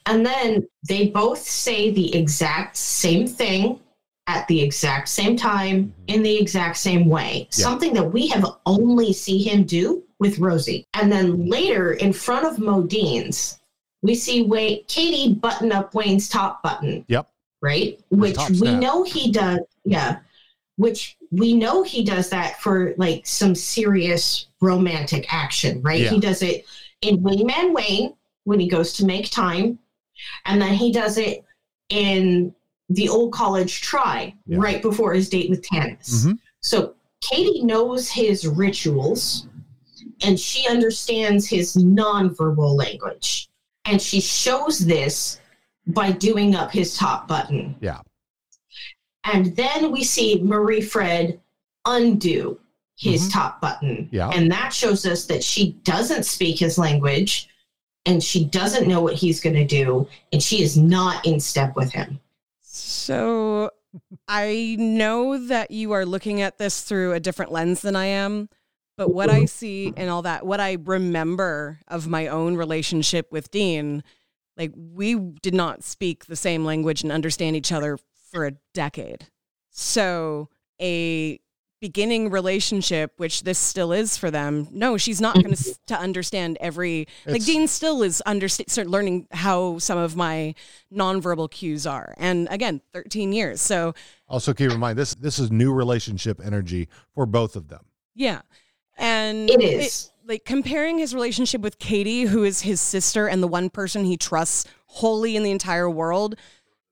And 0.06 0.26
then 0.26 0.68
they 0.86 1.08
both 1.08 1.38
say 1.38 1.90
the 1.90 2.14
exact 2.14 2.76
same 2.76 3.26
thing 3.26 3.80
at 4.26 4.46
the 4.48 4.60
exact 4.60 5.08
same 5.08 5.36
time 5.36 5.94
in 6.06 6.22
the 6.22 6.36
exact 6.36 6.76
same 6.76 7.06
way. 7.08 7.48
Yeah. 7.52 7.64
Something 7.64 7.94
that 7.94 8.12
we 8.12 8.26
have 8.28 8.44
only 8.66 9.12
see 9.12 9.42
him 9.42 9.64
do 9.64 10.02
with 10.18 10.38
Rosie. 10.38 10.86
And 10.94 11.10
then 11.10 11.48
later 11.48 11.94
in 11.94 12.12
front 12.12 12.46
of 12.46 12.58
Modine's, 12.58 13.58
we 14.02 14.14
see 14.14 14.42
Wayne, 14.42 14.84
Katie 14.86 15.34
button 15.34 15.72
up 15.72 15.94
Wayne's 15.94 16.28
top 16.28 16.62
button, 16.62 17.04
Yep. 17.08 17.28
Right? 17.64 17.98
Which 18.10 18.36
we 18.60 18.74
know 18.74 19.04
he 19.04 19.32
does. 19.32 19.60
Yeah. 19.84 20.18
Which 20.76 21.16
we 21.30 21.54
know 21.54 21.82
he 21.82 22.04
does 22.04 22.28
that 22.28 22.60
for 22.60 22.94
like 22.98 23.26
some 23.26 23.54
serious 23.54 24.48
romantic 24.60 25.32
action, 25.32 25.80
right? 25.80 26.02
Yeah. 26.02 26.10
He 26.10 26.20
does 26.20 26.42
it 26.42 26.66
in 27.00 27.20
Wingman 27.20 27.72
Wayne 27.72 28.12
when 28.44 28.60
he 28.60 28.68
goes 28.68 28.92
to 28.94 29.06
make 29.06 29.30
time. 29.30 29.78
And 30.44 30.60
then 30.60 30.74
he 30.74 30.92
does 30.92 31.16
it 31.16 31.42
in 31.88 32.54
the 32.90 33.08
old 33.08 33.32
college 33.32 33.80
try 33.80 34.34
Yeah. 34.46 34.58
right 34.60 34.82
before 34.82 35.14
his 35.14 35.30
date 35.30 35.48
with 35.48 35.62
Tanis. 35.62 36.26
Mhm. 36.26 36.38
So 36.60 36.94
Katie 37.22 37.62
knows 37.62 38.10
his 38.10 38.46
rituals 38.46 39.46
and 40.22 40.38
she 40.38 40.68
understands 40.68 41.46
his 41.46 41.74
nonverbal 41.76 42.76
language. 42.76 43.48
And 43.86 44.00
she 44.02 44.20
shows 44.20 44.80
this 44.80 45.38
by 45.86 46.12
doing 46.12 46.54
up 46.54 46.70
his 46.70 46.96
top 46.96 47.28
button. 47.28 47.76
Yeah. 47.80 48.00
And 49.24 49.54
then 49.56 49.90
we 49.90 50.04
see 50.04 50.40
Marie 50.42 50.80
Fred 50.80 51.40
undo 51.86 52.58
his 52.96 53.28
Mhm. 53.28 53.32
top 53.32 53.60
button. 53.60 54.08
Yeah. 54.12 54.30
And 54.30 54.50
that 54.52 54.72
shows 54.72 55.04
us 55.06 55.26
that 55.26 55.42
she 55.42 55.72
doesn't 55.82 56.24
speak 56.24 56.58
his 56.58 56.78
language 56.78 57.48
and 58.06 58.22
she 58.22 58.44
doesn't 58.44 58.86
know 58.86 59.00
what 59.00 59.14
he's 59.14 59.40
going 59.40 59.56
to 59.56 59.64
do. 59.66 60.06
And 60.32 60.42
she 60.42 60.62
is 60.62 60.76
not 60.76 61.24
in 61.26 61.40
step 61.40 61.74
with 61.74 61.92
him. 61.92 62.20
So 62.60 63.70
I 64.28 64.76
know 64.78 65.38
that 65.46 65.70
you 65.70 65.92
are 65.92 66.04
looking 66.06 66.40
at 66.40 66.58
this 66.58 66.82
through 66.82 67.12
a 67.12 67.20
different 67.20 67.52
lens 67.52 67.80
than 67.80 67.96
I 67.96 68.06
am, 68.06 68.48
but 68.96 69.12
what 69.12 69.30
I 69.30 69.44
see 69.46 69.92
and 69.96 70.10
all 70.10 70.22
that, 70.22 70.44
what 70.46 70.60
I 70.60 70.78
remember 70.84 71.80
of 71.88 72.06
my 72.08 72.26
own 72.26 72.56
relationship 72.56 73.30
with 73.32 73.50
Dean, 73.50 74.02
like 74.56 74.72
we 74.76 75.14
did 75.14 75.54
not 75.54 75.82
speak 75.82 76.26
the 76.26 76.36
same 76.36 76.64
language 76.64 77.02
and 77.02 77.12
understand 77.12 77.56
each 77.56 77.72
other 77.72 77.98
for 78.30 78.46
a 78.46 78.52
decade. 78.72 79.26
So 79.70 80.48
a 80.80 81.40
beginning 81.80 82.30
relationship, 82.30 83.12
which 83.18 83.42
this 83.42 83.58
still 83.58 83.92
is 83.92 84.16
for 84.16 84.30
them, 84.30 84.68
no, 84.72 84.96
she's 84.96 85.20
not 85.20 85.34
going 85.34 85.50
to 85.50 85.54
mm-hmm. 85.54 85.72
to 85.86 85.98
understand 85.98 86.56
every 86.60 87.06
like 87.26 87.44
Dean 87.44 87.68
still 87.68 88.02
is 88.02 88.22
understand 88.22 88.70
start 88.70 88.86
learning 88.86 89.28
how 89.32 89.78
some 89.78 89.98
of 89.98 90.16
my 90.16 90.54
nonverbal 90.90 91.50
cues 91.50 91.86
are. 91.86 92.14
And 92.16 92.48
again, 92.50 92.80
13 92.94 93.34
years. 93.34 93.60
So 93.60 93.94
Also, 94.28 94.54
keep 94.54 94.70
in 94.70 94.80
mind 94.80 94.98
this 94.98 95.14
this 95.14 95.38
is 95.38 95.50
new 95.50 95.74
relationship 95.74 96.40
energy 96.42 96.88
for 97.14 97.26
both 97.26 97.54
of 97.54 97.68
them. 97.68 97.84
Yeah. 98.14 98.40
And 98.96 99.50
It 99.50 99.60
is. 99.60 100.10
Like 100.26 100.44
comparing 100.44 100.98
his 100.98 101.14
relationship 101.14 101.60
with 101.60 101.78
Katie, 101.78 102.22
who 102.22 102.44
is 102.44 102.62
his 102.62 102.80
sister 102.80 103.26
and 103.26 103.42
the 103.42 103.48
one 103.48 103.70
person 103.70 104.04
he 104.04 104.16
trusts 104.16 104.64
wholly 104.86 105.36
in 105.36 105.42
the 105.42 105.50
entire 105.50 105.88
world 105.90 106.36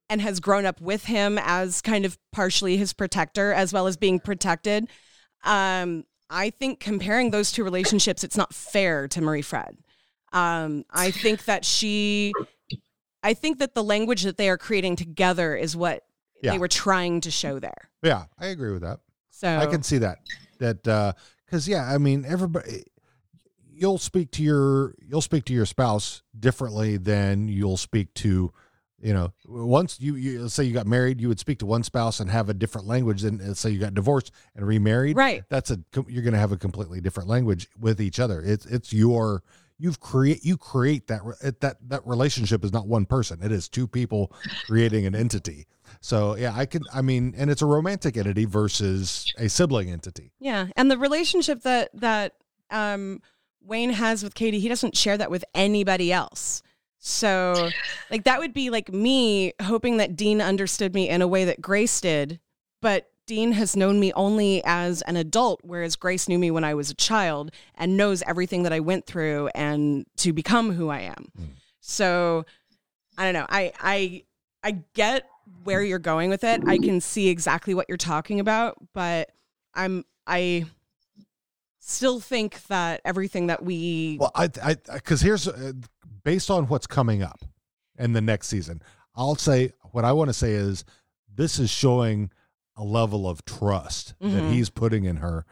and 0.08 0.20
has 0.20 0.40
grown 0.40 0.66
up 0.66 0.80
with 0.80 1.04
him 1.06 1.38
as 1.40 1.80
kind 1.80 2.04
of 2.04 2.18
partially 2.32 2.76
his 2.76 2.92
protector 2.92 3.52
as 3.52 3.72
well 3.72 3.86
as 3.86 3.96
being 3.96 4.20
protected. 4.20 4.88
Um, 5.44 6.04
I 6.28 6.50
think 6.50 6.80
comparing 6.80 7.30
those 7.30 7.52
two 7.52 7.64
relationships, 7.64 8.24
it's 8.24 8.36
not 8.36 8.52
fair 8.54 9.08
to 9.08 9.20
Marie 9.20 9.42
Fred. 9.42 9.78
Um, 10.32 10.84
I 10.90 11.10
think 11.10 11.44
that 11.44 11.64
she, 11.64 12.32
I 13.22 13.34
think 13.34 13.58
that 13.58 13.74
the 13.74 13.84
language 13.84 14.22
that 14.22 14.36
they 14.36 14.48
are 14.48 14.58
creating 14.58 14.96
together 14.96 15.54
is 15.54 15.76
what 15.76 16.04
Yeah. 16.42 16.52
they 16.52 16.58
were 16.58 16.68
trying 16.68 17.20
to 17.22 17.30
show 17.30 17.58
there. 17.58 17.90
Yeah, 18.02 18.24
I 18.38 18.46
agree 18.46 18.72
with 18.72 18.82
that. 18.82 19.00
So 19.30 19.48
I 19.56 19.66
can 19.66 19.82
see 19.82 19.98
that. 19.98 20.18
That 20.58 20.82
because 21.46 21.68
yeah, 21.68 21.84
I 21.84 21.98
mean 21.98 22.24
everybody. 22.26 22.84
You'll 23.82 23.98
speak 23.98 24.30
to 24.32 24.44
your 24.44 24.94
you'll 25.04 25.22
speak 25.22 25.44
to 25.46 25.52
your 25.52 25.66
spouse 25.66 26.22
differently 26.38 26.98
than 26.98 27.48
you'll 27.48 27.76
speak 27.76 28.14
to, 28.14 28.52
you 29.00 29.12
know, 29.12 29.32
once 29.44 29.98
you, 30.00 30.14
you 30.14 30.42
let's 30.42 30.54
say 30.54 30.62
you 30.62 30.72
got 30.72 30.86
married, 30.86 31.20
you 31.20 31.26
would 31.26 31.40
speak 31.40 31.58
to 31.58 31.66
one 31.66 31.82
spouse 31.82 32.20
and 32.20 32.30
have 32.30 32.48
a 32.48 32.54
different 32.54 32.86
language 32.86 33.22
than 33.22 33.38
let's 33.44 33.58
say 33.58 33.70
you 33.70 33.80
got 33.80 33.92
divorced 33.92 34.30
and 34.54 34.64
remarried. 34.64 35.16
Right. 35.16 35.42
That's 35.48 35.72
a 35.72 35.80
you're 36.06 36.22
going 36.22 36.32
to 36.32 36.38
have 36.38 36.52
a 36.52 36.56
completely 36.56 37.00
different 37.00 37.28
language 37.28 37.68
with 37.76 38.00
each 38.00 38.20
other. 38.20 38.40
It's 38.40 38.66
it's 38.66 38.92
your 38.92 39.42
you've 39.78 39.98
create 39.98 40.44
you 40.44 40.56
create 40.56 41.08
that 41.08 41.22
it, 41.42 41.60
that 41.60 41.78
that 41.88 42.06
relationship 42.06 42.64
is 42.64 42.72
not 42.72 42.86
one 42.86 43.04
person. 43.04 43.42
It 43.42 43.50
is 43.50 43.68
two 43.68 43.88
people 43.88 44.32
creating 44.64 45.06
an 45.06 45.16
entity. 45.16 45.66
So 46.00 46.36
yeah, 46.36 46.52
I 46.54 46.66
can. 46.66 46.82
I 46.94 47.02
mean, 47.02 47.34
and 47.36 47.50
it's 47.50 47.62
a 47.62 47.66
romantic 47.66 48.16
entity 48.16 48.44
versus 48.44 49.26
a 49.38 49.48
sibling 49.48 49.90
entity. 49.90 50.30
Yeah, 50.38 50.68
and 50.76 50.88
the 50.88 50.98
relationship 50.98 51.62
that 51.62 51.90
that 51.94 52.34
um, 52.70 53.20
Wayne 53.64 53.90
has 53.90 54.22
with 54.22 54.34
Katie, 54.34 54.60
he 54.60 54.68
doesn't 54.68 54.96
share 54.96 55.16
that 55.18 55.30
with 55.30 55.44
anybody 55.54 56.12
else. 56.12 56.62
So, 56.98 57.70
like 58.10 58.24
that 58.24 58.38
would 58.38 58.52
be 58.52 58.70
like 58.70 58.92
me 58.92 59.54
hoping 59.60 59.96
that 59.96 60.14
Dean 60.14 60.40
understood 60.40 60.94
me 60.94 61.08
in 61.08 61.20
a 61.20 61.26
way 61.26 61.44
that 61.44 61.60
Grace 61.60 62.00
did, 62.00 62.38
but 62.80 63.10
Dean 63.26 63.52
has 63.52 63.74
known 63.74 63.98
me 63.98 64.12
only 64.12 64.62
as 64.64 65.02
an 65.02 65.16
adult, 65.16 65.60
whereas 65.64 65.96
Grace 65.96 66.28
knew 66.28 66.38
me 66.38 66.50
when 66.50 66.64
I 66.64 66.74
was 66.74 66.90
a 66.90 66.94
child 66.94 67.50
and 67.74 67.96
knows 67.96 68.22
everything 68.26 68.62
that 68.62 68.72
I 68.72 68.80
went 68.80 69.06
through 69.06 69.48
and 69.54 70.06
to 70.18 70.32
become 70.32 70.72
who 70.72 70.90
I 70.90 71.00
am. 71.00 71.32
Hmm. 71.36 71.44
So, 71.80 72.44
I 73.18 73.24
don't 73.24 73.34
know. 73.34 73.46
I 73.48 73.72
I 73.80 74.22
I 74.62 74.78
get 74.94 75.26
where 75.64 75.82
you're 75.82 75.98
going 75.98 76.30
with 76.30 76.44
it. 76.44 76.62
I 76.66 76.78
can 76.78 77.00
see 77.00 77.28
exactly 77.28 77.74
what 77.74 77.86
you're 77.88 77.98
talking 77.98 78.40
about, 78.40 78.76
but 78.92 79.30
I'm 79.74 80.04
I 80.26 80.66
still 81.84 82.20
think 82.20 82.62
that 82.68 83.00
everything 83.04 83.48
that 83.48 83.62
we 83.64 84.16
Well, 84.20 84.30
I, 84.34 84.48
I, 84.62 84.76
because 84.94 85.20
here's 85.20 85.48
uh, 85.48 85.72
based 86.22 86.50
on 86.50 86.66
what's 86.68 86.86
coming 86.86 87.22
up 87.22 87.40
in 87.98 88.12
the 88.12 88.20
next 88.20 88.46
season. 88.48 88.80
I'll 89.16 89.34
say 89.34 89.72
what 89.90 90.04
I 90.04 90.12
want 90.12 90.28
to 90.28 90.34
say 90.34 90.52
is 90.52 90.84
this 91.34 91.58
is 91.58 91.70
showing 91.70 92.30
a 92.76 92.84
level 92.84 93.28
of 93.28 93.44
trust 93.44 94.14
that 94.20 94.26
Mhm. 94.28 94.52
he's 94.52 94.70
putting 94.70 95.04
in 95.04 95.16
her. 95.16 95.44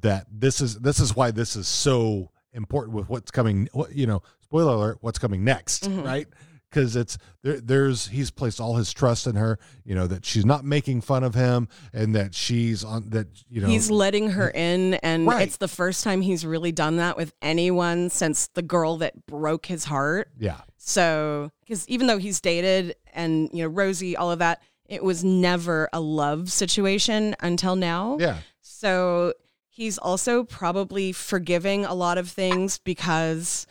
That 0.00 0.26
this 0.30 0.60
is 0.60 0.80
this 0.80 1.00
is 1.00 1.16
why 1.16 1.30
this 1.30 1.56
is 1.56 1.66
so 1.66 2.30
important 2.52 2.94
with 2.94 3.08
what's 3.08 3.30
coming. 3.30 3.68
What 3.72 3.94
you 3.94 4.06
know, 4.06 4.20
spoiler 4.42 4.74
alert, 4.74 4.98
what's 5.00 5.18
coming 5.18 5.44
next, 5.44 5.88
Mhm. 5.88 6.04
right? 6.04 6.28
Because 6.70 6.96
it's 6.96 7.16
there. 7.42 7.60
There's 7.60 8.08
he's 8.08 8.30
placed 8.30 8.60
all 8.60 8.76
his 8.76 8.92
trust 8.92 9.26
in 9.26 9.36
her. 9.36 9.58
You 9.84 9.94
know 9.94 10.06
that 10.06 10.24
she's 10.26 10.44
not 10.44 10.64
making 10.64 11.00
fun 11.00 11.24
of 11.24 11.34
him, 11.34 11.68
and 11.92 12.14
that 12.14 12.34
she's 12.34 12.84
on 12.84 13.08
that. 13.10 13.28
You 13.48 13.62
know 13.62 13.68
he's 13.68 13.90
letting 13.90 14.30
her 14.32 14.50
in 14.50 14.94
and 14.94 15.26
Right. 15.26 15.42
it's 15.48 15.56
the 15.56 15.68
first 15.68 16.04
time 16.04 16.20
he's 16.20 16.44
really 16.44 16.72
done 16.72 16.96
that 16.96 17.16
with 17.16 17.32
anyone 17.40 18.10
since 18.10 18.48
the 18.48 18.62
girl 18.62 18.98
that 18.98 19.26
broke 19.26 19.66
his 19.66 19.84
heart. 19.84 20.28
yeah. 20.38 20.60
So, 20.76 21.50
cuz 21.66 21.86
even 21.88 22.06
though 22.06 22.18
he's 22.18 22.40
dated 22.40 22.96
and 23.12 23.50
you 23.52 23.62
know 23.62 23.68
Rosie 23.68 24.16
all 24.16 24.30
of 24.30 24.38
that, 24.38 24.62
it 24.86 25.02
was 25.04 25.22
never 25.24 25.88
a 25.92 26.00
love 26.00 26.50
situation 26.50 27.34
until 27.40 27.76
now. 27.76 28.16
Yeah. 28.20 28.38
So, 28.60 29.34
he's 29.68 29.96
also 29.98 30.44
probably 30.44 31.12
forgiving 31.12 31.84
a 31.84 31.94
lot 31.94 32.18
of 32.18 32.28
things 32.28 32.78
because 32.78 33.66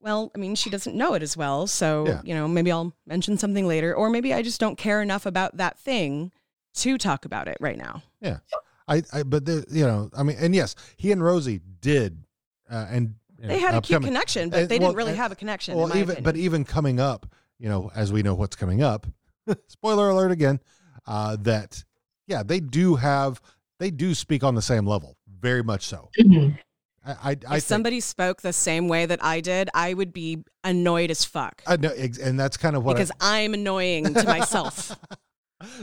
well, 0.00 0.30
I 0.34 0.38
mean, 0.38 0.54
she 0.54 0.70
doesn't 0.70 0.94
know 0.96 1.14
it 1.14 1.22
as 1.22 1.36
well. 1.36 1.66
So, 1.66 2.06
Yeah. 2.06 2.20
you 2.24 2.34
know, 2.34 2.46
maybe 2.48 2.70
I'll 2.72 2.94
mention 3.06 3.36
something 3.38 3.66
later 3.66 3.94
or 3.94 4.10
maybe 4.10 4.32
I 4.32 4.42
just 4.42 4.60
don't 4.60 4.76
care 4.78 5.02
enough 5.02 5.26
about 5.26 5.56
that 5.56 5.78
thing 5.78 6.32
to 6.74 6.96
talk 6.98 7.24
about 7.24 7.48
it 7.48 7.56
right 7.60 7.76
now. 7.76 8.02
Yeah, 8.20 8.38
I, 8.86 9.02
I 9.12 9.22
but 9.24 9.44
the, 9.44 9.64
you 9.70 9.84
know, 9.84 10.10
I 10.16 10.22
mean, 10.22 10.36
and 10.38 10.54
yes, 10.54 10.74
he 10.96 11.10
and 11.12 11.22
Rosie 11.22 11.60
did, 11.80 12.22
uh, 12.70 12.86
and 12.90 13.14
They 13.38 13.48
know, 13.48 13.58
had 13.58 13.74
a 13.74 13.80
cute 13.80 13.96
upcoming- 13.96 14.08
connection, 14.08 14.50
but 14.50 14.60
and- 14.60 14.68
they 14.68 14.78
didn't 14.78 14.94
really 14.96 15.10
and- 15.10 15.18
have 15.18 15.32
a 15.32 15.36
connection. 15.36 15.74
Well, 15.76 15.84
in 15.86 15.90
my 15.90 15.96
even 15.96 16.10
opinion. 16.10 16.24
but 16.24 16.36
even 16.36 16.64
coming 16.64 17.00
up, 17.00 17.26
you 17.58 17.68
know, 17.68 17.90
as 17.94 18.12
we 18.12 18.22
know 18.22 18.34
what's 18.34 18.54
coming 18.56 18.82
up. 18.82 19.06
spoiler 19.68 20.10
alert 20.10 20.30
again. 20.30 20.60
Uh, 21.06 21.36
that 21.40 21.82
yeah, 22.26 22.42
they 22.42 22.60
do 22.60 22.96
have 22.96 23.40
they 23.78 23.90
do 23.90 24.14
speak 24.14 24.44
on 24.44 24.54
the 24.54 24.60
same 24.62 24.86
level, 24.86 25.16
very 25.40 25.62
much 25.64 25.84
so. 25.86 26.10
I 26.20 26.54
I, 27.08 27.30
I 27.30 27.32
if 27.32 27.40
think, 27.40 27.62
somebody 27.62 28.00
spoke 28.00 28.42
the 28.42 28.52
same 28.52 28.88
way 28.88 29.06
that 29.06 29.24
I 29.24 29.40
did, 29.40 29.68
I 29.74 29.94
would 29.94 30.12
be 30.12 30.44
annoyed 30.64 31.10
as 31.10 31.24
fuck 31.24 31.62
I 31.66 31.76
know, 31.76 31.90
and 32.22 32.38
that's 32.38 32.56
kind 32.56 32.76
of 32.76 32.84
what 32.84 32.94
because 32.96 33.12
I'm 33.20 33.54
annoying 33.54 34.14
to 34.14 34.24
myself. 34.24 34.96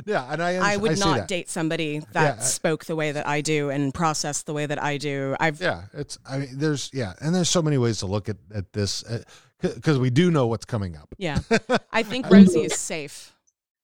Yeah, 0.06 0.26
and 0.32 0.42
I 0.42 0.74
I 0.74 0.78
would 0.78 0.98
not 1.00 1.18
that. 1.18 1.28
date 1.28 1.50
somebody 1.50 2.00
that 2.14 2.24
Yeah, 2.38 2.42
I- 2.42 2.44
spoke 2.46 2.86
the 2.86 2.96
way 2.96 3.12
that 3.12 3.28
I 3.28 3.42
do 3.42 3.70
and 3.70 3.94
process 3.94 4.44
the 4.44 4.54
way 4.54 4.66
that 4.66 4.82
I 4.82 4.96
do. 4.98 5.36
I've 5.38 5.60
Yeah, 5.60 5.84
it's 5.94 6.18
I 6.26 6.38
mean, 6.38 6.50
there's 6.54 6.90
yeah, 6.94 7.12
and 7.20 7.36
there's 7.36 7.50
so 7.50 7.62
many 7.62 7.78
ways 7.78 7.98
to 8.00 8.06
look 8.06 8.30
at 8.30 8.38
at 8.54 8.72
this 8.72 9.04
uh, 9.04 9.22
because 9.62 10.00
we 10.00 10.10
do 10.12 10.32
know 10.32 10.48
what's 10.48 10.64
coming 10.64 10.96
up. 10.96 11.14
yeah. 11.18 11.40
I 11.92 12.04
think 12.12 12.30
Rosie 12.30 12.62
is 12.62 12.76
safe. 12.80 13.34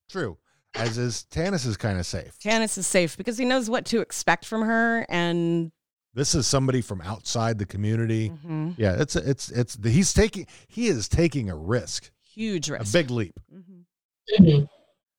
True, 0.10 0.38
as 0.76 0.98
is 0.98 1.26
Tanis 1.30 1.66
is 1.68 1.76
kind 1.76 2.00
of 2.00 2.06
safe. 2.06 2.40
Janice 2.40 2.78
is 2.78 2.88
safe 2.88 3.18
because 3.18 3.38
he 3.38 3.44
knows 3.44 3.70
what 3.70 3.84
to 3.88 4.00
expect 4.00 4.46
from 4.46 4.62
her 4.62 5.06
and 5.10 5.74
This 6.14 6.36
is 6.36 6.46
somebody 6.46 6.82
from 6.82 7.02
outside 7.02 7.58
the 7.58 7.66
community. 7.66 8.30
Mhm. 8.46 8.76
Yeah, 8.78 8.96
it's 9.00 9.16
it's 9.16 9.50
it's 9.50 9.78
he's 9.84 10.14
taking 10.14 10.46
he 10.68 10.88
is 10.88 11.08
taking 11.08 11.50
a 11.50 11.56
risk, 11.56 12.12
huge 12.22 12.70
risk. 12.70 12.90
a 12.90 12.92
big 12.98 13.10
leap. 13.10 13.40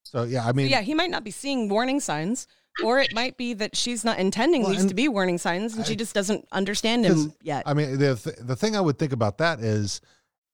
So 0.05 0.24
yeah, 0.24 0.47
I 0.47 0.52
mean, 0.52 0.69
yeah, 0.69 0.82
he 0.82 0.94
might 0.94 1.10
not 1.10 1.24
be 1.24 1.31
seeing 1.31 1.69
warning 1.69 2.01
signs, 2.01 2.47
or 2.85 2.98
it 2.98 3.14
might 3.14 3.36
be 3.39 3.55
that 3.55 3.74
she's 3.77 4.05
not 4.05 4.19
intending 4.19 4.62
Well, 4.62 4.73
these 4.73 4.85
to 4.86 4.94
be 4.94 5.09
warning 5.09 5.39
signs, 5.39 5.74
and 5.74 5.86
she 5.86 5.97
just 5.97 6.14
doesn't 6.14 6.47
understand 6.52 7.05
him 7.06 7.32
yet. 7.43 7.62
I 7.66 7.73
mean, 7.74 7.98
the 7.98 8.16
th- 8.16 8.36
the 8.40 8.56
thing 8.56 8.77
I 8.77 8.81
would 8.81 8.98
think 8.98 9.12
about 9.12 9.39
that 9.39 9.60
is 9.60 10.01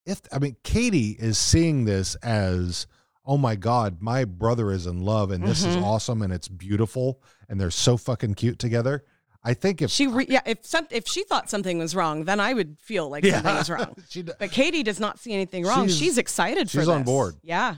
if 0.06 0.20
I 0.32 0.39
mean 0.39 0.56
Katie 0.62 1.16
is 1.19 1.39
seeing 1.39 1.85
this 1.85 2.15
as 2.16 2.86
oh 3.27 3.36
my 3.36 3.56
god, 3.56 4.01
my 4.01 4.24
brother 4.24 4.70
is 4.70 4.86
in 4.86 5.01
love 5.02 5.31
and 5.32 5.47
this 5.47 5.62
is 5.65 5.77
Mhm. 5.77 5.82
awesome 5.82 6.23
and 6.23 6.32
it's 6.32 6.48
beautiful 6.48 7.20
and 7.48 7.60
they're 7.60 7.70
so 7.70 7.97
fucking 7.98 8.35
cute 8.35 8.59
together. 8.59 9.05
I 9.44 9.55
think 9.55 9.81
if 9.82 9.90
She 9.90 10.06
re- 10.09 10.27
yeah, 10.28 10.40
if 10.47 10.66
some 10.66 10.86
if 10.90 11.06
she 11.06 11.23
thought 11.24 11.48
something 11.48 11.78
was 11.78 11.94
wrong, 11.94 12.24
then 12.24 12.40
I 12.40 12.52
would 12.55 12.77
feel 12.81 13.09
like 13.09 13.24
something 13.24 13.44
Yeah. 13.44 13.59
was 13.59 13.70
wrong. 13.70 13.94
She 14.09 14.23
d- 14.23 14.32
but 14.39 14.51
Katie 14.51 14.82
does 14.82 14.98
not 15.01 15.19
see 15.19 15.32
anything 15.32 15.65
wrong. 15.65 15.86
She's- 15.86 15.98
She's, 15.98 16.19
excited 16.19 16.70
for 16.70 16.81
she's 16.81 16.89
on 16.89 17.01
this. 17.02 17.06
board. 17.06 17.36
Yeah. 17.43 17.77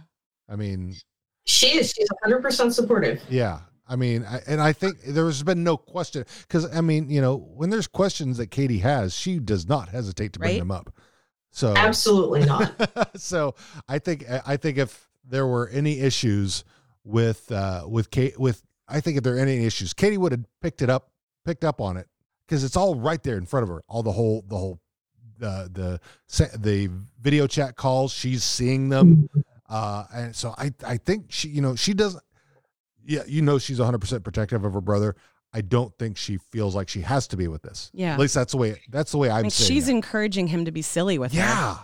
I 0.49 0.57
mean, 0.57 0.97
She 1.45 1.79
is. 1.79 1.93
She's 1.93 2.09
100% 2.27 2.73
supportive. 2.73 3.23
Yeah. 3.29 3.61
I 3.87 3.97
mean, 3.97 4.25
I, 4.25 4.41
and 4.47 4.61
I 4.61 4.73
think 4.73 4.99
there's 5.07 5.43
been 5.43 5.65
no 5.65 5.77
question 5.77 6.25
because 6.43 6.65
I 6.75 6.81
mean, 6.81 7.11
you 7.11 7.21
know, 7.21 7.37
when 7.37 7.71
there's 7.71 7.89
questions 7.89 8.39
that 8.39 8.47
Katie 8.49 8.79
has, 8.79 9.13
she 9.15 9.39
does 9.39 9.69
not 9.69 9.89
hesitate 9.89 10.33
to 10.35 10.39
bring 10.39 10.53
Right. 10.53 10.59
them 10.61 10.71
up. 10.71 10.95
So 11.51 11.75
Absolutely 11.77 12.45
not. 12.47 12.73
so 13.17 13.55
I 13.89 13.99
think 13.99 14.25
I 14.47 14.57
think 14.57 14.79
if 14.79 15.09
there 15.29 15.47
were 15.47 15.69
any 15.69 15.99
issues 16.01 16.65
with 17.05 17.51
uh 17.51 17.83
with 17.89 18.11
Kate 18.13 18.39
with 18.39 18.63
I 18.89 19.01
think 19.01 19.17
if 19.19 19.25
there 19.25 19.35
are 19.35 19.41
any 19.41 19.67
issues, 19.67 19.93
Katie 19.93 20.19
would 20.19 20.31
have 20.33 20.45
picked 20.63 20.83
it 20.83 20.89
up, 20.91 21.10
picked 21.45 21.65
up 21.65 21.81
on 21.81 21.97
it 21.97 22.07
because 22.47 22.65
it's 22.65 22.77
all 22.77 22.95
right 22.95 23.23
there 23.23 23.37
in 23.37 23.47
front 23.47 23.63
of 23.65 23.69
her. 23.69 23.83
All 23.89 24.03
the 24.03 24.13
whole 24.13 24.45
the 24.49 24.57
whole 24.57 24.81
the 25.39 25.99
the 26.29 26.59
the 26.59 26.91
video 27.21 27.47
chat 27.47 27.77
calls, 27.77 28.13
she's 28.13 28.45
seeing 28.45 28.89
them, 28.89 29.29
uh, 29.69 30.05
and 30.15 30.35
so 30.37 30.55
I 30.59 30.73
I 30.87 30.97
think 30.99 31.27
she 31.29 31.49
you 31.49 31.61
know 31.63 31.75
she 31.77 31.95
doesn't. 31.95 32.23
Yeah, 33.07 33.23
you 33.27 33.41
know 33.43 33.59
she's 33.59 33.79
100 33.79 33.99
percent 33.99 34.23
protective 34.25 34.65
of 34.65 34.75
her 34.75 34.81
brother. 34.81 35.17
I 35.53 35.63
don't 35.63 35.93
think 35.99 36.17
she 36.17 36.37
feels 36.37 36.77
like 36.77 36.89
she 36.89 37.01
has 37.01 37.27
to 37.29 37.37
be 37.37 37.49
with 37.49 37.63
this. 37.63 37.91
Yeah. 37.93 38.13
at 38.15 38.21
least 38.21 38.35
that's 38.35 38.53
the 38.53 38.59
way 38.59 38.81
that's 38.91 39.11
the 39.11 39.19
way 39.19 39.31
I'm 39.31 39.45
Like, 39.45 39.53
she's 39.53 39.89
it. 39.89 39.93
encouraging 39.93 40.47
him 40.47 40.65
to 40.67 40.71
be 40.71 40.83
silly 40.83 41.19
with 41.19 41.33
her. 41.33 41.39
yeah. 41.39 41.77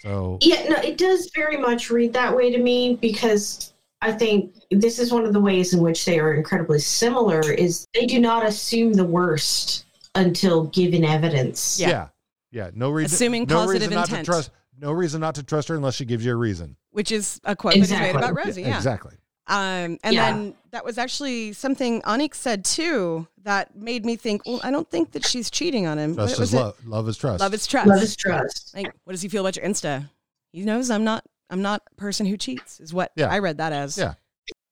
So 0.00 0.36
Yeah, 0.42 0.68
no, 0.68 0.76
it 0.82 0.98
does 0.98 1.30
very 1.34 1.56
much 1.56 1.88
read 1.88 2.12
that 2.12 2.36
way 2.36 2.50
to 2.50 2.58
me 2.58 2.96
because 3.00 3.72
I 4.02 4.12
think 4.12 4.54
this 4.70 4.98
is 4.98 5.12
one 5.12 5.24
of 5.24 5.32
the 5.32 5.40
ways 5.40 5.72
in 5.74 5.80
which 5.80 6.04
they 6.04 6.18
are 6.18 6.34
incredibly 6.34 6.78
similar 6.78 7.40
is 7.40 7.86
they 7.94 8.06
do 8.06 8.20
not 8.20 8.44
assume 8.46 8.92
the 8.92 9.04
worst 9.04 9.84
until 10.14 10.64
given 10.66 11.04
evidence. 11.04 11.78
yeah, 11.80 12.08
yeah. 12.52 12.70
No 12.74 12.90
reason. 12.90 13.14
Assuming 13.14 13.44
no 13.46 13.54
positive 13.56 13.88
reason 13.88 13.94
not 13.94 14.08
intent. 14.08 14.26
to 14.26 14.30
trust. 14.32 14.50
No 14.78 14.92
reason 14.92 15.20
not 15.20 15.34
to 15.36 15.42
trust 15.42 15.68
her 15.68 15.74
unless 15.76 15.94
she 15.94 16.04
gives 16.04 16.24
you 16.24 16.32
a 16.32 16.36
reason. 16.36 16.76
Which 16.90 17.10
is 17.10 17.40
a 17.44 17.56
quote 17.56 17.74
that 17.74 17.80
is 17.80 17.90
Exactly. 17.90 18.12
made 18.12 18.18
about 18.18 18.36
Rosie. 18.36 18.62
Yeah. 18.62 18.76
Exactly. 18.76 19.14
Um, 19.48 19.98
and 20.02 20.14
Yeah. 20.14 20.32
then 20.32 20.54
that 20.72 20.84
was 20.84 20.98
actually 20.98 21.52
something 21.54 22.02
Onyx 22.04 22.38
said 22.38 22.64
too 22.64 23.26
that 23.44 23.76
made 23.76 24.04
me 24.04 24.16
think, 24.16 24.42
well, 24.44 24.60
I 24.64 24.70
don't 24.70 24.90
think 24.90 25.12
that 25.12 25.24
she's 25.24 25.50
cheating 25.50 25.86
on 25.86 25.98
him. 25.98 26.14
Trust 26.14 26.32
What 26.34 26.40
was 26.40 26.48
is 26.50 26.54
it? 26.54 26.58
love. 26.58 26.86
Love 26.86 27.08
is 27.08 27.16
trust. 27.16 27.40
Love 27.40 27.54
is 27.54 27.66
trust. 27.66 27.86
Love 27.88 28.02
is 28.02 28.16
trust. 28.16 28.72
Like, 28.74 28.92
what 29.04 29.12
does 29.12 29.22
he 29.22 29.28
feel 29.28 29.42
about 29.42 29.56
your 29.56 29.64
Insta? 29.64 30.10
He 30.52 30.62
knows 30.62 30.90
I'm 30.90 31.04
not. 31.04 31.24
I'm 31.50 31.62
not 31.62 31.82
a 31.92 31.94
person 31.96 32.26
who 32.26 32.36
cheats. 32.36 32.80
Is 32.80 32.92
what 32.92 33.12
Yeah. 33.16 33.28
I 33.28 33.38
read 33.38 33.58
that 33.58 33.72
as. 33.72 33.96
Yeah. 33.98 34.14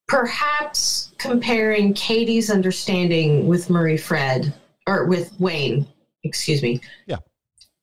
Perhaps 0.07 1.13
comparing 1.17 1.93
Katie's 1.93 2.49
understanding 2.51 3.47
with 3.47 3.69
Marie 3.69 3.97
Fred 3.97 4.53
or 4.87 5.05
with 5.05 5.33
Wayne, 5.39 5.87
excuse 6.23 6.61
me. 6.61 6.79
Yeah. 7.07 7.17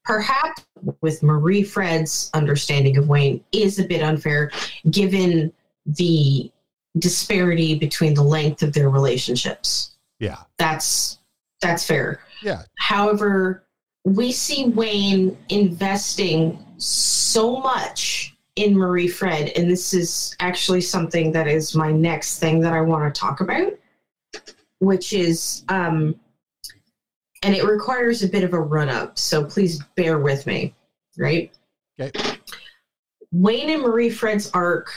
Perhaps 0.04 0.64
with 1.00 1.22
Marie 1.22 1.62
Fred's 1.62 2.30
understanding 2.34 2.96
of 2.96 3.08
Wayne 3.08 3.42
is 3.52 3.78
a 3.78 3.84
bit 3.84 4.02
unfair 4.02 4.50
given 4.90 5.52
the 5.86 6.50
disparity 6.98 7.74
between 7.74 8.14
the 8.14 8.22
length 8.22 8.62
of 8.62 8.72
their 8.72 8.90
relationships. 8.90 9.96
Yeah. 10.20 10.38
That's 10.58 11.18
that's 11.60 11.84
fair. 11.86 12.20
Yeah. 12.42 12.62
However, 12.78 13.64
we 14.04 14.32
see 14.32 14.66
Wayne 14.66 15.36
investing 15.48 16.58
so 16.76 17.58
much 17.60 18.31
in 18.56 18.76
Marie 18.76 19.08
Fred, 19.08 19.50
and 19.56 19.70
this 19.70 19.94
is 19.94 20.36
actually 20.40 20.82
something 20.82 21.32
that 21.32 21.48
is 21.48 21.74
my 21.74 21.90
next 21.90 22.38
thing 22.38 22.60
that 22.60 22.72
I 22.72 22.80
want 22.80 23.12
to 23.12 23.18
talk 23.18 23.40
about, 23.40 23.72
which 24.78 25.12
is, 25.12 25.64
um, 25.68 26.14
and 27.42 27.54
it 27.54 27.64
requires 27.64 28.22
a 28.22 28.28
bit 28.28 28.44
of 28.44 28.52
a 28.52 28.60
run 28.60 28.88
up, 28.88 29.18
so 29.18 29.44
please 29.44 29.82
bear 29.96 30.18
with 30.18 30.46
me, 30.46 30.74
right? 31.16 31.50
Okay. 31.98 32.36
Wayne 33.32 33.70
and 33.70 33.82
Marie 33.82 34.10
Fred's 34.10 34.50
arc, 34.50 34.92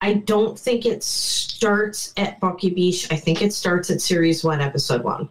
I 0.00 0.14
don't 0.14 0.58
think 0.58 0.86
it 0.86 1.02
starts 1.02 2.12
at 2.16 2.40
Bucky 2.40 2.70
Beach. 2.70 3.10
I 3.12 3.16
think 3.16 3.42
it 3.42 3.52
starts 3.52 3.90
at 3.90 4.00
series 4.00 4.44
one, 4.44 4.60
episode 4.60 5.02
one. 5.02 5.28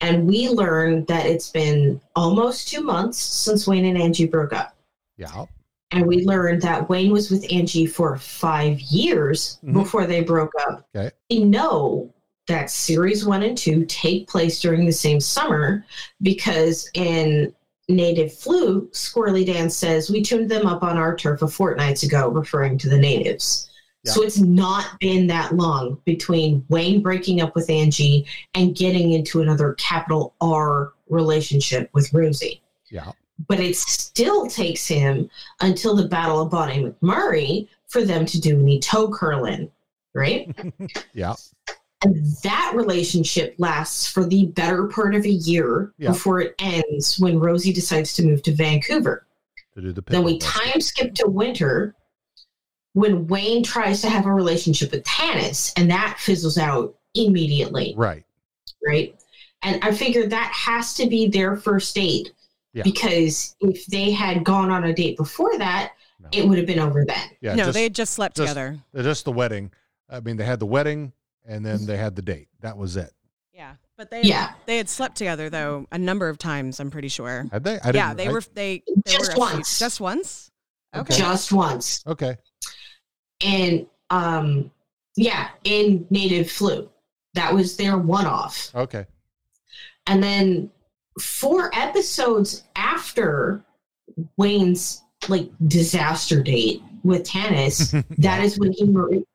And 0.00 0.26
we 0.26 0.48
learn 0.48 1.04
that 1.06 1.26
it's 1.26 1.50
been 1.50 2.00
almost 2.14 2.68
two 2.68 2.82
months 2.82 3.18
since 3.18 3.66
Wayne 3.66 3.86
and 3.86 3.98
Angie 3.98 4.26
broke 4.26 4.52
up. 4.52 4.76
Yeah. 5.16 5.46
And 5.92 6.06
we 6.06 6.24
learned 6.24 6.62
that 6.62 6.88
Wayne 6.88 7.12
was 7.12 7.30
with 7.30 7.46
Angie 7.52 7.86
for 7.86 8.16
five 8.16 8.80
years 8.80 9.58
Mhm. 9.64 9.72
before 9.72 10.06
they 10.06 10.20
broke 10.22 10.52
up. 10.68 10.86
Okay. 10.94 11.10
We 11.30 11.44
know 11.44 12.12
that 12.48 12.70
series 12.70 13.24
one 13.24 13.42
and 13.42 13.56
two 13.56 13.84
take 13.86 14.28
place 14.28 14.60
during 14.60 14.84
the 14.86 14.92
same 14.92 15.20
summer 15.20 15.84
because 16.22 16.88
in 16.94 17.52
Native 17.88 18.32
Flu, 18.32 18.88
Squirrely 18.92 19.46
Dan 19.46 19.70
says, 19.70 20.10
We 20.10 20.22
tuned 20.22 20.50
them 20.50 20.66
up 20.66 20.82
on 20.82 20.96
our 20.96 21.14
turf 21.16 21.42
a 21.42 21.48
fortnight 21.48 22.02
ago, 22.02 22.28
referring 22.28 22.78
to 22.78 22.88
the 22.88 22.98
natives. 22.98 23.68
So 24.04 24.22
it's 24.22 24.38
not 24.38 24.86
been 25.00 25.26
that 25.26 25.56
long 25.56 25.98
between 26.04 26.64
Wayne 26.68 27.02
breaking 27.02 27.40
up 27.40 27.56
with 27.56 27.68
Angie 27.68 28.24
and 28.54 28.72
getting 28.76 29.10
into 29.12 29.40
another 29.42 29.72
capital 29.74 30.34
R 30.40 30.92
relationship 31.08 31.90
with 31.92 32.12
Rosie 32.14 32.60
Yeah. 32.88 33.10
But 33.48 33.60
it 33.60 33.76
still 33.76 34.46
takes 34.46 34.86
him 34.86 35.28
until 35.60 35.94
the 35.94 36.08
Battle 36.08 36.40
of 36.42 36.50
Bonnie 36.50 36.84
McMurray 36.84 37.68
for 37.88 38.02
them 38.02 38.24
to 38.26 38.40
do 38.40 38.58
any 38.60 38.80
toe 38.80 39.10
curling, 39.10 39.70
right? 40.14 40.54
Yeah. 41.12 41.34
and 42.02 42.26
that 42.42 42.72
relationship 42.74 43.54
lasts 43.58 44.06
for 44.06 44.24
the 44.24 44.46
better 44.46 44.86
part 44.88 45.14
of 45.14 45.24
a 45.24 45.28
year 45.30 45.92
Yeah. 45.98 46.10
before 46.12 46.40
it 46.40 46.54
ends 46.58 47.18
when 47.18 47.38
Rosie 47.38 47.72
decides 47.72 48.14
to 48.14 48.24
move 48.24 48.42
to 48.44 48.54
Vancouver. 48.54 49.26
To 49.74 49.80
do 49.82 49.92
the 49.92 50.02
Then 50.02 50.24
we 50.24 50.38
time 50.38 50.80
skip 50.80 51.14
to 51.16 51.26
winter 51.28 51.94
when 52.94 53.26
Wayne 53.26 53.62
tries 53.62 54.00
to 54.00 54.08
have 54.08 54.24
a 54.24 54.32
relationship 54.32 54.90
with 54.92 55.04
Tanis, 55.04 55.72
and 55.76 55.90
that 55.90 56.18
fizzles 56.18 56.56
out 56.56 56.94
immediately 57.14 57.92
Right. 57.96 58.24
right? 58.86 59.14
And 59.62 59.82
I 59.84 59.92
figure 59.92 60.26
that 60.26 60.52
has 60.54 60.94
to 60.94 61.06
be 61.06 61.28
their 61.28 61.56
first 61.56 61.94
date 61.94 62.32
Yeah. 62.76 62.82
because 62.84 63.56
if 63.60 63.86
they 63.86 64.10
had 64.10 64.44
gone 64.44 64.70
on 64.70 64.84
a 64.84 64.92
date 64.92 65.16
before 65.16 65.56
that, 65.56 65.92
it 66.30 66.46
would 66.46 66.58
have 66.58 66.66
been 66.66 66.78
over 66.78 67.04
then. 67.06 67.30
Yeah. 67.40 67.54
no, 67.54 67.64
just- 67.64 67.74
they 67.74 67.84
had 67.84 67.94
just 67.94 68.12
slept 68.12 68.36
just- 68.36 68.48
together. 68.48 68.78
Just 68.94 69.24
the 69.24 69.32
wedding. 69.32 69.70
I 70.10 70.20
mean, 70.20 70.36
they 70.36 70.44
had 70.44 70.60
the 70.60 70.66
wedding 70.66 71.12
and 71.46 71.64
then 71.64 71.86
they 71.86 71.96
had 71.96 72.14
the 72.16 72.22
date. 72.22 72.48
That 72.60 72.76
was 72.76 72.96
it. 72.98 73.12
Yeah, 73.54 73.76
but 73.96 74.10
they 74.10 74.20
Yeah. 74.22 74.52
they 74.66 74.76
had 74.76 74.90
slept 74.90 75.16
together 75.16 75.48
though 75.48 75.86
a 75.90 75.96
number 75.98 76.28
of 76.28 76.36
times. 76.36 76.78
I'm 76.78 76.90
pretty 76.90 77.08
sure. 77.08 77.46
Had 77.50 77.64
they? 77.64 77.80
I 77.80 77.90
yeah, 77.92 78.08
didn't- 78.08 78.16
they 78.18 78.28
I- 78.28 78.32
were 78.32 78.42
they, 78.52 78.82
they 79.06 79.12
Just 79.12 79.18
were 79.20 79.30
a 79.30 79.32
few- 79.32 79.40
once. 79.56 79.78
just 79.78 79.98
once. 80.00 80.50
Okay. 80.94 81.16
Just 81.16 81.52
once. 81.52 82.04
Okay. 82.06 82.36
And 83.42 83.86
um 84.10 84.70
yeah, 85.16 85.48
in 85.64 86.06
native 86.10 86.50
flu. 86.50 86.90
That 87.32 87.54
was 87.54 87.76
their 87.78 87.96
one 87.96 88.26
off. 88.26 88.70
Okay. 88.74 89.06
And 90.06 90.22
then 90.22 90.70
four 91.20 91.70
episodes 91.74 92.64
after 92.76 93.64
Wayne's 94.36 95.02
like 95.28 95.50
disaster 95.66 96.42
date 96.42 96.82
with 97.02 97.24
Tanis, 97.26 98.04
that 98.18 98.42
is 98.44 98.58
when 98.58 98.72
he 98.72 98.86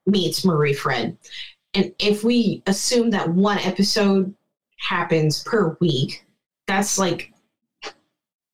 meets 0.05 0.45
Marie 0.45 0.73
Fred. 0.73 1.17
And 1.73 1.93
if 1.99 2.23
we 2.23 2.61
assume 2.67 3.09
that 3.11 3.29
one 3.29 3.57
episode 3.59 4.33
happens 4.79 5.43
per 5.43 5.77
week, 5.79 6.25
that's 6.67 6.97
like 6.97 7.31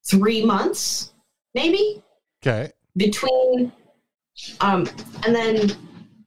three 0.06 0.44
months, 0.44 1.12
maybe 1.54 2.02
Okay. 2.46 2.70
between. 2.96 3.72
Um, 4.60 4.88
and 5.26 5.34
then 5.34 5.70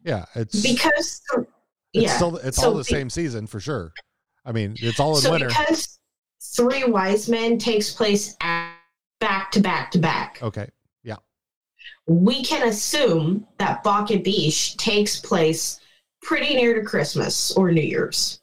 Yeah. 0.03 0.25
It's 0.35 0.61
because 0.61 1.21
it's 1.93 2.03
yeah, 2.05 2.15
still 2.15 2.35
it's 2.37 2.57
so 2.57 2.69
all 2.69 2.73
the 2.73 2.83
same 2.83 3.09
season 3.09 3.47
for 3.47 3.59
sure. 3.61 3.93
I 4.45 4.51
mean, 4.51 4.75
it's 4.79 4.99
all 4.99 5.15
in 5.15 5.21
so 5.21 5.31
winter. 5.31 5.47
because 5.47 5.99
Three 6.55 6.83
Wise 6.83 7.29
Men 7.29 7.57
takes 7.57 7.93
place 7.93 8.35
at, 8.41 8.73
back 9.19 9.51
to 9.51 9.59
back 9.61 9.91
to 9.91 9.99
back, 9.99 10.39
Okay. 10.41 10.67
Yeah. 11.03 11.17
we 12.07 12.43
can 12.43 12.67
assume 12.67 13.47
that 13.57 13.83
Baka 13.83 14.17
Beach 14.19 14.75
takes 14.77 15.19
place 15.19 15.79
pretty 16.21 16.55
near 16.55 16.73
to 16.79 16.85
Christmas 16.85 17.51
or 17.55 17.71
New 17.71 17.81
Year's. 17.81 18.41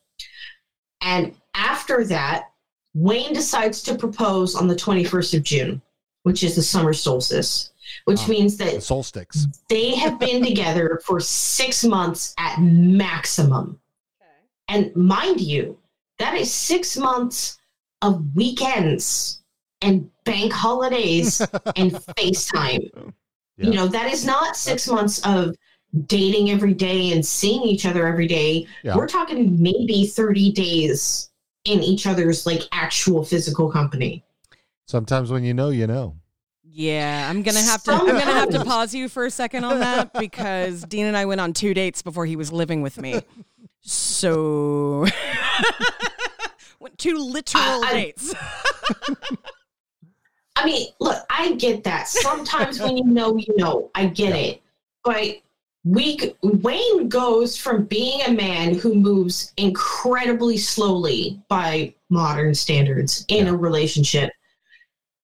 And 1.02 1.34
after 1.54 2.04
that, 2.06 2.50
Wayne 2.94 3.32
decides 3.34 3.82
to 3.84 3.94
propose 3.94 4.54
on 4.54 4.66
the 4.68 4.74
21st 4.74 5.34
of 5.36 5.42
June, 5.42 5.82
which 6.22 6.42
is 6.42 6.56
the 6.56 6.62
summer 6.62 6.92
solstice, 6.92 7.70
which 8.06 8.20
Ah, 8.20 8.28
means 8.28 8.56
that 8.56 8.82
soul 8.82 9.02
sticks. 9.02 9.46
they 9.68 9.94
have 9.94 10.18
been 10.18 10.42
together 10.44 11.00
for 11.04 11.20
six 11.20 11.84
months 11.84 12.34
at 12.38 12.58
maximum. 12.60 13.78
Okay. 14.20 14.30
And 14.68 14.96
mind 14.96 15.40
you, 15.40 15.78
that 16.18 16.34
is 16.34 16.52
six 16.52 16.96
months 16.96 17.58
of 18.02 18.34
weekends 18.34 19.42
and 19.82 20.10
bank 20.24 20.52
holidays 20.52 21.40
and 21.76 21.92
FaceTime. 21.92 22.90
Yeah. 23.56 23.66
You 23.66 23.74
know, 23.74 23.86
that 23.88 24.12
is 24.12 24.24
not 24.24 24.56
six 24.56 24.88
months 24.88 25.24
of 25.24 25.54
dating 26.06 26.50
every 26.50 26.74
day 26.74 27.12
and 27.12 27.24
seeing 27.24 27.62
each 27.62 27.86
other 27.86 28.06
every 28.06 28.26
day. 28.26 28.66
Yeah. 28.82 28.96
We're 28.96 29.08
talking 29.08 29.60
maybe 29.60 30.06
30 30.06 30.52
days 30.52 31.30
in 31.64 31.82
each 31.82 32.06
other's 32.06 32.46
like 32.46 32.62
actual 32.72 33.24
physical 33.24 33.70
company. 33.70 34.24
Sometimes 34.86 35.30
when 35.30 35.44
you 35.44 35.54
know, 35.54 35.70
you 35.70 35.86
know. 35.86 36.16
Yeah, 36.64 37.26
I'm 37.28 37.42
gonna 37.42 37.60
have 37.60 37.82
to. 37.84 37.92
I'm 37.92 38.06
gonna 38.06 38.20
have 38.20 38.50
to 38.50 38.64
pause 38.64 38.94
you 38.94 39.08
for 39.08 39.26
a 39.26 39.30
second 39.32 39.64
on 39.64 39.80
that 39.80 40.12
because 40.18 40.84
Dean 40.84 41.06
and 41.06 41.16
I 41.16 41.24
went 41.24 41.40
on 41.40 41.52
two 41.52 41.74
dates 41.74 42.02
before 42.02 42.24
he 42.24 42.36
was 42.36 42.52
living 42.52 42.82
with 42.82 43.00
me. 43.00 43.20
So, 43.80 45.00
went 45.00 45.14
two 46.98 47.18
literal 47.18 47.62
I- 47.64 47.80
I- 47.84 47.92
dates. 47.92 48.34
I 50.56 50.64
mean, 50.64 50.88
look, 50.98 51.24
I 51.30 51.52
get 51.52 51.84
that. 51.84 52.08
Sometimes 52.08 52.80
when 52.80 52.96
you 52.96 53.04
know, 53.04 53.36
you 53.36 53.56
know. 53.56 53.90
I 53.94 54.06
get 54.06 54.34
it. 54.34 54.60
But 55.04 55.36
we 55.84 56.34
Wayne 56.42 57.08
goes 57.08 57.56
from 57.56 57.84
being 57.84 58.22
a 58.22 58.32
man 58.32 58.74
who 58.74 58.94
moves 58.94 59.52
incredibly 59.56 60.56
slowly 60.56 61.40
by 61.48 61.94
modern 62.10 62.54
standards 62.54 63.24
in 63.28 63.46
a 63.46 63.56
relationship 63.56 64.30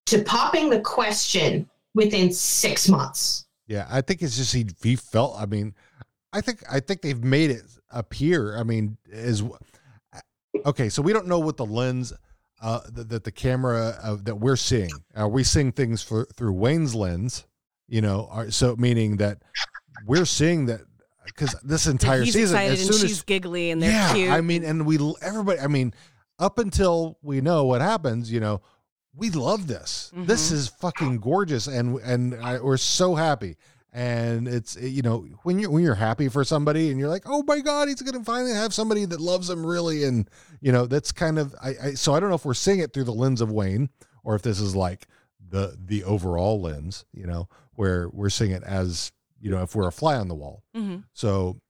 to 0.07 0.23
popping 0.23 0.71
the 0.71 0.81
question 0.81 1.69
within 1.95 2.33
six 2.33 2.89
months. 2.89 3.47
Yeah, 3.67 3.89
I 3.91 4.03
think 4.03 4.23
it's 4.23 4.37
just 4.37 4.55
he 4.55 4.67
he 4.83 4.95
felt. 4.95 5.35
I 5.37 5.47
mean, 5.47 5.75
I 6.33 6.41
think 6.43 6.63
I 6.71 6.79
think 6.79 7.03
they've 7.03 7.25
made 7.25 7.51
it 7.51 7.63
appear. 7.91 8.57
I 8.57 8.63
mean, 8.63 8.97
is 9.11 9.43
okay. 10.66 10.89
So 10.89 11.02
we 11.02 11.12
don't 11.12 11.26
know 11.26 11.39
what 11.39 11.56
the 11.56 11.66
lens 11.66 12.12
uh, 12.62 12.81
that, 12.93 13.09
that 13.09 13.24
the 13.24 13.32
camera 13.32 13.98
uh, 14.02 14.16
that 14.22 14.36
we're 14.36 14.56
seeing. 14.56 14.90
Are 15.14 15.28
we 15.28 15.44
seeing 15.44 15.72
things 15.72 16.02
for, 16.02 16.26
through 16.36 16.52
Wayne's 16.55 16.94
lens? 16.94 17.44
You 17.89 18.01
know, 18.01 18.28
are, 18.31 18.51
so 18.51 18.76
meaning 18.76 19.18
that 19.18 19.43
we're 20.06 20.24
seeing 20.24 20.66
that 20.66 20.81
because 21.26 21.55
this 21.62 21.86
entire 21.86 22.22
he's 22.22 22.32
season, 22.35 22.56
excited 22.56 22.72
as 22.74 22.86
and 22.86 22.94
soon 22.94 23.02
she's 23.09 23.18
as 23.18 23.22
giggly 23.22 23.70
and 23.70 23.82
they're 23.82 23.90
yeah, 23.90 24.12
cute. 24.14 24.31
I 24.31 24.40
mean, 24.40 24.64
and 24.64 24.86
we 24.86 24.98
everybody. 25.20 25.60
I 25.60 25.66
mean, 25.66 25.93
up 26.39 26.59
until 26.59 27.18
we 27.22 27.40
know 27.40 27.64
what 27.64 27.81
happens, 27.81 28.32
you 28.32 28.40
know, 28.40 28.62
we 29.14 29.31
love 29.31 29.66
this. 29.66 30.10
This 30.14 30.47
Mm-hmm. 30.47 30.55
is 30.56 30.68
fucking 30.68 31.18
gorgeous, 31.18 31.66
and 31.66 31.98
and 32.01 32.35
I, 32.43 32.60
we're 32.60 32.76
so 32.78 33.14
happy. 33.14 33.56
And 33.97 34.49
it's 34.49 34.75
you 34.77 35.03
know 35.03 35.25
when 35.45 35.61
you 35.61 35.69
are 35.69 35.71
when 35.71 35.85
you're 35.85 35.95
happy 35.95 36.29
for 36.29 36.43
somebody 36.43 36.91
and 36.91 36.99
you're 36.99 37.09
like, 37.09 37.23
oh 37.27 37.45
my 37.47 37.61
god, 37.61 37.87
he's 37.87 38.03
gonna 38.03 38.25
finally 38.25 38.53
have 38.53 38.75
somebody 38.75 39.05
that 39.05 39.21
loves 39.21 39.49
him 39.49 39.65
really, 39.65 40.03
and 40.03 40.29
you 40.61 40.73
know 40.73 40.85
that's 40.87 41.12
kind 41.12 41.39
of 41.39 41.55
I, 41.62 41.75
I 41.81 41.95
so 41.95 42.12
I 42.12 42.19
don't 42.19 42.29
know 42.29 42.35
if 42.35 42.45
we're 42.45 42.55
seeing 42.55 42.81
it 42.81 42.93
through 42.93 43.05
the 43.05 43.12
lens 43.15 43.41
of 43.41 43.53
Wayne 43.53 43.89
or 44.25 44.35
if 44.35 44.43
this 44.43 44.59
is 44.59 44.75
like 44.75 45.07
the 45.49 45.79
the 45.79 46.03
overall 46.03 46.61
lens, 46.61 47.05
you 47.12 47.25
know, 47.25 47.49
where 47.75 48.09
we're 48.09 48.31
seeing 48.31 48.51
it 48.51 48.65
as 48.65 49.12
you 49.41 49.51
know 49.51 49.62
if 49.62 49.77
we're 49.77 49.87
a 49.87 49.93
fly 49.93 50.16
on 50.16 50.27
the 50.27 50.35
wall. 50.35 50.65
Mhm. 50.77 51.05
So 51.12 51.61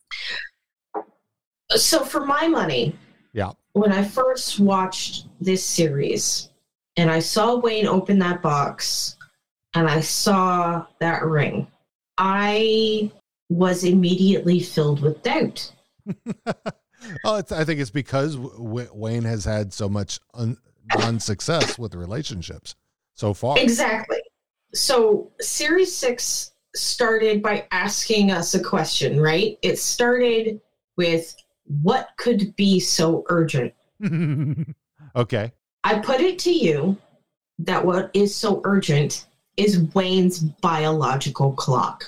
So, 1.76 2.04
for 2.04 2.24
my 2.24 2.48
money, 2.48 2.96
yeah, 3.32 3.52
when 3.72 3.92
I 3.92 4.02
first 4.02 4.60
watched 4.60 5.26
this 5.40 5.64
series 5.64 6.48
and 6.96 7.10
I 7.10 7.18
saw 7.18 7.56
Wayne 7.56 7.86
open 7.86 8.18
that 8.20 8.40
box 8.42 9.16
and 9.74 9.88
I 9.90 10.00
saw 10.00 10.86
that 11.00 11.22
ring, 11.24 11.66
I 12.18 13.10
was 13.48 13.84
immediately 13.84 14.60
filled 14.60 15.00
with 15.00 15.22
doubt. 15.22 15.72
Oh, 17.24 17.36
it's, 17.36 17.52
I 17.52 17.64
think 17.64 17.80
it's 17.80 17.90
because 17.90 18.36
w- 18.36 18.88
Wayne 18.92 19.24
has 19.24 19.44
had 19.44 19.72
so 19.72 19.88
much 19.88 20.20
un- 20.34 20.56
non-success 20.96 21.78
with 21.78 21.94
relationships 21.94 22.74
so 23.14 23.34
far. 23.34 23.58
Exactly. 23.58 24.20
So, 24.72 25.30
series 25.40 25.94
six 25.94 26.52
started 26.74 27.42
by 27.42 27.66
asking 27.70 28.30
us 28.30 28.54
a 28.54 28.62
question, 28.62 29.20
right? 29.20 29.58
It 29.62 29.78
started 29.78 30.60
with 30.96 31.36
what 31.82 32.08
could 32.16 32.54
be 32.56 32.80
so 32.80 33.24
urgent? 33.28 33.72
okay. 35.16 35.52
I 35.84 35.98
put 35.98 36.20
it 36.20 36.38
to 36.40 36.52
you 36.52 36.96
that 37.58 37.84
what 37.84 38.10
is 38.14 38.34
so 38.34 38.60
urgent 38.64 39.26
is 39.56 39.82
Wayne's 39.94 40.38
biological 40.38 41.52
clock. 41.52 42.04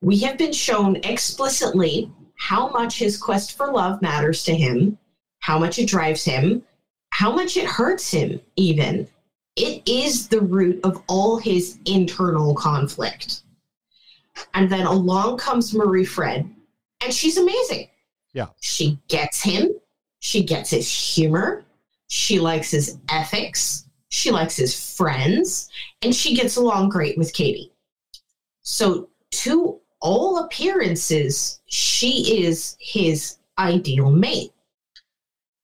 We 0.00 0.18
have 0.20 0.38
been 0.38 0.52
shown 0.52 0.96
explicitly 1.04 2.10
how 2.36 2.68
much 2.68 2.98
his 2.98 3.16
quest 3.16 3.56
for 3.56 3.72
love 3.72 4.00
matters 4.00 4.44
to 4.44 4.54
him, 4.54 4.96
how 5.40 5.58
much 5.58 5.78
it 5.78 5.88
drives 5.88 6.24
him, 6.24 6.62
how 7.10 7.34
much 7.34 7.56
it 7.56 7.66
hurts 7.66 8.10
him, 8.10 8.40
even. 8.56 9.08
It 9.56 9.82
is 9.88 10.28
the 10.28 10.40
root 10.40 10.80
of 10.84 11.02
all 11.08 11.36
his 11.36 11.78
internal 11.84 12.54
conflict. 12.54 13.42
And 14.54 14.70
then 14.70 14.86
along 14.86 15.38
comes 15.38 15.74
Marie 15.74 16.04
Fred, 16.04 16.48
and 17.02 17.12
she's 17.12 17.38
amazing. 17.38 17.88
Yeah. 18.34 18.46
She 18.60 19.00
gets 19.08 19.42
him, 19.42 19.70
she 20.20 20.44
gets 20.44 20.70
his 20.70 20.88
humor, 20.88 21.64
she 22.06 22.38
likes 22.38 22.70
his 22.70 22.98
ethics, 23.08 23.87
she 24.08 24.30
likes 24.30 24.56
his 24.56 24.96
friends, 24.96 25.68
and 26.02 26.14
she 26.14 26.34
gets 26.34 26.56
along 26.56 26.88
great 26.88 27.16
with 27.18 27.32
Katie. 27.32 27.72
So, 28.62 29.08
to 29.30 29.80
all 30.00 30.38
appearances, 30.44 31.60
she 31.66 32.44
is 32.44 32.76
his 32.80 33.36
ideal 33.58 34.10
mate. 34.10 34.52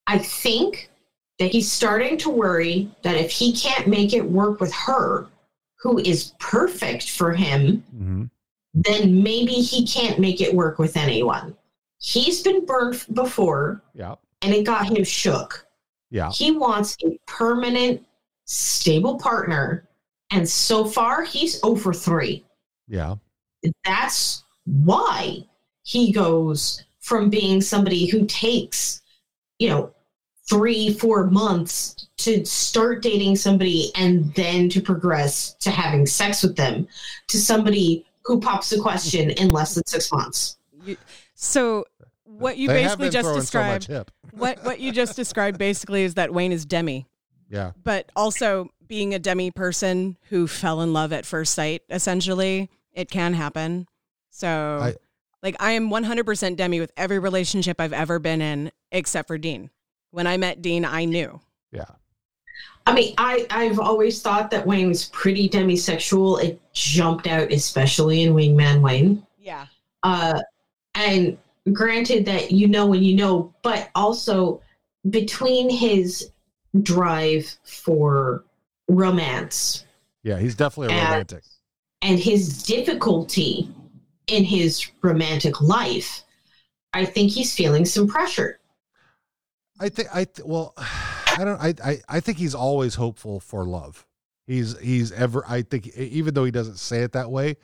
I 0.07 0.19
think 0.19 0.91
that 1.39 1.53
he's 1.53 1.71
starting 1.71 2.19
to 2.19 2.31
worry 2.31 2.91
that 3.03 3.17
if 3.17 3.31
he 3.31 3.53
can't 3.53 3.87
make 3.89 4.13
it 4.13 4.25
work 4.31 4.61
with 4.61 4.73
her, 4.73 5.29
who 5.79 5.99
is 5.99 6.33
perfect 6.39 7.11
for 7.11 7.33
him, 7.33 7.85
Mhm. 7.95 8.31
then 8.75 9.23
maybe 9.23 9.53
he 9.53 9.87
can't 9.87 10.19
make 10.19 10.41
it 10.41 10.55
work 10.55 10.79
with 10.79 10.97
anyone. 10.97 11.57
He's 11.99 12.43
been 12.43 12.65
burned 12.65 13.05
before 13.13 13.83
Yeah. 13.95 14.17
and 14.43 14.53
it 14.55 14.65
got 14.65 14.87
him 14.87 15.05
shook. 15.05 15.67
Yeah. 16.11 16.31
He 16.31 16.51
wants 16.53 16.97
a 17.05 17.19
permanent, 17.27 18.05
stable 18.45 19.19
partner. 19.19 19.89
And 20.31 20.49
so 20.49 20.85
far, 20.85 21.23
he's 21.25 21.63
over 21.63 21.93
three. 21.93 22.45
Yeah. 22.89 23.17
That's 23.85 24.45
why 24.65 25.45
he 25.83 26.13
goes 26.13 26.85
from 27.01 27.31
being 27.31 27.61
somebody 27.61 28.07
who 28.07 28.27
takes, 28.27 29.03
you 29.59 29.69
know, 29.69 29.95
three, 30.49 30.93
four 30.93 31.27
months 31.27 32.09
to 32.19 32.45
start 32.45 33.03
dating 33.03 33.37
somebody 33.37 33.91
and 33.97 34.33
then 34.35 34.69
to 34.71 34.81
progress 34.81 35.55
to 35.61 35.71
having 35.71 36.07
sex 36.07 36.43
with 36.43 36.57
them 36.57 36.87
to 37.29 37.39
somebody 37.39 38.05
who 38.25 38.41
pops 38.41 38.73
a 38.73 38.81
question 38.81 39.31
in 39.31 39.51
less 39.51 39.75
than 39.75 39.87
six 39.87 40.11
months. 40.13 40.57
You- 40.85 40.97
so 41.35 41.85
what 42.25 42.57
you 42.57 42.69
They 42.69 42.83
basically 42.85 43.11
just 43.11 43.25
throwing 43.25 43.37
so 43.37 43.41
described 43.41 43.91
what 44.33 44.65
what 44.65 44.81
you 44.81 44.93
just 44.93 45.15
described 45.17 45.59
basically 45.59 46.03
is 46.03 46.15
that 46.15 46.33
Wayne 46.33 46.53
is 46.53 46.67
Demi, 46.67 47.07
Yeah. 47.51 47.73
but 47.83 48.11
also 48.17 48.71
being 48.87 49.15
a 49.15 49.19
Demi 49.19 49.51
person 49.51 50.17
who 50.29 50.47
fell 50.47 50.81
in 50.81 50.93
love 50.93 51.13
at 51.13 51.25
first 51.27 51.55
sight. 51.55 51.83
Essentially, 51.89 52.71
it 52.93 53.11
can 53.11 53.35
happen. 53.35 53.87
So, 54.31 54.79
I- 54.83 54.95
like, 55.43 55.57
I 55.61 55.73
am 55.73 55.91
100% 55.91 56.57
Demi 56.57 56.81
with 56.81 56.93
every 56.97 57.19
relationship 57.19 57.81
I've 57.81 57.93
ever 57.93 58.19
been 58.19 58.41
in, 58.41 58.73
except 58.91 59.29
for 59.29 59.37
Dean. 59.39 59.71
When 60.11 60.27
I 60.27 60.37
met 60.39 60.63
Dean, 60.63 60.85
I 60.85 61.05
knew. 61.05 61.41
Yeah. 61.71 61.85
I 62.87 62.95
mean, 62.95 63.15
I, 63.19 63.47
I've 63.51 63.79
always 63.79 64.21
thought 64.23 64.51
that 64.51 64.67
Wayne 64.67 64.89
was 64.89 65.07
pretty 65.07 65.49
demisexual. 65.49 66.43
It 66.43 66.61
jumped 66.73 67.27
out, 67.27 67.51
especially 67.53 68.23
in 68.23 68.35
Wingman 68.35 68.81
Wayne. 68.81 69.27
Yeah. 69.39 69.67
Uh, 70.03 70.41
and 70.95 71.37
granted 71.73 72.25
that 72.27 72.53
you 72.53 72.69
know 72.69 72.87
when 72.87 73.03
you 73.03 73.17
know, 73.17 73.53
but 73.63 73.91
also 73.95 74.61
between 75.11 75.69
his 75.71 76.31
drive 76.83 77.57
for 77.65 78.45
romance 78.89 79.85
Yeah. 80.23 80.39
He's 80.39 80.55
definitely 80.55 80.95
a 80.95 80.99
And- 80.99 81.09
romantic. 81.11 81.45
and 82.03 82.19
his 82.19 82.63
difficulty 82.65 83.69
in 84.27 84.45
his 84.45 84.91
romantic 85.03 85.61
life, 85.61 86.23
I 86.93 87.05
think 87.05 87.31
he's 87.31 87.55
feeling 87.55 87.85
some 87.85 88.07
pressure. 88.09 88.59
I 89.79 89.89
think 89.89 90.09
I 90.15 90.25
th- 90.25 90.47
well, 90.47 90.73
I 90.79 91.45
don't. 91.45 91.61
I, 91.61 91.75
I 91.85 91.99
I 92.09 92.21
think 92.21 92.39
he's 92.39 92.55
always 92.55 92.95
hopeful 92.95 93.41
for 93.41 93.65
love. 93.65 94.07
He's 94.47 94.79
he's 94.79 95.11
ever. 95.13 95.45
I 95.49 95.63
think 95.63 95.89
even 95.97 96.33
though 96.35 96.45
he 96.45 96.51
doesn't 96.53 96.79
say 96.79 97.01
it 97.03 97.13
that 97.13 97.31
way, 97.31 97.57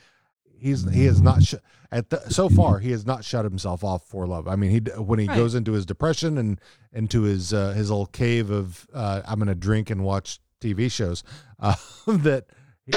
he's 0.59 0.91
he 0.91 1.07
is 1.07 1.21
not 1.23 1.43
sh- 1.43 1.55
at 1.93 2.11
the, 2.11 2.21
so 2.31 2.49
far 2.49 2.79
he 2.79 2.91
has 2.93 3.05
not 3.05 3.25
shut 3.25 3.45
himself 3.45 3.83
off 3.83 4.05
for 4.07 4.27
love. 4.27 4.47
I 4.49 4.57
mean, 4.57 4.71
he 4.71 4.79
when 5.01 5.19
he 5.19 5.27
Right. 5.27 5.37
goes 5.37 5.55
into 5.55 5.73
his 5.73 5.85
depression 5.87 6.39
and 6.39 6.61
into 6.93 7.23
his 7.23 7.53
uh, 7.53 7.73
his 7.73 7.91
little 7.91 8.07
cave 8.07 8.51
of 8.51 8.87
uh, 8.95 9.23
I'm 9.27 9.39
going 9.39 9.49
to 9.49 9.55
drink 9.55 9.91
and 9.91 10.03
watch 10.05 10.39
TV 10.61 10.91
shows. 10.91 11.23
Uh, 11.63 11.75
that 12.07 12.47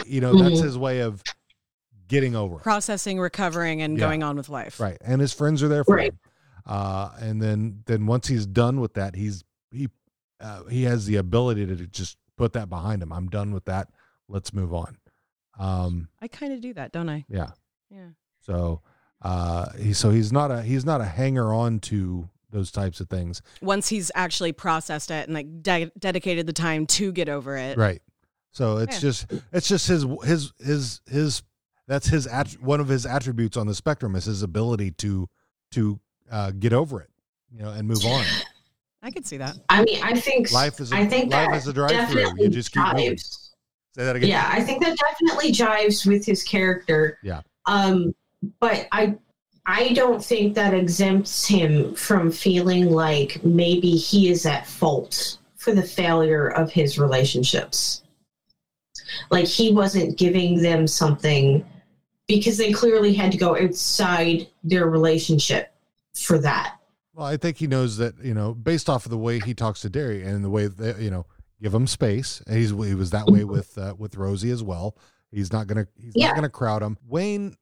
you 0.06 0.22
know 0.22 0.34
that's 0.41 0.61
Mhm. 0.61 0.64
his 0.64 0.78
way 0.78 1.02
of 1.02 1.22
getting 2.07 2.34
over 2.36 2.56
it. 2.56 2.61
Processing, 2.64 3.20
recovering, 3.20 3.82
and 3.82 3.98
Yeah. 3.98 4.06
going 4.06 4.24
on 4.24 4.38
with 4.38 4.48
life. 4.48 4.80
Right. 4.80 4.98
And 5.02 5.20
his 5.20 5.34
friends 5.34 5.61
are 5.61 5.68
there 5.68 5.84
for 5.84 5.95
Right. 5.98 6.11
him. 6.14 6.20
Uh, 6.65 7.10
and 7.20 7.41
then, 7.41 7.84
then 7.88 8.06
once 8.06 8.28
he's 8.28 8.45
done 8.45 8.80
with 8.80 8.94
that, 8.94 9.15
he's, 9.15 9.44
he, 9.72 9.90
uh, 10.40 10.64
he 10.65 10.84
has 10.84 11.06
the 11.07 11.18
ability 11.18 11.65
to 11.65 11.76
just 11.88 12.18
put 12.38 12.53
that 12.53 12.70
behind 12.70 13.02
him. 13.03 13.11
I'm 13.11 13.28
done 13.28 13.52
with 13.53 13.65
that. 13.65 13.90
Let's 14.30 14.53
move 14.53 14.74
on. 14.74 14.98
Um, 15.60 16.07
I 16.22 16.30
kind 16.30 16.53
of 16.53 16.61
do 16.61 16.74
that, 16.76 16.94
don't 16.94 17.10
I? 17.10 17.26
yeah. 17.28 17.52
Yeah. 17.90 18.10
So, 18.45 18.82
uh, 19.22 19.72
he, 19.80 19.94
so 19.94 20.10
he's 20.11 20.32
not 20.32 20.52
a, 20.52 20.61
he's 20.61 20.86
not 20.86 21.02
a 21.02 21.06
hanger 21.06 21.53
on 21.53 21.80
to 21.82 22.30
those 22.52 22.72
types 22.72 22.99
of 22.99 23.10
things. 23.10 23.41
Once 23.61 23.88
he's 23.90 24.11
actually 24.15 24.52
processed 24.52 25.10
it 25.11 25.26
and 25.28 25.34
like 25.34 25.64
de- 25.64 25.91
dedicated 25.98 26.45
the 26.45 26.53
time 26.53 26.86
to 26.86 27.11
get 27.11 27.30
over 27.30 27.57
it. 27.57 27.78
Right. 27.78 28.02
So 28.52 28.78
it's 28.78 28.95
Yeah. 28.98 28.99
just, 28.99 29.34
it's 29.52 29.68
just 29.68 29.88
his, 29.88 30.06
his, 30.24 30.53
his, 30.64 31.02
his, 31.10 31.44
that's 31.88 32.07
his, 32.07 32.28
att- 32.28 32.61
one 32.61 32.80
of 32.80 32.88
his 32.88 33.06
attributes 33.06 33.57
on 33.57 33.65
the 33.65 33.74
spectrum 33.74 34.15
is 34.15 34.26
his 34.26 34.44
ability 34.44 34.91
to, 34.91 35.28
to, 35.72 35.99
uh, 36.30 36.52
get 36.52 36.74
over 36.74 37.02
it, 37.02 37.10
you 37.52 37.64
know, 37.64 37.72
and 37.72 37.88
move 37.88 38.06
on. 38.06 38.24
I 39.02 39.10
could 39.11 39.26
see 39.26 39.38
that. 39.38 39.57
I 39.70 39.84
mean, 39.84 39.99
I 40.03 40.18
think 40.20 40.52
Life 40.52 40.80
is 40.80 40.91
a- 40.91 40.95
I 40.95 41.06
think 41.07 41.32
life 41.32 41.49
that 41.49 41.57
is 41.57 41.68
a 41.68 41.74
drive-through. 41.74 42.20
You 42.22 42.26
definitely 42.28 42.49
just 42.49 42.72
keep 42.72 42.84
moving. 42.94 43.18
Say 43.18 44.03
that 44.06 44.15
again. 44.15 44.30
Yeah, 44.30 44.49
I 44.52 44.61
think 44.61 44.82
that 44.84 44.98
definitely 44.98 45.52
jives 45.52 46.06
with 46.07 46.26
his 46.26 46.41
character. 46.44 47.18
Yeah. 47.24 47.41
Um, 47.65 48.14
but 48.60 48.88
I 48.91 49.15
I 49.65 49.94
don't 49.94 50.24
think 50.24 50.56
that 50.56 50.74
exempts 50.74 51.45
him 51.45 51.95
from 51.95 52.32
feeling 52.32 52.91
like 52.91 53.44
maybe 53.44 53.91
he 53.91 54.30
is 54.30 54.45
at 54.45 54.68
fault 54.68 55.38
for 55.56 55.74
the 55.74 55.84
failure 55.84 56.48
of 56.49 56.72
his 56.72 56.99
relationships. 56.99 58.03
Like 59.32 59.45
he 59.45 59.72
wasn't 59.72 60.18
giving 60.18 60.61
them 60.61 60.88
something 60.88 61.65
because 62.28 62.57
they 62.57 62.72
clearly 62.74 63.14
had 63.14 63.32
to 63.32 63.38
go 63.38 63.56
outside 63.57 64.48
their 64.64 64.88
relationship 64.90 65.74
for 66.15 66.38
that. 66.40 66.78
Well, 67.14 67.28
I 67.28 67.38
think 67.38 67.57
he 67.57 67.68
knows 67.68 67.98
that 67.98 68.15
you 68.24 68.34
know, 68.34 68.53
based 68.53 68.90
off 68.90 69.06
of 69.06 69.11
the 69.11 69.18
way 69.18 69.40
he 69.40 69.53
talks 69.53 69.82
to 69.82 69.90
Derry 69.90 70.24
and 70.24 70.44
the 70.44 70.49
way 70.49 70.68
that 70.68 70.99
you 70.99 71.11
know, 71.11 71.26
give 71.61 71.74
him 71.74 71.88
space. 71.88 72.41
And 72.48 72.57
he's 72.57 72.72
he 72.72 72.95
was 72.95 73.11
that 73.11 73.28
way 73.28 73.44
with 73.45 73.78
uh, 73.78 73.94
with 73.98 74.15
Rosie 74.18 74.52
as 74.52 74.64
well. 74.64 74.98
He's 75.32 75.53
not 75.53 75.68
gonna 75.68 75.88
he's 75.95 76.14
Yeah. 76.15 76.28
not 76.28 76.36
gonna 76.36 76.49
crowd 76.49 76.82
him. 76.82 76.98
Wayne 77.07 77.56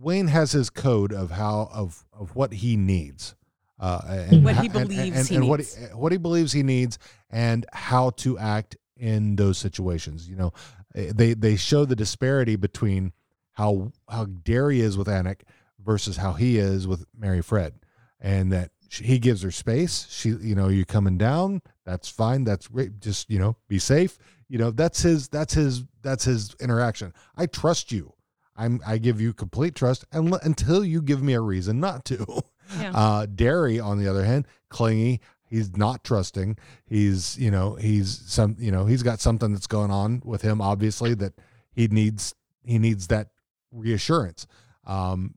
Wayne 0.00 0.28
has 0.28 0.52
his 0.52 0.70
code 0.70 1.12
of 1.12 1.30
how 1.30 1.68
of 1.72 2.04
of 2.18 2.34
what 2.34 2.52
he 2.52 2.76
needs. 2.76 3.34
Uh, 3.78 4.00
and 4.30 4.44
What 4.44 4.56
he 4.56 4.66
and- 4.66 4.76
and- 4.76 4.88
believes 4.88 5.16
and, 5.16 5.28
he 5.28 5.34
and 5.36 5.48
what 5.48 5.60
needs. 5.60 5.74
he, 5.74 5.84
what 5.86 6.12
he 6.12 6.18
believes 6.18 6.52
he 6.52 6.62
needs 6.62 6.98
and 7.30 7.64
how 7.72 8.10
to 8.10 8.38
act 8.38 8.76
in 8.96 9.36
those 9.36 9.56
situations. 9.58 10.28
You 10.28 10.36
know, 10.36 10.52
Eh, 10.94 11.12
they 11.14 11.34
they 11.34 11.54
show 11.56 11.84
the 11.84 11.94
disparity 11.96 12.56
between 12.56 13.12
how 13.52 13.92
how 14.08 14.24
Derry 14.26 14.80
is 14.80 14.98
with 14.98 15.06
Anik 15.06 15.42
versus 15.82 16.16
how 16.16 16.32
he 16.32 16.58
is 16.58 16.86
with 16.88 17.04
Marie 17.16 17.42
Fred, 17.42 17.74
and 18.20 18.52
that 18.52 18.72
she, 18.88 19.04
he 19.04 19.18
gives 19.20 19.42
her 19.42 19.52
space. 19.52 20.06
She, 20.10 20.30
you 20.30 20.54
know, 20.56 20.66
you 20.68 20.84
coming 20.84 21.16
down, 21.16 21.62
that's 21.86 22.08
fine, 22.08 22.42
that's 22.44 22.66
great. 22.68 22.98
Just 23.00 23.30
you 23.30 23.38
know, 23.38 23.56
be 23.68 23.78
safe. 23.78 24.18
You 24.48 24.58
know, 24.58 24.72
that's 24.72 25.02
his 25.02 25.28
that's 25.28 25.54
his 25.54 25.84
that's 26.02 26.24
his 26.24 26.54
interaction. 26.60 27.12
I 27.36 27.46
trust 27.46 27.92
you. 27.92 28.12
I'm 28.60 28.80
I 28.86 28.98
give 28.98 29.20
you 29.20 29.32
complete 29.32 29.74
trust, 29.74 30.04
and 30.12 30.34
until 30.42 30.84
you 30.84 31.00
give 31.02 31.22
me 31.22 31.32
a 31.32 31.40
reason 31.40 31.80
not 31.80 32.04
to. 32.06 32.24
Yeah. 32.26 32.44
Uh, 32.94 33.26
Derry, 33.26 33.80
on 33.80 33.98
the 33.98 34.06
other 34.06 34.24
hand, 34.24 34.46
clingy. 34.68 35.20
He's 35.42 35.76
not 35.76 36.04
trusting. 36.04 36.56
He's, 36.86 37.36
you 37.36 37.50
know, 37.50 37.74
he's 37.74 38.22
some, 38.26 38.54
you 38.60 38.70
know, 38.70 38.86
he's 38.86 39.02
got 39.02 39.18
something 39.18 39.52
that's 39.52 39.66
going 39.66 39.90
on 39.90 40.22
with 40.24 40.42
him. 40.42 40.60
Obviously, 40.60 41.14
that 41.14 41.32
he 41.72 41.88
needs. 41.88 42.32
He 42.62 42.78
needs 42.78 43.08
that 43.08 43.30
reassurance. 43.72 44.46
Um, 44.86 45.34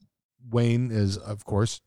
Wayne 0.52 0.92
is, 0.92 1.18
of 1.18 1.44
course, 1.46 1.82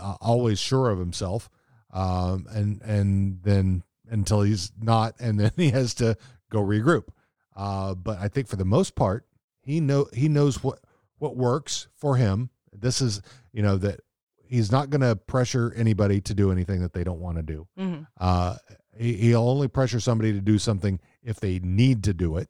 uh, 0.00 0.16
always 0.20 0.58
sure 0.58 0.90
of 0.90 0.98
himself, 0.98 1.48
um, 1.92 2.46
and 2.50 2.82
and 2.82 3.42
then 3.44 3.84
until 4.10 4.42
he's 4.42 4.72
not, 4.80 5.14
and 5.20 5.38
then 5.38 5.52
he 5.56 5.70
has 5.70 5.94
to 5.94 6.16
go 6.50 6.60
regroup. 6.60 7.08
Uh, 7.54 7.94
but 7.94 8.18
I 8.18 8.28
think 8.28 8.48
for 8.48 8.56
the 8.56 8.64
most 8.64 8.96
part, 8.96 9.24
he 9.64 9.80
know 9.80 10.06
he 10.12 10.28
knows 10.28 10.62
what 10.62 10.78
what 11.18 11.36
works 11.36 11.88
for 11.96 12.16
him. 12.16 12.50
This 12.72 13.00
is, 13.00 13.22
you 13.52 13.62
know, 13.62 13.76
that 13.78 14.00
he's 14.46 14.70
not 14.70 14.90
going 14.90 15.00
to 15.00 15.16
pressure 15.16 15.72
anybody 15.76 16.20
to 16.20 16.34
do 16.34 16.50
anything 16.52 16.82
that 16.82 16.92
they 16.92 17.04
don't 17.04 17.20
want 17.20 17.36
to 17.38 17.42
do. 17.42 17.66
Mhm. 17.78 18.06
Uh, 18.18 18.56
he, 18.96 19.14
he'll 19.14 19.48
only 19.48 19.68
pressure 19.68 20.00
somebody 20.00 20.32
to 20.32 20.40
do 20.40 20.58
something 20.58 21.00
if 21.22 21.40
they 21.40 21.58
need 21.60 22.04
to 22.04 22.12
do 22.14 22.36
it, 22.36 22.48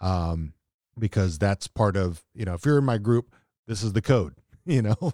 um, 0.00 0.52
because 0.98 1.38
that's 1.38 1.66
part 1.66 1.96
of 1.96 2.22
you 2.34 2.44
know. 2.44 2.54
If 2.54 2.64
you're 2.66 2.78
in 2.78 2.84
my 2.84 2.98
group, 2.98 3.34
this 3.66 3.82
is 3.82 3.92
the 3.92 4.02
code, 4.02 4.34
you 4.66 4.82
know, 4.82 5.12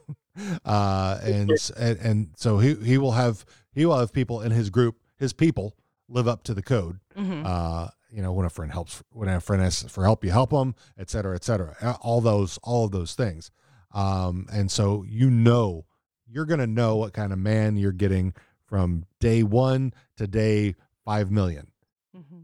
uh, 0.64 1.18
and, 1.22 1.50
and 1.78 1.98
and 1.98 2.28
so 2.36 2.58
he 2.58 2.74
he 2.74 2.98
will 2.98 3.12
have 3.12 3.44
he 3.72 3.86
will 3.86 3.98
have 3.98 4.12
people 4.12 4.40
in 4.42 4.52
his 4.52 4.70
group, 4.70 4.96
his 5.18 5.32
people 5.32 5.76
live 6.08 6.28
up 6.28 6.42
to 6.44 6.54
the 6.54 6.62
code. 6.62 6.98
Mhm. 7.16 7.44
Uh, 7.44 7.88
you 8.16 8.22
know, 8.22 8.32
when 8.32 8.46
a 8.46 8.50
friend 8.50 8.72
helps, 8.72 9.02
when 9.12 9.28
a 9.28 9.38
friend 9.42 9.62
asks 9.62 9.92
for 9.92 10.02
help, 10.02 10.24
you 10.24 10.30
help 10.30 10.48
them, 10.48 10.74
et 10.98 11.10
cetera, 11.10 11.34
et 11.34 11.44
cetera. 11.44 11.98
All 12.00 12.22
those, 12.22 12.58
all 12.62 12.86
of 12.86 12.90
those 12.90 13.14
things. 13.14 13.50
Um, 13.92 14.46
and 14.50 14.70
so 14.70 15.04
you 15.06 15.28
know, 15.28 15.84
you're 16.26 16.46
going 16.46 16.60
to 16.60 16.66
know 16.66 16.96
what 16.96 17.12
kind 17.12 17.30
of 17.30 17.38
man 17.38 17.76
you're 17.76 17.92
getting 17.92 18.32
from 18.64 19.04
day 19.20 19.42
one 19.42 19.92
to 20.16 20.26
day 20.26 20.76
5 21.04 21.30
million. 21.30 21.66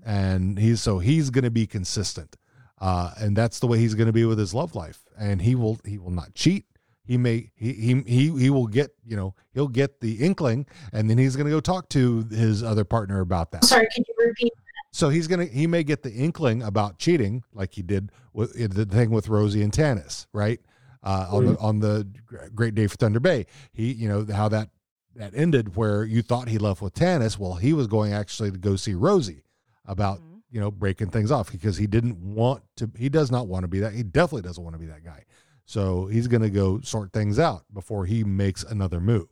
And 0.05 0.59
he's, 0.59 0.83
so 0.83 0.99
he's 0.99 1.31
going 1.31 1.45
to 1.45 1.51
be 1.51 1.67
consistent. 1.67 2.37
Uh, 2.79 3.13
and 3.19 3.35
that's 3.35 3.59
the 3.59 3.67
way 3.67 3.79
he's 3.79 3.95
going 3.95 4.09
to 4.09 4.13
be 4.13 4.27
with 4.27 4.39
his 4.39 4.53
love 4.53 4.75
life. 4.75 5.01
And 5.19 5.41
he 5.41 5.55
will, 5.55 5.81
he 5.87 5.97
will 5.97 6.11
not 6.11 6.35
cheat. 6.35 6.67
He 7.05 7.17
may, 7.17 7.51
he, 7.55 7.73
he, 7.73 8.03
he, 8.07 8.39
he 8.39 8.51
will 8.51 8.67
get, 8.67 8.91
you 9.07 9.17
know, 9.17 9.35
he'll 9.55 9.69
get 9.69 10.01
the 10.01 10.17
inkling 10.17 10.67
and 10.93 11.09
then 11.09 11.17
he's 11.17 11.35
going 11.35 11.47
to 11.47 11.51
go 11.51 11.61
talk 11.61 11.89
to 11.91 12.25
his 12.31 12.63
other 12.63 12.85
partner 12.85 13.21
about 13.21 13.53
that. 13.53 13.65
Sorry, 13.65 13.89
can 13.95 14.05
you 14.07 14.27
repeat? 14.27 14.53
So 14.93 15.09
he's 15.09 15.27
gonna 15.27 15.47
he 15.47 15.67
may 15.67 15.85
get 15.85 16.03
the 16.03 16.13
inkling 16.13 16.63
about 16.63 16.99
cheating, 16.99 17.43
like 17.55 17.73
he 17.73 17.83
did 17.83 18.13
with 18.35 18.53
the 18.75 18.85
thing 18.85 19.11
with 19.11 19.29
Rosie 19.29 19.63
and 19.63 19.73
Tanis, 19.73 20.27
right? 20.33 20.61
Uh, 21.03 21.27
on 21.31 21.47
the 21.47 21.53
mm-hmm. 21.53 21.65
on 21.65 21.81
the 21.81 22.07
Great 22.55 22.75
Day 22.75 22.87
for 22.87 22.97
Thunder 22.97 23.19
Bay, 23.19 23.47
he 23.73 23.93
you 23.93 24.09
know 24.09 24.27
how 24.33 24.49
that 24.49 24.69
that 25.17 25.33
ended 25.35 25.77
where 25.77 26.05
you 26.05 26.23
thought 26.23 26.49
he 26.49 26.59
left 26.59 26.83
with 26.83 26.95
Tanis. 26.95 27.39
Well, 27.39 27.55
he 27.55 27.73
was 27.73 27.87
going 27.87 28.13
actually 28.13 28.51
to 28.51 28.59
go 28.59 28.77
see 28.77 28.95
Rosie 28.95 29.45
about 29.87 30.19
mm-hmm. 30.19 30.37
you 30.51 30.61
know 30.61 30.71
breaking 30.71 31.09
things 31.09 31.31
off 31.31 31.51
because 31.51 31.79
he 31.79 31.87
didn't 31.87 32.19
want 32.19 32.63
to. 32.77 32.91
He 32.97 33.09
does 33.09 33.31
not 33.31 33.49
want 33.49 33.65
to 33.65 33.69
be 33.69 33.81
that. 33.81 33.95
He 33.95 34.03
definitely 34.03 34.43
doesn't 34.43 34.63
want 34.63 34.75
to 34.75 34.81
be 34.81 34.87
that 34.87 35.05
guy. 35.05 35.25
So 35.65 36.07
he's 36.07 36.29
gonna 36.29 36.51
go 36.51 36.83
sort 36.83 37.15
things 37.15 37.39
out 37.39 37.65
before 37.73 38.05
he 38.05 38.25
makes 38.25 38.63
another 38.63 39.01
move. 39.01 39.29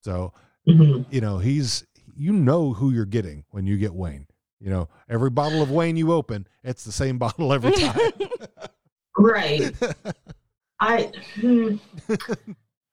So 0.00 0.32
mm-hmm. 0.66 1.02
you 1.14 1.20
know 1.20 1.36
he's 1.36 1.84
you 2.16 2.32
know 2.32 2.72
who 2.72 2.90
you're 2.90 3.04
getting 3.04 3.44
when 3.50 3.66
you 3.66 3.76
get 3.76 3.94
Wayne. 3.94 4.26
You 4.62 4.70
know, 4.70 4.88
every 5.08 5.30
bottle 5.30 5.60
of 5.60 5.70
Wayne 5.72 5.96
you 5.96 6.12
open, 6.12 6.46
it's 6.62 6.84
the 6.84 6.92
same 6.92 7.18
bottle 7.24 7.52
every 7.52 7.72
time. 7.86 8.12
Right. 9.18 9.72
I 10.80 11.10
hmm, 11.40 11.76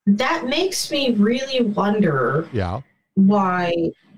that 0.06 0.46
makes 0.46 0.90
me 0.92 1.14
really 1.16 1.64
wonder 1.64 2.48
yeah. 2.54 2.82
why 3.16 3.74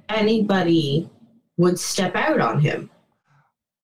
anybody 0.09 1.09
would 1.57 1.79
step 1.79 2.15
out 2.15 2.39
on 2.41 2.59
him. 2.59 2.89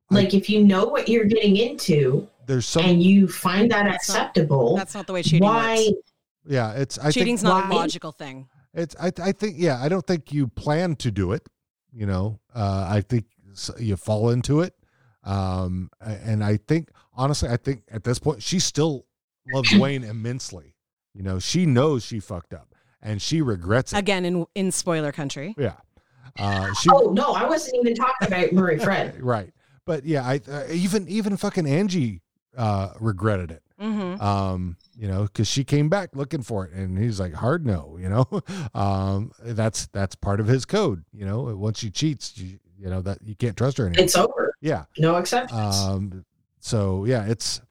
Like 0.10 0.34
if 0.34 0.50
you 0.50 0.64
know 0.64 0.86
what 0.86 1.10
you're 1.10 1.26
getting 1.26 1.58
into 1.58 2.28
There's 2.46 2.66
some 2.66 2.86
and 2.86 3.04
you 3.04 3.28
find 3.28 3.70
that 3.72 3.84
That's 3.84 4.08
not- 4.10 4.18
acceptable, 4.18 4.76
That's 4.78 4.94
not 4.96 5.08
the 5.08 5.14
way 5.14 5.22
cheating 5.24 5.44
why 5.44 5.76
works. 5.90 6.14
Yeah, 6.50 6.72
it's 6.74 6.98
I 6.98 7.12
Cheating's 7.12 7.42
think 7.42 7.54
not 7.54 7.66
a 7.66 7.68
why- 7.70 7.76
logical 7.76 8.12
thing. 8.14 8.48
it's 8.74 8.96
I 9.00 9.12
I 9.22 9.32
think 9.34 9.56
yeah, 9.58 9.82
I 9.82 9.90
don't 9.90 10.06
think 10.08 10.32
you 10.32 10.48
plan 10.48 10.96
to 10.98 11.12
do 11.12 11.34
it, 11.34 11.48
you 11.94 12.06
know. 12.06 12.40
Uh 12.56 12.88
I 12.90 13.02
think 13.02 13.26
s- 13.26 13.37
you 13.80 13.96
fall 13.98 14.30
into 14.30 14.62
it. 14.62 14.74
Um 15.24 15.90
and 16.02 16.44
I 16.44 16.58
think 16.58 16.90
honestly, 17.14 17.50
I 17.50 17.58
think 17.58 17.84
at 17.92 18.04
this 18.04 18.20
point 18.20 18.42
she 18.44 18.60
still 18.60 19.06
loves 19.54 19.74
Wayne 19.80 20.04
immensely. 20.04 20.76
You 21.14 21.24
know, 21.24 21.40
she 21.40 21.66
knows 21.66 22.04
she 22.06 22.20
fucked 22.20 22.54
up 22.54 22.74
and 23.02 23.22
she 23.22 23.42
regrets 23.42 23.94
it. 23.94 23.98
Again, 24.00 24.26
in 24.26 24.46
in 24.56 24.72
spoiler 24.72 25.12
country. 25.12 25.56
Yeah. 25.58 25.76
Uh 26.38 26.74
she 26.82 26.90
Oh 26.92 27.12
no, 27.12 27.34
I 27.34 27.46
wasn't 27.46 27.76
even 27.82 27.96
talking 27.96 28.28
about 28.28 28.54
Marie 28.54 28.78
Fred. 28.88 29.22
right. 29.22 29.54
But 29.86 30.06
yeah, 30.06 30.24
I 30.28 30.42
uh, 30.50 30.64
even 30.72 31.08
even 31.08 31.38
fucking 31.38 31.68
Angie 31.68 32.22
uh 32.58 32.90
regretted 33.00 33.52
it. 33.52 33.64
Mm-hmm. 33.80 34.20
um 34.20 34.76
you 34.98 35.08
know 35.08 35.22
because 35.26 35.48
she 35.48 35.64
came 35.64 35.88
back 35.88 36.16
looking 36.16 36.42
for 36.42 36.66
it 36.66 36.74
and 36.74 36.98
he's 36.98 37.20
like 37.20 37.36
hard 37.36 37.64
no 37.64 37.96
you 38.02 38.10
know 38.10 38.26
um 38.74 39.32
that's 39.44 39.86
that's 39.94 40.16
part 40.16 40.40
of 40.40 40.48
his 40.48 40.66
code 40.66 41.04
you 41.14 41.24
know 41.24 41.56
once 41.56 41.78
she 41.78 41.92
cheats 41.92 42.36
you, 42.40 42.58
you 42.78 42.90
know 42.90 43.02
that 43.02 43.20
you 43.24 43.36
can't 43.36 43.56
trust 43.58 43.78
her 43.78 43.86
anymore 43.88 44.04
It's 44.06 44.16
over. 44.16 44.54
yeah 44.62 44.86
No 44.98 45.18
exceptions. 45.18 45.52
um 45.60 46.26
so 46.60 47.06
yeah 47.06 47.26
it's 47.26 47.62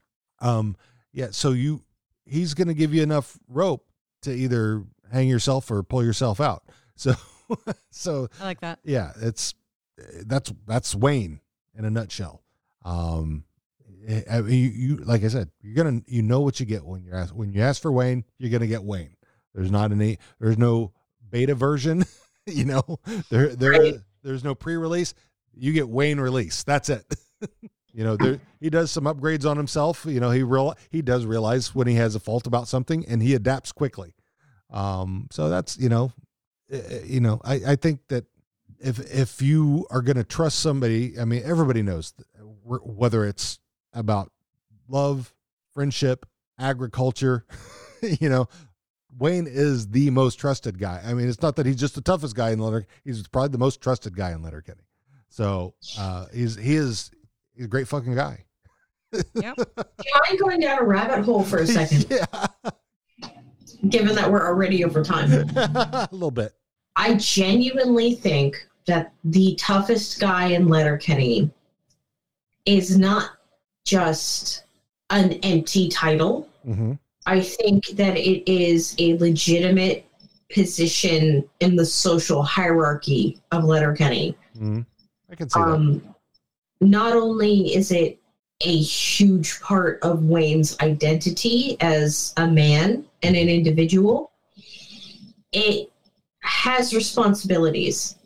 um 0.40 0.76
yeah 1.12 1.28
so 1.30 1.50
you 1.52 1.82
he's 2.24 2.54
gonna 2.54 2.74
give 2.74 2.92
you 2.94 3.02
enough 3.02 3.38
rope 3.48 3.84
to 4.22 4.32
either 4.32 4.82
hang 5.12 5.28
yourself 5.28 5.70
or 5.70 5.82
pull 5.82 6.04
yourself 6.04 6.40
out 6.40 6.64
so 6.96 7.14
so 7.90 8.28
I 8.40 8.44
like 8.44 8.60
that. 8.60 8.78
yeah 8.84 9.12
it's 9.20 9.54
that's 10.26 10.52
that's 10.66 10.94
wayne 10.94 11.40
in 11.74 11.84
a 11.84 11.90
nutshell 11.90 12.42
um 12.84 13.44
I- 14.08 14.24
I 14.30 14.40
mean, 14.42 14.54
you, 14.62 14.70
you 14.70 14.96
like 14.98 15.24
i 15.24 15.28
said 15.28 15.50
you're 15.62 15.74
gonna 15.74 16.00
you 16.06 16.22
know 16.22 16.40
what 16.40 16.58
you 16.60 16.66
get 16.66 16.84
when 16.84 17.04
you 17.04 17.12
ask 17.12 17.34
when 17.34 17.52
you 17.52 17.60
ask 17.62 17.80
for 17.82 17.90
wayne 17.92 18.24
you're 18.38 18.50
gonna 18.50 18.66
get 18.66 18.82
wayne 18.84 19.16
there's 19.54 19.70
not 19.70 19.90
any 19.92 20.18
there's 20.40 20.58
no 20.58 20.92
beta 21.30 21.54
version 21.54 22.04
you 22.46 22.64
know 22.64 22.82
there 23.30 23.54
there 23.56 23.70
Right. 23.72 23.94
There's 24.26 24.44
no 24.44 24.54
pre-release 24.54 25.14
you 25.56 25.72
get 25.72 25.88
wayne 25.88 26.20
release. 26.20 26.62
That's 26.62 26.88
it. 26.88 27.04
You 27.92 28.04
know 28.04 28.14
there 28.14 28.38
he 28.60 28.68
does 28.68 28.90
some 28.90 29.04
upgrades 29.04 29.48
on 29.48 29.56
himself. 29.56 30.04
You 30.06 30.20
know 30.20 30.30
he 30.30 30.42
real 30.42 30.74
he 30.90 31.00
does 31.00 31.24
realize 31.24 31.74
when 31.74 31.86
he 31.86 31.94
has 31.94 32.14
a 32.14 32.20
fault 32.20 32.46
about 32.46 32.68
something 32.68 33.06
and 33.08 33.22
he 33.22 33.32
adapts 33.32 33.72
quickly. 33.72 34.14
Um 34.68 35.28
so 35.30 35.48
that's 35.48 35.78
you 35.78 35.88
know 35.88 36.12
uh, 36.70 36.76
you 37.06 37.20
know 37.20 37.40
i 37.42 37.54
i 37.68 37.74
think 37.74 38.00
that 38.08 38.26
if 38.80 38.98
if 39.10 39.40
you 39.40 39.86
are 39.88 40.02
going 40.02 40.18
to 40.18 40.24
trust 40.24 40.58
somebody 40.58 41.18
i 41.18 41.24
mean 41.24 41.40
everybody 41.42 41.80
knows 41.80 42.12
whether 42.64 43.24
it's 43.24 43.60
about 43.94 44.30
love 44.88 45.32
friendship 45.72 46.26
agriculture 46.58 47.46
you 48.02 48.28
know 48.28 48.46
wayne 49.18 49.46
is 49.46 49.88
the 49.88 50.10
most 50.10 50.36
trusted 50.36 50.78
guy 50.78 51.02
i 51.06 51.14
mean 51.14 51.28
it's 51.28 51.42
not 51.42 51.56
that 51.56 51.66
he's 51.66 51.76
just 51.76 51.94
the 51.94 52.00
toughest 52.00 52.34
guy 52.34 52.50
in 52.50 52.58
letter 52.58 52.86
he's 53.04 53.26
probably 53.28 53.48
the 53.48 53.58
most 53.58 53.80
trusted 53.80 54.16
guy 54.16 54.32
in 54.32 54.42
letterkenny 54.42 54.82
so 55.28 55.74
uh 55.98 56.26
he's 56.32 56.56
he 56.56 56.74
is 56.74 57.10
he's 57.54 57.64
a 57.66 57.68
great 57.68 57.88
fucking 57.88 58.14
guy 58.14 58.46
Yep. 59.34 59.56
Do 59.56 59.84
you 60.04 60.12
mind 60.26 60.38
going 60.38 60.60
down 60.60 60.78
a 60.80 60.84
rabbit 60.84 61.24
hole 61.24 61.42
for 61.42 61.58
a 61.58 61.66
second? 61.66 62.06
yeah. 62.10 62.70
Given 63.88 64.14
that 64.16 64.30
we're 64.30 64.46
already 64.46 64.84
over 64.84 65.04
time. 65.04 65.32
a 65.56 66.08
little 66.10 66.30
bit. 66.30 66.52
I 66.96 67.14
genuinely 67.14 68.14
think 68.14 68.66
that 68.86 69.12
the 69.24 69.54
toughest 69.56 70.20
guy 70.20 70.48
in 70.48 70.68
Letterkenny 70.68 71.50
is 72.64 72.98
not 72.98 73.30
just 73.84 74.64
an 75.10 75.34
empty 75.42 75.88
title. 75.88 76.48
Mm-hmm. 76.66 76.92
I 77.26 77.40
think 77.40 77.86
that 77.88 78.16
it 78.16 78.50
is 78.50 78.94
a 78.98 79.18
legitimate 79.18 80.06
position 80.52 81.48
in 81.60 81.74
the 81.74 81.84
social 81.84 82.42
hierarchy 82.42 83.40
of 83.50 83.64
Letterkenny. 83.64 84.36
Mm-hmm. 84.56 84.82
I 85.30 85.34
can 85.34 85.50
see 85.50 85.60
that. 85.60 85.66
Um, 85.66 86.14
not 86.80 87.14
only 87.14 87.74
is 87.74 87.90
it 87.90 88.20
a 88.62 88.76
huge 88.78 89.60
part 89.60 89.98
of 90.02 90.24
Wayne's 90.24 90.78
identity 90.80 91.76
as 91.80 92.32
a 92.36 92.46
man 92.46 93.04
and 93.22 93.36
an 93.36 93.48
individual, 93.48 94.30
it 95.52 95.90
has 96.42 96.94
responsibilities. 96.94 98.16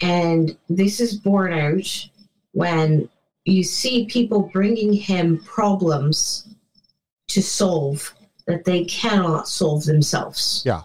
And 0.00 0.56
this 0.68 0.98
is 0.98 1.16
borne 1.16 1.52
out 1.52 2.08
when 2.52 3.08
you 3.44 3.62
see 3.62 4.06
people 4.06 4.50
bringing 4.52 4.92
him 4.92 5.38
problems 5.44 6.48
to 7.28 7.42
solve 7.42 8.12
that 8.46 8.64
they 8.64 8.84
cannot 8.84 9.48
solve 9.48 9.84
themselves. 9.84 10.62
Yeah. 10.64 10.82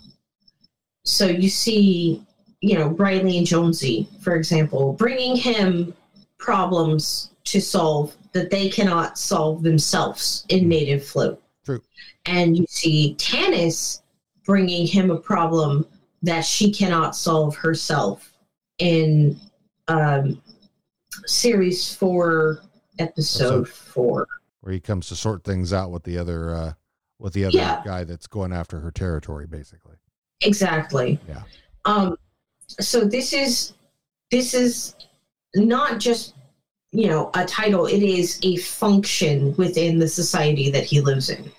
So 1.03 1.27
you 1.27 1.49
see, 1.49 2.21
you 2.61 2.77
know, 2.77 2.87
Riley 2.89 3.37
and 3.37 3.45
Jonesy, 3.47 4.07
for 4.21 4.35
example, 4.35 4.93
bringing 4.93 5.35
him 5.35 5.93
problems 6.37 7.31
to 7.45 7.61
solve 7.61 8.15
that 8.33 8.49
they 8.49 8.69
cannot 8.69 9.17
solve 9.17 9.63
themselves 9.63 10.45
in 10.49 10.67
native 10.67 11.05
flu. 11.05 11.37
True. 11.63 11.81
And 12.25 12.57
you 12.57 12.65
see 12.67 13.15
Tanis 13.17 14.01
bringing 14.45 14.85
him 14.87 15.11
a 15.11 15.17
problem 15.17 15.85
that 16.23 16.41
she 16.41 16.71
cannot 16.71 17.15
solve 17.15 17.55
herself 17.55 18.33
in 18.79 19.39
um, 19.87 20.41
series 21.25 21.93
four, 21.93 22.59
episode 22.99 23.61
Episode- 23.61 23.69
four. 23.69 24.27
Where 24.61 24.73
he 24.73 24.79
comes 24.79 25.07
to 25.09 25.15
sort 25.15 25.43
things 25.43 25.71
out 25.71 25.91
with 25.91 26.03
the 26.03 26.17
other 26.17 26.55
uh 26.55 26.73
with 27.19 27.33
the 27.33 27.45
other 27.45 27.57
Yeah. 27.57 27.81
guy 27.85 28.03
that's 28.03 28.27
going 28.27 28.51
after 28.53 28.79
her 28.79 28.91
territory, 28.91 29.47
basically. 29.47 29.95
Exactly. 30.41 31.19
Yeah. 31.27 31.43
Um, 31.85 32.17
so 32.67 33.05
this 33.05 33.31
is 33.33 33.73
this 34.31 34.53
is 34.53 34.95
not 35.55 35.99
just 35.99 36.33
you 36.91 37.07
know 37.07 37.29
a 37.35 37.45
title; 37.45 37.85
it 37.85 38.01
is 38.03 38.39
a 38.43 38.57
function 38.57 39.55
within 39.55 39.99
the 39.99 40.07
society 40.07 40.69
that 40.71 40.83
he 40.83 40.99
lives 41.01 41.29
in. 41.29 41.51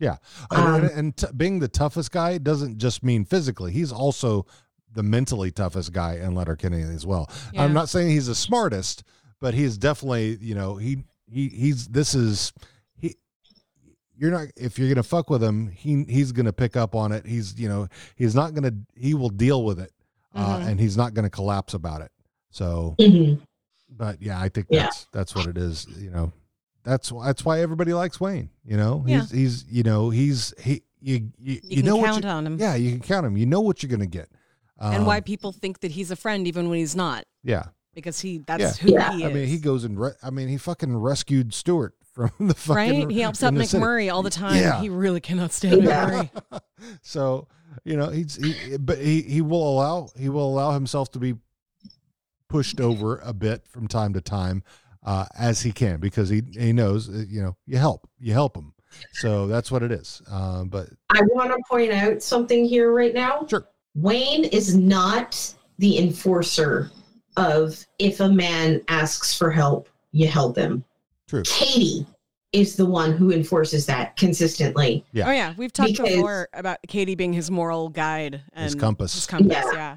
Yeah, 0.00 0.16
and, 0.52 0.60
Um, 0.62 0.74
and, 0.84 0.90
and 0.92 1.16
t- 1.16 1.26
being 1.36 1.58
the 1.58 1.66
toughest 1.68 2.12
guy 2.12 2.38
doesn't 2.38 2.78
just 2.78 3.02
mean 3.02 3.24
physically. 3.24 3.72
He's 3.72 3.90
also 3.92 4.46
the 4.92 5.02
mentally 5.02 5.50
toughest 5.50 5.92
guy 5.92 6.14
in 6.14 6.34
Letterkenny 6.34 6.82
as 6.82 7.04
well. 7.04 7.28
Yeah. 7.52 7.64
I'm 7.64 7.72
not 7.72 7.88
saying 7.88 8.08
he's 8.10 8.28
the 8.28 8.34
smartest, 8.36 9.02
but 9.40 9.54
he's 9.54 9.76
definitely 9.76 10.38
you 10.40 10.54
know 10.54 10.76
he 10.76 11.04
he 11.30 11.48
he's 11.48 11.88
this 11.88 12.14
is 12.14 12.52
he. 12.56 12.62
You're 14.18 14.32
not 14.32 14.48
if 14.56 14.78
you're 14.78 14.88
gonna 14.88 15.02
fuck 15.04 15.30
with 15.30 15.42
him, 15.42 15.68
he 15.68 16.04
he's 16.08 16.32
gonna 16.32 16.52
pick 16.52 16.76
up 16.76 16.94
on 16.94 17.12
it. 17.12 17.24
He's 17.24 17.58
you 17.58 17.68
know 17.68 17.86
he's 18.16 18.34
not 18.34 18.52
gonna 18.54 18.72
he 18.96 19.14
will 19.14 19.28
deal 19.30 19.64
with 19.64 19.78
it, 19.78 19.92
uh, 20.34 20.58
Mhm. 20.58 20.66
and 20.68 20.80
he's 20.80 20.96
not 20.96 21.14
gonna 21.14 21.30
collapse 21.30 21.72
about 21.74 22.02
it. 22.02 22.10
So, 22.50 22.96
Mhm. 22.98 23.40
but 23.88 24.20
yeah, 24.20 24.40
I 24.40 24.48
think 24.48 24.66
Yeah. 24.70 24.82
that's 24.84 25.06
that's 25.12 25.34
what 25.34 25.46
it 25.46 25.56
is. 25.56 25.86
You 25.96 26.10
know, 26.10 26.32
that's 26.82 27.12
that's 27.24 27.44
why 27.44 27.60
everybody 27.60 27.92
likes 27.94 28.20
Wayne. 28.20 28.50
You 28.64 28.76
know, 28.76 29.04
Yeah. 29.06 29.20
he's 29.20 29.30
he's 29.30 29.64
you 29.70 29.82
know 29.84 30.10
he's 30.10 30.52
he 30.60 30.82
you 31.00 31.30
you, 31.38 31.60
You, 31.62 31.76
can 31.76 31.84
know 31.84 31.96
what 31.96 32.22
you, 32.24 32.28
on 32.28 32.44
him. 32.44 32.58
Yeah, 32.58 32.74
you 32.74 32.90
can 32.90 33.00
count 33.00 33.24
him. 33.24 33.36
You 33.36 33.46
know 33.46 33.60
what 33.60 33.82
you're 33.82 33.90
gonna 33.90 34.06
get. 34.06 34.28
and 34.80 35.06
why 35.06 35.16
Um, 35.18 35.22
people 35.24 35.50
think 35.52 35.80
that 35.80 35.90
he's 35.92 36.10
a 36.12 36.16
friend 36.16 36.46
even 36.48 36.68
when 36.68 36.78
he's 36.78 36.94
not. 36.96 37.24
Yeah, 37.42 37.64
Because 37.94 38.20
he 38.20 38.38
that's 38.38 38.60
yeah. 38.62 38.72
who 38.74 38.92
Yeah. 38.92 39.12
he 39.12 39.24
is. 39.24 39.30
I 39.30 39.32
mean, 39.32 39.48
he 39.48 39.58
goes 39.58 39.82
and 39.84 39.98
re- 39.98 40.12
I 40.22 40.30
mean, 40.30 40.46
he 40.48 40.56
fucking 40.56 40.96
rescued 40.96 41.52
Stewart 41.52 41.94
from 42.18 42.30
the 42.48 42.54
fucking 42.54 43.00
right? 43.02 43.10
He 43.10 43.20
helps 43.20 43.42
out 43.42 43.48
in 43.48 43.54
the 43.54 43.64
city. 43.64 44.10
All 44.10 44.22
the 44.22 44.30
time. 44.30 44.56
Yeah. 44.56 44.80
He 44.80 44.88
really 44.88 45.20
cannot 45.20 45.52
stand 45.52 45.84
Yeah. 45.84 46.24
McMurray. 46.24 46.60
so 47.02 47.46
you 47.84 47.96
know 47.96 48.08
he's 48.08 48.36
he, 48.36 48.76
but 48.76 48.98
he 48.98 49.22
he 49.22 49.40
will 49.40 49.68
allow 49.68 50.10
he 50.16 50.28
will 50.28 50.48
allow 50.48 50.72
himself 50.72 51.12
to 51.12 51.18
be 51.18 51.34
pushed 52.48 52.80
over 52.80 53.18
a 53.18 53.32
bit 53.32 53.66
from 53.68 53.86
time 53.86 54.14
to 54.14 54.20
time 54.20 54.64
uh, 55.04 55.26
as 55.38 55.62
he 55.62 55.70
can 55.70 56.00
because 56.00 56.28
he 56.28 56.42
he 56.52 56.72
knows 56.72 57.08
uh, 57.08 57.24
you 57.28 57.40
know 57.40 57.56
you 57.66 57.76
help 57.78 58.08
you 58.18 58.32
help 58.32 58.56
him 58.56 58.72
so 59.12 59.46
that's 59.46 59.70
what 59.70 59.82
it 59.82 59.92
is 59.92 60.20
uh, 60.30 60.64
but 60.64 60.88
I 61.10 61.20
want 61.34 61.50
to 61.50 61.58
point 61.70 61.92
out 61.92 62.22
something 62.22 62.64
here 62.64 62.92
right 62.92 63.14
now. 63.14 63.46
Sure. 63.48 63.68
Wayne 63.94 64.44
is 64.44 64.76
not 64.76 65.54
the 65.78 65.98
enforcer 65.98 66.90
of 67.36 67.86
if 67.98 68.20
a 68.20 68.28
man 68.28 68.80
asks 68.88 69.36
for 69.36 69.50
help, 69.50 69.88
you 70.12 70.26
help 70.26 70.56
him. 70.56 70.84
True. 71.28 71.42
Katie 71.44 72.06
is 72.52 72.76
the 72.76 72.86
one 72.86 73.12
who 73.12 73.30
enforces 73.30 73.84
that 73.86 74.16
consistently. 74.16 75.04
Yeah. 75.12 75.28
Oh 75.28 75.32
yeah, 75.32 75.54
we've 75.56 75.72
talked 75.72 75.90
Because- 75.92 76.08
before 76.08 76.48
about 76.54 76.78
Katie 76.88 77.14
being 77.14 77.32
his 77.32 77.50
moral 77.50 77.90
guide 77.90 78.42
and 78.54 78.64
His 78.64 78.74
compass. 78.74 79.14
His 79.14 79.26
compass, 79.26 79.52
Yeah. 79.54 79.72
yeah. 79.74 79.96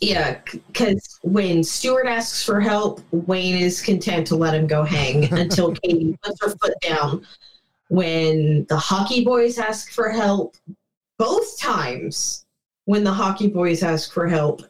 Yeah, 0.00 0.40
because 0.52 1.18
when 1.22 1.64
Stewart 1.64 2.06
asks 2.06 2.44
for 2.44 2.60
help, 2.60 3.00
Wayne 3.10 3.56
is 3.56 3.80
content 3.80 4.26
to 4.28 4.36
let 4.36 4.54
him 4.54 4.66
go 4.68 4.84
hang 4.84 5.32
until 5.32 5.72
Katie 5.72 6.16
puts 6.22 6.40
her 6.42 6.50
foot 6.62 6.74
down. 6.80 7.26
When 7.88 8.64
the 8.68 8.76
hockey 8.76 9.24
boys 9.24 9.58
ask 9.58 9.90
for 9.92 10.08
help, 10.10 10.56
both 11.18 11.58
times 11.58 12.44
when 12.84 13.02
the 13.02 13.12
hockey 13.12 13.48
boys 13.48 13.82
ask 13.82 14.12
for 14.12 14.28
help, 14.28 14.62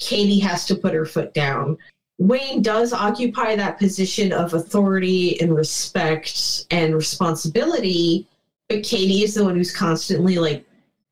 Katie 0.00 0.40
has 0.40 0.66
to 0.66 0.74
put 0.74 0.92
her 0.92 1.06
foot 1.06 1.32
down. 1.32 1.78
Wayne 2.18 2.62
does 2.62 2.92
occupy 2.92 3.56
that 3.56 3.78
position 3.78 4.32
of 4.32 4.54
authority 4.54 5.40
and 5.40 5.54
respect 5.54 6.66
and 6.70 6.94
responsibility, 6.94 8.26
but 8.68 8.82
Katie 8.82 9.22
is 9.24 9.34
the 9.34 9.44
one 9.44 9.56
who's 9.56 9.74
constantly 9.74 10.38
like 10.38 10.64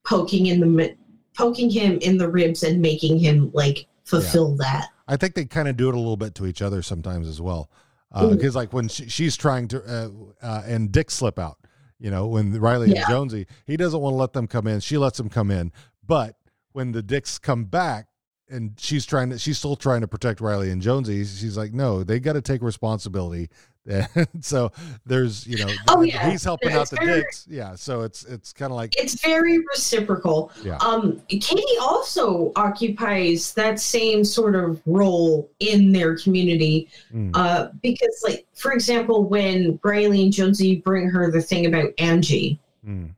poking 0.05 0.47
in 0.47 0.61
the 0.61 0.97
poking 1.35 1.71
him 1.71 1.99
in 1.99 2.19
the 2.19 2.29
ribs 2.29 2.63
and 2.63 2.81
making 2.81 3.19
him 3.19 3.51
like 3.53 3.87
fulfill 4.05 4.55
that. 4.57 4.89
I 5.09 5.17
think 5.17 5.35
they 5.35 5.45
kind 5.45 5.69
of 5.69 5.77
do 5.77 5.89
it 5.89 5.95
a 5.95 5.99
little 5.99 6.17
bit 6.17 6.35
to 6.37 6.47
each 6.47 6.63
other 6.63 6.83
sometimes 6.83 7.29
as 7.29 7.41
well. 7.41 7.71
Mm. 8.15 8.31
Because 8.31 8.55
like 8.55 8.73
when 8.73 8.89
she, 8.89 9.09
she's 9.09 9.37
trying 9.37 9.69
to, 9.69 9.83
uh, 9.83 10.09
uh, 10.47 10.63
and 10.67 10.93
Dick 10.93 11.11
slip 11.11 11.39
out, 11.39 11.59
you 11.99 12.11
know, 12.11 12.27
when 12.27 12.53
Riley 12.59 12.91
Yeah. 12.91 13.01
and 13.01 13.09
Jonesy, 13.09 13.47
he 13.67 13.77
doesn't 13.77 14.01
want 14.01 14.13
to 14.13 14.19
let 14.19 14.33
them 14.35 14.47
come 14.47 14.67
in. 14.67 14.81
She 14.81 14.99
lets 14.99 15.19
them 15.19 15.29
come 15.29 15.51
in. 15.51 15.73
But 16.07 16.37
when 16.73 16.93
the 16.93 17.03
Dicks 17.03 17.39
come 17.39 17.65
back 17.65 18.07
and 18.53 18.73
she's 18.79 19.05
trying 19.07 19.31
to, 19.31 19.39
she's 19.39 19.59
still 19.59 19.77
trying 19.77 20.03
to 20.03 20.09
protect 20.09 20.41
Riley 20.41 20.71
and 20.71 20.81
Jonesy, 20.83 21.25
she's 21.25 21.57
like, 21.57 21.73
no, 21.73 22.05
they 22.05 22.21
got 22.21 22.35
to 22.35 22.43
take 22.43 22.63
responsibility. 22.63 23.49
And 23.85 24.29
so 24.43 24.71
there's, 25.07 25.45
you 25.45 25.59
know, 25.65 25.73
Oh, 25.89 26.03
yeah. 26.03 26.31
he's 26.31 26.45
helping 26.45 26.71
out 26.73 26.89
the 26.89 26.95
very- 26.97 27.23
Dicks. 27.23 27.47
Yeah. 27.51 27.75
So 27.75 28.03
it's, 28.03 28.25
it's 28.27 28.53
kind 28.53 28.71
of 28.71 28.77
like, 28.77 28.95
It's 28.97 29.21
very 29.21 29.59
reciprocal. 29.59 30.53
Yeah. 30.63 30.77
Um, 30.77 31.21
Katie 31.29 31.65
also 31.81 32.53
occupies 32.55 33.53
that 33.55 33.81
same 33.81 34.23
sort 34.25 34.55
of 34.55 34.81
role 34.87 35.51
in 35.59 35.91
their 35.91 36.17
community. 36.17 36.91
mm, 37.13 37.33
Uh, 37.35 37.71
because, 37.83 38.23
like, 38.23 38.47
for 38.55 38.71
example, 38.73 39.25
when 39.25 39.81
Riley 39.83 40.23
and 40.23 40.33
Jonesy 40.33 40.77
bring 40.77 41.09
her 41.11 41.33
the 41.33 41.43
thing 41.43 41.67
about 41.67 41.89
Angie 41.99 42.61
mm, 42.87 43.11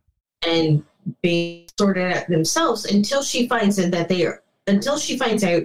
and 0.49 0.83
being 1.21 1.67
sorted 1.79 2.11
out 2.11 2.27
themselves 2.29 2.87
until 2.87 3.23
she 3.23 3.47
finds 3.49 3.79
out 3.79 3.91
that 3.91 4.09
they 4.09 4.25
are, 4.25 4.41
until 4.67 4.99
she 4.99 5.19
finds 5.19 5.45
out 5.45 5.63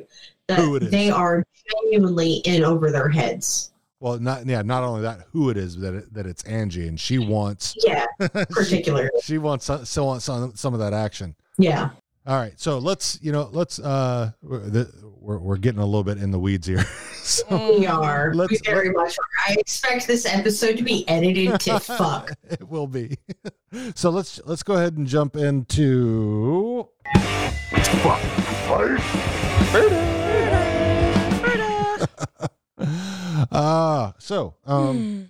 Who 0.55 0.76
it 0.76 0.91
they 0.91 1.09
are 1.09 1.45
genuinely 1.84 2.35
in 2.45 2.63
over 2.63 2.91
their 2.91 3.09
heads. 3.09 3.71
well, 3.99 4.17
not, 4.19 4.45
yeah, 4.45 4.61
not 4.61 4.84
only 4.84 5.01
that, 5.03 5.26
who 5.31 5.49
it 5.49 5.57
is, 5.57 5.77
that 5.77 5.93
it, 5.93 6.13
that 6.13 6.26
it's 6.26 6.43
Angie 6.43 6.88
and 6.88 6.99
she 6.99 7.17
wants, 7.19 7.76
Yeah, 7.85 8.05
she, 8.21 8.27
particularly. 8.49 9.09
she 9.23 9.38
wants 9.38 9.65
some, 9.65 9.85
so 9.85 10.05
wants 10.05 10.26
some, 10.26 10.53
some 10.55 10.73
of 10.73 10.80
that 10.80 10.93
action. 10.93 11.35
Yeah. 11.57 11.89
All 12.27 12.35
right, 12.35 12.53
so 12.59 12.77
let's 12.77 13.17
you 13.23 13.31
know 13.31 13.49
let's 13.53 13.80
uh 13.80 14.31
we're, 14.43 14.85
we're, 15.19 15.39
we're 15.39 15.57
getting 15.57 15.80
a 15.80 15.85
little 15.85 16.03
bit 16.03 16.19
in 16.19 16.30
the 16.30 16.38
weeds 16.38 16.67
here. 16.67 16.84
so 17.23 17.80
We 17.80 17.88
are. 17.88 18.34
Let's- 18.35 18.51
we 18.51 18.59
very 18.65 18.91
much 18.91 19.17
are. 19.17 19.51
I 19.51 19.55
expect 19.57 20.05
this 20.05 20.26
episode 20.27 20.77
to 20.77 20.84
be 20.84 21.07
edited 21.07 21.59
to 21.61 21.80
fuck. 21.80 22.34
it 22.49 22.67
will 22.69 22.85
be. 22.88 23.17
So 23.95 24.11
let's 24.11 24.39
let's 24.45 24.61
go 24.61 24.76
ahead 24.76 24.97
and 24.97 25.07
jump 25.07 25.38
into 25.38 26.88
uh 33.51 34.11
so 34.19 34.55
um 34.65 35.29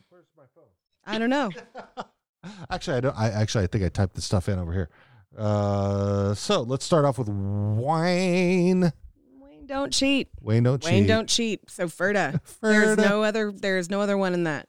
I 1.05 1.17
don't 1.17 1.29
know. 1.29 1.49
actually 2.69 2.97
I 2.97 2.99
don't 2.99 3.17
I 3.17 3.29
actually 3.29 3.63
I 3.63 3.67
think 3.67 3.83
I 3.83 3.89
typed 3.89 4.13
the 4.15 4.21
stuff 4.21 4.47
in 4.49 4.59
over 4.59 4.71
here. 4.73 4.89
Uh 5.37 6.33
so 6.35 6.61
let's 6.61 6.85
start 6.85 7.05
off 7.05 7.17
with 7.17 7.29
Wayne. 7.29 8.91
Wayne 9.39 9.65
don't 9.65 9.91
cheat. 9.91 10.29
Wayne 10.41 10.63
don't 10.63 10.83
Wayne 10.83 11.03
cheat. 11.03 11.07
don't 11.07 11.27
cheat. 11.29 11.69
So 11.69 11.87
Ferda. 11.87 12.39
There's 12.61 12.97
no 12.97 13.23
other 13.23 13.51
there's 13.51 13.89
no 13.89 14.01
other 14.01 14.17
one 14.17 14.33
in 14.33 14.43
that. 14.43 14.67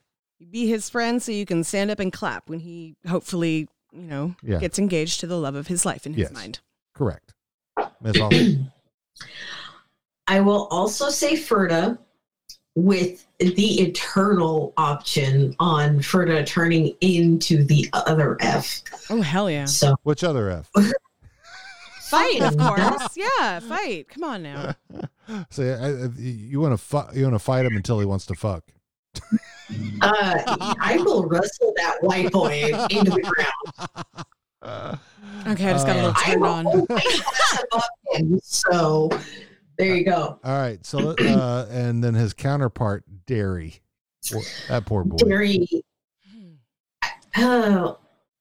be 0.50 0.66
his 0.68 0.88
friend 0.88 1.22
so 1.22 1.32
you 1.32 1.44
can 1.46 1.64
stand 1.64 1.90
up 1.90 1.98
and 2.00 2.12
clap 2.12 2.48
when 2.48 2.60
he 2.60 2.96
hopefully, 3.06 3.68
you 3.92 4.02
know, 4.02 4.34
Yeah. 4.42 4.58
gets 4.58 4.78
engaged 4.78 5.20
to 5.20 5.26
the 5.26 5.36
love 5.38 5.54
of 5.54 5.66
his 5.66 5.84
life 5.84 6.06
in 6.06 6.14
his 6.14 6.22
Yes. 6.22 6.32
mind. 6.32 6.60
Correct. 6.94 7.29
Miss 8.00 8.18
Holly. 8.18 8.58
I 10.26 10.40
will 10.40 10.66
also 10.70 11.10
say 11.10 11.34
Ferda 11.34 11.98
with 12.76 13.26
the 13.38 13.80
eternal 13.82 14.72
option 14.76 15.56
on 15.58 15.98
Ferda 15.98 16.46
turning 16.46 16.94
into 17.00 17.64
the 17.64 17.88
other 17.92 18.36
F. 18.40 18.82
Oh 19.10 19.20
hell 19.22 19.50
yeah. 19.50 19.64
So 19.64 19.96
Which 20.04 20.22
other 20.24 20.50
F? 20.50 20.70
Fight, 22.10 22.40
of 22.42 22.56
course. 22.56 23.16
Yeah, 23.16 23.60
fight. 23.60 24.08
Come 24.08 24.24
on 24.24 24.42
now. 24.42 24.74
So 25.50 25.62
I, 25.62 26.06
I- 26.06 26.20
you 26.20 26.60
want 26.60 26.72
to 26.72 26.76
fu- 26.76 27.16
you 27.16 27.22
want 27.22 27.34
to 27.36 27.38
fight 27.38 27.64
him 27.64 27.76
until 27.76 28.00
he 28.00 28.04
wants 28.06 28.26
to 28.26 28.34
fuck. 28.34 28.64
uh, 30.02 30.74
I 30.80 30.96
will 31.04 31.24
wrestle 31.26 31.72
that 31.76 31.98
white 32.02 32.32
boy 32.32 32.64
into 32.90 33.12
the 33.12 33.20
ground. 33.22 34.26
Okay, 34.62 35.68
I 35.68 35.72
just 35.72 35.86
got 35.86 35.96
a 35.96 36.00
little 36.06 36.12
turned 36.14 36.44
on. 36.44 36.66
always 36.66 36.86
pass 36.88 37.62
above 37.72 37.82
him, 38.12 38.40
So 38.42 39.08
there 39.78 39.94
you 39.96 40.04
go. 40.04 40.38
All 40.44 40.58
right. 40.58 40.84
So 40.84 41.10
uh, 41.18 41.66
and 41.70 42.02
then 42.04 42.14
his 42.14 42.34
counterpart, 42.34 43.04
Derry. 43.26 43.80
That 44.68 44.84
poor 44.86 45.04
boy. 45.04 45.16
Derry. 45.16 45.66
Oh, 47.36 47.98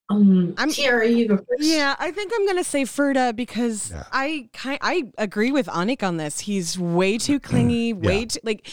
um, 0.09 0.55
Tiara, 0.71 1.07
you 1.07 1.27
go 1.27 1.37
first. 1.37 1.47
Yeah, 1.59 1.95
I 1.99 2.11
think 2.11 2.31
I'm 2.35 2.45
gonna 2.47 2.63
say 2.63 2.81
Ferda 2.83 3.35
because 3.35 3.93
I 4.11 4.49
kind 4.53 4.79
I 4.81 5.11
agree 5.17 5.51
with 5.51 5.67
Anik 5.67 6.01
on 6.03 6.17
this. 6.17 6.39
He's 6.39 6.77
way 6.77 7.17
too 7.17 7.39
clingy, 7.39 7.93
way 7.93 8.25
too 8.25 8.39
like 8.43 8.67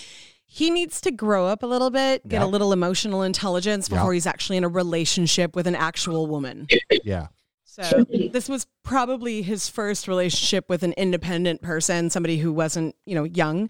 he 0.47 0.71
needs 0.71 1.03
to 1.03 1.11
grow 1.11 1.47
up 1.47 1.63
a 1.63 1.67
little 1.67 1.91
bit, 1.91 2.27
get 2.27 2.41
a 2.41 2.47
little 2.47 2.73
emotional 2.73 3.23
intelligence 3.23 3.89
before 3.91 4.13
Yep. 4.13 4.15
he's 4.15 4.27
actually 4.27 4.57
in 4.57 4.65
a 4.65 4.69
relationship 4.69 5.55
with 5.55 5.67
an 5.67 5.75
actual 5.75 6.27
woman. 6.27 6.67
Yeah. 7.05 7.27
So 7.83 8.05
this 8.33 8.49
was 8.49 8.67
probably 8.83 9.43
his 9.43 9.69
first 9.69 10.09
relationship 10.09 10.69
with 10.69 10.83
an 10.83 10.93
independent 10.95 11.63
person, 11.63 12.09
somebody 12.11 12.39
who 12.39 12.53
wasn't, 12.53 12.95
you 13.05 13.15
know, 13.15 13.25
young. 13.25 13.69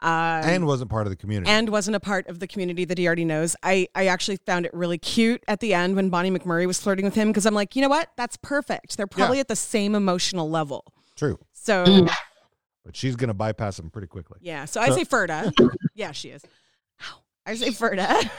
Uh, 0.00 0.42
And 0.44 0.64
wasn't 0.64 0.90
part 0.90 1.08
of 1.08 1.10
the 1.10 1.16
community. 1.16 1.50
and 1.50 1.70
wasn't 1.70 1.96
a 1.96 2.00
part 2.00 2.28
of 2.28 2.38
the 2.38 2.46
community 2.46 2.84
that 2.84 2.98
he 2.98 3.06
already 3.08 3.24
knows. 3.24 3.56
I, 3.64 3.88
I 3.96 4.06
actually 4.06 4.36
found 4.46 4.64
it 4.64 4.72
really 4.72 4.96
cute 4.98 5.42
at 5.48 5.58
the 5.58 5.74
end 5.74 5.96
when 5.96 6.08
Bonnie 6.08 6.30
McMurray 6.30 6.66
was 6.66 6.78
flirting 6.78 7.04
with 7.04 7.16
him 7.16 7.28
because 7.28 7.46
I'm 7.46 7.54
like, 7.54 7.74
you 7.74 7.82
know 7.82 7.88
what? 7.88 8.10
That's 8.16 8.36
perfect. 8.36 8.96
They're 8.96 9.08
probably 9.08 9.40
at 9.40 9.48
the 9.48 9.56
same 9.56 9.96
emotional 9.96 10.48
level. 10.48 10.84
True. 11.16 11.36
So 11.52 12.06
But 12.84 12.94
she's 12.94 13.16
gonna 13.16 13.34
bypass 13.34 13.76
him 13.80 13.90
pretty 13.90 14.06
quickly. 14.06 14.38
yeah, 14.40 14.66
so 14.66 14.80
I 14.80 14.90
say 14.90 15.04
Ferda. 15.04 15.52
yeah, 15.96 16.12
she 16.12 16.28
is. 16.28 16.42
Ow. 17.02 17.18
I 17.44 17.54
say 17.56 17.70
Ferda. 17.70 18.30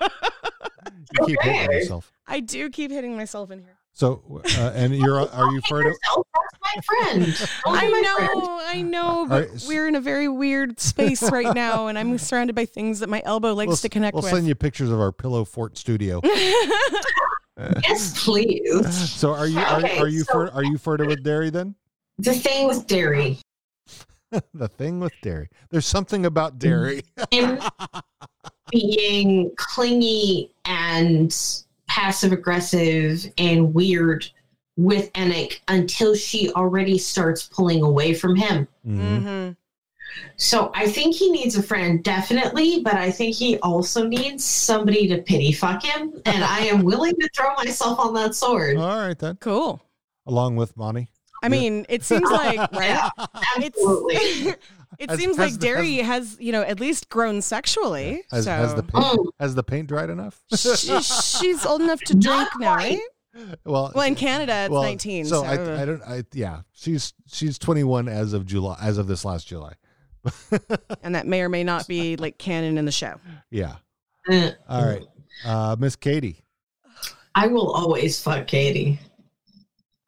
You 0.00 1.26
keep 1.26 1.40
hitting 1.42 1.70
yourself. 1.70 2.12
I 2.26 2.40
do 2.40 2.68
keep 2.68 2.90
hitting 2.90 3.16
myself 3.16 3.50
in 3.52 3.60
here. 3.60 3.75
So 3.96 4.42
uh, 4.58 4.72
and 4.74 4.94
you're 4.94 5.18
are 5.32 5.50
you 5.52 5.62
Ferda? 5.62 5.90
That's 5.94 6.60
my 6.62 6.82
friend. 6.84 7.50
I 7.66 7.88
my 7.88 8.00
know, 8.02 8.16
friend. 8.16 8.42
I 8.68 8.82
know, 8.82 9.26
but 9.26 9.48
right, 9.48 9.64
we're 9.66 9.88
in 9.88 9.94
a 9.94 10.02
very 10.02 10.28
weird 10.28 10.78
space 10.78 11.22
right 11.32 11.54
now, 11.54 11.86
and 11.86 11.98
I'm 11.98 12.18
surrounded 12.18 12.54
by 12.54 12.66
things 12.66 13.00
that 13.00 13.08
my 13.08 13.22
elbow 13.24 13.54
likes 13.54 13.68
We'll, 13.68 13.76
to 13.78 13.88
connect 13.88 14.14
with. 14.14 14.24
we'll 14.26 14.34
send 14.34 14.46
you 14.46 14.54
pictures 14.54 14.90
of 14.90 15.00
our 15.00 15.12
pillow 15.12 15.44
fort 15.46 15.76
studio. 15.78 16.20
Yes, 17.88 18.22
please. 18.22 19.10
So 19.12 19.32
are 19.32 19.46
you 19.46 19.58
are, 19.58 19.78
Okay, 19.78 19.98
are 19.98 20.08
you 20.08 20.24
so- 20.24 20.32
Fer, 20.34 20.48
are 20.50 20.62
you 20.62 20.76
Ferda 20.76 21.06
with 21.06 21.22
Derry 21.24 21.48
then? 21.48 21.74
The 22.18 22.34
thing 22.34 22.68
with 22.68 22.86
Derry. 22.86 23.38
the 24.52 24.68
thing 24.68 25.00
with 25.00 25.14
Derry. 25.22 25.48
There's 25.70 25.86
something 25.86 26.26
about 26.26 26.58
Derry. 26.58 27.00
being 28.70 29.52
clingy 29.56 30.50
and 30.66 31.32
passive 31.96 32.30
aggressive 32.30 33.26
and 33.38 33.72
weird 33.72 34.30
with 34.76 35.10
Anik 35.14 35.60
until 35.68 36.14
she 36.14 36.52
already 36.52 36.98
starts 36.98 37.44
pulling 37.44 37.82
away 37.82 38.12
from 38.12 38.36
him. 38.36 38.68
Mm-hmm. 38.86 39.52
So 40.36 40.70
I 40.74 40.88
think 40.88 41.14
he 41.16 41.30
needs 41.30 41.56
a 41.56 41.62
friend, 41.62 42.04
definitely, 42.04 42.82
but 42.82 42.94
I 42.94 43.10
think 43.10 43.34
he 43.34 43.58
also 43.60 44.06
needs 44.06 44.44
somebody 44.44 45.08
to 45.08 45.22
pity 45.22 45.52
fuck 45.52 45.82
him. 45.82 46.20
And 46.26 46.44
I 46.44 46.66
am 46.66 46.82
willing 46.82 47.14
to 47.14 47.30
throw 47.34 47.54
myself 47.56 47.98
on 47.98 48.12
that 48.12 48.34
sword. 48.34 48.76
All 48.76 48.98
right 48.98 49.18
then. 49.18 49.36
Cool. 49.36 49.80
Along 50.26 50.54
with 50.54 50.76
Monty. 50.76 51.08
I 51.42 51.48
mean, 51.48 51.86
it 51.88 52.04
seems 52.04 52.30
like 52.30 52.58
right. 52.72 53.10
Absolutely. 53.56 54.54
it 54.98 55.10
Has- 55.10 55.18
seems 55.18 55.36
has 55.36 55.52
like 55.52 55.60
the- 55.60 55.66
Derry 55.66 55.96
has, 55.96 56.36
you 56.40 56.52
know, 56.52 56.62
at 56.62 56.80
least 56.80 57.08
grown 57.08 57.42
sexually. 57.42 58.24
Has, 58.30 58.44
so 58.44 58.50
has 58.50 58.74
the 58.74 58.82
paint 58.82 59.18
has 59.40 59.54
the 59.54 59.62
paint 59.62 59.88
dried 59.88 60.10
enough? 60.10 60.42
She- 60.54 61.00
she's 61.02 61.64
old 61.66 61.80
enough 61.82 62.00
to 62.02 62.14
drink 62.16 62.48
now, 62.58 62.74
right? 62.76 63.00
well, 63.64 63.92
Well, 63.94 64.06
in 64.06 64.14
Canada, 64.14 64.64
it's 64.64 64.70
well, 64.70 64.82
19. 64.82 65.26
So 65.26 65.42
So, 65.42 65.44
I, 65.46 65.82
I 65.82 65.84
don't. 65.84 66.02
I 66.02 66.22
yeah. 66.32 66.60
She's 66.72 67.12
she's 67.26 67.58
21 67.58 68.08
as 68.08 68.32
of 68.32 68.46
July 68.46 68.78
as 68.80 68.96
of 68.98 69.06
this 69.08 69.24
last 69.24 69.46
July. 69.46 69.74
and 71.02 71.14
that 71.14 71.26
may 71.26 71.42
or 71.42 71.48
may 71.48 71.62
not 71.62 71.86
be 71.86 72.16
like 72.16 72.38
canon 72.38 72.78
in 72.78 72.84
the 72.84 72.92
show. 72.92 73.14
Yeah. 73.50 73.76
Uh, 74.28 74.50
All 74.68 74.84
right. 74.84 75.04
Uh, 75.44 75.76
Miss 75.78 75.94
Katie. 75.96 76.42
I 77.34 77.46
will 77.48 77.70
always 77.70 78.20
fuck 78.20 78.46
Katie. 78.46 78.98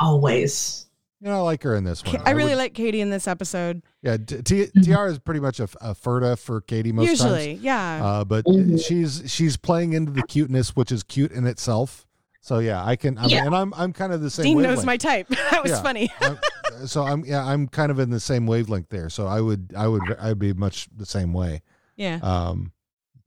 Always. 0.01 0.87
You 1.21 1.29
know, 1.29 1.39
I 1.39 1.41
like 1.41 1.65
her 1.65 1.75
in 1.75 1.83
this 1.83 2.05
one. 2.05 2.17
I 2.25 2.31
really 2.31 2.51
would- 2.51 2.59
like 2.59 2.75
Katie 2.75 3.01
in 3.01 3.11
this 3.11 3.27
episode. 3.27 3.83
Yeah, 4.03 4.19
T- 4.19 4.41
T- 4.43 4.67
Tiara 4.83 5.11
is 5.11 5.19
pretty 5.19 5.41
much 5.41 5.59
a, 5.59 5.65
a 5.81 5.93
Ferda 5.95 6.39
for 6.39 6.61
Katie 6.61 6.93
most 6.93 7.09
Usually, 7.09 7.55
times. 7.55 7.61
yeah. 7.65 8.05
Uh, 8.07 8.25
but 8.25 8.45
Mhm. 8.45 8.81
she's 8.81 9.25
she's 9.27 9.57
playing 9.57 9.95
into 9.95 10.13
the 10.13 10.23
cuteness, 10.23 10.77
which 10.77 10.93
is 10.93 11.03
cute 11.03 11.33
in 11.33 11.45
itself. 11.47 12.07
So 12.41 12.61
yeah, 12.61 12.85
I 12.85 12.95
can. 12.95 13.19
I 13.19 13.23
mean, 13.23 13.31
Yeah. 13.31 13.47
and 13.47 13.55
I'm 13.55 13.75
I'm 13.75 13.93
kind 13.93 14.13
of 14.13 14.21
the 14.21 14.31
same. 14.31 14.45
Dean 14.45 14.63
knows 14.63 14.85
my 14.85 14.97
type. 14.97 15.27
that 15.51 15.61
was 15.63 15.73
Yeah. 15.73 15.83
funny. 15.83 16.11
I'm- 16.21 16.39
so 16.87 17.03
I'm 17.03 17.25
yeah 17.25 17.45
I'm 17.45 17.67
kind 17.67 17.91
of 17.91 17.99
in 17.99 18.11
the 18.11 18.21
same 18.21 18.47
wavelength 18.47 18.89
there. 18.91 19.11
So 19.11 19.27
I 19.27 19.41
would 19.41 19.73
I 19.77 19.89
would 19.89 20.03
I'd 20.21 20.39
be 20.39 20.53
much 20.53 20.87
the 20.97 21.05
same 21.07 21.33
way. 21.33 21.63
Yeah. 21.97 22.21
Um. 22.23 22.71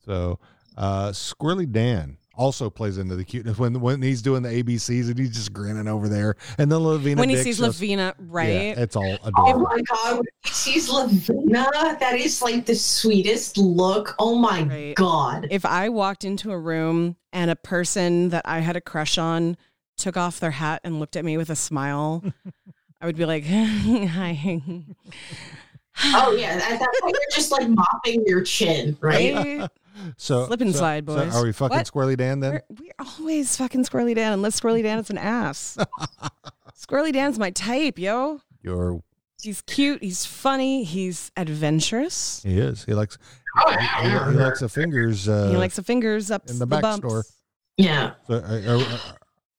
So, 0.06 0.40
uh, 0.78 1.10
Squirrely 1.10 1.70
Dan 1.70 2.18
also 2.42 2.70
plays 2.72 2.98
into 2.98 3.16
the 3.16 3.24
cuteness 3.24 3.60
when 3.60 3.80
when 3.80 4.02
he's 4.02 4.22
doing 4.24 4.42
the 4.42 4.50
ABCs 4.50 5.10
and 5.10 5.18
he's 5.20 5.30
just 5.36 5.54
grinning 5.54 5.88
over 5.88 6.10
there, 6.10 6.36
and 6.58 6.72
then 6.72 6.80
Lavina 6.84 7.20
when 7.20 7.30
he 7.30 7.36
Dick 7.36 7.44
sees 7.44 7.58
shows- 7.58 7.80
Lavina, 7.80 8.16
right? 8.18 8.50
Yeah, 8.50 8.82
it's 8.82 8.96
all 8.96 9.18
Oh 9.24 9.28
adorable. 9.28 9.60
my 9.62 9.82
god, 9.82 10.16
when 10.16 10.26
he 10.44 10.50
sees 10.52 10.90
Lavina, 10.90 11.68
that 12.00 12.16
is 12.20 12.42
like 12.42 12.66
the 12.66 12.74
sweetest 12.76 13.58
look. 13.60 14.16
Oh 14.18 14.36
my 14.36 14.64
Right. 14.64 14.96
god. 14.96 15.48
If 15.52 15.66
I 15.66 15.90
walked 15.90 16.24
into 16.24 16.52
a 16.52 16.58
room 16.60 17.16
and 17.32 17.52
a 17.52 17.56
person 17.56 18.30
that 18.30 18.42
I 18.46 18.60
had 18.60 18.76
a 18.76 18.82
crush 18.82 19.18
on 19.20 19.56
took 19.98 20.18
off 20.18 20.40
their 20.40 20.52
hat 20.52 20.82
and 20.84 21.00
looked 21.00 21.16
at 21.16 21.24
me 21.24 21.38
with 21.38 21.52
a 21.52 21.56
smile, 21.56 22.24
I 23.00 23.06
would 23.06 23.16
be 23.18 23.26
like, 23.26 23.46
"Hi." 23.46 24.62
Oh 26.04 26.32
yeah, 26.40 26.54
at 26.54 26.80
that 26.80 26.94
point 27.02 27.14
you're 27.22 27.36
just 27.36 27.52
like 27.52 27.68
mopping 27.70 28.24
your 28.26 28.42
chin, 28.42 28.98
right? 29.02 29.36
Right? 29.36 29.70
So 30.18 30.46
Slip 30.48 30.62
and 30.62 30.72
so- 30.74 30.80
slide, 30.80 31.08
so 31.08 31.16
boys. 31.16 31.36
are 31.36 31.44
we 31.44 31.52
fucking 31.52 31.78
What? 31.78 31.86
Squirrely 31.92 32.18
Dan 32.18 32.40
then? 32.40 32.62
We're, 32.70 32.78
we're 32.82 33.06
always 33.20 33.56
fucking 33.58 33.84
Squirrely 33.86 34.16
Dan, 34.16 34.34
unless 34.34 34.60
Squirrely 34.60 34.84
Dan 34.84 35.00
is 35.00 35.10
an 35.10 35.18
ass. 35.18 35.78
Squirrely 36.78 37.14
Dan's 37.14 37.38
my 37.40 37.52
type, 37.52 37.98
yo. 38.00 38.42
You're 38.62 39.02
He's 39.42 39.62
cute. 39.64 40.04
He's 40.04 40.24
funny. 40.26 40.84
He's 40.84 41.32
adventurous. 41.36 42.44
he 42.44 42.60
is. 42.60 42.84
He 42.86 42.94
likes 42.94 43.18
Oh, 43.58 43.72
he, 43.72 44.10
he 44.10 44.38
likes 44.38 44.60
the 44.62 44.70
fingers. 44.70 45.28
Uh, 45.28 45.50
he 45.50 45.58
likes 45.58 45.76
the 45.76 45.84
fingers 45.84 46.32
up 46.32 46.48
in 46.48 46.54
the 46.54 46.60
the 46.60 46.66
back 46.68 46.82
bumps. 46.84 46.98
store. 47.00 47.24
Yeah. 47.78 48.12
So, 48.28 48.36
are, 48.36 48.78
are, 48.78 48.86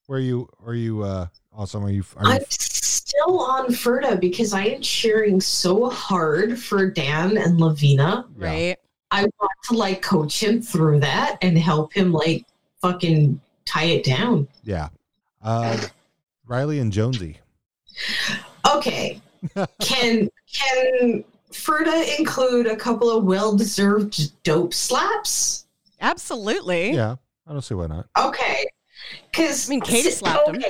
where 0.06 0.18
you 0.20 0.48
are 0.64 0.74
you 0.74 1.02
uh 1.02 1.26
awesome? 1.52 1.84
Are 1.84 1.90
you 1.90 2.04
are 2.16 2.26
you 2.26 2.32
I'm 2.36 2.44
still 2.48 3.40
on 3.40 3.66
Ferda 3.66 4.18
because 4.20 4.54
I 4.54 4.64
am 4.66 4.80
cheering 4.82 5.40
so 5.40 5.90
hard 5.90 6.58
for 6.58 6.88
Dan 6.90 7.36
and 7.36 7.60
Lavina. 7.60 8.24
Right. 8.36 8.76
I 9.12 9.26
want 9.38 9.52
to 9.68 9.76
like 9.76 10.00
coach 10.00 10.42
him 10.42 10.62
through 10.62 11.00
that 11.00 11.36
and 11.42 11.56
help 11.58 11.92
him 11.92 12.12
like 12.12 12.46
fucking 12.80 13.40
tie 13.66 13.84
it 13.84 14.04
down. 14.04 14.48
yeah. 14.64 14.88
Uh, 15.44 15.76
Riley 16.46 16.78
and 16.78 16.92
Jonesy. 16.92 17.38
Okay. 18.74 19.20
can 19.80 20.30
can 20.52 21.24
Ferda 21.50 22.18
include 22.18 22.66
a 22.66 22.76
couple 22.76 23.10
of 23.10 23.24
well 23.24 23.56
deserved 23.56 24.42
dope 24.44 24.72
slaps? 24.72 25.66
Absolutely. 26.00 26.92
Yeah, 26.92 27.16
I 27.46 27.52
don't 27.52 27.62
see 27.62 27.74
why 27.74 27.88
not. 27.88 28.06
Okay. 28.18 28.64
Because 29.30 29.68
I 29.68 29.70
mean, 29.70 29.80
Katie 29.80 30.10
slapped 30.10 30.48
him. 30.48 30.62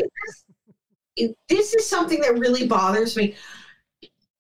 This, 1.17 1.33
this 1.49 1.75
is 1.75 1.87
something 1.87 2.21
that 2.21 2.39
really 2.39 2.67
bothers 2.67 3.17
me. 3.17 3.35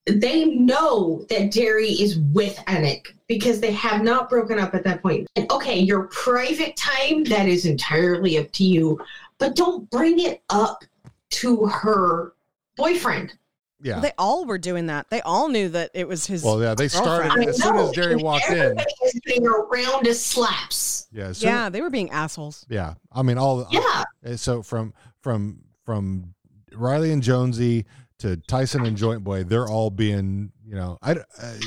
They 0.06 0.46
know 0.46 1.24
that 1.30 1.52
Derry 1.52 1.88
is 1.90 2.18
with 2.32 2.56
Anik 2.66 3.06
because 3.28 3.60
they 3.60 3.70
have 3.72 4.02
not 4.02 4.28
broken 4.28 4.58
up 4.58 4.74
at 4.74 4.82
that 4.84 5.00
point. 5.00 5.28
And 5.36 5.50
okay, 5.52 5.78
your 5.78 6.04
private 6.08 6.76
time, 6.76 7.22
that 7.24 7.46
is 7.46 7.66
entirely 7.66 8.36
up 8.38 8.50
to 8.52 8.64
you, 8.64 9.00
but 9.38 9.54
don't 9.54 9.88
bring 9.90 10.18
it 10.18 10.42
up 10.50 10.84
to 11.30 11.66
her 11.66 12.32
boyfriend. 12.76 13.34
Yeah. 13.80 14.00
They 14.00 14.12
all 14.18 14.44
were 14.44 14.58
doing 14.58 14.86
that. 14.86 15.08
They 15.10 15.20
all 15.22 15.48
knew 15.48 15.68
that 15.70 15.90
it 15.94 16.06
was 16.06 16.26
his. 16.26 16.42
Well, 16.44 16.60
yeah, 16.60 16.74
they 16.74 16.86
started 16.88 17.24
girlfriend. 17.28 17.50
as 17.50 17.62
soon 17.62 17.76
as 17.76 17.90
Derry 17.92 18.16
walked 18.16 18.48
in. 18.48 18.56
Everybody 18.58 18.84
is 19.04 19.20
being 19.24 19.46
around 19.46 20.04
to 20.04 20.14
slaps. 20.14 21.08
Yeah. 21.12 21.24
as 21.26 21.38
soon- 21.38 21.48
Yeah, 21.48 21.68
they 21.68 21.80
were 21.80 21.90
being 21.90 22.10
assholes. 22.10 22.64
Yeah, 22.68 22.94
I 23.12 23.22
mean 23.22 23.38
all. 23.38 23.66
Yeah. 23.70 24.04
uh, 24.26 24.36
So 24.36 24.62
from 24.62 24.94
from 25.20 25.62
from 25.84 26.34
Riley 26.74 27.10
and 27.12 27.22
Jonesy 27.22 27.84
to 28.22 28.36
Tyson 28.48 28.86
and 28.86 28.96
Joint 28.96 29.22
Boy, 29.22 29.44
they're 29.44 29.68
all 29.68 29.90
being 29.90 30.52
you 30.66 30.74
know 30.74 30.98
I. 31.02 31.12
I 31.12 31.58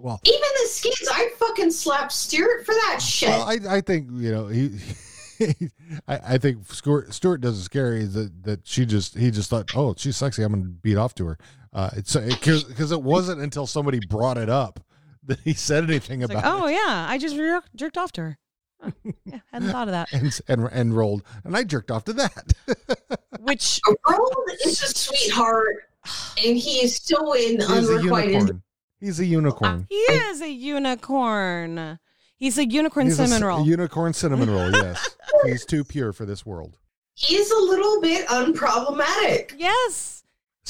well, 0.00 0.20
Even 0.24 0.40
the 0.62 0.68
skins, 0.68 1.08
I 1.12 1.28
fucking 1.38 1.72
slapped 1.72 2.12
Stewart 2.12 2.64
for 2.64 2.72
that 2.72 3.00
shit. 3.02 3.30
well, 3.30 3.48
I 3.48 3.78
I 3.78 3.80
think 3.80 4.08
you 4.12 4.30
know 4.30 4.46
he. 4.46 4.78
I, 6.08 6.34
I 6.34 6.38
think 6.38 6.70
Stewart, 6.70 7.12
Stewart 7.14 7.40
does 7.40 7.58
it 7.58 7.62
scary 7.62 8.04
that 8.04 8.44
that 8.44 8.66
she 8.66 8.86
just 8.86 9.16
he 9.16 9.30
just 9.30 9.50
thought 9.50 9.70
oh 9.74 9.94
she's 9.96 10.16
sexy 10.16 10.42
I'm 10.42 10.52
gonna 10.52 10.64
beat 10.64 10.96
off 10.96 11.14
to 11.16 11.26
her 11.26 11.38
uh 11.72 11.90
it's 11.96 12.16
because 12.16 12.92
it 12.92 13.02
wasn't 13.02 13.40
until 13.40 13.66
somebody 13.66 14.00
brought 14.08 14.36
it 14.36 14.48
up 14.48 14.80
that 15.24 15.38
he 15.40 15.52
said 15.52 15.84
anything 15.84 16.22
It's 16.22 16.30
about 16.30 16.44
like, 16.44 16.52
it 16.52 16.64
oh 16.64 16.66
yeah, 16.66 17.06
I 17.08 17.18
just 17.18 17.36
jerked 17.76 17.98
off 17.98 18.10
to 18.12 18.20
her. 18.22 18.38
Huh, 18.80 18.90
yeah, 19.24 19.38
hadn't 19.52 19.70
thought 19.70 19.88
of 19.88 19.92
that. 19.92 20.12
and, 20.12 20.40
and 20.48 20.68
and 20.70 20.92
Roald 20.92 21.22
and 21.44 21.56
I 21.56 21.64
jerked 21.64 21.90
off 21.90 22.04
to 22.04 22.12
that 22.12 22.52
Which 23.40 23.80
Roald 24.06 24.46
is 24.64 24.80
a 24.82 24.86
sweetheart, 24.96 25.76
and 26.44 26.56
he 26.56 26.78
is 26.84 26.96
so 26.96 27.32
in 27.34 27.60
he's 27.60 27.68
a 27.88 27.96
unrequited. 27.96 28.32
unicorn 28.34 28.62
he's 29.00 29.18
a 29.20 29.24
unicorn 29.26 29.86
he 29.88 29.96
is 29.96 30.40
a 30.42 30.48
unicorn. 30.48 31.98
He's 32.40 32.56
a 32.56 32.64
unicorn 32.64 33.06
He's 33.06 33.16
cinnamon 33.16 33.38
c- 33.40 33.44
roll. 33.44 33.66
unicorn 33.66 34.12
cinnamon 34.12 34.48
roll. 34.48 34.70
Yes, 34.70 35.16
he's 35.44 35.64
too 35.66 35.82
pure 35.82 36.12
for 36.12 36.24
this 36.24 36.46
world. 36.46 36.78
He 37.14 37.34
is 37.34 37.50
a 37.50 37.58
little 37.58 38.00
bit 38.00 38.28
unproblematic. 38.28 39.54
yes, 39.58 40.17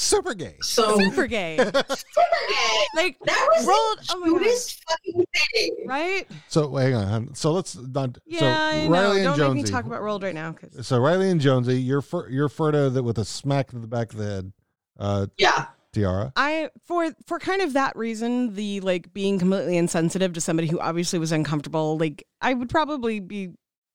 Super 0.00 0.32
gay. 0.32 0.54
So 0.60 0.96
super 0.96 1.26
gay. 1.26 1.56
super 1.58 1.74
gay. 1.74 2.86
Like 2.94 3.18
That 3.26 3.48
was 3.56 3.66
Roald. 3.66 4.06
the 4.06 4.12
Oh 4.14 4.38
my 4.38 4.56
fucking 4.88 5.24
thing. 5.54 5.76
Right? 5.88 6.26
So 6.46 6.72
hang 6.76 6.94
on. 6.94 7.34
So 7.34 7.50
let's 7.52 7.74
not. 7.76 8.16
Yeah, 8.24 8.38
so 8.38 8.46
I 8.46 8.84
know. 8.86 8.90
Riley 8.90 9.16
and 9.16 9.24
Don't 9.24 9.36
Jonesy. 9.38 9.54
make 9.56 9.64
me 9.64 9.70
talk 9.72 9.86
about 9.86 10.00
Roald 10.02 10.22
right 10.22 10.34
now. 10.36 10.52
'cause- 10.52 10.86
so 10.86 10.98
Riley 11.00 11.30
and 11.30 11.40
Jonesy, 11.40 11.80
you're 11.82 12.00
Fer, 12.00 12.28
you're 12.28 12.48
Ferda 12.48 12.94
that 12.94 13.02
with 13.02 13.18
a 13.18 13.24
smack 13.24 13.70
to 13.70 13.78
the 13.80 13.88
back 13.88 14.12
of 14.12 14.18
the 14.20 14.24
head. 14.24 14.52
Uh, 15.00 15.26
Yeah. 15.36 15.66
Tiara. 15.92 16.32
I 16.36 16.70
for 16.84 17.10
for 17.26 17.40
kind 17.40 17.60
of 17.60 17.72
that 17.72 17.96
reason, 17.96 18.54
the 18.54 18.78
like 18.80 19.12
being 19.12 19.38
completely 19.40 19.76
insensitive 19.78 20.32
to 20.34 20.40
somebody 20.40 20.68
who 20.68 20.78
obviously 20.78 21.18
was 21.18 21.32
uncomfortable. 21.32 21.98
Like 21.98 22.24
I 22.40 22.54
would 22.54 22.68
probably 22.68 23.18
be, 23.18 23.48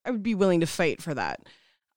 I 0.03 0.11
would 0.11 0.23
be 0.23 0.35
willing 0.35 0.59
to 0.59 0.67
fight 0.67 1.01
for 1.01 1.13
that. 1.13 1.39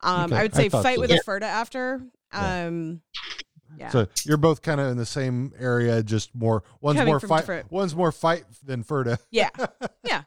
Um, 0.03 0.27
Okay, 0.27 0.37
I 0.37 0.43
would 0.43 0.55
say 0.55 0.69
thought 0.69 0.85
fight 0.85 0.95
so. 0.97 1.01
with 1.01 1.11
Yeah. 1.11 1.17
a 1.17 1.25
Ferda 1.29 1.43
after. 1.43 2.03
Um, 2.33 3.01
yeah. 3.15 3.43
So 3.91 4.07
you're 4.25 4.37
both 4.37 4.63
kind 4.63 4.81
of 4.81 4.89
in 4.91 4.97
the 4.97 5.07
same 5.07 5.53
area, 5.59 6.03
just 6.03 6.35
more. 6.35 6.63
One's 6.81 6.97
Coming 6.99 7.13
more 7.13 7.21
from 7.21 7.29
fight. 7.29 7.41
different- 7.41 7.73
One's 7.73 7.95
more 7.95 8.13
fight 8.13 8.45
than 8.65 8.83
Ferda. 8.85 9.19
yeah, 9.31 9.51
yeah. 10.05 10.23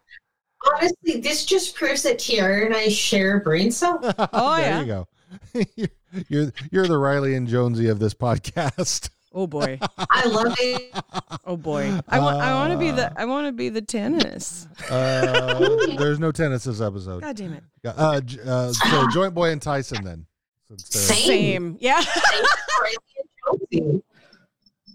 Honestly, 0.75 1.21
this 1.21 1.45
just 1.45 1.75
proves 1.75 2.03
that 2.03 2.19
Tiara 2.19 2.65
and 2.65 2.75
I 2.75 2.89
share 2.89 3.37
a 3.37 3.39
brain 3.41 3.71
cell. 3.71 3.99
Oh 4.33 4.55
there 4.57 4.65
yeah. 4.65 4.79
you 4.81 4.85
go. 4.85 5.07
you're, 5.75 5.87
you're 6.27 6.53
you're 6.71 6.87
the 6.87 6.97
Riley 6.97 7.35
and 7.35 7.47
Jonesy 7.47 7.87
of 7.87 7.99
this 7.99 8.13
podcast. 8.13 9.09
Oh 9.31 9.45
boy. 9.45 9.77
I 9.97 10.25
love 10.25 10.55
it. 10.59 10.91
Oh 11.45 11.55
boy. 11.55 11.99
I 12.09 12.19
want. 12.19 12.37
I 12.41 12.53
want 12.55 12.71
to 12.73 12.77
be 12.79 12.89
Uh. 12.89 12.95
the. 12.95 13.13
I 13.21 13.25
want 13.25 13.45
to 13.47 13.51
be 13.51 13.69
the 13.69 13.81
Tanis. 13.81 14.67
Uh, 14.89 15.95
there's 15.97 16.19
no 16.19 16.31
Tanis 16.31 16.65
this 16.65 16.81
episode. 16.81 17.21
God 17.21 17.35
damn 17.35 17.53
it. 17.53 17.63
Uh, 17.85 18.19
uh, 18.45 18.71
so 18.73 19.07
Joint 19.11 19.33
Boy 19.35 19.51
and 19.51 19.61
Tyson 19.61 20.03
then. 20.03 20.25
Same. 20.77 21.17
Same. 21.27 21.77
Yeah. 21.79 22.03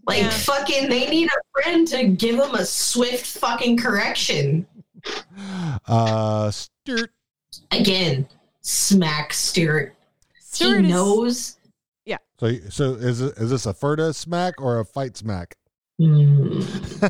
Like 0.07 0.23
Yeah. 0.23 0.31
fucking, 0.31 0.89
they 0.91 1.09
need 1.09 1.29
a 1.29 1.63
friend 1.63 1.89
to 1.89 2.05
give 2.09 2.37
them 2.37 2.55
a 2.55 2.65
swift 2.65 3.27
fucking 3.39 3.79
correction. 3.79 4.67
Uh, 5.87 6.51
Stewart. 6.51 7.11
Again, 7.71 8.29
smack 8.61 9.33
Stewart. 9.33 9.95
Stewart 10.41 10.81
he 10.81 10.87
is- 10.87 10.93
knows. 10.93 11.57
Yeah. 12.05 12.19
So, 12.39 12.53
so 12.71 12.95
is 12.95 13.21
it, 13.23 13.37
is 13.39 13.51
this 13.51 13.67
a 13.67 13.73
Ferda 13.73 14.15
smack 14.15 14.55
or 14.61 14.79
a 14.81 14.85
fight 14.85 15.17
smack? 15.17 15.57
Hmm. 15.99 16.61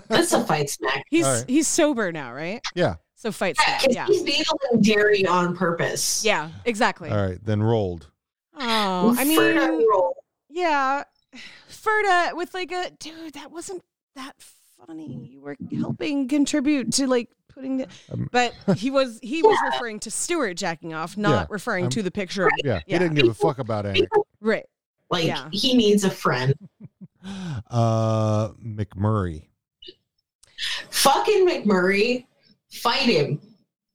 That's 0.08 0.32
a 0.32 0.44
fight 0.44 0.68
smack. 0.70 1.04
He's 1.10 1.24
All 1.24 1.32
right. 1.34 1.44
he's 1.48 1.66
sober 1.66 2.12
now, 2.12 2.32
right? 2.34 2.60
Yeah. 2.74 2.96
So 3.16 3.32
fight 3.32 3.56
Yeah, 3.58 3.64
smack. 3.78 3.80
'cause 3.86 3.94
Yeah. 3.94 4.06
he's 4.06 4.22
needling 4.22 4.82
Derry 4.82 5.26
on 5.26 5.56
purpose. 5.56 6.22
Yeah. 6.24 6.50
Exactly. 6.66 7.08
All 7.10 7.16
right, 7.16 7.38
then 7.42 7.60
Roald. 7.60 8.08
Oh, 8.56 9.14
I 9.18 9.24
Ferda 9.24 9.26
mean, 9.70 9.90
Roald. 9.90 10.12
yeah, 10.50 11.02
Ferda 11.70 12.34
with 12.36 12.54
like 12.54 12.72
a 12.72 12.90
dude 12.98 13.34
that 13.34 13.50
wasn't 13.50 13.82
that 14.16 14.34
funny. 14.86 15.28
You 15.32 15.40
were 15.40 15.56
helping 15.78 16.28
contribute 16.28 16.92
to 16.94 17.06
like 17.06 17.30
putting 17.48 17.78
the, 17.78 17.88
Um, 18.10 18.28
but 18.32 18.54
he 18.76 18.90
was 18.90 19.18
he 19.22 19.42
was 19.42 19.58
referring 19.72 20.00
to 20.00 20.10
Stewart 20.10 20.56
jacking 20.56 20.92
off, 20.94 21.16
not 21.16 21.30
Yeah, 21.30 21.46
referring 21.50 21.84
um, 21.84 21.90
to 21.90 22.02
the 22.02 22.10
picture. 22.10 22.46
Of, 22.46 22.52
Yeah, 22.64 22.80
he 22.86 22.98
didn't 22.98 23.14
give 23.14 23.28
a 23.28 23.34
fuck 23.34 23.58
about 23.58 23.84
Anik. 23.84 24.06
right. 24.40 24.66
Like 25.10 25.24
Yeah. 25.24 25.48
he 25.52 25.74
needs 25.74 26.04
a 26.04 26.10
friend. 26.10 26.54
Uh, 27.70 28.48
McMurray. 28.62 29.46
Fucking 30.90 31.48
McMurray, 31.48 32.26
fight 32.70 33.00
him. 33.08 33.40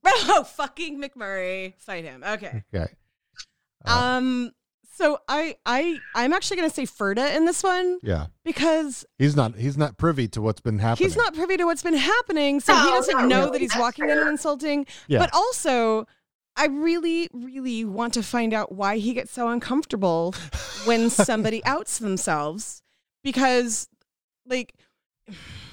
Oh, 0.03 0.43
fucking 0.43 0.99
McMurray, 0.99 1.75
fight 1.77 2.05
him. 2.05 2.23
Okay. 2.27 2.63
Okay. 2.73 2.91
Um. 3.85 4.51
So 4.99 5.17
I 5.29 5.55
I 5.65 5.97
I'm 6.13 6.33
actually 6.33 6.57
gonna 6.57 6.69
say 6.69 6.83
Ferda 6.83 7.33
in 7.33 7.45
this 7.45 7.63
one 7.63 7.99
Yeah, 8.03 8.25
because 8.43 9.05
he's 9.17 9.33
not. 9.33 9.55
He's 9.55 9.77
not 9.77 9.97
privy 9.97 10.27
to 10.27 10.41
what's 10.41 10.59
been 10.59 10.77
happening. 10.77 11.07
he's 11.07 11.15
not 11.15 11.33
privy 11.33 11.55
to 11.55 11.63
what's 11.63 11.83
been 11.83 11.93
happening, 11.93 12.59
so 12.59 12.73
he 12.73 12.81
oh, 12.83 12.95
doesn't 12.95 13.29
know 13.29 13.39
really. 13.45 13.51
that 13.51 13.61
he's 13.61 13.69
That's 13.69 13.79
walking 13.79 14.03
in 14.03 14.09
fair. 14.09 14.21
and 14.23 14.29
insulting. 14.31 14.85
Yeah. 15.07 15.19
But 15.19 15.29
also, 15.33 16.05
I 16.57 16.65
really, 16.65 17.29
really 17.31 17.85
want 17.85 18.13
to 18.15 18.23
find 18.23 18.53
out 18.53 18.73
why 18.73 18.97
he 18.97 19.13
gets 19.13 19.31
so 19.31 19.47
uncomfortable 19.47 20.35
when 20.83 21.09
somebody 21.09 21.63
outs 21.63 21.99
themselves, 21.99 22.83
because, 23.23 23.87
like, 24.45 24.73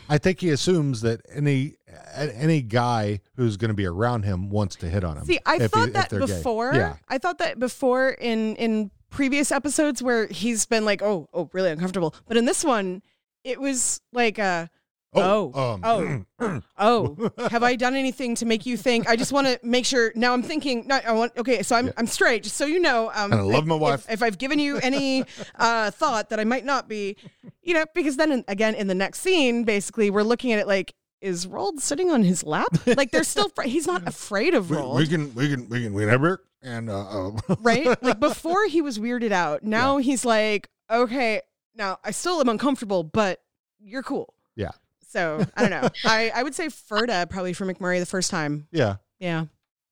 I 0.09 0.19
think 0.19 0.41
he 0.41 0.51
assumes 0.51 1.01
that 1.01 1.23
any 1.29 1.75
any 2.15 2.63
guy 2.63 3.19
who's 3.35 3.57
going 3.57 3.71
to 3.71 3.75
be 3.75 3.87
around 3.87 4.23
him 4.23 4.51
wants 4.51 4.77
to 4.77 4.89
hit 4.89 5.03
on 5.03 5.17
him. 5.17 5.25
see, 5.25 5.41
I 5.45 5.57
if 5.57 5.63
he- 5.63 5.69
thought 5.69 5.93
that 5.95 6.11
before. 6.11 6.73
Yeah. 6.75 6.95
I 7.09 7.19
thought 7.19 7.39
that 7.39 7.59
before 7.59 8.11
in 8.11 8.55
in 8.55 8.93
previous 9.11 9.51
episodes 9.53 10.03
where 10.03 10.27
he's 10.27 10.67
been 10.67 10.85
like, 10.85 11.03
oh, 11.03 11.29
oh, 11.33 11.49
really 11.53 11.71
uncomfortable. 11.71 12.15
But 12.27 12.37
in 12.37 12.45
this 12.45 12.65
one, 12.65 13.03
it 13.45 13.61
was 13.61 14.01
like 14.13 14.39
a. 14.39 14.71
Oh, 15.19 15.81
um, 15.83 16.27
oh, 16.39 16.63
oh, 16.79 17.31
have 17.51 17.63
I 17.63 17.75
done 17.77 17.95
anything 17.95 18.35
to 18.35 18.45
make 18.45 18.67
you 18.67 18.77
think? 18.77 19.09
I 19.09 19.17
just 19.17 19.33
want 19.33 19.47
to 19.47 19.59
make 19.63 19.87
sure. 19.87 20.13
Now 20.15 20.35
I'm 20.35 20.43
thinking. 20.43 20.87
No, 20.87 21.01
I 21.07 21.13
want. 21.13 21.33
Okay, 21.39 21.63
so 21.63 21.75
I'm 21.75 21.91
I'm 21.97 22.07
straight. 22.07 22.43
Just 22.43 22.57
so 22.57 22.67
you 22.67 22.79
know. 22.81 23.11
Um, 23.15 23.33
And 23.33 23.41
I 23.41 23.45
love 23.45 23.67
my 23.67 23.77
if- 23.77 23.81
wife. 23.81 24.07
If, 24.11 24.23
I've 24.23 24.37
given 24.37 24.59
you 24.59 24.77
any 24.79 25.25
uh, 25.55 25.91
thought 25.91 26.29
that 26.29 26.39
I 26.41 26.45
might 26.45 26.67
not 26.67 26.87
be, 26.87 27.17
you 27.63 27.73
know, 27.73 27.87
because 27.95 28.17
then 28.19 28.31
in, 28.31 28.45
again 28.47 28.75
in 28.75 28.89
the 28.89 28.95
next 28.95 29.21
scene, 29.21 29.65
basically 29.65 30.11
we're 30.11 30.23
looking 30.23 30.53
at 30.53 30.59
it 30.59 30.67
like, 30.67 30.93
is 31.27 31.47
Roald 31.47 31.81
sitting 31.81 32.11
on 32.11 32.23
his 32.23 32.45
lap? 32.45 32.69
Like 32.87 33.11
they're 33.11 33.25
still. 33.25 33.49
Fr- 33.49 33.63
he's 33.63 33.87
not 33.87 34.03
afraid 34.07 34.55
of 34.55 34.71
we, 34.71 34.77
Roald, 34.77 34.97
we 34.97 35.07
can 35.07 35.35
we 35.35 35.49
can 35.49 35.69
we 35.69 35.83
can 35.83 35.93
we 35.93 36.07
never 36.07 36.45
and 36.63 36.89
uh, 36.89 37.29
uh 37.29 37.57
right? 37.61 37.87
Like 38.03 38.21
before 38.21 38.67
he 38.67 38.81
was 38.81 38.99
weirded 38.99 39.33
out. 39.33 39.63
Now 39.63 39.99
he's 39.99 40.25
like, 40.25 40.69
okay, 40.91 41.43
now 41.75 41.99
I 42.05 42.13
still 42.13 42.41
am 42.41 42.49
uncomfortable, 42.49 43.03
but 43.03 43.41
you're 43.81 44.03
cool. 44.03 44.35
yeah 44.55 44.71
So 45.09 45.45
I 45.57 45.61
don't 45.61 45.71
know. 45.71 45.89
I, 46.05 46.31
I 46.35 46.43
would 46.43 46.55
say 46.55 46.67
Ferda 46.67 47.29
probably 47.29 47.53
for 47.53 47.67
McMurray 47.67 47.99
the 47.99 48.07
first 48.07 48.31
time. 48.31 48.69
yeah 48.71 48.97
Yeah. 49.19 49.47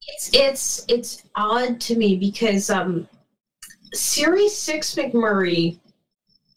It's 0.07 0.31
it's 0.35 0.85
it's 0.89 1.23
odd 1.35 1.81
to 1.83 1.97
me 1.97 2.17
because 2.17 2.71
um 2.71 3.09
Series 3.95 4.57
Six 4.57 4.95
McMurray, 4.97 5.79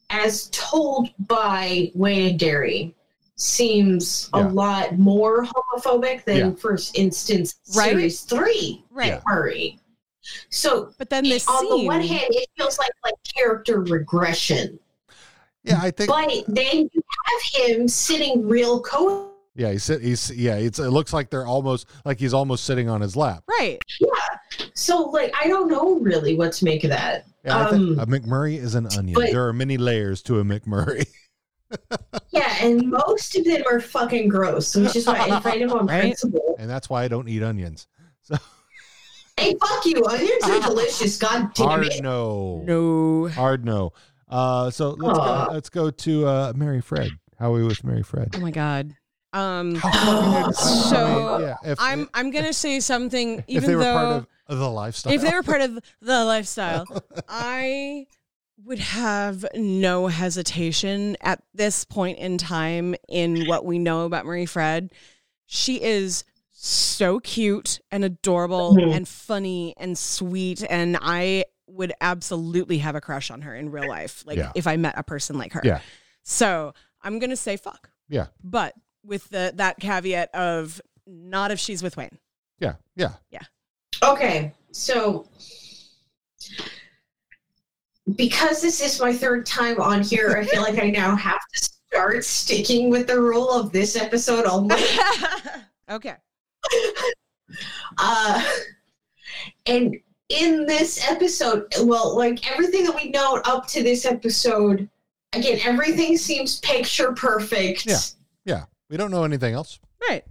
as 0.10 0.49
told 0.52 1.10
by 1.28 1.91
Wayne 1.94 2.32
and 2.32 2.40
Derry, 2.40 2.95
seems 3.38 4.30
a 4.34 4.41
lot 4.41 4.97
more 4.97 5.45
homophobic 5.45 6.23
than 6.26 6.38
Yeah. 6.38 6.51
first 6.53 6.97
instance 6.97 7.55
Right? 7.76 7.89
Series 7.91 8.22
Three 8.22 8.84
Right. 8.91 9.22
McMurray. 9.23 9.80
So 10.49 10.91
But 10.97 11.09
then 11.09 11.23
this 11.23 11.47
on 11.47 11.59
scene. 11.61 11.69
the 11.69 11.85
one 11.85 12.01
hand, 12.01 12.26
it 12.31 12.49
feels 12.57 12.77
like 12.80 12.91
like 13.05 13.14
character 13.35 13.81
regression, 13.81 14.80
yeah. 15.64 15.80
I 15.81 15.91
think 15.91 16.09
but 16.09 16.43
then 16.53 16.89
you 16.93 17.01
have 17.26 17.41
him 17.69 17.88
sitting 17.88 18.45
real 18.47 18.81
co. 18.81 19.31
yeah. 19.55 19.72
He's 19.72 19.84
sit- 19.84 20.01
he's 20.01 20.31
yeah. 20.35 20.55
It's 20.55 20.80
it 20.80 20.89
looks 20.89 21.14
like 21.14 21.30
they're 21.30 21.45
almost 21.47 21.88
like 22.05 22.19
he's 22.19 22.34
almost 22.34 22.65
sitting 22.65 22.89
on 22.89 22.99
his 23.01 23.15
lap. 23.15 23.43
right. 23.59 23.80
Yeah. 24.01 24.68
So 24.73 25.03
like 25.11 25.34
I 25.39 25.47
don't 25.47 25.69
know 25.69 25.99
really 25.99 26.35
what 26.35 26.51
to 26.53 26.65
make 26.65 26.84
of 26.84 26.89
that. 26.89 27.26
Yeah, 27.45 27.65
I 27.65 27.69
think 27.69 27.97
Um, 27.97 27.99
a 27.99 28.05
McMurray 28.05 28.57
is 28.57 28.76
an 28.76 28.88
onion. 28.97 29.14
but- 29.14 29.31
there 29.31 29.47
are 29.47 29.53
many 29.53 29.77
layers 29.77 30.22
to 30.23 30.39
a 30.39 30.43
McMurray. 30.43 31.05
Yeah, 32.31 32.56
and 32.61 32.89
most 32.89 33.35
of 33.35 33.45
them 33.45 33.64
are 33.69 33.80
fucking 33.80 34.27
gross, 34.30 34.76
which 34.76 34.95
is 34.95 35.07
why 35.07 35.19
I 35.19 35.39
fight 35.41 35.60
them 35.60 35.72
on 35.72 35.88
Right? 35.88 36.02
principle. 36.02 36.56
and 36.60 36.69
that's 36.69 36.89
why 36.89 37.03
I 37.03 37.07
don't 37.07 37.27
eat 37.27 37.44
onions. 37.44 37.88
So 38.23 38.35
Hey, 39.39 39.56
fuck 39.61 39.85
you! 39.85 40.03
Onions 40.06 40.44
are 40.45 40.60
delicious. 40.68 41.18
God 41.18 41.53
damn 41.53 41.68
hard 41.68 41.85
it! 41.88 42.02
no. 42.02 42.64
No. 42.65 43.27
Hard 43.30 43.65
no. 43.65 43.94
Uh, 44.27 44.69
so 44.72 44.91
let's 44.91 45.19
Aw. 45.19 45.45
go. 45.48 45.53
Let's 45.53 45.69
go 45.69 45.89
to 45.91 46.27
uh, 46.27 46.53
Marie 46.56 46.81
Fred. 46.81 47.11
How 47.39 47.53
are 47.53 47.57
we 47.57 47.64
with 47.64 47.84
Marie 47.84 48.02
Fred? 48.03 48.30
Oh 48.35 48.39
my 48.39 48.52
god. 48.52 48.95
Um, 49.34 49.80
I 49.84 50.52
so 50.53 51.38
mean, 51.38 51.48
yeah, 51.48 51.56
if- 51.72 51.77
I'm 51.80 52.10
I'm 52.15 52.31
gonna 52.31 52.53
say 52.53 52.80
something. 52.80 53.44
Even 53.48 53.64
if 53.64 53.68
they 53.68 53.76
were 53.76 53.84
though 53.84 53.94
part 53.94 54.26
of 54.48 54.57
the 54.60 54.69
lifestyle, 54.69 55.14
if 55.14 55.22
they 55.22 55.31
were 55.31 55.44
part 55.44 55.61
of 55.61 55.77
the 56.02 56.26
lifestyle, 56.26 56.85
I 57.30 58.07
would 58.65 58.79
have 58.79 59.45
no 59.55 60.07
hesitation 60.07 61.15
at 61.21 61.41
this 61.53 61.85
point 61.85 62.17
in 62.17 62.38
time 62.38 62.95
in 63.07 63.45
what 63.47 63.65
we 63.65 63.77
know 63.79 64.05
about 64.05 64.25
Marie 64.25 64.45
Fred. 64.45 64.91
She 65.45 65.81
is 65.81 66.23
so 66.51 67.19
cute 67.19 67.79
and 67.91 68.03
adorable 68.03 68.75
Mhm. 68.77 68.95
and 68.95 69.07
funny 69.07 69.75
and 69.77 69.97
sweet 69.97 70.63
and 70.69 70.97
I 70.99 71.45
would 71.67 71.93
absolutely 72.01 72.79
have 72.79 72.95
a 72.95 73.01
crush 73.01 73.29
on 73.29 73.41
her 73.43 73.53
in 73.55 73.69
real 73.69 73.88
life 73.88 74.23
like 74.25 74.38
Yeah. 74.38 74.51
if 74.55 74.65
I 74.65 74.75
met 74.77 74.95
a 74.97 75.03
person 75.03 75.38
like 75.38 75.53
her. 75.53 75.61
Yeah. 75.63 75.81
So, 76.23 76.73
I'm 77.01 77.19
going 77.19 77.29
to 77.29 77.35
say 77.38 77.57
fuck. 77.57 77.89
yeah, 78.09 78.27
But 78.43 78.73
with 79.03 79.29
the 79.29 79.53
that 79.55 79.79
caveat 79.79 80.34
of 80.34 80.81
not 81.05 81.51
if 81.51 81.59
she's 81.59 81.84
with 81.84 81.95
Wayne. 81.95 82.17
yeah, 82.59 82.75
yeah. 82.95 83.13
Yeah. 83.29 83.43
Okay, 84.03 84.53
so 84.71 85.27
because 88.15 88.61
this 88.61 88.81
is 88.81 88.99
my 88.99 89.13
third 89.13 89.45
time 89.45 89.79
on 89.81 90.01
here, 90.01 90.38
I 90.38 90.45
feel 90.45 90.61
like 90.61 90.81
I 90.81 90.89
now 90.89 91.15
have 91.15 91.39
to 91.55 91.63
start 91.63 92.23
sticking 92.23 92.89
with 92.89 93.07
the 93.07 93.19
rule 93.19 93.49
of 93.51 93.71
this 93.71 93.95
episode 93.95 94.45
only. 94.45 94.77
Okay. 95.89 96.15
Uh, 97.97 98.43
and 99.65 99.95
in 100.29 100.65
this 100.65 101.09
episode, 101.09 101.65
well, 101.81 102.15
like 102.15 102.49
everything 102.51 102.84
that 102.84 102.93
we 102.93 103.09
know 103.09 103.41
up 103.45 103.67
to 103.67 103.81
this 103.81 104.05
episode, 104.05 104.89
again, 105.31 105.59
everything 105.63 106.17
seems 106.17 106.59
picture 106.59 107.13
perfect. 107.13 107.85
Yeah. 107.85 107.99
Yeah. 108.43 108.65
We 108.89 108.97
don't 108.97 109.11
know 109.11 109.23
anything 109.23 109.53
else. 109.53 109.79
Right. 110.09 110.25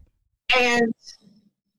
And 0.54 0.92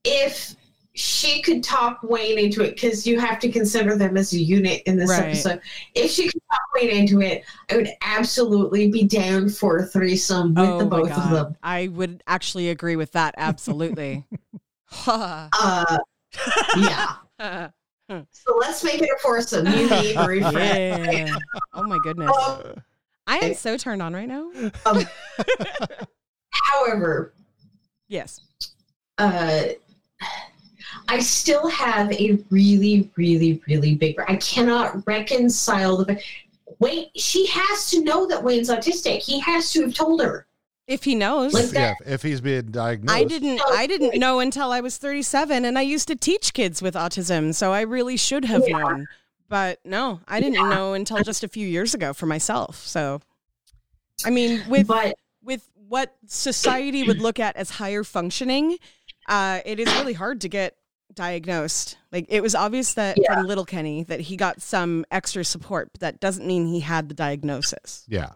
if 0.04 0.56
she 0.98 1.42
could 1.44 1.64
talk 1.64 2.00
Wayne 2.02 2.40
into 2.40 2.64
it, 2.64 2.74
because 2.74 3.06
you 3.06 3.20
have 3.20 3.40
to 3.40 3.52
consider 3.52 3.96
them 3.96 4.18
as 4.18 4.34
a 4.34 4.38
unit 4.40 4.82
in 4.88 4.98
this 4.98 5.10
Right. 5.12 5.26
episode. 5.26 5.62
If 5.94 6.10
she 6.12 6.24
could 6.30 6.42
talk 6.52 6.60
Wayne 6.76 6.90
into 6.90 7.22
it, 7.22 7.44
I 7.70 7.76
would 7.78 7.90
absolutely 8.02 8.90
be 8.90 9.04
down 9.04 9.48
for 9.50 9.78
a 9.78 9.86
threesome 9.86 10.56
with 10.56 10.66
Oh 10.68 10.80
the 10.80 10.86
my 10.86 11.02
both 11.02 11.12
of 11.12 11.30
them. 11.30 11.56
I 11.62 11.88
would 11.90 12.24
actually 12.28 12.70
agree 12.70 12.96
with 12.96 13.12
that. 13.14 13.36
Absolutely. 13.38 14.26
Uh, 15.06 15.98
yeah. 16.78 17.16
So 18.10 18.56
let's 18.58 18.86
make 18.86 19.02
it 19.02 19.10
a 19.10 19.20
foursome. 19.22 19.68
You, 19.68 19.90
me, 19.90 20.14
Marie 20.16 20.40
Fred. 20.42 21.14
yeah. 21.14 21.36
Oh 21.74 21.84
my 21.84 21.98
goodness. 22.04 22.32
I 23.28 23.38
am 23.40 23.54
so 23.54 23.76
turned 23.76 24.02
on 24.02 24.14
right 24.14 24.30
now. 24.30 24.50
Um, 24.86 25.06
however, 26.52 27.34
Yes. 28.08 28.40
uh, 29.18 29.64
I 31.08 31.20
still 31.20 31.68
have 31.70 32.12
a 32.12 32.38
really, 32.50 33.10
really, 33.16 33.62
really 33.68 33.96
big. 33.96 34.16
I 34.28 34.36
cannot 34.38 35.06
reconcile 35.08 35.98
the. 35.98 36.22
Wait, 36.80 37.10
she 37.16 37.48
has 37.48 37.90
to 37.92 38.04
know 38.04 38.28
that 38.28 38.44
Wayne's 38.44 38.70
autistic. 38.70 39.20
He 39.22 39.40
has 39.40 39.72
to 39.72 39.84
have 39.84 39.94
told 39.94 40.22
her. 40.22 40.46
If 40.88 41.04
he 41.04 41.16
knows. 41.16 41.54
Like 41.54 41.66
yeah, 41.74 41.96
that. 42.00 42.14
if 42.14 42.22
he's 42.22 42.40
being 42.40 42.72
diagnosed, 42.72 43.18
I 43.18 43.26
didn't 43.26 43.62
I 43.72 43.88
didn't 43.88 44.18
know 44.20 44.40
until 44.40 44.72
I 44.72 44.80
was 44.80 44.98
37 44.98 45.66
and 45.66 45.78
I 45.78 45.82
used 45.82 46.08
to 46.08 46.16
teach 46.16 46.54
kids 46.54 46.82
with 46.82 46.94
autism, 46.96 47.54
so 47.54 47.74
I 47.74 47.82
really 47.82 48.16
should 48.16 48.46
have 48.46 48.64
Yeah. 48.66 48.78
known. 48.78 49.08
But 49.50 49.80
no, 49.86 50.22
I 50.28 50.40
didn't 50.40 50.70
know 50.70 50.94
until 50.94 51.24
just 51.24 51.44
a 51.44 51.48
few 51.50 51.68
years 51.68 51.94
ago 51.94 52.14
for 52.14 52.26
myself. 52.26 52.86
So 52.88 53.22
I 54.26 54.30
mean 54.30 54.62
with 54.70 54.88
But 54.88 55.16
with 55.44 55.70
what 55.90 56.16
society 56.26 57.04
would 57.04 57.20
look 57.22 57.40
at 57.40 57.56
as 57.58 57.70
higher 57.72 58.04
functioning, 58.06 58.78
uh, 59.28 59.60
it 59.66 59.80
is 59.82 59.94
really 59.96 60.14
hard 60.14 60.40
to 60.42 60.50
get 60.50 60.76
diagnosed. 61.18 61.98
Like 62.14 62.26
it 62.30 62.42
was 62.42 62.56
obvious 62.56 62.94
that 62.94 63.18
Yeah. 63.20 63.34
from 63.34 63.46
little 63.48 63.66
Kenny 63.66 64.04
that 64.04 64.22
he 64.22 64.38
got 64.38 64.62
some 64.62 65.06
extra 65.12 65.44
support, 65.44 65.90
but 65.92 66.00
that 66.02 66.20
doesn't 66.22 66.48
mean 66.48 66.68
he 66.68 66.80
had 66.80 67.10
the 67.10 67.16
diagnosis. 67.16 68.06
Yeah. 68.08 68.30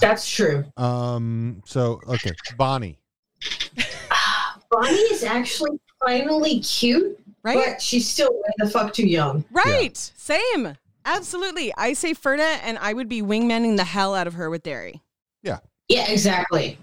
that's 0.00 0.28
true. 0.28 0.64
Um. 0.76 1.62
So 1.66 2.00
okay, 2.08 2.32
Bonnie. 2.56 2.98
Bonnie 4.70 4.94
is 4.96 5.22
actually 5.22 5.78
finally 6.04 6.60
cute, 6.60 7.18
Right? 7.42 7.56
but 7.56 7.80
she's 7.82 8.08
still 8.08 8.32
way 8.32 8.50
the 8.58 8.68
fuck 8.70 8.92
too 8.92 9.06
young. 9.06 9.44
Right. 9.52 9.96
Same. 9.96 10.76
Absolutely. 11.04 11.72
I 11.76 11.92
say 11.92 12.14
Ferda 12.14 12.58
and 12.64 12.78
I 12.78 12.92
would 12.92 13.08
be 13.08 13.22
wingmanning 13.22 13.76
the 13.76 13.84
hell 13.84 14.14
out 14.14 14.26
of 14.26 14.34
her 14.34 14.50
with 14.50 14.64
Derry. 14.64 15.02
Yeah. 15.44 15.58
Yeah, 15.88 16.10
exactly. 16.10 16.78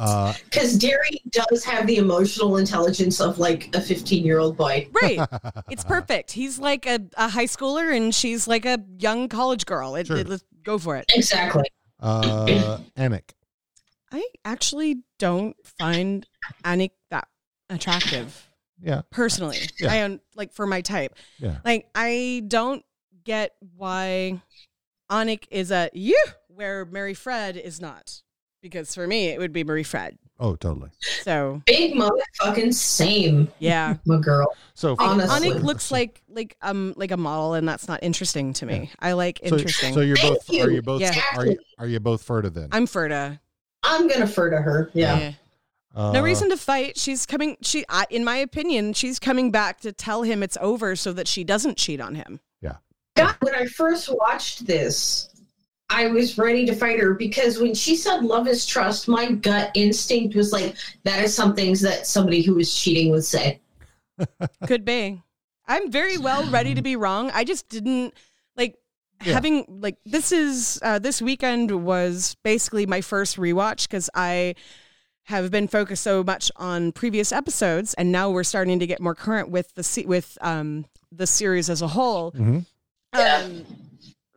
Uh. 0.00 0.32
Because 0.44 0.78
Derry 0.78 1.20
does 1.28 1.62
have 1.64 1.86
the 1.86 1.96
emotional 1.98 2.56
intelligence 2.56 3.20
of 3.20 3.38
like 3.38 3.74
a 3.76 3.80
15 3.80 4.24
year 4.24 4.38
old 4.38 4.56
boy. 4.56 4.88
Right. 5.02 5.20
it's 5.70 5.84
perfect. 5.84 6.32
He's 6.32 6.58
like 6.58 6.86
a, 6.86 7.00
a 7.16 7.28
high 7.28 7.44
schooler 7.44 7.94
and 7.94 8.14
she's 8.14 8.48
like 8.48 8.64
a 8.64 8.78
young 8.98 9.28
college 9.28 9.66
girl. 9.66 9.94
It, 9.96 10.06
Sure. 10.06 10.16
it- 10.16 10.28
let's 10.28 10.44
go 10.62 10.78
for 10.78 10.96
it. 10.96 11.04
Exactly. 11.14 11.64
Uh. 12.00 12.78
Anik. 12.96 13.30
I 14.10 14.26
actually 14.44 15.02
don't 15.18 15.54
find 15.78 16.26
Anik 16.64 16.92
that 17.10 17.28
attractive 17.68 18.48
Yeah. 18.82 19.02
personally. 19.10 19.58
Yeah. 19.78 19.92
I 19.92 19.96
am 19.96 20.20
like 20.34 20.52
for 20.54 20.66
my 20.66 20.80
type. 20.80 21.14
Yeah. 21.38 21.58
Like 21.64 21.88
I 21.94 22.42
don't 22.48 22.84
get 23.24 23.52
why 23.76 24.40
Anik 25.10 25.44
is 25.50 25.70
a 25.70 25.90
you 25.92 26.18
where 26.48 26.84
Marie 26.86 27.12
Fred 27.14 27.56
is 27.58 27.80
not. 27.80 28.22
Because 28.62 28.94
for 28.94 29.06
me 29.06 29.28
it 29.28 29.38
would 29.38 29.52
be 29.52 29.64
Marie 29.64 29.82
Fred. 29.82 30.18
Oh, 30.38 30.56
totally. 30.56 30.90
So 31.22 31.62
Big 31.66 31.94
motherfucking 31.94 32.72
same, 32.74 33.48
yeah. 33.58 33.96
my 34.06 34.18
girl. 34.18 34.54
So 34.74 34.94
Like, 34.94 35.06
Honestly. 35.08 35.50
Anik 35.50 35.62
looks 35.62 35.90
like 35.90 36.22
like 36.28 36.56
um 36.62 36.94
like 36.96 37.10
a 37.10 37.16
model, 37.16 37.54
and 37.54 37.68
that's 37.68 37.88
not 37.88 38.02
interesting 38.02 38.52
to 38.54 38.66
me. 38.66 38.90
I 39.00 39.12
like 39.12 39.40
So, 39.46 39.56
interesting. 39.56 39.94
so 39.94 40.00
you're 40.00 40.16
Thank 40.16 40.38
both. 40.46 40.50
Are 40.50 40.68
you. 40.70 40.76
you 40.76 40.82
both? 40.82 41.00
Yeah. 41.00 41.20
Are 41.36 41.46
you? 41.46 41.58
Are 41.78 41.86
you 41.86 42.00
both 42.00 42.26
Ferda 42.26 42.52
then? 42.52 42.68
I'm 42.72 42.86
Ferda. 42.86 43.38
I'm 43.82 44.08
gonna 44.08 44.26
fur 44.26 44.50
to 44.50 44.58
her. 44.58 44.90
Yeah. 44.94 45.32
Uh, 45.94 46.12
No 46.12 46.22
reason 46.22 46.48
to 46.50 46.56
fight. 46.56 46.96
She's 46.98 47.26
coming. 47.26 47.56
She, 47.62 47.84
I, 47.88 48.06
in 48.10 48.24
my 48.24 48.36
opinion, 48.36 48.92
she's 48.92 49.18
coming 49.18 49.50
back 49.50 49.80
to 49.80 49.92
tell 49.92 50.22
him 50.22 50.42
it's 50.42 50.56
over, 50.60 50.94
so 50.96 51.12
that 51.14 51.26
she 51.26 51.44
doesn't 51.44 51.76
cheat 51.78 52.00
on 52.00 52.14
him. 52.14 52.40
Yeah. 52.60 52.76
God, 53.16 53.34
when 53.40 53.54
I 53.54 53.64
first 53.66 54.08
watched 54.14 54.66
this, 54.66 55.29
I 55.90 56.06
was 56.06 56.38
ready 56.38 56.64
to 56.66 56.74
fight 56.74 57.00
her 57.00 57.14
because 57.14 57.58
when 57.58 57.74
she 57.74 57.96
said 57.96 58.22
love 58.24 58.46
is 58.46 58.64
trust, 58.64 59.08
my 59.08 59.32
gut 59.32 59.72
instinct 59.74 60.36
was 60.36 60.52
like, 60.52 60.76
that 61.02 61.22
is 61.24 61.34
some 61.34 61.54
things 61.54 61.80
that 61.80 62.06
somebody 62.06 62.42
who 62.42 62.58
is 62.58 62.72
cheating 62.72 63.10
would 63.10 63.24
say. 63.24 63.60
Could 64.66 64.84
be. 64.84 65.20
I'm 65.66 65.90
very 65.90 66.16
well 66.16 66.48
ready 66.50 66.74
to 66.74 66.82
be 66.82 66.94
wrong. 66.96 67.30
I 67.34 67.44
just 67.44 67.68
didn't 67.68 68.14
like 68.56 68.76
Yeah. 69.24 69.32
having 69.34 69.64
like 69.68 69.96
this 70.06 70.30
is 70.32 70.78
uh, 70.82 70.98
this 71.00 71.20
weekend 71.20 71.84
was 71.84 72.36
basically 72.44 72.86
my 72.86 73.00
first 73.00 73.36
rewatch 73.36 73.88
because 73.88 74.08
I 74.14 74.54
have 75.24 75.50
been 75.50 75.68
focused 75.68 76.02
so 76.02 76.22
much 76.24 76.50
on 76.56 76.92
previous 76.92 77.30
episodes, 77.32 77.94
and 77.94 78.10
now 78.10 78.30
we're 78.30 78.42
starting 78.44 78.78
to 78.80 78.86
get 78.86 79.00
more 79.00 79.14
current 79.14 79.50
with 79.50 79.74
the 79.74 79.82
se- 79.82 80.06
with 80.06 80.38
um 80.40 80.86
the 81.12 81.26
series 81.26 81.68
as 81.70 81.82
a 81.82 81.88
whole. 81.88 82.32
Mhm. 82.32 82.64
Um, 83.12 83.64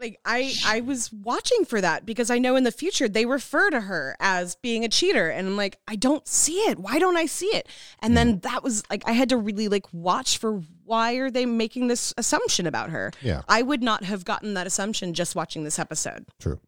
like 0.03 0.19
I 0.25 0.53
I 0.65 0.81
was 0.81 1.11
watching 1.11 1.65
for 1.65 1.79
that 1.81 2.05
because 2.05 2.29
I 2.29 2.37
know 2.37 2.55
in 2.55 2.63
the 2.63 2.71
future 2.71 3.07
they 3.07 3.25
refer 3.25 3.69
to 3.69 3.81
her 3.81 4.15
as 4.19 4.55
being 4.55 4.83
a 4.83 4.89
cheater 4.89 5.29
and 5.29 5.47
I'm 5.47 5.57
like 5.57 5.79
I 5.87 5.95
don't 5.95 6.27
see 6.27 6.57
it. 6.57 6.77
Why 6.77 6.99
don't 6.99 7.17
I 7.17 7.25
see 7.25 7.47
it? 7.47 7.67
And 7.99 8.15
then 8.15 8.37
mm. 8.37 8.41
that 8.43 8.63
was 8.63 8.83
like 8.89 9.03
I 9.07 9.13
had 9.13 9.29
to 9.29 9.37
really 9.37 9.69
like 9.69 9.85
watch 9.93 10.37
for 10.37 10.61
why 10.83 11.13
are 11.13 11.31
they 11.31 11.45
making 11.45 11.87
this 11.87 12.13
assumption 12.17 12.67
about 12.67 12.89
her? 12.89 13.11
Yeah. 13.21 13.43
I 13.47 13.61
would 13.61 13.81
not 13.81 14.03
have 14.03 14.25
gotten 14.25 14.53
that 14.55 14.67
assumption 14.67 15.13
just 15.13 15.35
watching 15.35 15.63
this 15.63 15.79
episode. 15.79 16.25
True. 16.39 16.59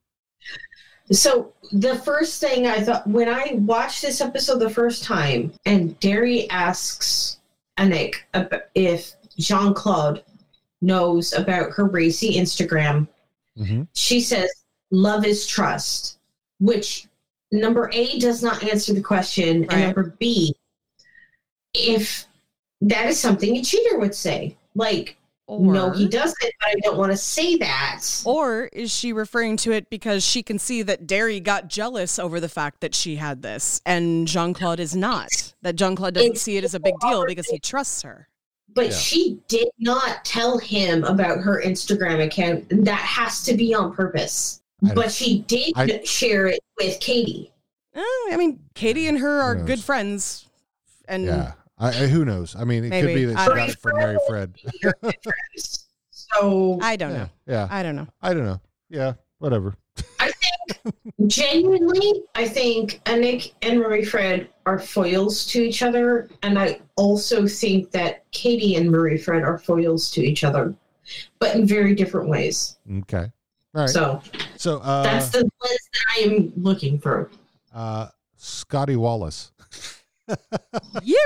So 1.12 1.54
the 1.72 1.98
first 1.98 2.42
thing 2.42 2.66
I 2.66 2.80
thought 2.80 3.06
when 3.06 3.30
I 3.30 3.52
watched 3.56 4.02
this 4.02 4.22
episode 4.22 4.60
the 4.60 4.70
first 4.70 5.04
time, 5.04 5.52
and 5.66 6.00
Derry 6.00 6.50
asks 6.50 7.38
Anik 7.78 8.16
if 8.74 9.12
Jean 9.38 9.74
Claude 9.74 10.24
knows 10.82 11.34
about 11.34 11.72
her 11.72 11.86
racy 11.86 12.36
Instagram, 12.36 13.08
Mm-hmm. 13.58 13.84
she 13.94 14.20
says, 14.22 14.50
"Love 14.92 15.26
is 15.26 15.48
trust," 15.48 16.18
which 16.60 17.08
number 17.52 17.90
A 17.94 18.20
does 18.20 18.44
not 18.44 18.64
answer 18.64 18.94
the 18.94 19.02
question, 19.02 19.62
Right. 19.62 19.72
and 19.72 19.82
number 19.82 20.16
B, 20.20 20.54
if 21.74 22.26
that 22.82 23.08
is 23.08 23.20
something 23.20 23.56
a 23.58 23.64
cheater 23.64 23.98
would 24.00 24.14
say, 24.16 24.58
like. 24.76 25.18
no, 25.48 25.92
he 25.92 26.08
doesn't, 26.08 26.36
but 26.60 26.68
I 26.68 26.74
don't 26.82 26.98
want 26.98 27.12
to 27.12 27.18
say 27.18 27.56
that. 27.58 28.02
Or 28.26 28.66
is 28.74 28.92
she 28.94 29.14
referring 29.14 29.58
to 29.58 29.72
it 29.72 29.90
because 29.92 30.26
she 30.26 30.42
can 30.42 30.58
see 30.58 30.82
that 30.82 31.06
Derry 31.06 31.40
got 31.40 31.68
jealous 31.68 32.18
over 32.18 32.40
the 32.40 32.50
fact 32.50 32.82
that 32.82 32.96
she 32.96 33.16
had 33.18 33.44
this 33.44 33.80
and 33.86 34.28
Jean 34.28 34.54
Claude 34.56 34.80
is 34.80 34.96
not? 34.96 35.54
That 35.62 35.76
Jean 35.76 35.96
Claude 35.96 36.16
doesn't 36.16 36.32
It's 36.34 36.42
see 36.42 36.58
it 36.58 36.64
as 36.64 36.74
a 36.74 36.80
big 36.80 36.96
deal 37.00 37.26
because 37.28 37.48
he 37.48 37.60
trusts 37.60 38.02
her. 38.02 38.28
But 38.76 38.88
Yeah. 38.88 38.92
she 38.98 39.40
did 39.48 39.70
not 39.80 40.24
tell 40.26 40.58
him 40.60 41.04
about 41.06 41.40
her 41.40 41.62
Instagram 41.64 42.24
account. 42.24 42.66
That 42.86 43.00
has 43.00 43.44
to 43.46 43.56
be 43.56 43.74
on 43.74 43.94
purpose. 43.96 44.62
But 44.94 45.12
she 45.12 45.40
did 45.48 45.74
I- 45.76 46.04
share 46.04 46.48
it 46.48 46.60
with 46.80 47.00
Katie. 47.00 47.52
Oh, 47.96 48.30
I 48.32 48.38
mean, 48.38 48.60
Katie 48.76 49.08
and 49.08 49.18
her 49.20 49.42
are 49.42 49.56
good 49.56 49.80
friends, 49.80 50.46
and 51.08 51.26
Yeah. 51.26 51.54
I, 51.78 51.88
I, 51.88 52.08
who 52.08 52.26
knows? 52.26 52.54
I 52.56 52.66
mean, 52.66 52.84
it 52.84 52.90
could 53.02 53.16
be 53.16 53.24
that 53.26 53.38
I 53.38 53.44
she 53.46 53.50
got 53.56 53.70
it 53.70 53.80
from 53.80 53.96
Marie 53.98 54.20
Fred. 54.28 54.54
So 56.12 56.80
I 56.82 56.96
don't 56.98 57.14
know. 57.14 57.30
Yeah. 57.48 57.68
I 57.72 57.82
don't 57.84 57.96
know. 57.96 58.08
I 58.22 58.34
don't 58.34 58.46
know. 58.46 58.60
Yeah. 58.90 59.14
Whatever. 59.40 59.76
I 60.70 60.74
think 60.74 61.28
genuinely, 61.28 62.24
I 62.36 62.48
think 62.48 63.02
Anik 63.06 63.54
and 63.62 63.80
Marie 63.80 64.06
Fred 64.06 64.50
are 64.66 64.80
foils 64.80 65.46
to 65.48 65.62
each 65.62 65.82
other, 65.84 66.30
and 66.44 66.58
I 66.60 66.80
also 66.96 67.48
think 67.48 67.92
that 67.92 68.30
Katie 68.32 68.76
and 68.76 68.90
Marie 68.90 69.18
Fred 69.18 69.44
are 69.44 69.58
foils 69.58 70.10
to 70.12 70.22
each 70.22 70.44
other, 70.44 70.76
but 71.40 71.56
in 71.56 71.66
very 71.68 71.94
different 71.96 72.30
ways. 72.30 72.78
Okay. 73.02 73.32
All 73.76 73.82
right. 73.82 73.90
So 73.90 74.22
So 74.58 74.80
uh, 74.80 75.04
that's 75.04 75.30
the 75.30 75.40
lens 75.40 75.52
that 75.62 76.04
I 76.16 76.20
am 76.22 76.54
looking 76.56 77.00
for. 77.00 77.30
uh, 77.74 78.08
Scotty 78.38 78.96
Wallace. 78.96 79.52
You. 81.04 81.20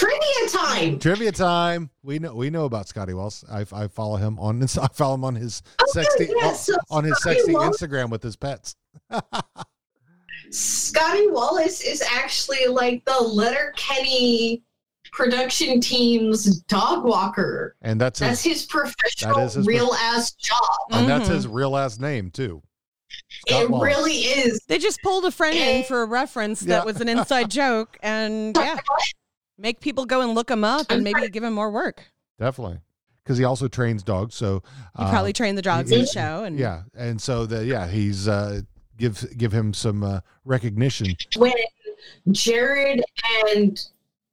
Trivia 0.00 0.48
time. 0.50 0.98
Trivia 0.98 1.32
time. 1.32 1.90
We 2.02 2.18
know 2.18 2.34
we 2.34 2.48
know 2.48 2.64
about 2.64 2.88
Scotty 2.88 3.12
Wallace. 3.12 3.44
I, 3.50 3.66
I 3.72 3.86
follow 3.88 4.16
him 4.16 4.38
on 4.38 4.62
I 4.80 4.88
follow 4.94 5.14
him 5.14 5.24
on 5.24 5.34
his 5.34 5.62
sexting 5.94 6.30
Oh, 6.30 6.40
yeah, 6.40 6.52
so 6.54 6.74
on 6.90 7.04
his 7.04 7.18
Scotty 7.18 7.40
sexting 7.40 7.52
Wallace- 7.54 7.80
Instagram 7.82 8.10
with 8.10 8.22
his 8.22 8.36
pets. 8.36 8.76
Scotty 10.50 11.28
Wallace 11.28 11.80
is 11.82 12.02
actually 12.02 12.66
like 12.66 13.04
the 13.04 13.18
Letterkenny 13.20 14.62
production 15.12 15.80
team's 15.80 16.60
dog 16.62 17.04
walker. 17.04 17.76
And 17.82 18.00
that's 18.00 18.20
That's 18.20 18.42
his, 18.42 18.60
his 18.62 18.66
professional, 18.66 19.36
That 19.36 19.44
is 19.46 19.54
his 19.54 19.66
real 19.66 19.92
ass 19.94 20.32
job. 20.32 20.56
and 20.92 21.08
that's 21.08 21.28
Mhm. 21.28 21.32
his 21.34 21.48
real 21.48 21.76
ass 21.76 21.98
name 21.98 22.30
too. 22.30 22.62
Scott 23.48 23.62
It 23.62 23.70
Wallace. 23.70 23.86
really 23.96 24.14
is. 24.14 24.60
They 24.68 24.78
just 24.78 25.00
pulled 25.02 25.24
a 25.24 25.30
friend 25.30 25.56
in 25.56 25.84
for 25.84 26.02
a 26.02 26.06
reference 26.06 26.62
Yeah. 26.62 26.76
that 26.76 26.86
was 26.86 27.00
an 27.00 27.08
inside 27.08 27.50
joke, 27.50 27.96
and 28.02 28.56
yeah, 28.56 28.78
make 29.60 29.80
people 29.80 30.06
go 30.06 30.22
and 30.22 30.34
look 30.34 30.50
him 30.50 30.64
up 30.64 30.86
and 30.90 31.04
maybe 31.04 31.28
give 31.28 31.44
him 31.44 31.52
more 31.52 31.70
work. 31.70 32.10
Definitely. 32.38 32.78
Because 33.22 33.36
he 33.38 33.44
also 33.44 33.68
trains 33.68 34.02
dogs. 34.02 34.34
So 34.34 34.62
He 34.96 35.04
uh, 35.04 35.10
probably 35.10 35.32
trained 35.32 35.58
the 35.58 35.62
dogs 35.62 35.90
he- 35.90 35.96
in 35.96 36.00
the 36.02 36.06
show, 36.06 36.44
and 36.44 36.58
Yeah. 36.58 36.82
And 36.96 37.20
so 37.20 37.46
the 37.46 37.64
yeah, 37.64 37.86
he's 37.88 38.26
uh 38.26 38.62
give 38.96 39.24
give 39.36 39.52
him 39.52 39.72
some 39.74 40.02
uh, 40.02 40.20
recognition. 40.44 41.14
when 41.36 41.52
Jared 42.32 43.02
and 43.54 43.80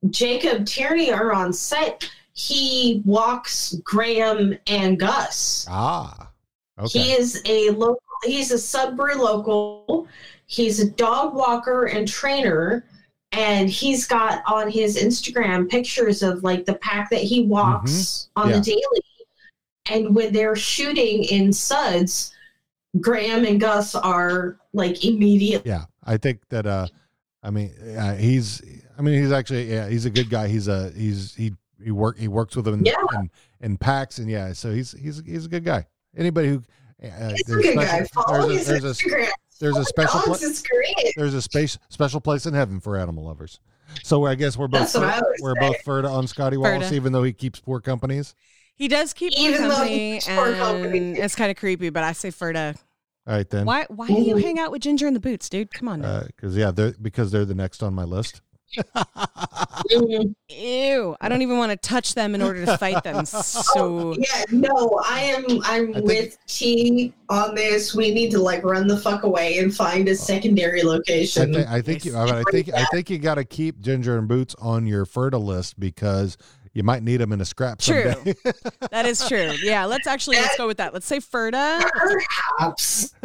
Jacob 0.10 0.66
Tierney 0.66 1.12
are 1.12 1.34
on 1.34 1.52
set, 1.54 2.10
he 2.34 3.02
walks 3.06 3.76
Graham 3.84 4.58
and 4.68 5.00
Gus. 5.00 5.66
Ah. 5.70 6.32
He 6.92 7.12
is 7.14 7.42
a 7.46 7.72
local. 7.72 8.02
He's 8.24 8.52
a 8.52 8.58
Sudbury 8.58 9.16
local. 9.16 10.08
He's 10.46 10.80
a 10.80 10.90
dog 10.90 11.36
walker 11.36 11.86
and 11.86 12.08
trainer, 12.08 12.86
and 13.32 13.70
he's 13.70 14.08
got 14.08 14.42
on 14.48 14.70
his 14.70 14.98
Instagram 14.98 15.70
pictures 15.70 16.24
of 16.24 16.44
like 16.44 16.66
the 16.66 16.76
pack 16.76 17.10
that 17.10 17.22
he 17.22 17.44
walks 17.44 18.30
on 18.36 18.46
Mm-hmm. 18.48 18.52
Yeah. 18.52 18.58
the 18.60 18.64
daily. 18.64 19.02
And 19.90 20.16
when 20.16 20.34
they're 20.34 20.56
shooting 20.56 21.24
in 21.26 21.52
Suds, 21.54 22.34
Graham 23.00 23.46
and 23.46 23.60
Gus 23.60 23.96
are 23.96 24.58
like 24.74 25.04
immediate. 25.06 25.66
Yeah. 25.66 25.86
I 26.04 26.18
think 26.18 26.40
that 26.50 26.66
uh 26.66 26.88
I 27.44 27.50
mean 27.52 27.72
uh, 27.98 28.16
he's 28.16 28.62
I 28.98 29.02
mean 29.02 29.22
he's 29.22 29.32
actually 29.32 29.72
yeah, 29.72 29.88
he's 29.88 30.06
a 30.06 30.10
good 30.10 30.30
guy. 30.30 30.48
He's 30.48 30.68
a 30.68 30.92
he's 30.92 31.36
he 31.36 31.54
he 31.84 31.92
work 31.92 32.18
he 32.18 32.28
works 32.28 32.56
with 32.56 32.66
them 32.66 32.76
in, 32.76 32.86
Yeah. 32.86 32.94
in, 33.16 33.30
in 33.62 33.78
packs 33.78 34.18
and 34.20 34.30
yeah, 34.30 34.54
so 34.54 34.72
he's 34.72 34.92
he's 34.94 35.22
he's 35.26 35.46
a 35.46 35.50
good 35.50 35.64
guy. 35.64 35.86
Anybody 36.16 36.50
who 36.50 36.64
uh, 37.04 37.30
He's 37.30 37.42
a 37.50 37.56
good 37.56 37.64
special- 37.74 37.82
guy. 37.84 38.04
Follow 38.06 38.48
there's 38.48 38.50
a, 38.50 38.58
his 38.58 38.68
there's 38.68 38.84
a 38.86 38.94
Instagram. 39.58 39.60
there's 39.60 39.76
a 39.78 39.80
oh, 39.80 39.84
special 39.84 40.20
dogs 40.22 40.40
pla- 40.40 40.48
is 40.50 40.64
great. 40.64 41.14
there's 41.18 41.34
a 41.34 41.42
space 41.42 41.78
special 41.90 42.20
place 42.22 42.46
in 42.46 42.54
heaven 42.54 42.80
for 42.80 42.98
animal 42.98 43.26
lovers. 43.26 43.60
So 44.04 44.26
I 44.26 44.36
guess 44.36 44.58
we're 44.58 44.68
both 44.68 44.92
That's 44.94 44.96
what 45.22 45.26
we're 45.42 45.54
say. 45.56 45.60
both 45.68 45.84
Ferda 45.86 46.10
on 46.12 46.28
Scotty 46.28 46.58
Wallace, 46.58 46.90
Ferda. 46.90 46.94
even 46.94 47.14
though 47.14 47.24
he 47.24 47.32
keeps 47.34 47.60
poor 47.60 47.80
companies. 47.80 48.36
he 48.76 48.88
does 48.88 49.14
keep 49.14 49.34
poor 49.34 49.48
Even 49.50 49.62
though 49.70 49.76
company, 49.76 50.20
poor 50.26 50.54
company. 50.56 50.98
and 50.98 51.18
it's 51.18 51.36
kind 51.36 51.50
of 51.52 51.58
creepy. 51.58 51.90
But 51.90 52.04
I 52.04 52.12
say 52.12 52.30
Ferda, 52.30 52.76
All 53.26 53.34
right 53.36 53.50
then. 53.50 53.66
why 53.66 53.86
why 53.90 54.08
do 54.08 54.22
you 54.22 54.36
hang 54.38 54.60
out 54.60 54.72
with 54.72 54.82
Ginger 54.82 55.08
in 55.08 55.14
the 55.14 55.20
boots, 55.22 55.48
dude? 55.50 55.74
Come 55.74 55.88
on, 55.88 56.02
now. 56.02 56.08
Uh, 56.10 56.24
because 56.28 56.56
yeah, 56.58 56.72
they're 56.72 56.94
because 57.02 57.32
they're 57.32 57.46
the 57.46 57.56
next 57.56 57.82
on 57.82 57.94
my 57.94 58.04
list. 58.04 58.42
Ew! 59.90 61.16
I 61.20 61.30
don't 61.30 61.42
even 61.42 61.58
want 61.58 61.72
to 61.72 61.78
touch 61.78 62.16
them 62.16 62.36
in 62.36 62.42
order 62.42 62.66
to 62.66 62.78
fight 62.78 63.04
them. 63.04 63.26
So 63.38 64.14
oh, 64.14 64.16
Yeah, 64.18 64.44
no, 64.52 65.00
I 65.06 65.22
am. 65.22 65.46
I'm 65.64 65.94
think- 65.94 66.06
with 66.06 66.38
T 66.48 67.14
on 67.30 67.56
this. 67.56 67.94
We 67.94 68.14
need 68.14 68.32
to 68.32 68.40
like 68.40 68.64
run 68.64 68.88
the 68.88 68.98
fuck 68.98 69.24
away 69.24 69.58
and 69.60 69.74
find 69.74 70.08
a 70.08 70.16
secondary 70.16 70.82
I, 70.82 70.86
location. 70.86 71.56
I 71.56 71.82
think 71.82 72.06
you, 72.06 72.18
I 72.18 72.44
think 72.52 72.74
I 72.74 72.86
think 72.86 73.10
you 73.10 73.18
got 73.20 73.36
to 73.36 73.46
keep 73.46 73.80
Ginger 73.80 74.18
and 74.18 74.28
Boots 74.28 74.56
on 74.60 74.88
your 74.88 75.06
fertile 75.06 75.46
list 75.46 75.80
because 75.80 76.38
you 76.78 76.84
might 76.84 77.02
need 77.02 77.18
them 77.18 77.32
in 77.32 77.42
a 77.42 77.46
scrap 77.46 77.80
True. 77.80 78.14
someday. 78.14 78.36
that 78.92 79.08
is 79.08 79.28
true. 79.28 79.52
Yeah, 79.64 79.86
let's 79.86 80.06
actually 80.06 80.38
let's 80.38 80.56
go 80.58 80.68
with 80.68 80.78
that. 80.78 80.94
Let's 80.94 81.08
say 81.08 81.18
Ferda. 81.18 81.82
Perhaps. 81.90 83.16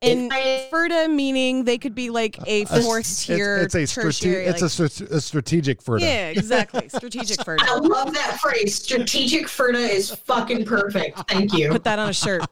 And 0.00 0.32
Ferda 0.32 1.14
meaning 1.14 1.64
they 1.64 1.76
could 1.76 1.94
be 1.94 2.08
like 2.08 2.38
a 2.46 2.64
fourth 2.64 3.26
tier 3.26 3.58
it's, 3.58 3.74
it's 3.74 3.90
a 3.90 4.00
strate- 4.00 4.04
tertiary. 4.14 4.44
it's 4.46 4.62
a, 4.62 4.70
strate- 4.70 5.10
a 5.10 5.20
strategic 5.20 5.82
Ferda. 5.82 6.00
yeah, 6.00 6.28
exactly. 6.30 6.88
Strategic 6.88 7.38
I 7.46 7.74
love 7.76 8.14
that 8.14 8.38
phrase. 8.40 8.76
Strategic 8.76 9.48
Ferda 9.48 9.86
is 9.86 10.14
fucking 10.14 10.64
perfect. 10.64 11.28
Thank 11.28 11.52
you. 11.52 11.68
Put 11.68 11.84
that 11.84 11.98
on 11.98 12.08
a 12.08 12.14
shirt. 12.14 12.42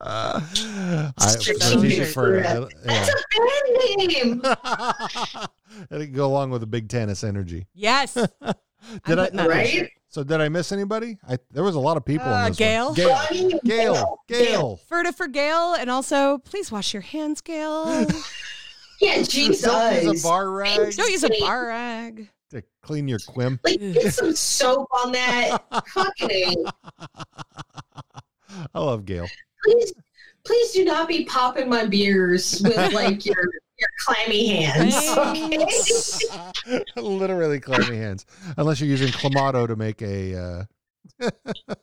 Uh, 0.00 0.40
I, 0.44 1.12
Strategic 1.28 1.62
strategic 1.62 2.08
Ferda. 2.08 2.42
Ferda. 2.42 2.70
Yeah. 2.86 3.06
That's 3.06 3.10
a 3.10 3.96
band 4.00 4.08
name. 4.08 5.46
It'll 5.92 6.16
go 6.16 6.26
along 6.26 6.50
with 6.50 6.62
the 6.62 6.66
big 6.66 6.88
Tanis 6.88 7.22
energy. 7.22 7.68
Yes. 7.72 8.18
Did 9.06 9.18
I'm 9.18 9.20
I? 9.20 9.24
putting 9.24 9.36
that 9.36 9.40
on 9.44 9.46
a 9.46 9.48
Right? 9.48 9.90
So 10.08 10.24
did 10.24 10.40
I 10.40 10.48
miss 10.48 10.72
anybody? 10.72 11.18
I 11.28 11.38
there 11.52 11.62
was 11.62 11.76
a 11.76 11.80
lot 11.80 11.96
of 11.96 12.04
people 12.04 12.26
Uh, 12.28 12.46
in 12.46 12.48
this 12.50 12.56
Gail? 12.58 12.86
one. 12.86 12.94
Gail. 12.96 13.20
Gail. 13.30 13.60
Gail. 13.64 14.18
Gail. 14.28 14.80
Ferda 14.90 15.14
for 15.14 15.28
Gail, 15.28 15.74
and 15.74 15.88
also 15.88 16.38
please 16.38 16.72
wash 16.72 16.92
your 16.92 17.02
hands, 17.02 17.40
Gail. 17.40 18.06
Yeah, 19.02 19.22
Jesus. 19.22 19.62
Don't 19.62 20.04
use 20.04 20.22
a 20.22 20.28
bar 20.28 20.50
rag 20.50 20.94
Don't 20.94 21.10
use 21.10 21.24
a 21.24 21.30
bar 21.40 21.68
rag. 21.68 22.28
to 22.50 22.62
clean 22.82 23.08
your 23.08 23.18
quim. 23.20 23.58
Like, 23.64 23.78
get 23.80 24.12
some 24.12 24.34
soap 24.36 24.88
on 24.92 25.12
that. 25.12 25.56
Fucking. 25.94 26.66
I 28.74 28.78
love 28.78 29.06
Gail. 29.06 29.26
Please, 29.64 29.92
please 30.44 30.72
do 30.72 30.84
not 30.84 31.08
be 31.08 31.24
popping 31.24 31.68
my 31.70 31.86
beers 31.86 32.60
with 32.62 32.76
like 32.92 33.24
your 33.24 33.36
your 33.80 33.88
clammy 33.98 34.46
hands. 34.48 34.94
Okay. 35.16 36.84
Literally 36.96 37.60
clammy 37.60 37.96
hands. 37.96 38.26
Unless 38.56 38.80
you're 38.80 38.88
using 38.88 39.08
clamato 39.08 39.66
to 39.66 39.76
make 39.76 40.02
a 40.02 40.36
uh, 40.36 40.64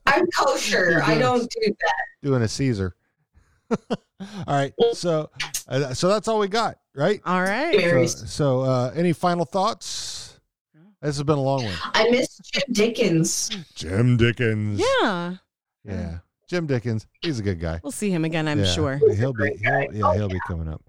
I'm 0.06 0.26
kosher. 0.38 1.02
I 1.04 1.18
don't 1.18 1.50
do 1.50 1.76
that. 1.80 2.04
doing 2.22 2.42
a 2.42 2.48
Caesar. 2.48 2.96
all 3.90 3.98
right. 4.48 4.74
So 4.94 5.30
uh, 5.68 5.94
so 5.94 6.08
that's 6.08 6.28
all 6.28 6.40
we 6.40 6.48
got, 6.48 6.78
right? 6.96 7.20
All 7.26 7.42
right. 7.42 8.10
So, 8.10 8.26
so 8.26 8.62
uh, 8.62 8.92
any 8.96 9.14
final 9.14 9.46
thoughts? 9.46 10.40
This 11.02 11.18
has 11.18 11.24
been 11.24 11.38
a 11.38 11.42
long 11.42 11.64
one. 11.64 11.76
I 11.94 12.10
miss 12.10 12.40
Jim 12.40 12.64
Dickens. 12.72 13.50
Jim 13.76 14.18
Dickens. 14.18 14.80
Yeah. 14.80 15.36
Yeah. 15.84 16.20
Jim 16.48 16.66
Dickens. 16.66 17.06
He's 17.22 17.40
a 17.40 17.44
good 17.44 17.60
guy. 17.60 17.80
We'll 17.84 17.92
see 17.92 18.10
him 18.10 18.26
again, 18.26 18.48
I'm 18.48 18.60
Yeah, 18.60 18.66
sure. 18.66 19.00
He'll 19.16 19.34
be 19.34 19.52
he'll, 19.62 19.94
yeah, 19.94 20.16
he'll 20.16 20.30
be 20.30 20.40
coming 20.48 20.68
up. 20.68 20.82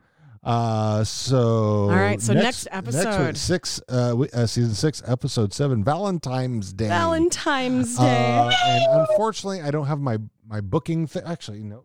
Uh 0.49 1.05
so 1.05 1.37
All 1.83 1.89
right, 1.91 2.21
so 2.23 2.33
next 2.33 2.65
week, 2.65 2.75
episode. 2.75 3.37
six 3.37 3.83
uh, 3.89 4.15
we- 4.17 4.31
uh 4.31 4.47
season 4.47 4.73
6 4.75 5.03
episode 5.07 5.53
7 5.53 5.85
Valentine's 5.85 6.73
Day. 6.73 6.89
Valentine's 6.89 7.99
Day. 7.99 8.39
Uh, 8.39 8.51
and 8.67 9.01
unfortunately, 9.09 9.61
I 9.61 9.71
don't 9.71 9.87
have 9.87 10.01
my 10.01 10.17
my 10.47 10.63
booking 10.63 11.07
thing. 11.07 11.23
Actually, 11.27 11.63
no, 11.63 11.85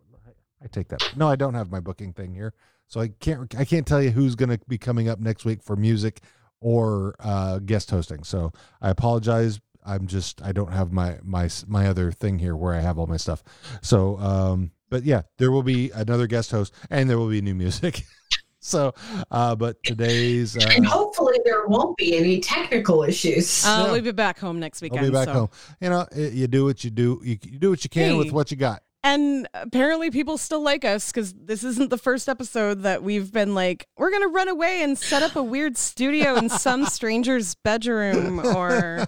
I 0.63 0.67
take 0.67 0.87
that. 0.87 1.01
No, 1.17 1.27
I 1.27 1.35
don't 1.35 1.55
have 1.55 1.69
my 1.71 1.81
booking 1.81 2.13
thing 2.13 2.33
here, 2.33 2.53
so 2.87 3.01
I 3.01 3.09
can't. 3.09 3.53
I 3.57 3.65
can't 3.65 3.85
tell 3.85 4.01
you 4.01 4.11
who's 4.11 4.35
going 4.35 4.49
to 4.49 4.59
be 4.69 4.77
coming 4.77 5.09
up 5.09 5.19
next 5.19 5.43
week 5.43 5.61
for 5.61 5.75
music 5.75 6.21
or 6.61 7.15
uh, 7.19 7.59
guest 7.59 7.91
hosting. 7.91 8.23
So 8.23 8.53
I 8.81 8.89
apologize. 8.91 9.59
I'm 9.85 10.07
just 10.07 10.41
I 10.41 10.53
don't 10.53 10.71
have 10.71 10.93
my 10.93 11.17
my 11.21 11.49
my 11.67 11.87
other 11.87 12.13
thing 12.13 12.39
here 12.39 12.55
where 12.55 12.73
I 12.73 12.79
have 12.79 12.97
all 12.97 13.07
my 13.07 13.17
stuff. 13.17 13.43
So, 13.81 14.17
um, 14.19 14.71
but 14.89 15.03
yeah, 15.03 15.23
there 15.37 15.51
will 15.51 15.63
be 15.63 15.91
another 15.91 16.27
guest 16.27 16.51
host 16.51 16.73
and 16.89 17.09
there 17.09 17.17
will 17.17 17.27
be 17.29 17.41
new 17.41 17.55
music. 17.55 18.03
so, 18.63 18.93
uh, 19.29 19.55
but 19.55 19.83
today's 19.83 20.55
uh, 20.57 20.69
And 20.71 20.85
hopefully 20.85 21.37
there 21.43 21.67
won't 21.67 21.97
be 21.97 22.15
any 22.15 22.39
technical 22.39 23.03
issues. 23.03 23.65
Uh, 23.65 23.83
Yeah. 23.85 23.91
We'll 23.91 24.01
be 24.01 24.11
back 24.11 24.39
home 24.39 24.59
next 24.59 24.81
I'll 24.81 24.89
be 24.89 25.09
back 25.11 25.25
so. 25.25 25.33
home. 25.33 25.49
You 25.81 25.89
know, 25.89 26.07
it, 26.11 26.33
you 26.33 26.47
do 26.47 26.65
what 26.65 26.83
you 26.83 26.89
do. 26.89 27.21
You, 27.23 27.37
you 27.43 27.59
do 27.59 27.69
what 27.69 27.83
you 27.83 27.89
can 27.89 28.17
with 28.17 28.31
what 28.31 28.51
you 28.51 28.57
got. 28.57 28.81
And 29.05 29.49
apparently, 29.53 30.11
people 30.11 30.37
still 30.37 30.61
like 30.61 30.85
us 30.85 31.11
because 31.11 31.33
this 31.33 31.65
isn't 31.65 31.89
the 31.89 31.97
first 31.97 32.29
episode 32.29 32.83
that 32.83 33.03
we've 33.03 33.33
been 33.33 33.53
like, 33.53 33.89
we're 33.97 34.11
going 34.11 34.21
to 34.21 34.29
run 34.29 34.47
away 34.47 34.81
and 34.81 34.97
set 34.97 35.21
up 35.21 35.35
a 35.35 35.43
weird 35.43 35.77
studio 35.77 36.35
in 36.35 36.47
some 36.47 36.85
stranger's 36.87 37.55
bedroom 37.55 38.39
or. 38.39 39.05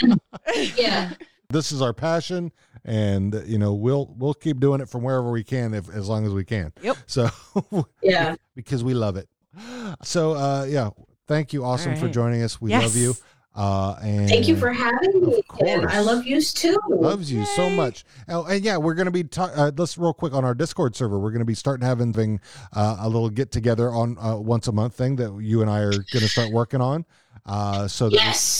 yeah. 0.76 1.14
This 1.52 1.70
is 1.72 1.80
our 1.82 1.92
passion, 1.92 2.50
and 2.84 3.34
you 3.46 3.58
know 3.58 3.74
we'll 3.74 4.14
we'll 4.18 4.34
keep 4.34 4.58
doing 4.60 4.80
it 4.80 4.88
from 4.88 5.02
wherever 5.02 5.30
we 5.30 5.44
can, 5.44 5.74
if 5.74 5.88
as 5.90 6.08
long 6.08 6.26
as 6.26 6.32
we 6.32 6.44
can. 6.44 6.72
Yep. 6.82 6.96
So 7.06 7.28
Yeah. 8.02 8.34
because 8.56 8.82
we 8.82 8.94
love 8.94 9.16
it. 9.16 9.28
So 10.02 10.32
uh, 10.32 10.64
yeah, 10.68 10.90
thank 11.28 11.52
you, 11.52 11.64
awesome, 11.64 11.96
for 11.96 12.08
joining 12.08 12.42
us. 12.42 12.60
We 12.60 12.70
Yes. 12.70 12.82
love 12.82 12.96
you. 12.96 13.14
Uh, 13.54 13.96
and 14.02 14.30
Thank 14.30 14.48
you 14.48 14.56
for 14.56 14.72
having 14.72 15.26
me. 15.26 15.42
And. 15.66 15.86
I 15.86 16.00
love 16.00 16.24
yous 16.26 16.54
too. 16.54 16.74
loves 16.88 17.30
you 17.30 17.44
so 17.44 17.68
much. 17.68 18.02
Oh, 18.26 18.44
and 18.46 18.64
yeah, 18.64 18.78
we're 18.78 18.94
going 18.94 19.04
to 19.04 19.10
be 19.12 19.24
ta- 19.24 19.52
uh, 19.54 19.70
let's 19.76 19.98
real 19.98 20.14
quick 20.14 20.32
on 20.32 20.42
our 20.42 20.54
Discord 20.54 20.96
server. 20.96 21.18
We're 21.18 21.32
going 21.32 21.40
to 21.40 21.44
be 21.44 21.52
starting 21.54 21.86
having 21.86 22.14
thing 22.14 22.40
uh, 22.72 22.96
a 23.00 23.08
little 23.10 23.28
get 23.28 23.50
together 23.52 23.90
on 23.90 24.16
uh, 24.18 24.36
once 24.38 24.68
a 24.68 24.72
month 24.72 24.94
thing 24.94 25.16
that 25.16 25.38
you 25.42 25.60
and 25.60 25.70
I 25.70 25.80
are 25.80 25.90
going 25.90 26.04
to 26.20 26.28
start 26.28 26.50
working 26.50 26.80
on. 26.80 27.04
Uh, 27.44 27.88
so 27.88 28.08
that 28.08 28.14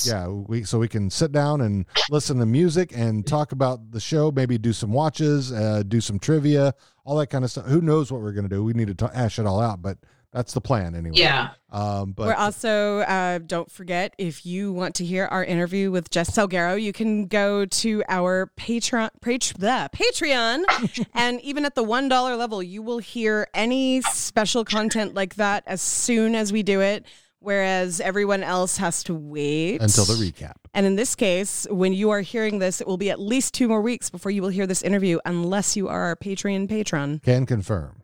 we- 0.07 0.11
yeah, 0.11 0.27
we 0.27 0.65
so 0.65 0.79
we 0.79 0.89
can 0.89 1.09
sit 1.09 1.31
down 1.31 1.61
and 1.61 1.87
listen 2.11 2.39
to 2.39 2.47
music 2.47 2.93
and 2.95 3.27
talk 3.27 3.53
about 3.53 3.91
the 3.93 4.01
show. 4.01 4.31
Maybe 4.33 4.59
do 4.59 4.73
some 4.73 4.93
watches, 4.93 5.53
uh, 5.53 5.83
do 5.87 6.01
some 6.01 6.19
trivia, 6.19 6.75
all 7.05 7.17
that 7.19 7.29
kind 7.29 7.45
of 7.45 7.51
stuff. 7.51 7.67
Who 7.67 7.81
knows 7.81 8.11
what 8.11 8.21
we're 8.23 8.33
going 8.33 8.49
to 8.49 8.55
do? 8.55 8.65
We 8.65 8.73
need 8.73 8.89
to 8.89 8.95
ta- 8.95 9.11
hash 9.15 9.39
it 9.39 9.47
all 9.47 9.61
out, 9.61 9.83
but 9.83 9.99
that's 10.33 10.55
the 10.55 10.61
plan 10.63 10.95
anyway. 10.95 11.17
Yeah. 11.17 11.51
Um, 11.71 12.13
but 12.13 12.27
We're 12.27 12.35
also, 12.35 13.01
uh, 13.01 13.39
don't 13.39 13.71
forget, 13.71 14.15
if 14.19 14.47
you 14.47 14.73
want 14.73 14.95
to 14.97 15.05
hear 15.05 15.27
our 15.27 15.45
interview 15.45 15.91
with 15.91 16.09
Jess 16.11 16.31
Salgueiro, 16.31 16.81
you 16.81 16.93
can 16.95 17.27
go 17.27 17.67
to 17.67 18.03
our 18.09 18.51
Patreon, 18.59 19.11
Pat- 19.21 19.53
the 19.59 19.91
Patreon, 19.95 21.07
and 21.15 21.39
even 21.43 21.65
at 21.67 21.75
the 21.75 21.85
$1 21.85 22.39
level, 22.39 22.63
you 22.63 22.81
will 22.83 22.99
hear 22.99 23.47
any 23.53 24.01
special 24.01 24.65
content 24.65 25.13
like 25.15 25.35
that 25.37 25.65
as 25.67 25.83
soon 25.83 26.35
as 26.35 26.51
we 26.51 26.63
do 26.63 26.81
it, 26.81 27.05
whereas 27.43 28.01
everyone 28.01 28.43
else 28.43 28.77
has 28.78 29.02
to 29.05 29.14
wait. 29.14 29.81
until 29.82 30.05
the 30.05 30.14
recap. 30.14 30.55
And 30.74 30.86
in 30.86 30.97
this 30.97 31.14
case, 31.14 31.66
when 31.70 31.93
you 31.93 32.10
are 32.10 32.20
hearing 32.20 32.59
this, 32.59 32.81
it 32.81 32.86
will 32.86 32.97
be 32.97 33.10
at 33.10 33.20
least 33.20 33.52
two 33.52 33.69
more 33.69 33.82
weeks 33.82 34.10
before 34.10 34.31
you 34.31 34.43
will 34.43 34.48
hear 34.48 34.66
this 34.66 34.82
interview, 34.82 35.19
unless 35.24 35.77
you 35.77 35.89
are 35.89 36.02
our 36.02 36.16
Patreon 36.16 36.69
patron. 36.69 37.20
Can 37.24 37.47
confirm. 37.47 38.02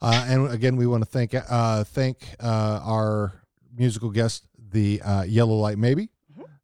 Uh, 0.00 0.26
and 0.28 0.50
again, 0.50 0.76
we 0.76 0.86
want 0.86 1.02
to 1.02 1.08
thank 1.10 1.34
uh, 1.34 1.84
thank 1.84 2.18
uh, 2.40 2.80
our 2.84 3.42
musical 3.76 4.10
guest, 4.10 4.46
the 4.70 5.00
uh, 5.02 5.22
Yellow 5.22 5.54
Light 5.54 5.78
Maybe. 5.78 6.10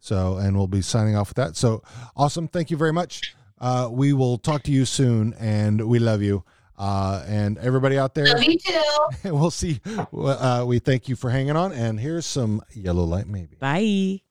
So, 0.00 0.36
and 0.36 0.56
we'll 0.56 0.68
be 0.68 0.82
signing 0.82 1.16
off 1.16 1.30
with 1.30 1.36
that. 1.36 1.56
So, 1.56 1.82
awesome! 2.16 2.46
Thank 2.48 2.70
you 2.70 2.76
very 2.76 2.92
much. 2.92 3.34
Uh, 3.58 3.88
we 3.90 4.12
will 4.12 4.38
talk 4.38 4.62
to 4.64 4.70
you 4.70 4.84
soon, 4.84 5.34
and 5.40 5.88
we 5.88 5.98
love 5.98 6.22
you. 6.22 6.44
Uh, 6.78 7.24
and 7.26 7.58
everybody 7.58 7.98
out 7.98 8.14
there, 8.14 8.26
Love 8.26 8.44
you 8.44 8.56
too. 8.56 9.08
we'll 9.34 9.50
see. 9.50 9.80
Uh, 10.12 10.64
we 10.66 10.78
thank 10.78 11.08
you 11.08 11.16
for 11.16 11.30
hanging 11.30 11.56
on. 11.56 11.72
And 11.72 11.98
here's 11.98 12.24
some 12.24 12.62
Yellow 12.72 13.04
Light 13.04 13.26
Maybe. 13.26 13.56
Bye. 13.58 14.22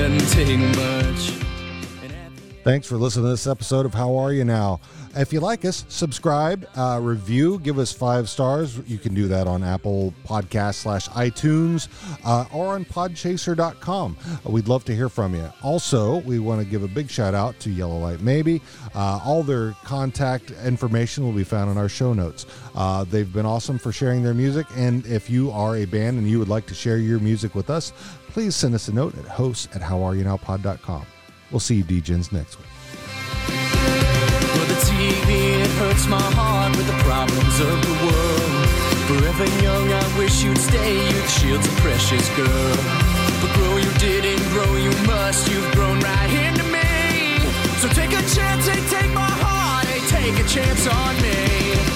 Doesn't 0.00 0.30
take 0.30 0.58
much. 0.76 1.30
Thanks 2.64 2.86
for 2.86 2.96
listening 2.96 3.26
to 3.26 3.30
this 3.30 3.46
episode 3.46 3.84
of 3.84 3.92
How 3.92 4.16
Are 4.16 4.32
You 4.32 4.44
Now? 4.44 4.80
If 5.16 5.32
you 5.32 5.40
like 5.40 5.64
us, 5.64 5.84
subscribe, 5.88 6.68
uh, 6.76 7.00
review, 7.02 7.58
give 7.58 7.80
us 7.80 7.90
five 7.90 8.28
stars. 8.28 8.78
You 8.86 8.96
can 8.96 9.12
do 9.12 9.26
that 9.26 9.48
on 9.48 9.64
Apple 9.64 10.14
Podcast 10.24 10.76
slash 10.76 11.08
iTunes 11.08 11.88
uh, 12.24 12.44
or 12.52 12.74
on 12.74 12.84
podchaser.com. 12.84 14.16
We'd 14.44 14.68
love 14.68 14.84
to 14.84 14.94
hear 14.94 15.08
from 15.08 15.34
you. 15.34 15.52
Also, 15.64 16.18
we 16.20 16.38
want 16.38 16.62
to 16.62 16.66
give 16.66 16.84
a 16.84 16.88
big 16.88 17.10
shout 17.10 17.34
out 17.34 17.58
to 17.60 17.70
Yellow 17.70 17.98
Light 17.98 18.20
Maybe. 18.20 18.62
Uh, 18.94 19.18
all 19.24 19.42
their 19.42 19.72
contact 19.82 20.52
information 20.64 21.24
will 21.24 21.32
be 21.32 21.44
found 21.44 21.72
in 21.72 21.76
our 21.76 21.88
show 21.88 22.12
notes. 22.12 22.46
Uh, 22.76 23.02
they've 23.02 23.32
been 23.32 23.46
awesome 23.46 23.78
for 23.78 23.90
sharing 23.90 24.22
their 24.22 24.34
music. 24.34 24.66
And 24.76 25.04
if 25.06 25.28
you 25.28 25.50
are 25.50 25.76
a 25.76 25.86
band 25.86 26.18
and 26.18 26.30
you 26.30 26.38
would 26.38 26.48
like 26.48 26.66
to 26.66 26.74
share 26.74 26.98
your 26.98 27.18
music 27.18 27.56
with 27.56 27.68
us, 27.68 27.92
please 28.30 28.56
send 28.56 28.74
us 28.74 28.88
a 28.88 28.92
note 28.92 29.16
at 29.18 29.24
hosts 29.24 29.68
at 29.74 29.82
howareyounowpod.com. 29.82 31.06
We'll 31.50 31.60
see 31.60 31.76
you, 31.76 31.84
DJs, 31.84 32.32
next 32.32 32.58
week. 32.58 32.66
The 34.70 34.76
TV, 34.86 35.62
it 35.62 35.70
hurts 35.82 36.06
my 36.06 36.20
heart 36.20 36.76
with 36.76 36.86
the 36.86 36.98
problems 37.02 37.60
of 37.60 37.76
the 37.82 37.96
world. 38.06 38.80
Forever 39.10 39.62
young, 39.62 39.92
I 39.92 40.18
wish 40.18 40.44
you'd 40.44 40.58
stay. 40.58 41.10
A 41.50 41.62
precious 41.82 42.28
girl. 42.36 42.76
But 43.40 43.52
grow 43.54 43.76
you 43.76 43.90
didn't, 43.98 44.40
grow 44.50 44.76
you 44.76 44.90
must. 45.06 45.50
You've 45.50 45.72
grown 45.72 45.98
right 45.98 46.30
into 46.30 46.62
me. 46.64 47.40
So 47.80 47.88
take 47.88 48.12
a 48.12 48.22
chance, 48.28 48.68
hey, 48.68 48.80
take 48.88 49.12
my 49.12 49.26
heart, 49.26 49.86
hey, 49.86 50.00
take 50.06 50.38
a 50.38 50.46
chance 50.48 50.86
on 50.86 51.16
me. 51.22 51.89